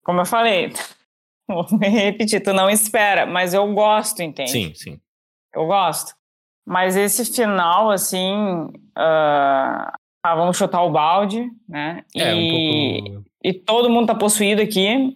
como 0.04 0.22
eu 0.22 0.26
falei, 0.26 0.72
vou 1.46 1.68
me 1.78 1.90
repetir, 1.90 2.42
tu 2.42 2.54
não 2.54 2.70
espera, 2.70 3.26
mas 3.26 3.54
eu 3.54 3.70
gosto, 3.74 4.22
entende? 4.22 4.52
Sim, 4.52 4.74
sim. 4.74 5.02
Eu 5.54 5.66
gosto. 5.66 6.14
Mas 6.66 6.96
esse 6.96 7.26
final, 7.26 7.90
assim, 7.90 8.34
uh, 8.98 9.92
ah, 10.24 10.36
vamos 10.36 10.56
chutar 10.56 10.84
o 10.84 10.92
balde, 10.92 11.50
né? 11.68 12.06
É, 12.16 12.34
e, 12.34 13.02
um 13.02 13.14
pouco... 13.14 13.31
e 13.43 13.53
todo 13.53 13.89
mundo 13.89 14.07
tá 14.07 14.15
possuído 14.15 14.61
aqui. 14.61 15.15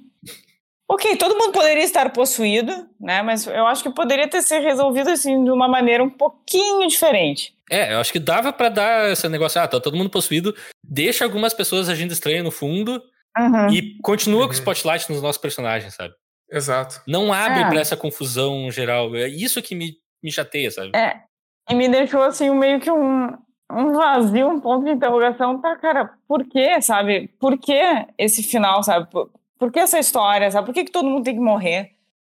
Ok, 0.87 1.17
todo 1.17 1.35
mundo 1.35 1.51
poderia 1.51 1.83
estar 1.83 2.11
possuído, 2.11 2.71
né? 2.99 3.21
Mas 3.23 3.47
eu 3.47 3.65
acho 3.65 3.81
que 3.81 3.89
poderia 3.89 4.27
ter 4.27 4.41
sido 4.43 4.63
resolvido 4.63 5.09
assim 5.09 5.43
de 5.43 5.49
uma 5.49 5.67
maneira 5.67 6.03
um 6.03 6.09
pouquinho 6.09 6.87
diferente. 6.87 7.55
É, 7.71 7.93
eu 7.93 7.99
acho 7.99 8.11
que 8.11 8.19
dava 8.19 8.53
para 8.53 8.69
dar 8.69 9.11
esse 9.11 9.27
negócio, 9.27 9.59
ah, 9.59 9.67
tá 9.67 9.79
todo 9.79 9.97
mundo 9.97 10.11
possuído, 10.11 10.55
deixa 10.83 11.23
algumas 11.23 11.53
pessoas 11.53 11.89
agindo 11.89 12.11
estranha 12.11 12.43
no 12.43 12.51
fundo 12.51 13.01
uhum. 13.35 13.69
e 13.69 13.97
continua 14.03 14.41
uhum. 14.41 14.47
com 14.47 14.53
o 14.53 14.55
spotlight 14.55 15.09
nos 15.09 15.21
nossos 15.21 15.41
personagens, 15.41 15.95
sabe? 15.95 16.13
Exato. 16.51 17.01
Não 17.07 17.33
abre 17.33 17.61
é. 17.61 17.67
para 17.67 17.79
essa 17.79 17.97
confusão 17.97 18.69
geral. 18.69 19.15
É 19.15 19.27
isso 19.27 19.61
que 19.63 19.73
me, 19.73 19.95
me 20.23 20.31
chateia, 20.31 20.69
sabe? 20.69 20.91
É. 20.95 21.21
E 21.67 21.73
me 21.73 21.89
deixou 21.89 22.21
assim 22.21 22.51
meio 22.51 22.79
que 22.79 22.91
um, 22.91 23.35
um 23.71 23.93
vazio, 23.93 24.49
um 24.49 24.59
ponto 24.59 24.85
de 24.85 24.91
interrogação, 24.91 25.59
tá, 25.59 25.75
cara, 25.75 26.13
por 26.27 26.45
quê, 26.45 26.81
sabe? 26.81 27.27
Por 27.39 27.57
que 27.57 27.73
esse 28.17 28.43
final, 28.43 28.83
sabe? 28.83 29.09
Por, 29.09 29.31
por 29.57 29.71
que 29.71 29.79
essa 29.79 29.99
história, 29.99 30.49
sabe? 30.51 30.65
Por 30.65 30.73
que, 30.73 30.85
que 30.85 30.91
todo 30.91 31.09
mundo 31.09 31.23
tem 31.23 31.35
que 31.35 31.41
morrer? 31.41 31.91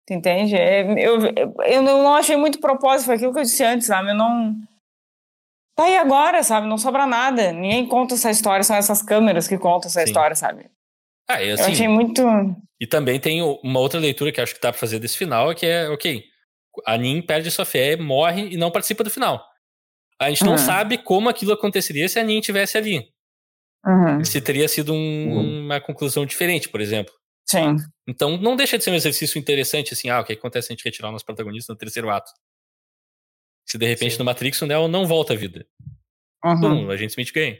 Tu 0.05 0.13
entende? 0.13 0.55
É, 0.55 0.81
eu, 1.03 1.19
eu 1.65 1.81
não 1.81 2.15
achei 2.15 2.35
muito 2.35 2.59
propósito, 2.59 3.07
foi 3.07 3.15
aquilo 3.15 3.33
que 3.33 3.39
eu 3.39 3.43
disse 3.43 3.63
antes, 3.63 3.87
sabe? 3.87 4.11
Eu 4.11 4.15
não. 4.15 4.55
Tá 5.75 5.85
aí 5.85 5.97
agora, 5.97 6.43
sabe? 6.43 6.67
Não 6.67 6.77
sobra 6.77 7.07
nada. 7.07 7.51
Ninguém 7.51 7.87
conta 7.87 8.13
essa 8.13 8.29
história, 8.29 8.63
são 8.63 8.75
essas 8.75 9.01
câmeras 9.01 9.47
que 9.47 9.57
contam 9.57 9.87
essa 9.87 10.01
Sim. 10.01 10.05
história, 10.05 10.35
sabe? 10.35 10.69
Ah, 11.27 11.41
e 11.41 11.51
assim, 11.51 11.63
eu 11.63 11.71
achei 11.71 11.87
muito. 11.87 12.21
E 12.79 12.85
também 12.85 13.19
tem 13.19 13.41
uma 13.41 13.79
outra 13.79 13.99
leitura 13.99 14.31
que 14.31 14.39
acho 14.39 14.53
que 14.53 14.61
dá 14.61 14.71
pra 14.71 14.79
fazer 14.79 14.99
desse 14.99 15.17
final, 15.17 15.53
que 15.55 15.65
é, 15.65 15.89
ok, 15.89 16.23
a 16.85 16.97
Nin 16.97 17.21
perde 17.21 17.49
sua 17.49 17.65
fé, 17.65 17.95
morre 17.95 18.49
e 18.53 18.57
não 18.57 18.69
participa 18.69 19.03
do 19.03 19.09
final. 19.09 19.43
A 20.19 20.29
gente 20.29 20.43
não 20.43 20.53
uhum. 20.53 20.57
sabe 20.57 20.97
como 20.97 21.29
aquilo 21.29 21.53
aconteceria 21.53 22.07
se 22.07 22.19
a 22.19 22.23
Nin 22.23 22.39
estivesse 22.39 22.77
ali. 22.77 23.09
Uhum. 23.85 24.23
Se 24.23 24.41
teria 24.41 24.67
sido 24.67 24.93
um, 24.93 24.97
uhum. 24.97 25.65
uma 25.65 25.79
conclusão 25.81 26.25
diferente, 26.25 26.69
por 26.69 26.81
exemplo. 26.81 27.13
Sim. 27.47 27.75
Então 28.07 28.37
não 28.37 28.55
deixa 28.55 28.77
de 28.77 28.83
ser 28.83 28.91
um 28.91 28.95
exercício 28.95 29.37
interessante, 29.37 29.93
assim, 29.93 30.09
ah, 30.09 30.21
o 30.21 30.23
que 30.23 30.33
acontece 30.33 30.67
se 30.67 30.73
a 30.73 30.75
gente 30.75 30.85
retirar 30.85 31.09
o 31.09 31.11
nosso 31.11 31.25
protagonista 31.25 31.71
no 31.71 31.77
terceiro 31.77 32.09
ato? 32.09 32.31
Se 33.67 33.77
de 33.77 33.85
repente 33.85 34.13
Sim. 34.13 34.19
no 34.19 34.25
Matrix 34.25 34.61
o 34.61 34.65
Neo 34.65 34.87
não 34.87 35.05
volta 35.05 35.33
à 35.33 35.35
vida. 35.35 35.67
Uhum. 36.43 36.59
Bom, 36.59 36.91
a 36.91 36.97
gente 36.97 37.11
Smith 37.11 37.31
ganha. 37.33 37.59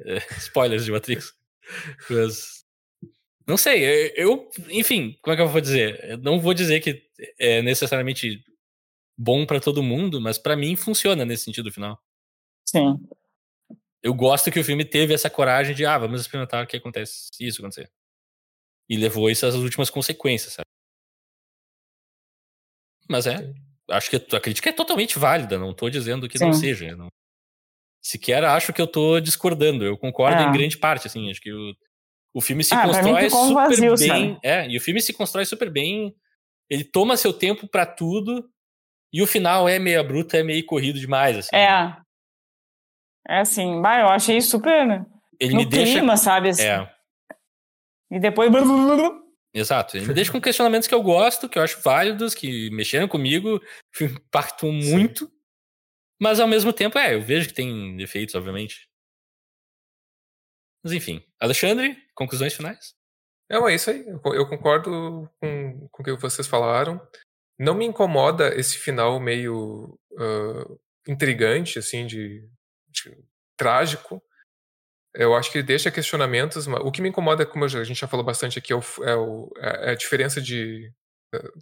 É, 0.00 0.16
spoilers 0.38 0.84
de 0.84 0.92
Matrix. 0.92 1.32
Mas. 2.08 2.62
Não 3.46 3.56
sei, 3.56 4.12
eu. 4.16 4.48
Enfim, 4.70 5.18
como 5.20 5.34
é 5.34 5.36
que 5.36 5.42
eu 5.42 5.48
vou 5.48 5.60
dizer? 5.60 5.98
Eu 6.04 6.18
não 6.18 6.40
vou 6.40 6.54
dizer 6.54 6.80
que 6.80 7.02
é 7.38 7.60
necessariamente 7.60 8.42
bom 9.16 9.46
para 9.46 9.60
todo 9.60 9.82
mundo, 9.82 10.20
mas 10.20 10.38
para 10.38 10.56
mim 10.56 10.76
funciona 10.76 11.24
nesse 11.24 11.44
sentido 11.44 11.72
final. 11.72 12.00
Sim. 12.66 12.96
Eu 14.02 14.14
gosto 14.14 14.50
que 14.50 14.58
o 14.58 14.64
filme 14.64 14.84
teve 14.84 15.14
essa 15.14 15.30
coragem 15.30 15.74
de, 15.74 15.86
ah, 15.86 15.98
vamos 15.98 16.20
experimentar 16.20 16.64
o 16.64 16.66
que 16.66 16.76
acontece 16.76 17.28
se 17.32 17.46
isso 17.46 17.60
acontecer. 17.60 17.90
E 18.88 18.96
levou 18.96 19.30
isso 19.30 19.46
às 19.46 19.54
últimas 19.54 19.90
consequências, 19.90 20.54
sabe? 20.54 20.66
Mas 23.08 23.26
é. 23.26 23.38
Sim. 23.38 23.54
Acho 23.90 24.10
que 24.10 24.36
a 24.36 24.40
crítica 24.40 24.70
é 24.70 24.72
totalmente 24.72 25.18
válida, 25.18 25.58
não 25.58 25.74
tô 25.74 25.90
dizendo 25.90 26.28
que 26.28 26.38
Sim. 26.38 26.46
não 26.46 26.52
seja. 26.52 26.96
Não. 26.96 27.08
Sequer 28.02 28.44
acho 28.44 28.72
que 28.72 28.80
eu 28.80 28.86
tô 28.86 29.20
discordando. 29.20 29.84
Eu 29.84 29.96
concordo 29.98 30.40
é. 30.40 30.44
em 30.44 30.52
grande 30.52 30.78
parte, 30.78 31.06
assim. 31.06 31.30
Acho 31.30 31.40
que 31.40 31.52
o, 31.52 31.74
o 32.34 32.40
filme 32.40 32.64
se 32.64 32.74
ah, 32.74 32.84
constrói 32.84 33.30
super 33.30 33.54
vazio, 33.54 33.94
bem. 33.96 34.08
Sabe? 34.08 34.40
É, 34.42 34.68
e 34.68 34.76
o 34.76 34.80
filme 34.80 35.00
se 35.00 35.12
constrói 35.12 35.44
super 35.44 35.70
bem. 35.70 36.14
Ele 36.70 36.84
toma 36.84 37.16
seu 37.16 37.32
tempo 37.32 37.68
para 37.68 37.84
tudo. 37.84 38.48
E 39.12 39.22
o 39.22 39.26
final 39.26 39.68
é 39.68 39.78
meio 39.78 40.02
bruto, 40.02 40.36
é 40.36 40.42
meio 40.42 40.64
corrido 40.64 40.98
demais, 40.98 41.36
assim. 41.36 41.54
É. 41.54 41.96
É 43.28 43.40
assim, 43.40 43.80
bah, 43.80 44.00
eu 44.00 44.08
achei 44.08 44.40
super. 44.40 45.04
Ele 45.38 45.52
no 45.52 45.58
me 45.60 45.66
clima, 45.68 46.12
deixa. 46.12 46.16
sabe? 46.16 46.48
Assim. 46.48 46.62
É. 46.62 46.90
E 48.10 48.18
depois. 48.18 48.50
Exato. 49.54 49.96
Ele 49.96 50.06
me 50.06 50.14
deixa 50.14 50.32
com 50.32 50.40
questionamentos 50.40 50.88
que 50.88 50.94
eu 50.94 51.02
gosto, 51.02 51.48
que 51.48 51.58
eu 51.58 51.62
acho 51.62 51.80
válidos, 51.82 52.34
que 52.34 52.70
mexeram 52.70 53.06
comigo, 53.06 53.60
que 53.94 54.04
impactam 54.04 54.72
muito. 54.72 55.30
Mas 56.20 56.40
ao 56.40 56.48
mesmo 56.48 56.72
tempo, 56.72 56.98
é, 56.98 57.14
eu 57.14 57.20
vejo 57.20 57.48
que 57.48 57.54
tem 57.54 57.96
defeitos, 57.96 58.34
obviamente. 58.34 58.88
Mas 60.82 60.92
enfim. 60.92 61.22
Alexandre, 61.38 61.96
conclusões 62.14 62.54
finais? 62.54 62.94
Não, 63.50 63.68
é 63.68 63.74
isso 63.74 63.90
aí. 63.90 64.06
Eu 64.06 64.48
concordo 64.48 65.28
com, 65.40 65.88
com 65.90 66.02
o 66.02 66.04
que 66.04 66.16
vocês 66.16 66.46
falaram. 66.46 67.00
Não 67.62 67.74
me 67.74 67.84
incomoda 67.84 68.52
esse 68.58 68.76
final 68.76 69.20
meio 69.20 69.96
uh, 70.12 70.80
intrigante, 71.06 71.78
assim, 71.78 72.04
de, 72.04 72.44
de, 72.88 73.16
trágico. 73.56 74.20
Eu 75.14 75.32
acho 75.36 75.52
que 75.52 75.58
ele 75.58 75.66
deixa 75.66 75.88
questionamentos. 75.88 76.66
O 76.66 76.90
que 76.90 77.00
me 77.00 77.08
incomoda, 77.08 77.46
como 77.46 77.64
a 77.64 77.68
gente 77.68 78.00
já 78.00 78.08
falou 78.08 78.26
bastante 78.26 78.58
aqui, 78.58 78.72
é, 78.72 78.76
o, 78.76 78.82
é, 79.04 79.14
o, 79.14 79.52
é 79.58 79.90
a 79.90 79.94
diferença 79.94 80.40
de 80.40 80.92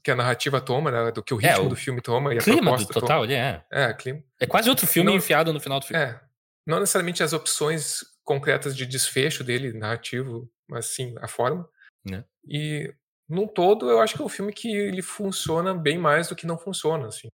que 0.03 0.11
a 0.11 0.17
narrativa 0.17 0.59
toma, 0.59 0.91
né, 0.91 1.13
do 1.13 1.23
que 1.23 1.35
o 1.35 1.41
é, 1.41 1.49
ritmo 1.49 1.65
é, 1.65 1.67
o 1.67 1.69
do 1.69 1.77
filme 1.77 2.01
toma 2.01 2.35
e 2.35 2.39
a 2.39 2.41
clima 2.41 2.63
proposta 2.63 2.93
do 2.93 3.01
total, 3.01 3.23
toma. 3.23 3.35
é. 3.35 3.63
É, 3.71 3.93
clima. 3.93 4.25
É 4.41 4.47
quase 4.47 4.71
outro 4.71 4.87
filme 4.87 5.11
não, 5.11 5.17
enfiado 5.17 5.53
no 5.53 5.61
final 5.61 5.79
do 5.79 5.87
filme. 5.87 6.03
É. 6.03 6.19
Não 6.67 6.81
necessariamente 6.81 7.23
as 7.23 7.35
opções 7.35 8.01
concretas 8.25 8.75
de 8.75 8.87
desfecho 8.87 9.45
dele, 9.45 9.73
narrativo, 9.73 10.51
mas 10.67 10.87
sim 10.87 11.15
a 11.21 11.29
forma. 11.29 11.69
É. 12.11 12.25
E 12.49 12.95
num 13.31 13.47
todo, 13.47 13.89
eu 13.89 14.01
acho 14.01 14.17
que 14.17 14.23
é 14.23 14.25
um 14.25 14.29
filme 14.29 14.53
que 14.53 14.69
ele 14.69 15.03
funciona 15.03 15.73
bem 15.73 15.97
mais 15.97 16.29
do 16.29 16.35
que 16.35 16.47
não 16.47 16.59
funciona, 16.59 17.07
assim. 17.07 17.29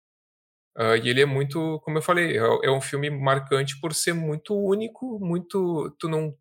Uh, 0.77 0.97
e 1.02 1.10
ele 1.10 1.20
é 1.20 1.27
muito, 1.27 1.78
como 1.85 1.98
eu 1.98 2.02
falei, 2.02 2.39
é, 2.39 2.40
é, 2.40 2.70
um 2.70 2.81
filme 2.81 3.10
marcante 3.10 3.78
por 3.78 3.94
ser 3.94 4.14
muito 4.14 4.56
único, 4.56 5.19
muito. 5.20 5.94
Tu 5.98 6.09
não. 6.09 6.35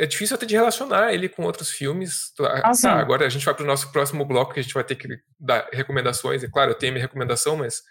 É 0.00 0.06
difícil 0.06 0.34
até 0.34 0.46
de 0.46 0.54
relacionar 0.54 1.12
ele 1.12 1.28
com 1.28 1.42
outros 1.42 1.70
filmes. 1.70 2.32
Ah, 2.40 2.70
tá, 2.80 2.94
agora 2.94 3.26
a 3.26 3.28
gente 3.28 3.44
vai 3.44 3.52
para 3.52 3.64
o 3.64 3.66
nosso 3.66 3.92
próximo 3.92 4.24
bloco 4.24 4.54
que 4.54 4.60
a 4.60 4.62
gente 4.62 4.72
vai 4.72 4.84
ter 4.84 4.94
que 4.94 5.08
dar 5.38 5.68
recomendações. 5.72 6.42
É 6.42 6.48
claro, 6.48 6.70
eu 6.70 6.78
tenho 6.78 6.92
minha 6.92 7.04
recomendação, 7.04 7.56
mas 7.56 7.82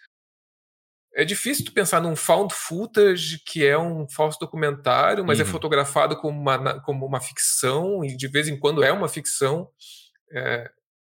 é 1.13 1.25
difícil 1.25 1.65
tu 1.65 1.73
pensar 1.73 2.01
num 2.01 2.15
found 2.15 2.53
footage 2.53 3.39
que 3.45 3.65
é 3.65 3.77
um 3.77 4.07
falso 4.07 4.39
documentário, 4.39 5.25
mas 5.25 5.39
é 5.39 5.43
uhum. 5.43 5.49
é 5.49 5.51
fotografado 5.51 6.15
como 6.15 6.39
uma, 6.39 6.79
como 6.81 7.05
uma 7.05 7.19
ficção 7.19 8.03
e 8.05 8.15
de 8.15 8.27
vez 8.27 8.47
em 8.47 8.57
quando 8.57 8.83
é 8.83 8.91
uma 8.91 9.09
ficção. 9.09 9.69
É, 10.31 10.71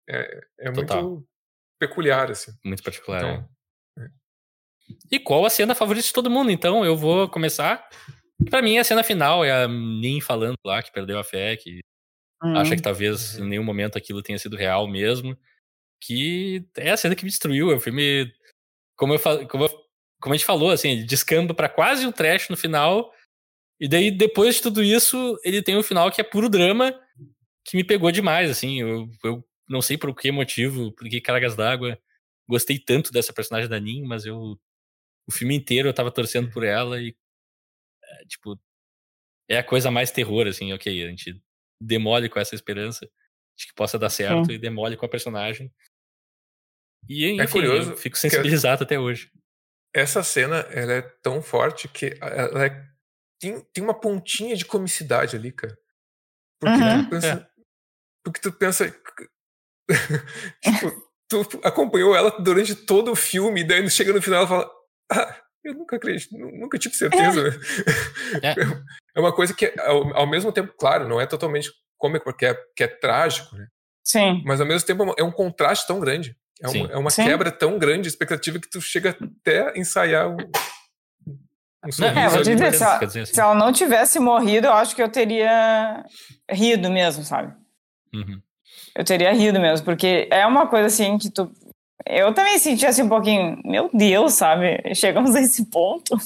é, 0.09 0.41
é 0.61 0.71
muito 0.71 1.27
peculiar, 1.79 2.31
assim. 2.31 2.53
Muito 2.65 2.83
particular, 2.83 3.19
então, 3.19 3.49
é. 3.99 4.09
E 5.11 5.19
qual 5.19 5.45
a 5.45 5.51
cena 5.51 5.75
favorita 5.75 6.07
de 6.07 6.13
todo 6.13 6.31
mundo? 6.31 6.51
Então, 6.51 6.85
eu 6.85 6.97
vou 6.97 7.29
começar. 7.29 7.89
Para 8.51 8.63
mim, 8.63 8.79
a 8.79 8.85
cena 8.85 9.03
final 9.03 9.45
é 9.45 9.65
a 9.65 9.69
Nin 9.69 10.21
falando 10.21 10.57
lá 10.65 10.83
que 10.83 10.93
perdeu 10.93 11.19
a 11.19 11.25
fé, 11.25 11.57
que 11.57 11.81
uhum. 12.43 12.57
acha 12.57 12.77
que 12.77 12.83
talvez 12.83 13.39
uhum. 13.39 13.45
em 13.45 13.49
nenhum 13.51 13.65
momento 13.65 13.97
aquilo 13.97 14.23
tenha 14.23 14.39
sido 14.39 14.57
real 14.57 14.87
mesmo. 14.87 15.37
Que 16.03 16.67
é 16.77 16.91
a 16.91 16.97
cena 16.97 17.15
que 17.15 17.25
me 17.25 17.31
destruiu. 17.31 17.71
É 17.71 17.77
um 17.77 17.81
filme. 17.81 18.33
Como, 18.97 19.15
eu, 19.15 19.49
como, 19.49 19.65
eu, 19.65 19.69
como 20.21 20.35
a 20.35 20.37
gente 20.37 20.47
falou, 20.47 20.71
assim, 20.71 20.91
ele 20.91 21.05
descamba 21.05 21.55
para 21.55 21.69
quase 21.69 22.07
um 22.07 22.13
trash 22.13 22.49
no 22.49 22.57
final. 22.57 23.13
E 23.81 23.89
daí, 23.89 24.11
depois 24.11 24.57
de 24.57 24.63
tudo 24.63 24.83
isso, 24.83 25.39
ele 25.45 25.63
tem 25.63 25.77
um 25.77 25.83
final 25.83 26.11
que 26.11 26.21
é 26.21 26.25
puro 26.25 26.49
drama, 26.49 26.99
que 27.65 27.77
me 27.77 27.85
pegou 27.85 28.11
demais, 28.11 28.51
assim. 28.51 28.81
Eu, 28.81 29.09
eu 29.25 29.45
não 29.69 29.83
sei 29.83 29.97
por 29.97 30.15
que 30.15 30.31
motivo, 30.31 30.93
por 30.93 31.09
que 31.09 31.21
cargas 31.21 31.57
d'água. 31.57 31.99
Gostei 32.49 32.79
tanto 32.79 33.13
dessa 33.13 33.33
personagem 33.33 33.69
da 33.69 33.79
Nin, 33.79 34.05
mas 34.05 34.27
eu 34.27 34.59
o 35.27 35.33
filme 35.33 35.55
inteiro 35.55 35.89
eu 35.89 35.95
tava 35.95 36.11
torcendo 36.11 36.51
por 36.51 36.65
ela 36.65 37.01
e, 37.01 37.17
é, 38.03 38.25
tipo, 38.27 38.59
é 39.49 39.59
a 39.59 39.65
coisa 39.65 39.91
mais 39.91 40.11
terror, 40.11 40.47
assim, 40.47 40.73
ok, 40.73 41.05
a 41.05 41.09
gente 41.09 41.41
demole 41.81 42.29
com 42.29 42.39
essa 42.39 42.55
esperança 42.55 43.09
de 43.57 43.67
que 43.67 43.75
possa 43.75 43.99
dar 43.99 44.11
certo 44.11 44.47
Sim. 44.47 44.53
e 44.53 44.59
demole 44.59 44.97
com 44.97 45.07
a 45.07 45.09
personagem. 45.09 45.73
E, 47.09 47.25
é 47.25 47.31
enfim, 47.31 47.41
é 47.41 47.47
curioso, 47.47 47.97
fico 47.97 48.17
sensibilizado 48.17 48.85
até 48.85 48.99
hoje. 48.99 49.31
Essa 49.95 50.23
cena, 50.23 50.61
ela 50.71 50.93
é 50.93 51.03
tão 51.23 51.43
forte 51.43 51.89
que 51.89 52.17
ela 52.21 52.67
é, 52.67 52.89
tem, 53.39 53.61
tem 53.73 53.85
uma 53.85 53.99
pontinha 53.99 54.57
de 54.57 54.65
comicidade 54.65 55.37
ali, 55.37 55.53
cara. 55.53 55.77
Porque 56.61 56.77
uhum. 56.77 57.05
tu 57.05 57.11
pensa... 57.11 57.49
É. 57.49 57.52
Porque 58.25 58.41
tu 58.41 58.53
pensa... 58.53 58.95
tipo, 60.63 61.13
tu 61.29 61.61
acompanhou 61.63 62.15
ela 62.15 62.31
durante 62.39 62.75
todo 62.75 63.13
o 63.13 63.17
filme, 63.17 63.61
e 63.61 63.65
daí 63.65 63.89
chega 63.91 64.13
no 64.13 64.23
final 64.23 64.41
ela 64.41 64.49
fala 64.49 64.71
ah, 65.13 65.37
eu 65.65 65.75
nunca 65.75 65.97
acredito, 65.97 66.37
nunca 66.37 66.79
tive 66.79 66.95
certeza. 66.95 67.61
É. 68.43 68.49
é. 68.51 68.55
é 69.17 69.21
uma 69.21 69.33
coisa 69.33 69.55
que, 69.55 69.73
ao, 69.79 70.17
ao, 70.17 70.27
mesmo 70.27 70.51
tempo, 70.53 70.73
claro, 70.77 71.09
não 71.09 71.21
é 71.21 71.27
totalmente 71.27 71.71
cômico, 71.97 72.25
porque 72.25 72.47
é, 72.47 72.59
que 72.75 72.83
é 72.83 72.89
trágico, 72.89 73.55
né? 73.57 73.67
Sim. 74.05 74.43
Mas 74.45 74.61
ao 74.61 74.67
mesmo 74.67 74.87
tempo 74.87 75.15
é 75.17 75.23
um 75.23 75.31
contraste 75.31 75.87
tão 75.87 76.01
grande. 76.01 76.37
É 76.61 76.69
uma, 76.69 76.93
é 76.93 76.97
uma 76.97 77.11
quebra 77.11 77.51
tão 77.51 77.79
grande 77.79 78.03
de 78.03 78.09
expectativa 78.09 78.59
que 78.59 78.69
tu 78.69 78.81
chega 78.81 79.11
até 79.11 79.71
a 79.71 79.79
ensaiar 79.79 80.29
um, 80.29 80.37
um 81.87 81.93
sorriso. 81.93 82.19
É, 82.19 82.29
vou 82.29 82.43
dizer, 82.43 82.75
se 82.75 82.83
ela, 82.83 83.27
se 83.27 83.41
ela 83.41 83.55
não 83.55 83.73
tivesse 83.73 84.19
morrido, 84.19 84.67
eu 84.67 84.73
acho 84.73 84.95
que 84.95 85.03
eu 85.03 85.09
teria 85.09 86.05
rido 86.51 86.91
mesmo, 86.91 87.25
sabe? 87.25 87.55
Uhum. 88.15 88.41
Eu 88.95 89.05
teria 89.05 89.33
rido 89.33 89.61
mesmo, 89.61 89.85
porque 89.85 90.29
é 90.31 90.47
uma 90.47 90.67
coisa 90.67 90.87
assim 90.87 91.19
que 91.19 91.31
tu 91.31 91.51
eu 92.07 92.35
também 92.35 92.59
senti 92.59 92.85
assim 92.85 93.03
um 93.03 93.09
pouquinho, 93.09 93.61
meu 93.65 93.89
Deus, 93.93 94.35
sabe? 94.35 94.95
Chegamos 94.95 95.35
a 95.35 95.41
esse 95.41 95.67
ponto. 95.67 96.17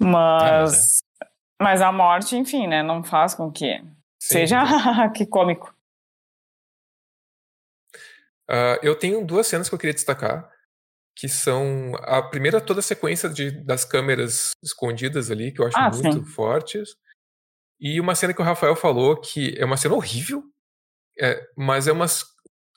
Mas, 0.00 1.00
é, 1.22 1.26
mas 1.60 1.82
a 1.82 1.92
morte, 1.92 2.36
enfim, 2.36 2.66
né? 2.66 2.82
Não 2.82 3.02
faz 3.02 3.34
com 3.34 3.50
que 3.50 3.78
Sim. 3.78 3.88
seja 4.18 4.62
que 5.14 5.26
cômico. 5.26 5.74
Uh, 8.50 8.80
eu 8.82 8.96
tenho 8.96 9.24
duas 9.24 9.46
cenas 9.46 9.68
que 9.68 9.74
eu 9.74 9.78
queria 9.78 9.92
destacar, 9.92 10.50
que 11.14 11.28
são 11.28 11.92
a 11.96 12.22
primeira 12.22 12.60
toda 12.60 12.80
a 12.80 12.82
sequência 12.82 13.28
de, 13.28 13.50
das 13.50 13.84
câmeras 13.84 14.52
escondidas 14.62 15.30
ali, 15.30 15.52
que 15.52 15.60
eu 15.60 15.66
acho 15.66 15.76
ah, 15.76 15.90
muito 15.90 16.24
sim. 16.24 16.24
fortes, 16.24 16.96
e 17.80 18.00
uma 18.00 18.14
cena 18.14 18.34
que 18.34 18.40
o 18.40 18.44
Rafael 18.44 18.74
falou 18.74 19.16
que 19.16 19.54
é 19.58 19.64
uma 19.64 19.76
cena 19.76 19.94
horrível, 19.94 20.42
é, 21.18 21.40
mas 21.56 21.86
é 21.86 21.92
umas 21.92 22.24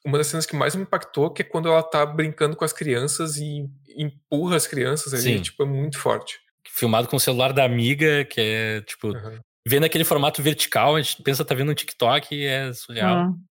uma 0.03 0.17
das 0.17 0.27
cenas 0.27 0.45
que 0.45 0.55
mais 0.55 0.75
me 0.75 0.81
impactou 0.81 1.31
que 1.31 1.43
é 1.43 1.45
quando 1.45 1.69
ela 1.69 1.83
tá 1.83 2.05
brincando 2.05 2.55
com 2.55 2.65
as 2.65 2.73
crianças 2.73 3.37
e 3.37 3.69
empurra 3.95 4.55
as 4.55 4.65
crianças 4.65 5.13
ali, 5.13 5.37
Sim. 5.37 5.41
tipo, 5.41 5.61
é 5.61 5.65
muito 5.65 5.99
forte. 5.99 6.39
Filmado 6.67 7.07
com 7.07 7.17
o 7.17 7.19
celular 7.19 7.53
da 7.53 7.63
amiga, 7.63 8.25
que 8.25 8.41
é, 8.41 8.81
tipo, 8.81 9.09
uhum. 9.09 9.39
vendo 9.67 9.85
aquele 9.85 10.03
formato 10.03 10.41
vertical, 10.41 10.95
a 10.95 11.01
gente 11.01 11.21
pensa 11.21 11.45
tá 11.45 11.53
vendo 11.53 11.71
um 11.71 11.75
TikTok 11.75 12.33
e 12.33 12.45
é 12.45 12.73
surreal. 12.73 13.17
Uhum. 13.17 13.25
Muito 13.27 13.45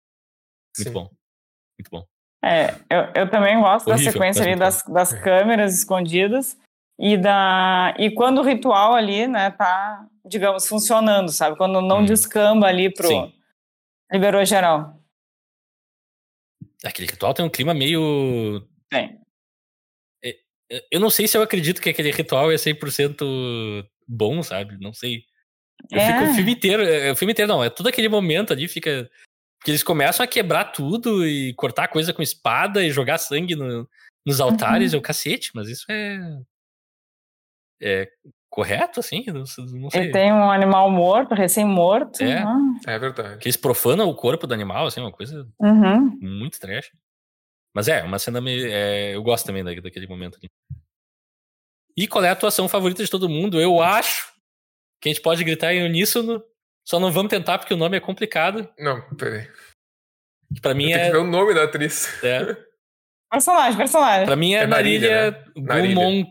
Sim. 0.76 0.90
bom. 0.90 1.10
Muito 1.78 1.90
bom. 1.90 2.06
É, 2.42 2.74
eu, 2.88 3.22
eu 3.22 3.30
também 3.30 3.60
gosto 3.60 3.88
Horrível, 3.88 4.06
da 4.06 4.12
sequência 4.12 4.42
ali 4.44 4.56
das, 4.56 4.82
das 4.84 5.12
é. 5.12 5.20
câmeras 5.20 5.76
escondidas 5.76 6.56
e 6.98 7.16
da 7.16 7.94
e 7.98 8.10
quando 8.10 8.38
o 8.38 8.44
ritual 8.44 8.94
ali, 8.94 9.28
né, 9.28 9.50
tá, 9.52 10.04
digamos, 10.24 10.66
funcionando, 10.66 11.30
sabe? 11.30 11.56
Quando 11.56 11.80
não 11.80 12.00
hum. 12.00 12.04
descamba 12.04 12.66
ali 12.66 12.92
pro 12.92 13.06
Sim. 13.06 13.32
liberou 14.12 14.44
geral. 14.44 14.98
Aquele 16.84 17.08
ritual 17.08 17.34
tem 17.34 17.44
um 17.44 17.50
clima 17.50 17.72
meio. 17.72 18.66
Tem. 18.90 19.18
É, 20.24 20.36
é, 20.70 20.84
eu 20.90 21.00
não 21.00 21.10
sei 21.10 21.28
se 21.28 21.36
eu 21.36 21.42
acredito 21.42 21.80
que 21.80 21.88
aquele 21.88 22.10
ritual 22.10 22.50
é 22.50 22.56
100% 22.56 23.86
bom, 24.06 24.42
sabe? 24.42 24.76
Não 24.80 24.92
sei. 24.92 25.22
Eu 25.90 26.00
é. 26.00 26.06
fico 26.06 26.24
o 26.24 26.30
é. 26.30 26.34
filme 26.34 26.52
inteiro. 26.52 27.12
O 27.12 27.16
filme 27.16 27.32
inteiro 27.32 27.52
não, 27.52 27.62
é 27.62 27.70
todo 27.70 27.88
aquele 27.88 28.08
momento 28.08 28.52
ali, 28.52 28.66
fica. 28.66 29.08
Que 29.64 29.72
eles 29.72 29.82
começam 29.82 30.22
a 30.22 30.26
quebrar 30.26 30.66
tudo 30.66 31.26
e 31.26 31.52
cortar 31.54 31.88
coisa 31.88 32.12
com 32.12 32.22
espada 32.22 32.84
e 32.84 32.92
jogar 32.92 33.18
sangue 33.18 33.56
no, 33.56 33.88
nos 34.24 34.40
altares 34.40 34.92
uhum. 34.92 34.98
é 34.98 35.00
o 35.00 35.02
cacete, 35.02 35.50
mas 35.52 35.68
isso 35.68 35.84
é. 35.90 36.18
É 37.80 38.08
correto, 38.50 39.00
assim? 39.00 39.24
Não, 39.26 39.44
não 39.80 39.90
sei. 39.90 40.08
E 40.08 40.12
tem 40.12 40.32
um 40.32 40.50
animal 40.50 40.90
morto, 40.90 41.34
recém-morto. 41.34 42.22
É, 42.22 42.44
né? 42.44 42.46
é 42.86 42.98
verdade. 42.98 43.38
Que 43.38 43.46
eles 43.46 43.56
profanam 43.56 44.08
o 44.08 44.14
corpo 44.14 44.46
do 44.46 44.54
animal, 44.54 44.86
assim, 44.86 45.00
uma 45.00 45.12
coisa 45.12 45.46
uhum. 45.60 46.18
muito 46.20 46.58
trash. 46.58 46.90
Mas 47.74 47.88
é, 47.88 48.02
uma 48.02 48.18
cena 48.18 48.40
meio. 48.40 48.66
É, 48.68 49.14
eu 49.14 49.22
gosto 49.22 49.46
também 49.46 49.62
daquele 49.62 50.06
momento 50.06 50.38
ali. 50.38 50.50
E 51.96 52.08
qual 52.08 52.24
é 52.24 52.28
a 52.28 52.32
atuação 52.32 52.68
favorita 52.68 53.04
de 53.04 53.10
todo 53.10 53.28
mundo? 53.28 53.60
Eu 53.60 53.80
acho 53.80 54.32
que 55.00 55.08
a 55.08 55.12
gente 55.12 55.22
pode 55.22 55.44
gritar 55.44 55.72
em 55.72 55.84
uníssono. 55.84 56.42
Só 56.86 56.98
não 56.98 57.12
vamos 57.12 57.30
tentar 57.30 57.58
porque 57.58 57.74
o 57.74 57.76
nome 57.76 57.96
é 57.96 58.00
complicado. 58.00 58.68
Não, 58.78 59.02
peraí. 59.14 59.48
Pra 60.62 60.74
mim 60.74 60.90
eu 60.90 60.96
é. 60.96 61.02
Tem 61.02 61.06
que 61.10 61.16
ver 61.18 61.22
o 61.22 61.30
nome 61.30 61.54
da 61.54 61.64
atriz. 61.64 62.22
É. 62.24 62.56
Personagem, 63.30 63.76
personagem. 63.76 64.26
Pra 64.26 64.36
mim 64.36 64.54
é, 64.54 64.62
é 64.62 64.66
Narilha, 64.66 65.30
né? 65.30 65.44
Gumon 65.54 66.24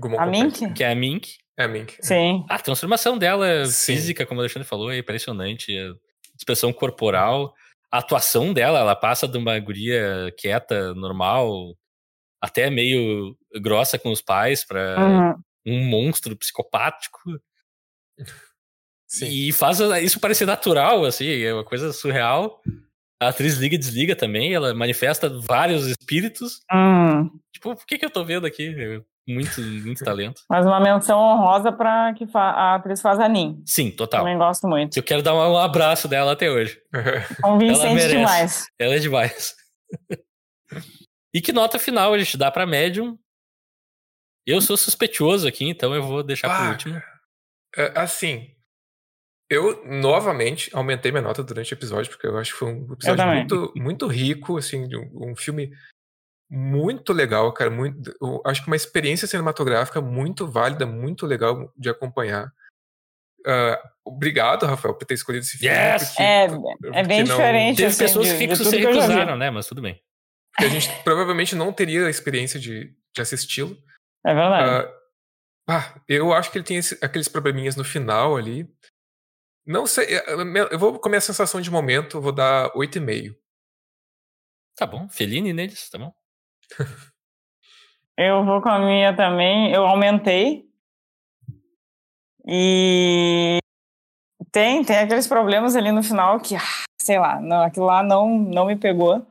Kolpek. 0.00 0.20
a 0.20 0.26
Mink? 0.26 0.72
Que 0.74 0.84
é 0.84 0.92
a 0.92 0.94
Mink. 0.94 1.36
É 1.56 1.64
a 1.64 1.68
Mink. 1.68 1.96
Sim. 2.00 2.44
A 2.48 2.58
transformação 2.58 3.18
dela 3.18 3.66
Sim. 3.66 3.94
física, 3.94 4.24
como 4.24 4.40
o 4.40 4.42
Alexandre 4.42 4.68
falou, 4.68 4.90
é 4.90 4.98
impressionante. 4.98 5.76
A 5.76 5.94
expressão 6.36 6.72
corporal. 6.72 7.54
A 7.90 7.98
atuação 7.98 8.52
dela, 8.52 8.78
ela 8.78 8.94
passa 8.94 9.26
de 9.26 9.38
uma 9.38 9.58
guria 9.58 10.32
quieta, 10.36 10.94
normal, 10.94 11.74
até 12.40 12.68
meio 12.70 13.36
grossa 13.60 13.98
com 13.98 14.10
os 14.10 14.20
pais, 14.20 14.64
pra 14.64 14.96
uhum. 14.98 15.42
um 15.66 15.84
monstro 15.84 16.36
psicopático. 16.36 17.18
Sim. 19.06 19.26
E 19.28 19.52
faz 19.52 19.80
isso 20.02 20.20
parecer 20.20 20.46
natural, 20.46 21.04
assim, 21.04 21.42
é 21.42 21.52
uma 21.52 21.64
coisa 21.64 21.92
surreal. 21.92 22.60
A 23.20 23.28
atriz 23.28 23.54
liga 23.54 23.74
e 23.74 23.78
desliga 23.78 24.14
também, 24.14 24.54
ela 24.54 24.74
manifesta 24.74 25.28
vários 25.28 25.86
espíritos. 25.86 26.60
Hum. 26.72 27.30
Tipo, 27.52 27.74
por 27.74 27.86
que, 27.86 27.98
que 27.98 28.04
eu 28.04 28.10
tô 28.10 28.22
vendo 28.24 28.46
aqui? 28.46 29.02
Muito, 29.28 29.60
muito 29.60 30.02
talento. 30.02 30.40
Mas 30.48 30.64
uma 30.64 30.80
menção 30.80 31.18
honrosa 31.18 31.70
pra 31.70 32.14
que 32.14 32.26
a 32.32 32.76
atriz 32.76 33.02
faz 33.02 33.20
a 33.20 33.28
Nin. 33.28 33.62
Sim, 33.66 33.90
total. 33.90 34.20
Também 34.20 34.38
gosto 34.38 34.66
muito. 34.66 34.96
Eu 34.96 35.02
quero 35.02 35.22
dar 35.22 35.34
um 35.34 35.58
abraço 35.58 36.08
dela 36.08 36.32
até 36.32 36.50
hoje. 36.50 36.80
Convincente 37.42 38.08
demais. 38.08 38.66
Ela 38.78 38.94
é 38.94 38.98
demais. 38.98 39.54
e 41.34 41.42
que 41.42 41.52
nota 41.52 41.78
final 41.78 42.14
a 42.14 42.18
gente 42.18 42.38
dá 42.38 42.50
pra 42.50 42.64
Medium? 42.64 43.18
Eu 44.46 44.62
sou 44.62 44.78
suspeitoso 44.78 45.46
aqui, 45.46 45.68
então 45.68 45.94
eu 45.94 46.02
vou 46.02 46.22
deixar 46.22 46.50
ah, 46.50 46.58
por 46.58 46.70
último. 46.70 47.02
É, 47.76 47.92
assim, 48.00 48.50
eu, 49.50 49.84
novamente, 49.84 50.74
aumentei 50.74 51.12
minha 51.12 51.20
nota 51.20 51.44
durante 51.44 51.72
o 51.72 51.74
episódio, 51.74 52.10
porque 52.10 52.26
eu 52.26 52.38
acho 52.38 52.52
que 52.52 52.58
foi 52.58 52.72
um 52.72 52.92
episódio 52.94 53.26
muito, 53.26 53.72
muito 53.76 54.06
rico, 54.06 54.56
assim, 54.56 54.88
um, 54.96 55.32
um 55.32 55.36
filme 55.36 55.70
muito 56.50 57.12
legal, 57.12 57.52
cara. 57.52 57.70
Muito, 57.70 58.00
acho 58.44 58.62
que 58.62 58.68
uma 58.68 58.76
experiência 58.76 59.28
cinematográfica 59.28 60.00
muito 60.00 60.46
válida, 60.46 60.86
muito 60.86 61.26
legal 61.26 61.72
de 61.76 61.88
acompanhar. 61.88 62.52
Uh, 63.40 63.76
obrigado, 64.04 64.66
Rafael, 64.66 64.94
por 64.94 65.04
ter 65.04 65.14
escolhido 65.14 65.44
esse 65.44 65.58
filme. 65.58 65.74
Yes! 65.74 66.08
Porque, 66.08 66.22
é, 66.22 66.44
é 66.94 67.04
bem 67.04 67.24
não... 67.24 67.36
diferente. 67.36 67.76
Teve 67.76 67.88
assim, 67.88 67.98
pessoas 67.98 68.32
que 68.32 68.56
se 68.56 68.76
recusaram, 68.76 69.36
né? 69.36 69.50
Mas 69.50 69.66
tudo 69.66 69.82
bem. 69.82 70.02
Porque 70.52 70.64
a 70.64 70.68
gente 70.68 70.90
provavelmente 71.04 71.54
não 71.54 71.72
teria 71.72 72.06
a 72.06 72.10
experiência 72.10 72.58
de, 72.58 72.92
de 73.14 73.22
assisti-lo. 73.22 73.76
É 74.26 74.34
verdade. 74.34 74.86
Uh, 74.86 74.98
ah, 75.68 76.00
eu 76.08 76.32
acho 76.32 76.50
que 76.50 76.58
ele 76.58 76.64
tem 76.64 76.78
esse, 76.78 76.98
aqueles 77.02 77.28
probleminhas 77.28 77.76
no 77.76 77.84
final 77.84 78.36
ali. 78.36 78.66
Não 79.66 79.86
sei, 79.86 80.06
eh, 80.16 80.24
eu 80.70 80.78
vou 80.78 80.98
com 80.98 81.08
a 81.08 81.10
minha 81.10 81.20
sensação 81.20 81.60
de 81.60 81.70
momento, 81.70 82.22
vou 82.22 82.32
dar 82.32 82.72
8,5. 82.72 83.36
Tá 84.74 84.86
bom, 84.86 85.08
Feline 85.10 85.52
neles, 85.52 85.90
tá 85.90 85.98
bom? 85.98 86.14
eu 88.16 88.44
vou 88.44 88.60
com 88.60 88.68
a 88.68 88.78
minha 88.78 89.14
também, 89.14 89.72
eu 89.72 89.86
aumentei. 89.86 90.68
E 92.46 93.58
tem, 94.50 94.82
tem 94.82 94.98
aqueles 94.98 95.26
problemas 95.26 95.76
ali 95.76 95.92
no 95.92 96.02
final 96.02 96.40
que, 96.40 96.56
ah, 96.56 96.84
sei 97.00 97.18
lá, 97.18 97.40
não, 97.40 97.62
aquilo 97.62 97.86
lá 97.86 98.02
não, 98.02 98.38
não 98.38 98.66
me 98.66 98.76
pegou. 98.76 99.26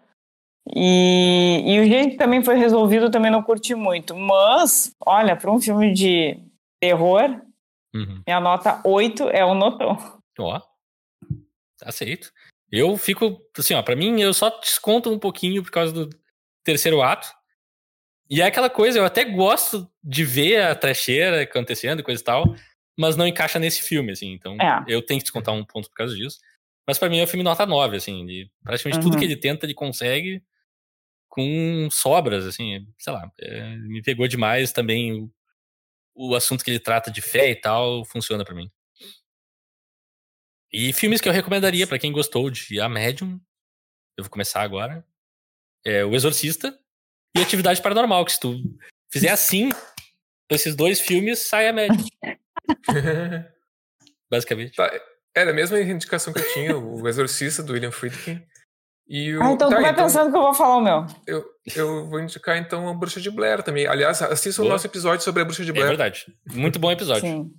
E, 0.76 1.64
e 1.66 1.80
o 1.80 1.86
jeito 1.86 2.12
que 2.12 2.18
também 2.18 2.44
foi 2.44 2.56
resolvido 2.56 3.10
também 3.10 3.32
não 3.32 3.42
curti 3.42 3.74
muito. 3.74 4.16
Mas, 4.16 4.94
olha, 5.06 5.36
para 5.36 5.52
um 5.52 5.60
filme 5.60 5.94
de 5.94 6.40
terror, 6.80 7.42
uhum. 7.96 8.22
minha 8.28 8.40
nota 8.40 8.82
8 8.86 9.30
é 9.30 9.44
o 9.46 9.54
notão. 9.54 9.98
Ó, 10.40 10.62
aceito. 11.82 12.32
Eu 12.72 12.98
fico, 12.98 13.42
assim, 13.58 13.74
ó, 13.74 13.82
pra 13.82 13.96
mim 13.96 14.22
eu 14.22 14.34
só 14.34 14.50
desconto 14.60 15.10
um 15.10 15.18
pouquinho 15.18 15.64
por 15.64 15.72
causa 15.72 15.94
do 15.94 16.10
terceiro 16.68 17.02
ato. 17.02 17.28
E 18.30 18.42
é 18.42 18.46
aquela 18.46 18.70
coisa, 18.70 19.00
eu 19.00 19.06
até 19.06 19.24
gosto 19.24 19.90
de 20.04 20.26
ver 20.26 20.62
a 20.62 20.76
trecheira 20.76 21.44
acontecendo 21.44 22.02
e 22.02 22.04
coisa 22.04 22.22
e 22.22 22.26
tal, 22.26 22.56
mas 22.98 23.16
não 23.16 23.26
encaixa 23.26 23.58
nesse 23.58 23.82
filme, 23.82 24.12
assim. 24.12 24.34
Então 24.34 24.58
é. 24.60 24.84
eu 24.88 25.02
tenho 25.02 25.20
que 25.20 25.24
descontar 25.24 25.56
um 25.56 25.64
ponto 25.64 25.90
por 25.90 25.96
causa 25.96 26.14
disso. 26.14 26.40
Mas 26.86 27.00
para 27.00 27.10
mim 27.10 27.20
é 27.20 27.24
um 27.24 27.28
filme 27.28 27.44
nota 27.44 27.66
9, 27.66 27.96
assim. 27.96 28.26
De 28.26 28.52
praticamente 28.64 28.98
uhum. 28.98 29.10
tudo 29.10 29.18
que 29.18 29.24
ele 29.24 29.38
tenta, 29.38 29.66
ele 29.66 29.74
consegue 29.74 30.44
com 31.30 31.88
sobras, 31.90 32.46
assim. 32.46 32.86
Sei 32.98 33.14
lá, 33.14 33.32
é, 33.40 33.78
me 33.78 34.02
pegou 34.02 34.28
demais 34.28 34.74
também 34.74 35.14
o, 35.14 35.32
o 36.32 36.36
assunto 36.36 36.66
que 36.66 36.72
ele 36.72 36.80
trata 36.80 37.10
de 37.10 37.22
fé 37.22 37.50
e 37.50 37.56
tal, 37.56 38.04
funciona 38.04 38.44
para 38.44 38.56
mim. 38.56 38.70
E 40.72 40.92
filmes 40.92 41.22
que 41.22 41.30
eu 41.30 41.34
recomendaria 41.34 41.88
para 41.88 41.98
quem 41.98 42.12
gostou 42.12 42.50
de 42.50 42.82
A 42.82 42.90
Medium, 42.90 43.40
eu 44.18 44.24
vou 44.26 44.30
começar 44.30 44.62
agora, 44.62 45.06
é 45.86 46.06
O 46.06 46.14
Exorcista 46.14 46.78
e 47.36 47.42
Atividade 47.42 47.82
Paranormal, 47.82 48.26
que 48.26 48.34
se 48.34 48.40
tu 48.40 48.56
fizer 49.12 49.30
assim, 49.30 49.70
esses 50.50 50.76
dois 50.76 51.00
filmes, 51.00 51.40
sai 51.40 51.68
A 51.68 51.74
Medium. 51.74 52.06
Basicamente. 54.30 54.76
Tá, 54.76 54.92
era 55.36 55.52
a 55.52 55.54
mesma 55.54 55.80
indicação 55.80 56.34
que 56.34 56.40
eu 56.40 56.54
tinha, 56.54 56.78
O 56.78 57.08
Exorcista, 57.08 57.64
do 57.64 57.74
William 57.74 57.92
Friedkin. 57.92 58.42
E 59.08 59.36
o... 59.36 59.42
Ah, 59.42 59.52
então 59.52 59.70
tá, 59.70 59.78
tu 59.78 59.82
vai 59.82 59.92
então, 59.92 60.04
pensando 60.04 60.32
que 60.32 60.38
eu 60.38 60.42
vou 60.42 60.54
falar 60.54 60.78
o 60.78 60.82
meu. 60.82 61.06
Eu, 61.26 61.46
eu 61.76 62.10
vou 62.10 62.20
indicar 62.20 62.58
então 62.58 62.90
a 62.90 62.94
Bruxa 62.94 63.22
de 63.22 63.32
Blair 63.32 63.64
também. 63.64 63.88
Aliás, 63.88 64.22
assista 64.22 64.62
o 64.62 64.68
nosso 64.68 64.86
episódio 64.86 65.24
sobre 65.24 65.42
a 65.42 65.46
Bruxa 65.46 65.64
de 65.64 65.70
é 65.70 65.74
Blair. 65.74 65.86
É 65.86 65.90
verdade. 65.90 66.26
Muito 66.54 66.78
bom 66.78 66.92
episódio. 66.92 67.22
Sim. 67.22 67.54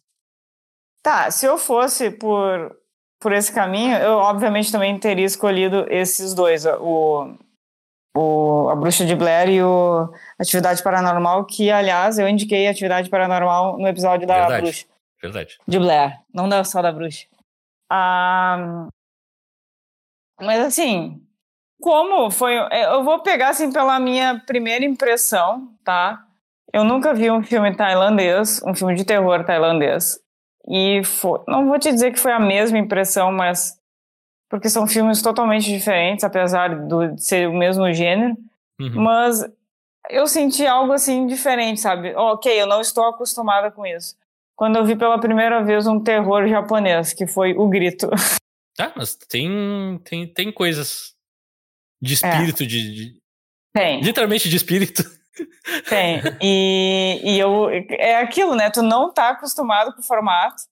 Tá, 1.03 1.31
se 1.31 1.47
eu 1.47 1.57
fosse 1.57 2.11
por 2.11 2.77
por 3.21 3.33
esse 3.33 3.53
caminho, 3.53 3.97
eu 3.97 4.13
obviamente 4.13 4.71
também 4.71 4.97
teria 4.99 5.25
escolhido 5.25 5.87
esses 5.91 6.35
dois, 6.35 6.65
o, 6.67 7.35
o 8.19 8.69
A 8.69 8.75
Bruxa 8.75 9.05
de 9.05 9.15
Blair 9.15 9.49
e 9.49 9.63
o 9.63 10.13
Atividade 10.39 10.83
Paranormal, 10.83 11.45
que, 11.45 11.71
aliás, 11.71 12.19
eu 12.19 12.29
indiquei 12.29 12.67
Atividade 12.67 13.09
Paranormal 13.09 13.79
no 13.79 13.87
episódio 13.87 14.27
da 14.27 14.41
Verdade. 14.41 14.63
Bruxa. 14.63 14.87
Verdade. 15.23 15.59
De 15.67 15.79
Blair, 15.79 16.19
não 16.33 16.49
da, 16.49 16.65
só 16.65 16.83
da 16.83 16.91
Bruxa. 16.91 17.27
Ah, 17.91 18.89
mas, 20.41 20.61
assim, 20.65 21.21
como 21.81 22.31
foi... 22.31 22.55
Eu 22.57 23.05
vou 23.05 23.21
pegar, 23.23 23.51
assim, 23.51 23.73
pela 23.73 23.99
minha 23.99 24.43
primeira 24.47 24.85
impressão, 24.85 25.73
tá? 25.85 26.25
Eu 26.73 26.85
nunca 26.85 27.15
vi 27.15 27.31
um 27.31 27.43
filme 27.43 27.75
tailandês, 27.75 28.61
um 28.65 28.75
filme 28.75 28.95
de 28.95 29.05
terror 29.05 29.45
tailandês. 29.45 30.21
E 30.69 31.03
foi, 31.05 31.41
não 31.49 31.67
vou 31.67 31.79
te 31.79 31.91
dizer 31.91 32.13
que 32.13 32.19
foi 32.19 32.33
a 32.33 32.39
mesma 32.39 32.79
impressão, 32.79 33.33
mas 33.33 33.79
porque 34.49 34.69
são 34.69 34.87
filmes 34.87 35.21
totalmente 35.21 35.71
diferentes, 35.71 36.25
apesar 36.25 36.87
do, 36.87 37.15
de 37.15 37.23
ser 37.23 37.49
o 37.49 37.57
mesmo 37.57 37.93
gênero. 37.93 38.37
Uhum. 38.81 39.03
Mas 39.03 39.45
eu 40.09 40.27
senti 40.27 40.67
algo 40.67 40.93
assim 40.93 41.27
diferente, 41.27 41.81
sabe? 41.81 42.15
Ok, 42.15 42.51
eu 42.51 42.67
não 42.67 42.81
estou 42.81 43.05
acostumada 43.07 43.71
com 43.71 43.87
isso. 43.87 44.17
Quando 44.57 44.77
eu 44.77 44.85
vi 44.85 44.97
pela 44.97 45.21
primeira 45.21 45.63
vez 45.63 45.87
um 45.87 46.01
terror 46.01 46.49
japonês, 46.49 47.13
que 47.13 47.27
foi 47.27 47.55
O 47.55 47.69
Grito. 47.69 48.09
Tá, 48.77 48.93
mas 48.97 49.17
tem, 49.17 50.01
tem, 50.05 50.27
tem 50.27 50.53
coisas 50.53 51.13
de 52.01 52.15
espírito, 52.15 52.63
é. 52.63 52.67
de, 52.67 52.95
de. 52.95 53.23
Tem. 53.75 54.01
Literalmente 54.01 54.49
de 54.49 54.57
espírito. 54.57 55.03
Tem. 55.89 56.21
E, 56.41 57.21
e 57.25 57.39
eu, 57.39 57.69
é 57.91 58.17
aquilo, 58.17 58.55
né? 58.55 58.71
Tu 58.71 58.83
não 58.83 59.13
tá 59.13 59.31
acostumado 59.31 59.93
com 59.95 60.01
o 60.01 60.05
formato. 60.05 60.63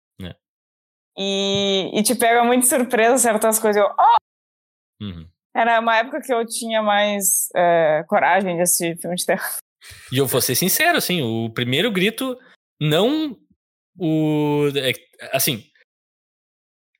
E, 1.16 1.90
e 1.94 2.02
te 2.02 2.14
pega 2.14 2.44
muito 2.44 2.66
surpresa 2.66 3.18
certas 3.18 3.58
coisas. 3.58 3.82
Eu, 3.82 3.88
oh! 3.98 5.04
Uhum. 5.04 5.28
Era 5.54 5.80
uma 5.80 5.96
época 5.96 6.20
que 6.20 6.32
eu 6.32 6.44
tinha 6.46 6.82
mais 6.82 7.48
é, 7.54 8.04
coragem 8.06 8.56
de 8.56 8.62
assistir 8.62 8.98
filme 8.98 9.16
de 9.16 9.24
terror. 9.24 9.58
E 10.12 10.18
eu 10.18 10.26
vou 10.26 10.40
ser 10.40 10.54
sincero, 10.54 10.98
assim, 10.98 11.22
o 11.22 11.48
primeiro 11.50 11.90
grito 11.90 12.36
não 12.80 13.36
o. 13.98 14.68
É, 14.76 14.92
assim. 15.32 15.64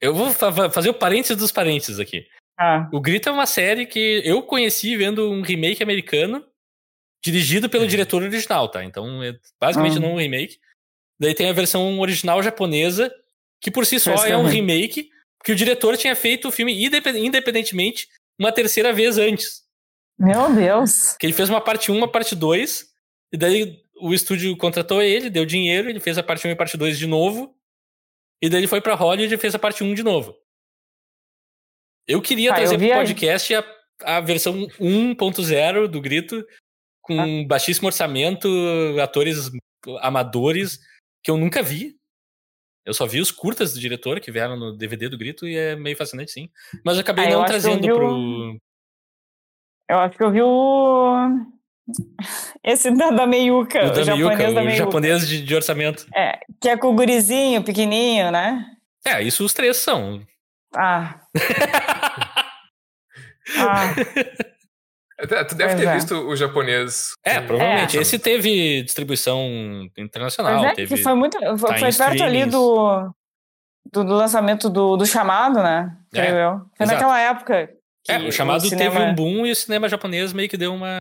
Eu 0.01 0.15
vou 0.15 0.31
fa 0.31 0.71
fazer 0.71 0.91
o 0.91 0.95
parênteses 0.95 1.37
dos 1.37 1.53
parênteses 1.53 1.99
aqui. 1.99 2.27
Ah. 2.59 2.89
O 2.93 3.01
Grito 3.01 3.29
é 3.29 3.33
uma 3.33 3.47
série 3.47 3.87
que 3.87 4.23
eu 4.25 4.43
conheci 4.43 4.97
vendo 4.97 5.31
um 5.31 5.43
remake 5.43 5.83
americano 5.83 6.45
dirigido 7.23 7.69
pelo 7.69 7.87
diretor 7.87 8.23
original, 8.23 8.69
tá? 8.71 8.85
Então, 8.85 9.23
é 9.23 9.39
basicamente 9.61 9.99
não 9.99 10.15
um 10.15 10.19
remake. 10.19 10.59
Daí 11.19 11.35
tem 11.35 11.49
a 11.49 11.53
versão 11.53 11.99
original 11.99 12.43
japonesa, 12.43 13.13
que 13.61 13.70
por 13.70 13.85
si 13.87 13.99
só 13.99 14.12
é 14.27 14.37
um 14.37 14.47
remake, 14.47 15.11
que 15.45 15.53
o 15.53 15.57
diretor 15.57 15.97
tinha 15.97 16.15
feito 16.16 16.49
o 16.49 16.53
filme 16.53 16.85
independentemente 16.85 18.09
uma 18.39 18.53
terceira 18.53 18.93
vez 18.93 19.16
antes. 19.19 19.65
Meu 20.19 20.53
Deus. 20.55 21.16
Que 21.19 21.27
ele 21.27 21.33
fez 21.33 21.49
uma 21.49 21.61
parte 21.61 21.91
1, 21.93 21.97
uma 21.97 22.11
parte 22.11 22.35
2, 22.35 22.87
e 23.33 23.37
daí 23.37 23.83
o 24.01 24.12
estúdio 24.12 24.57
contratou 24.57 25.03
ele, 25.03 25.31
deu 25.31 25.45
dinheiro, 25.47 25.89
ele 25.89 26.01
fez 26.01 26.19
a 26.19 26.23
parte 26.23 26.47
1 26.47 26.51
e 26.51 26.53
a 26.53 26.57
parte 26.57 26.77
2 26.77 26.99
de 26.99 27.07
novo, 27.07 27.57
e 28.43 28.49
daí 28.49 28.61
ele 28.61 28.66
foi 28.66 28.81
pra 28.81 28.95
Hollywood 28.95 29.35
e 29.35 29.39
fez 29.39 29.55
a 29.55 29.59
parte 29.59 29.83
1 29.85 29.95
de 29.95 30.03
novo. 30.03 30.37
Eu 32.07 32.23
queria 32.23 32.53
Ah, 32.53 32.55
trazer 32.55 32.78
vi 32.78 32.87
pro 32.89 32.95
a- 32.95 32.99
podcast 33.01 33.55
a, 33.55 33.65
a 34.05 34.20
versão 34.20 34.66
1.0 34.78 35.89
do 35.89 36.01
Grito, 36.01 36.47
com 37.03 37.19
Ah. 37.20 37.45
baixíssimo 37.47 37.87
orçamento, 37.89 38.49
atores 39.03 39.51
amadores, 40.01 40.78
que 41.23 41.31
eu 41.31 41.37
nunca 41.37 41.62
vi. 41.62 41.95
Eu 42.87 42.95
só 42.95 43.05
vi 43.05 43.21
os 43.21 43.33
curtas 43.33 43.73
do 43.75 43.81
diretor 43.81 44.21
que 44.21 44.31
vieram 44.31 44.57
no 44.57 44.73
DVD 44.77 45.09
do 45.09 45.19
Grito 45.19 45.47
e 45.47 45.57
é 45.57 45.75
meio 45.77 45.97
fascinante, 45.97 46.31
sim. 46.31 46.49
Mas 46.85 46.95
eu 46.97 47.01
acabei 47.01 47.25
Ah, 47.27 47.31
não 47.31 47.37
que 47.39 47.43
eu 47.43 47.47
trazendo 47.47 47.83
vi 47.83 47.93
o- 47.93 47.97
pro. 47.97 48.61
Eu 49.91 49.99
acho 49.99 50.17
que 50.17 50.23
eu 50.25 50.31
vi 50.31 50.41
o. 50.43 51.29
Esse 52.65 52.91
da, 52.97 53.11
da 53.11 53.27
meiuca, 53.27 53.81
O 53.85 53.87
o, 53.89 53.91
da 53.91 54.03
japonês 54.03 54.17
Miyuka, 54.19 54.37
da 54.37 54.51
o 54.51 54.55
meiuca. 54.65 54.77
japonês 54.77 55.29
de, 55.29 55.43
de 55.43 55.55
orçamento. 55.55 56.07
É, 56.15 56.39
que 56.61 56.69
é 56.69 56.77
com 56.77 56.89
o 56.89 56.95
gurizinho, 56.95 57.63
pequenininho, 57.65 58.31
né? 58.31 58.65
É, 59.05 59.23
isso 59.23 59.45
os 59.45 59.53
três 59.53 59.77
são. 59.79 60.21
Ah. 60.77 61.21
ah. 63.59 63.95
É, 65.19 65.27
Tu 65.45 65.55
deve 65.55 65.73
Pois 65.73 65.81
ter 65.81 65.89
é. 65.89 65.95
visto 65.95 66.15
o 66.15 66.37
japonês. 66.37 67.13
É, 67.25 67.41
provavelmente. 67.41 67.97
É. 67.97 68.03
Esse 68.03 68.19
teve 68.19 68.83
distribuição 68.83 69.41
internacional. 69.97 70.65
É 70.67 70.75
teve... 70.75 70.95
que 70.95 71.03
foi 71.03 71.15
muito. 71.15 71.39
Foi, 71.59 71.71
tá 71.71 71.79
foi 71.79 71.93
perto 71.93 72.23
ali 72.23 72.45
do, 72.45 73.11
do, 73.91 74.05
do 74.05 74.15
lançamento 74.15 74.69
do, 74.69 74.97
do 74.97 75.07
chamado, 75.07 75.63
né? 75.63 75.97
É, 76.13 76.17
Creio 76.21 76.37
eu. 76.37 76.59
Foi 76.77 76.85
exato. 76.85 76.93
naquela 76.93 77.19
época. 77.21 77.71
que 78.05 78.13
É, 78.13 78.19
o 78.19 78.31
chamado 78.31 78.61
cinema- 78.69 78.91
teve 78.95 79.05
um 79.05 79.15
boom 79.15 79.47
e 79.47 79.53
o 79.53 79.57
cinema 79.57 79.89
japonês 79.89 80.33
meio 80.35 80.49
que 80.49 80.57
deu 80.57 80.75
uma. 80.75 80.99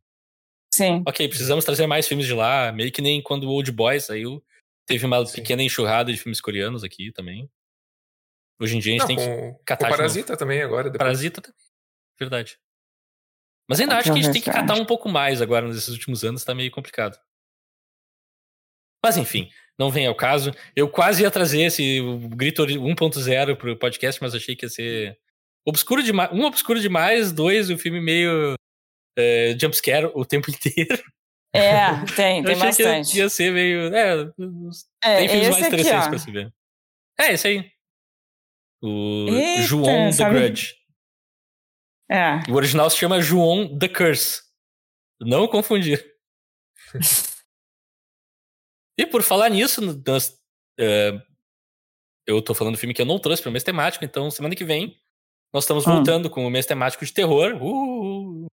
Sim. 0.73 1.03
Ok, 1.07 1.27
precisamos 1.27 1.63
trazer 1.65 1.85
mais 1.87 2.07
filmes 2.07 2.25
de 2.25 2.33
lá. 2.33 2.71
Meio 2.71 2.91
que 2.91 3.01
nem 3.01 3.21
quando 3.21 3.45
o 3.45 3.49
Old 3.49 3.71
Boy 3.71 3.99
saiu. 3.99 4.41
Teve 4.87 5.05
uma 5.05 5.25
Sim. 5.25 5.35
pequena 5.37 5.63
enxurrada 5.63 6.11
de 6.11 6.17
filmes 6.17 6.39
coreanos 6.39 6.83
aqui 6.83 7.11
também. 7.11 7.49
Hoje 8.61 8.77
em 8.77 8.79
dia 8.79 8.93
a 8.93 8.93
gente 8.93 9.01
Não, 9.01 9.07
tem 9.07 9.17
que. 9.17 9.25
com, 9.25 9.59
catar 9.65 9.89
de 9.89 9.97
Parasita 9.97 10.37
também 10.37 10.61
agora. 10.61 10.83
depois. 10.89 10.99
Parasita 10.99 11.41
também. 11.41 11.59
Verdade. 12.19 12.57
Mas 13.69 13.79
ainda 13.79 13.95
Ah, 13.95 13.97
acho 13.99 14.11
que 14.13 14.19
a 14.19 14.21
gente 14.21 14.31
tem 14.33 14.41
que 14.41 14.51
catar 14.51 14.75
um 14.75 14.85
pouco 14.85 15.09
mais 15.09 15.41
agora 15.41 15.67
nesses 15.67 15.87
últimos 15.89 16.23
anos, 16.23 16.43
tá 16.43 16.53
meio 16.53 16.69
complicado. 16.71 17.17
Mas 19.03 19.17
enfim, 19.17 19.49
não 19.77 19.89
vem 19.91 20.07
ao 20.07 20.15
caso. 20.15 20.51
Eu 20.75 20.89
quase 20.89 21.23
ia 21.23 21.31
trazer 21.31 21.61
esse 21.61 21.99
grito 22.35 22.61
ori- 22.61 22.77
1.0 22.77 23.55
pro 23.55 23.77
podcast, 23.77 24.21
mas 24.21 24.33
achei 24.35 24.55
que 24.55 24.65
ia 24.65 24.69
ser 24.69 25.17
obscuro 25.67 26.01
demais. 26.03 26.31
Um, 26.31 26.43
obscuro 26.45 26.79
demais. 26.79 27.31
Dois, 27.31 27.69
o 27.69 27.77
filme 27.77 27.99
meio 28.01 28.55
é, 29.17 29.55
jumpscare 29.59 30.11
o 30.13 30.25
tempo 30.25 30.49
inteiro. 30.51 31.01
É, 31.53 31.91
tem, 32.15 32.43
tem 32.43 32.55
achei 32.55 32.67
bastante. 32.85 33.11
que 33.13 33.17
ia 33.19 33.29
ser 33.29 33.51
meio. 33.51 33.93
É, 33.95 34.31
É, 35.03 35.17
tem 35.17 35.29
filmes 35.29 35.49
mais 35.49 35.57
aqui, 35.63 35.67
interessantes 35.67 36.07
ó. 36.07 36.09
pra 36.09 36.19
se 36.19 36.31
ver. 36.31 36.53
É, 37.19 37.33
esse 37.33 37.47
aí. 37.47 37.71
O 38.83 39.27
Eita, 39.29 39.61
João 39.63 40.11
sabe- 40.11 40.39
Grudge. 40.39 40.75
É. 42.09 42.49
O 42.49 42.55
original 42.55 42.89
se 42.89 42.97
chama 42.97 43.21
João 43.21 43.77
the 43.77 43.87
Curse. 43.87 44.41
Não 45.19 45.47
confundir. 45.47 46.05
e 48.97 49.05
por 49.05 49.23
falar 49.23 49.49
nisso, 49.49 49.81
nós, 50.05 50.37
é, 50.79 51.19
eu 52.27 52.41
tô 52.41 52.53
falando 52.53 52.75
do 52.75 52.79
filme 52.79 52.93
que 52.93 53.01
eu 53.01 53.05
não 53.05 53.19
trouxe 53.19 53.41
para 53.41 53.49
o 53.49 53.51
mês 53.51 53.63
temático, 53.63 54.05
então 54.05 54.29
semana 54.29 54.55
que 54.55 54.65
vem 54.65 54.99
nós 55.55 55.63
estamos 55.63 55.87
Hum. 55.87 55.93
voltando 55.95 56.29
com 56.29 56.45
o 56.45 56.49
mês 56.49 56.65
temático 56.65 57.05
de 57.05 57.13
terror. 57.13 57.57
Uh! 57.63 58.45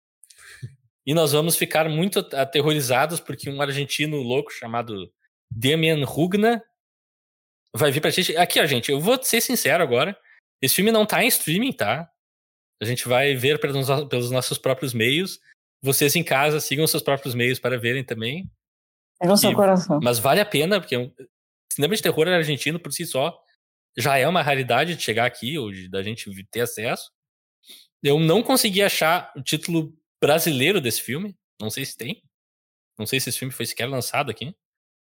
E 1.04 1.12
nós 1.14 1.32
vamos 1.32 1.56
ficar 1.56 1.88
muito 1.88 2.20
aterrorizados 2.32 3.18
porque 3.18 3.50
um 3.50 3.60
argentino 3.60 4.18
louco 4.18 4.52
chamado 4.52 5.12
Damian 5.50 6.04
Rugna 6.04 6.62
vai 7.74 7.90
vir 7.90 8.00
pra 8.00 8.10
gente. 8.10 8.36
Aqui, 8.36 8.60
ó, 8.60 8.66
gente, 8.66 8.92
eu 8.92 9.00
vou 9.00 9.20
ser 9.20 9.40
sincero 9.40 9.82
agora. 9.82 10.16
Esse 10.60 10.76
filme 10.76 10.92
não 10.92 11.04
tá 11.04 11.24
em 11.24 11.26
streaming, 11.26 11.72
tá? 11.72 12.08
A 12.80 12.84
gente 12.84 13.08
vai 13.08 13.34
ver 13.34 13.58
pelos, 13.60 13.88
no- 13.88 14.08
pelos 14.08 14.30
nossos 14.30 14.58
próprios 14.58 14.92
meios. 14.92 15.38
Vocês 15.82 16.14
em 16.16 16.22
casa 16.24 16.60
sigam 16.60 16.86
seus 16.86 17.02
próprios 17.02 17.34
meios 17.34 17.58
para 17.58 17.78
verem 17.78 18.04
também. 18.04 18.50
Pegou 19.20 19.36
seu 19.36 19.50
E- 19.50 19.54
coração. 19.54 20.00
Mas 20.02 20.18
vale 20.18 20.40
a 20.40 20.44
pena, 20.46 20.80
porque 20.80 20.96
um- 20.96 21.12
cinema 21.72 21.94
de 21.96 22.02
terror 22.02 22.28
argentino 22.28 22.78
por 22.80 22.92
si 22.92 23.06
só 23.06 23.38
já 23.96 24.16
é 24.16 24.26
uma 24.26 24.42
raridade 24.42 24.96
de 24.96 25.02
chegar 25.02 25.26
aqui, 25.26 25.58
ou 25.58 25.70
de, 25.70 25.88
da 25.88 26.02
gente 26.02 26.30
ter 26.50 26.60
acesso. 26.62 27.10
Eu 28.02 28.18
não 28.18 28.42
consegui 28.42 28.82
achar 28.82 29.32
o 29.36 29.42
título 29.42 29.94
brasileiro 30.20 30.80
desse 30.80 31.02
filme. 31.02 31.36
Não 31.60 31.70
sei 31.70 31.84
se 31.84 31.96
tem. 31.96 32.22
Não 32.98 33.06
sei 33.06 33.20
se 33.20 33.28
esse 33.28 33.38
filme 33.38 33.52
foi 33.52 33.66
sequer 33.66 33.86
lançado 33.86 34.30
aqui. 34.30 34.54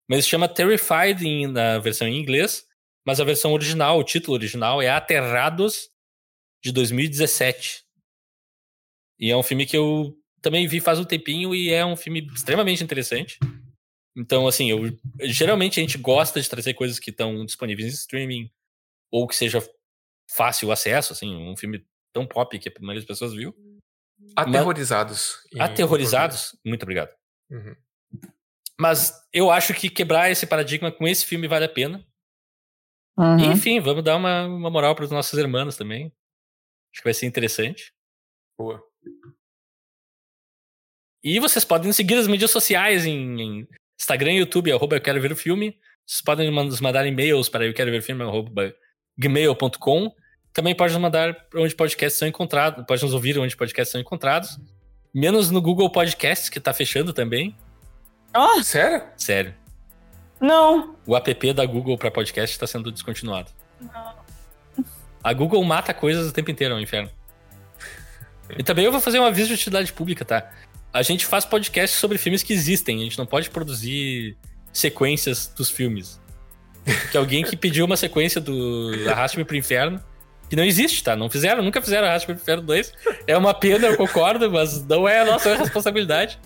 Mas 0.09 0.25
se 0.25 0.31
chama 0.31 0.49
Terrified 0.49 1.25
em- 1.27 1.47
na 1.47 1.79
versão 1.79 2.07
em 2.07 2.19
inglês. 2.21 2.65
Mas 3.07 3.21
a 3.21 3.25
versão 3.25 3.53
original, 3.53 3.99
o 3.99 4.05
título 4.05 4.35
original 4.37 4.81
é 4.81 4.89
Aterrados 4.91 5.91
de 6.65 6.73
2017. 6.73 7.85
E 9.21 9.31
é 9.31 9.37
um 9.37 9.43
filme 9.43 9.67
que 9.67 9.77
eu 9.77 10.17
também 10.41 10.67
vi 10.67 10.81
faz 10.81 10.99
um 10.99 11.05
tempinho 11.05 11.55
e 11.55 11.71
é 11.71 11.85
um 11.85 11.97
filme 11.97 12.27
extremamente 12.35 12.83
interessante. 12.83 13.39
Então, 14.17 14.47
assim, 14.47 14.71
eu 14.71 14.97
geralmente 15.23 15.79
a 15.79 15.83
gente 15.83 15.99
gosta 15.99 16.41
de 16.41 16.49
trazer 16.49 16.75
coisas 16.75 16.99
que 16.99 17.11
estão 17.11 17.45
disponíveis 17.45 17.87
em 17.89 17.95
streaming 17.97 18.51
ou 19.13 19.27
que 19.27 19.37
seja 19.37 19.59
fácil 20.31 20.71
acesso, 20.73 21.13
assim, 21.13 21.35
um 21.37 21.57
filme 21.57 21.85
tão 22.13 22.27
pop 22.27 22.59
que 22.59 22.69
a 22.69 22.73
maioria 22.81 23.01
das 23.01 23.07
pessoas 23.09 23.33
viu. 23.35 23.55
Aterrorizados. 24.37 25.37
em- 25.53 25.61
Aterrorizados, 25.61 26.57
muito 26.65 26.83
obrigado. 26.85 27.15
Uhum. 27.51 27.77
Mas 28.81 29.13
eu 29.33 29.51
acho 29.51 29.75
que 29.75 29.89
quebrar 29.91 30.31
esse 30.31 30.47
paradigma 30.47 30.91
com 30.91 31.07
esse 31.07 31.25
filme 31.27 31.47
vale 31.47 31.65
a 31.67 31.69
pena. 31.69 32.05
Uhum. 33.19 33.39
E, 33.39 33.47
enfim, 33.47 33.81
vamos 33.81 34.03
dar 34.03 34.17
uma, 34.17 34.47
uma 34.47 34.71
moral 34.71 34.95
para 34.95 35.05
os 35.05 35.11
nossos 35.11 35.39
irmãos 35.39 35.77
também. 35.77 36.13
Acho 36.95 37.03
que 37.03 37.05
vai 37.05 37.15
ser 37.15 37.27
interessante. 37.27 37.93
Boa. 38.57 38.81
E 41.25 41.41
vocês 41.41 41.65
podem 41.65 41.89
nos 41.89 41.97
seguir 41.97 42.15
nas 42.15 42.29
mídias 42.29 42.53
sociais 42.53 43.05
em, 43.05 43.41
em 43.41 43.69
Instagram 43.99 44.35
e 44.35 44.39
YouTube, 44.39 44.71
arroba 44.71 44.97
eu 44.97 45.01
quero 45.01 45.21
ver 45.21 45.33
o 45.33 45.37
filme. 45.37 45.77
Vocês 46.07 46.23
podem 46.23 46.51
nos 46.51 46.81
mandar 46.81 47.05
e-mails 47.05 47.49
para 47.49 47.65
eu 47.67 47.75
quero 47.75 47.91
ver 47.91 47.99
o 47.99 48.03
filme, 48.03 48.23
arroba 48.23 48.73
gmail.com. 49.19 50.15
Também 50.53 50.75
pode 50.75 50.93
nos 50.93 51.03
mandar 51.03 51.37
onde 51.55 51.75
podcasts 51.75 52.19
são 52.19 52.29
encontrados, 52.29 52.85
pode 52.87 53.03
nos 53.03 53.13
ouvir 53.13 53.39
onde 53.39 53.57
podcasts 53.57 53.91
são 53.91 54.01
encontrados. 54.01 54.57
Menos 55.13 55.51
no 55.51 55.61
Google 55.61 55.91
Podcasts, 55.91 56.49
que 56.49 56.61
tá 56.61 56.73
fechando 56.73 57.13
também. 57.13 57.57
Ó, 58.33 58.63
Sério? 58.63 59.03
Sério. 59.17 59.55
não. 60.41 60.97
O 61.07 61.17
app 61.17 61.53
da 61.53 61.65
Google 61.65 61.97
para 61.99 62.11
podcast 62.11 62.55
está 62.55 62.67
sendo 62.67 62.93
descontinuado. 62.93 63.51
A 65.25 65.33
Google 65.33 65.65
mata 65.65 65.95
coisas 65.95 66.29
o 66.29 66.33
tempo 66.33 66.51
inteiro, 66.51 66.75
é 66.75 66.77
um 66.77 66.81
inferno. 66.81 67.11
E 68.59 68.63
também 68.63 68.85
eu 68.85 68.93
vou 68.93 69.01
fazer 69.01 69.19
um 69.19 69.25
aviso 69.25 69.49
de 69.49 69.55
utilidade 69.55 69.91
pública, 69.93 70.23
tá? 70.23 70.53
A 70.93 71.03
gente 71.03 71.25
faz 71.25 71.47
podcast 71.47 71.97
sobre 71.97 72.19
filmes 72.19 72.43
que 72.43 72.53
existem, 72.53 73.01
a 73.01 73.05
gente 73.05 73.17
não 73.17 73.25
pode 73.25 73.49
produzir 73.49 74.37
sequências 74.71 75.47
dos 75.47 75.71
filmes. 75.71 76.21
Que 77.11 77.17
alguém 77.17 77.43
que 77.43 77.57
pediu 77.57 77.87
uma 77.87 77.97
sequência 77.97 78.39
do 78.39 78.93
Arraste-me 79.09 79.45
pro 79.45 79.57
Inferno, 79.57 79.99
que 80.51 80.55
não 80.55 80.63
existe, 80.63 81.03
tá? 81.03 81.17
Não 81.17 81.31
fizeram, 81.31 81.63
nunca 81.63 81.81
fizeram 81.81 82.07
Arraste-me 82.07 82.35
pro 82.35 82.43
Inferno 82.43 82.63
2. 82.65 82.93
É 83.27 83.37
uma 83.37 83.55
pena, 83.55 83.87
eu 83.87 83.97
concordo, 83.97 84.51
mas 84.51 84.85
não 84.85 85.09
é 85.09 85.21
a 85.21 85.25
nossa 85.25 85.57
responsabilidade. 85.57 86.39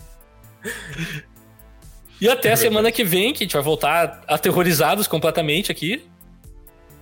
E 2.21 2.29
até 2.29 2.53
a 2.53 2.57
semana 2.57 2.93
que 2.93 3.05
vem, 3.05 3.33
que 3.33 3.43
a 3.43 3.45
gente 3.45 3.53
vai 3.53 3.63
voltar 3.63 4.23
aterrorizados 4.29 5.09
completamente 5.09 5.73
aqui. 5.73 6.09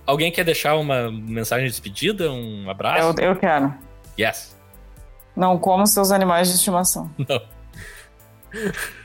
Alguém 0.07 0.31
quer 0.31 0.45
deixar 0.45 0.75
uma 0.77 1.11
mensagem 1.11 1.65
de 1.65 1.71
despedida, 1.71 2.31
um 2.31 2.69
abraço? 2.69 3.19
Eu, 3.19 3.31
eu 3.31 3.35
quero. 3.35 3.73
Yes. 4.17 4.57
Não 5.35 5.59
como 5.59 5.85
seus 5.85 6.11
animais 6.11 6.47
de 6.47 6.55
estimação. 6.55 7.11
Não. 7.17 7.41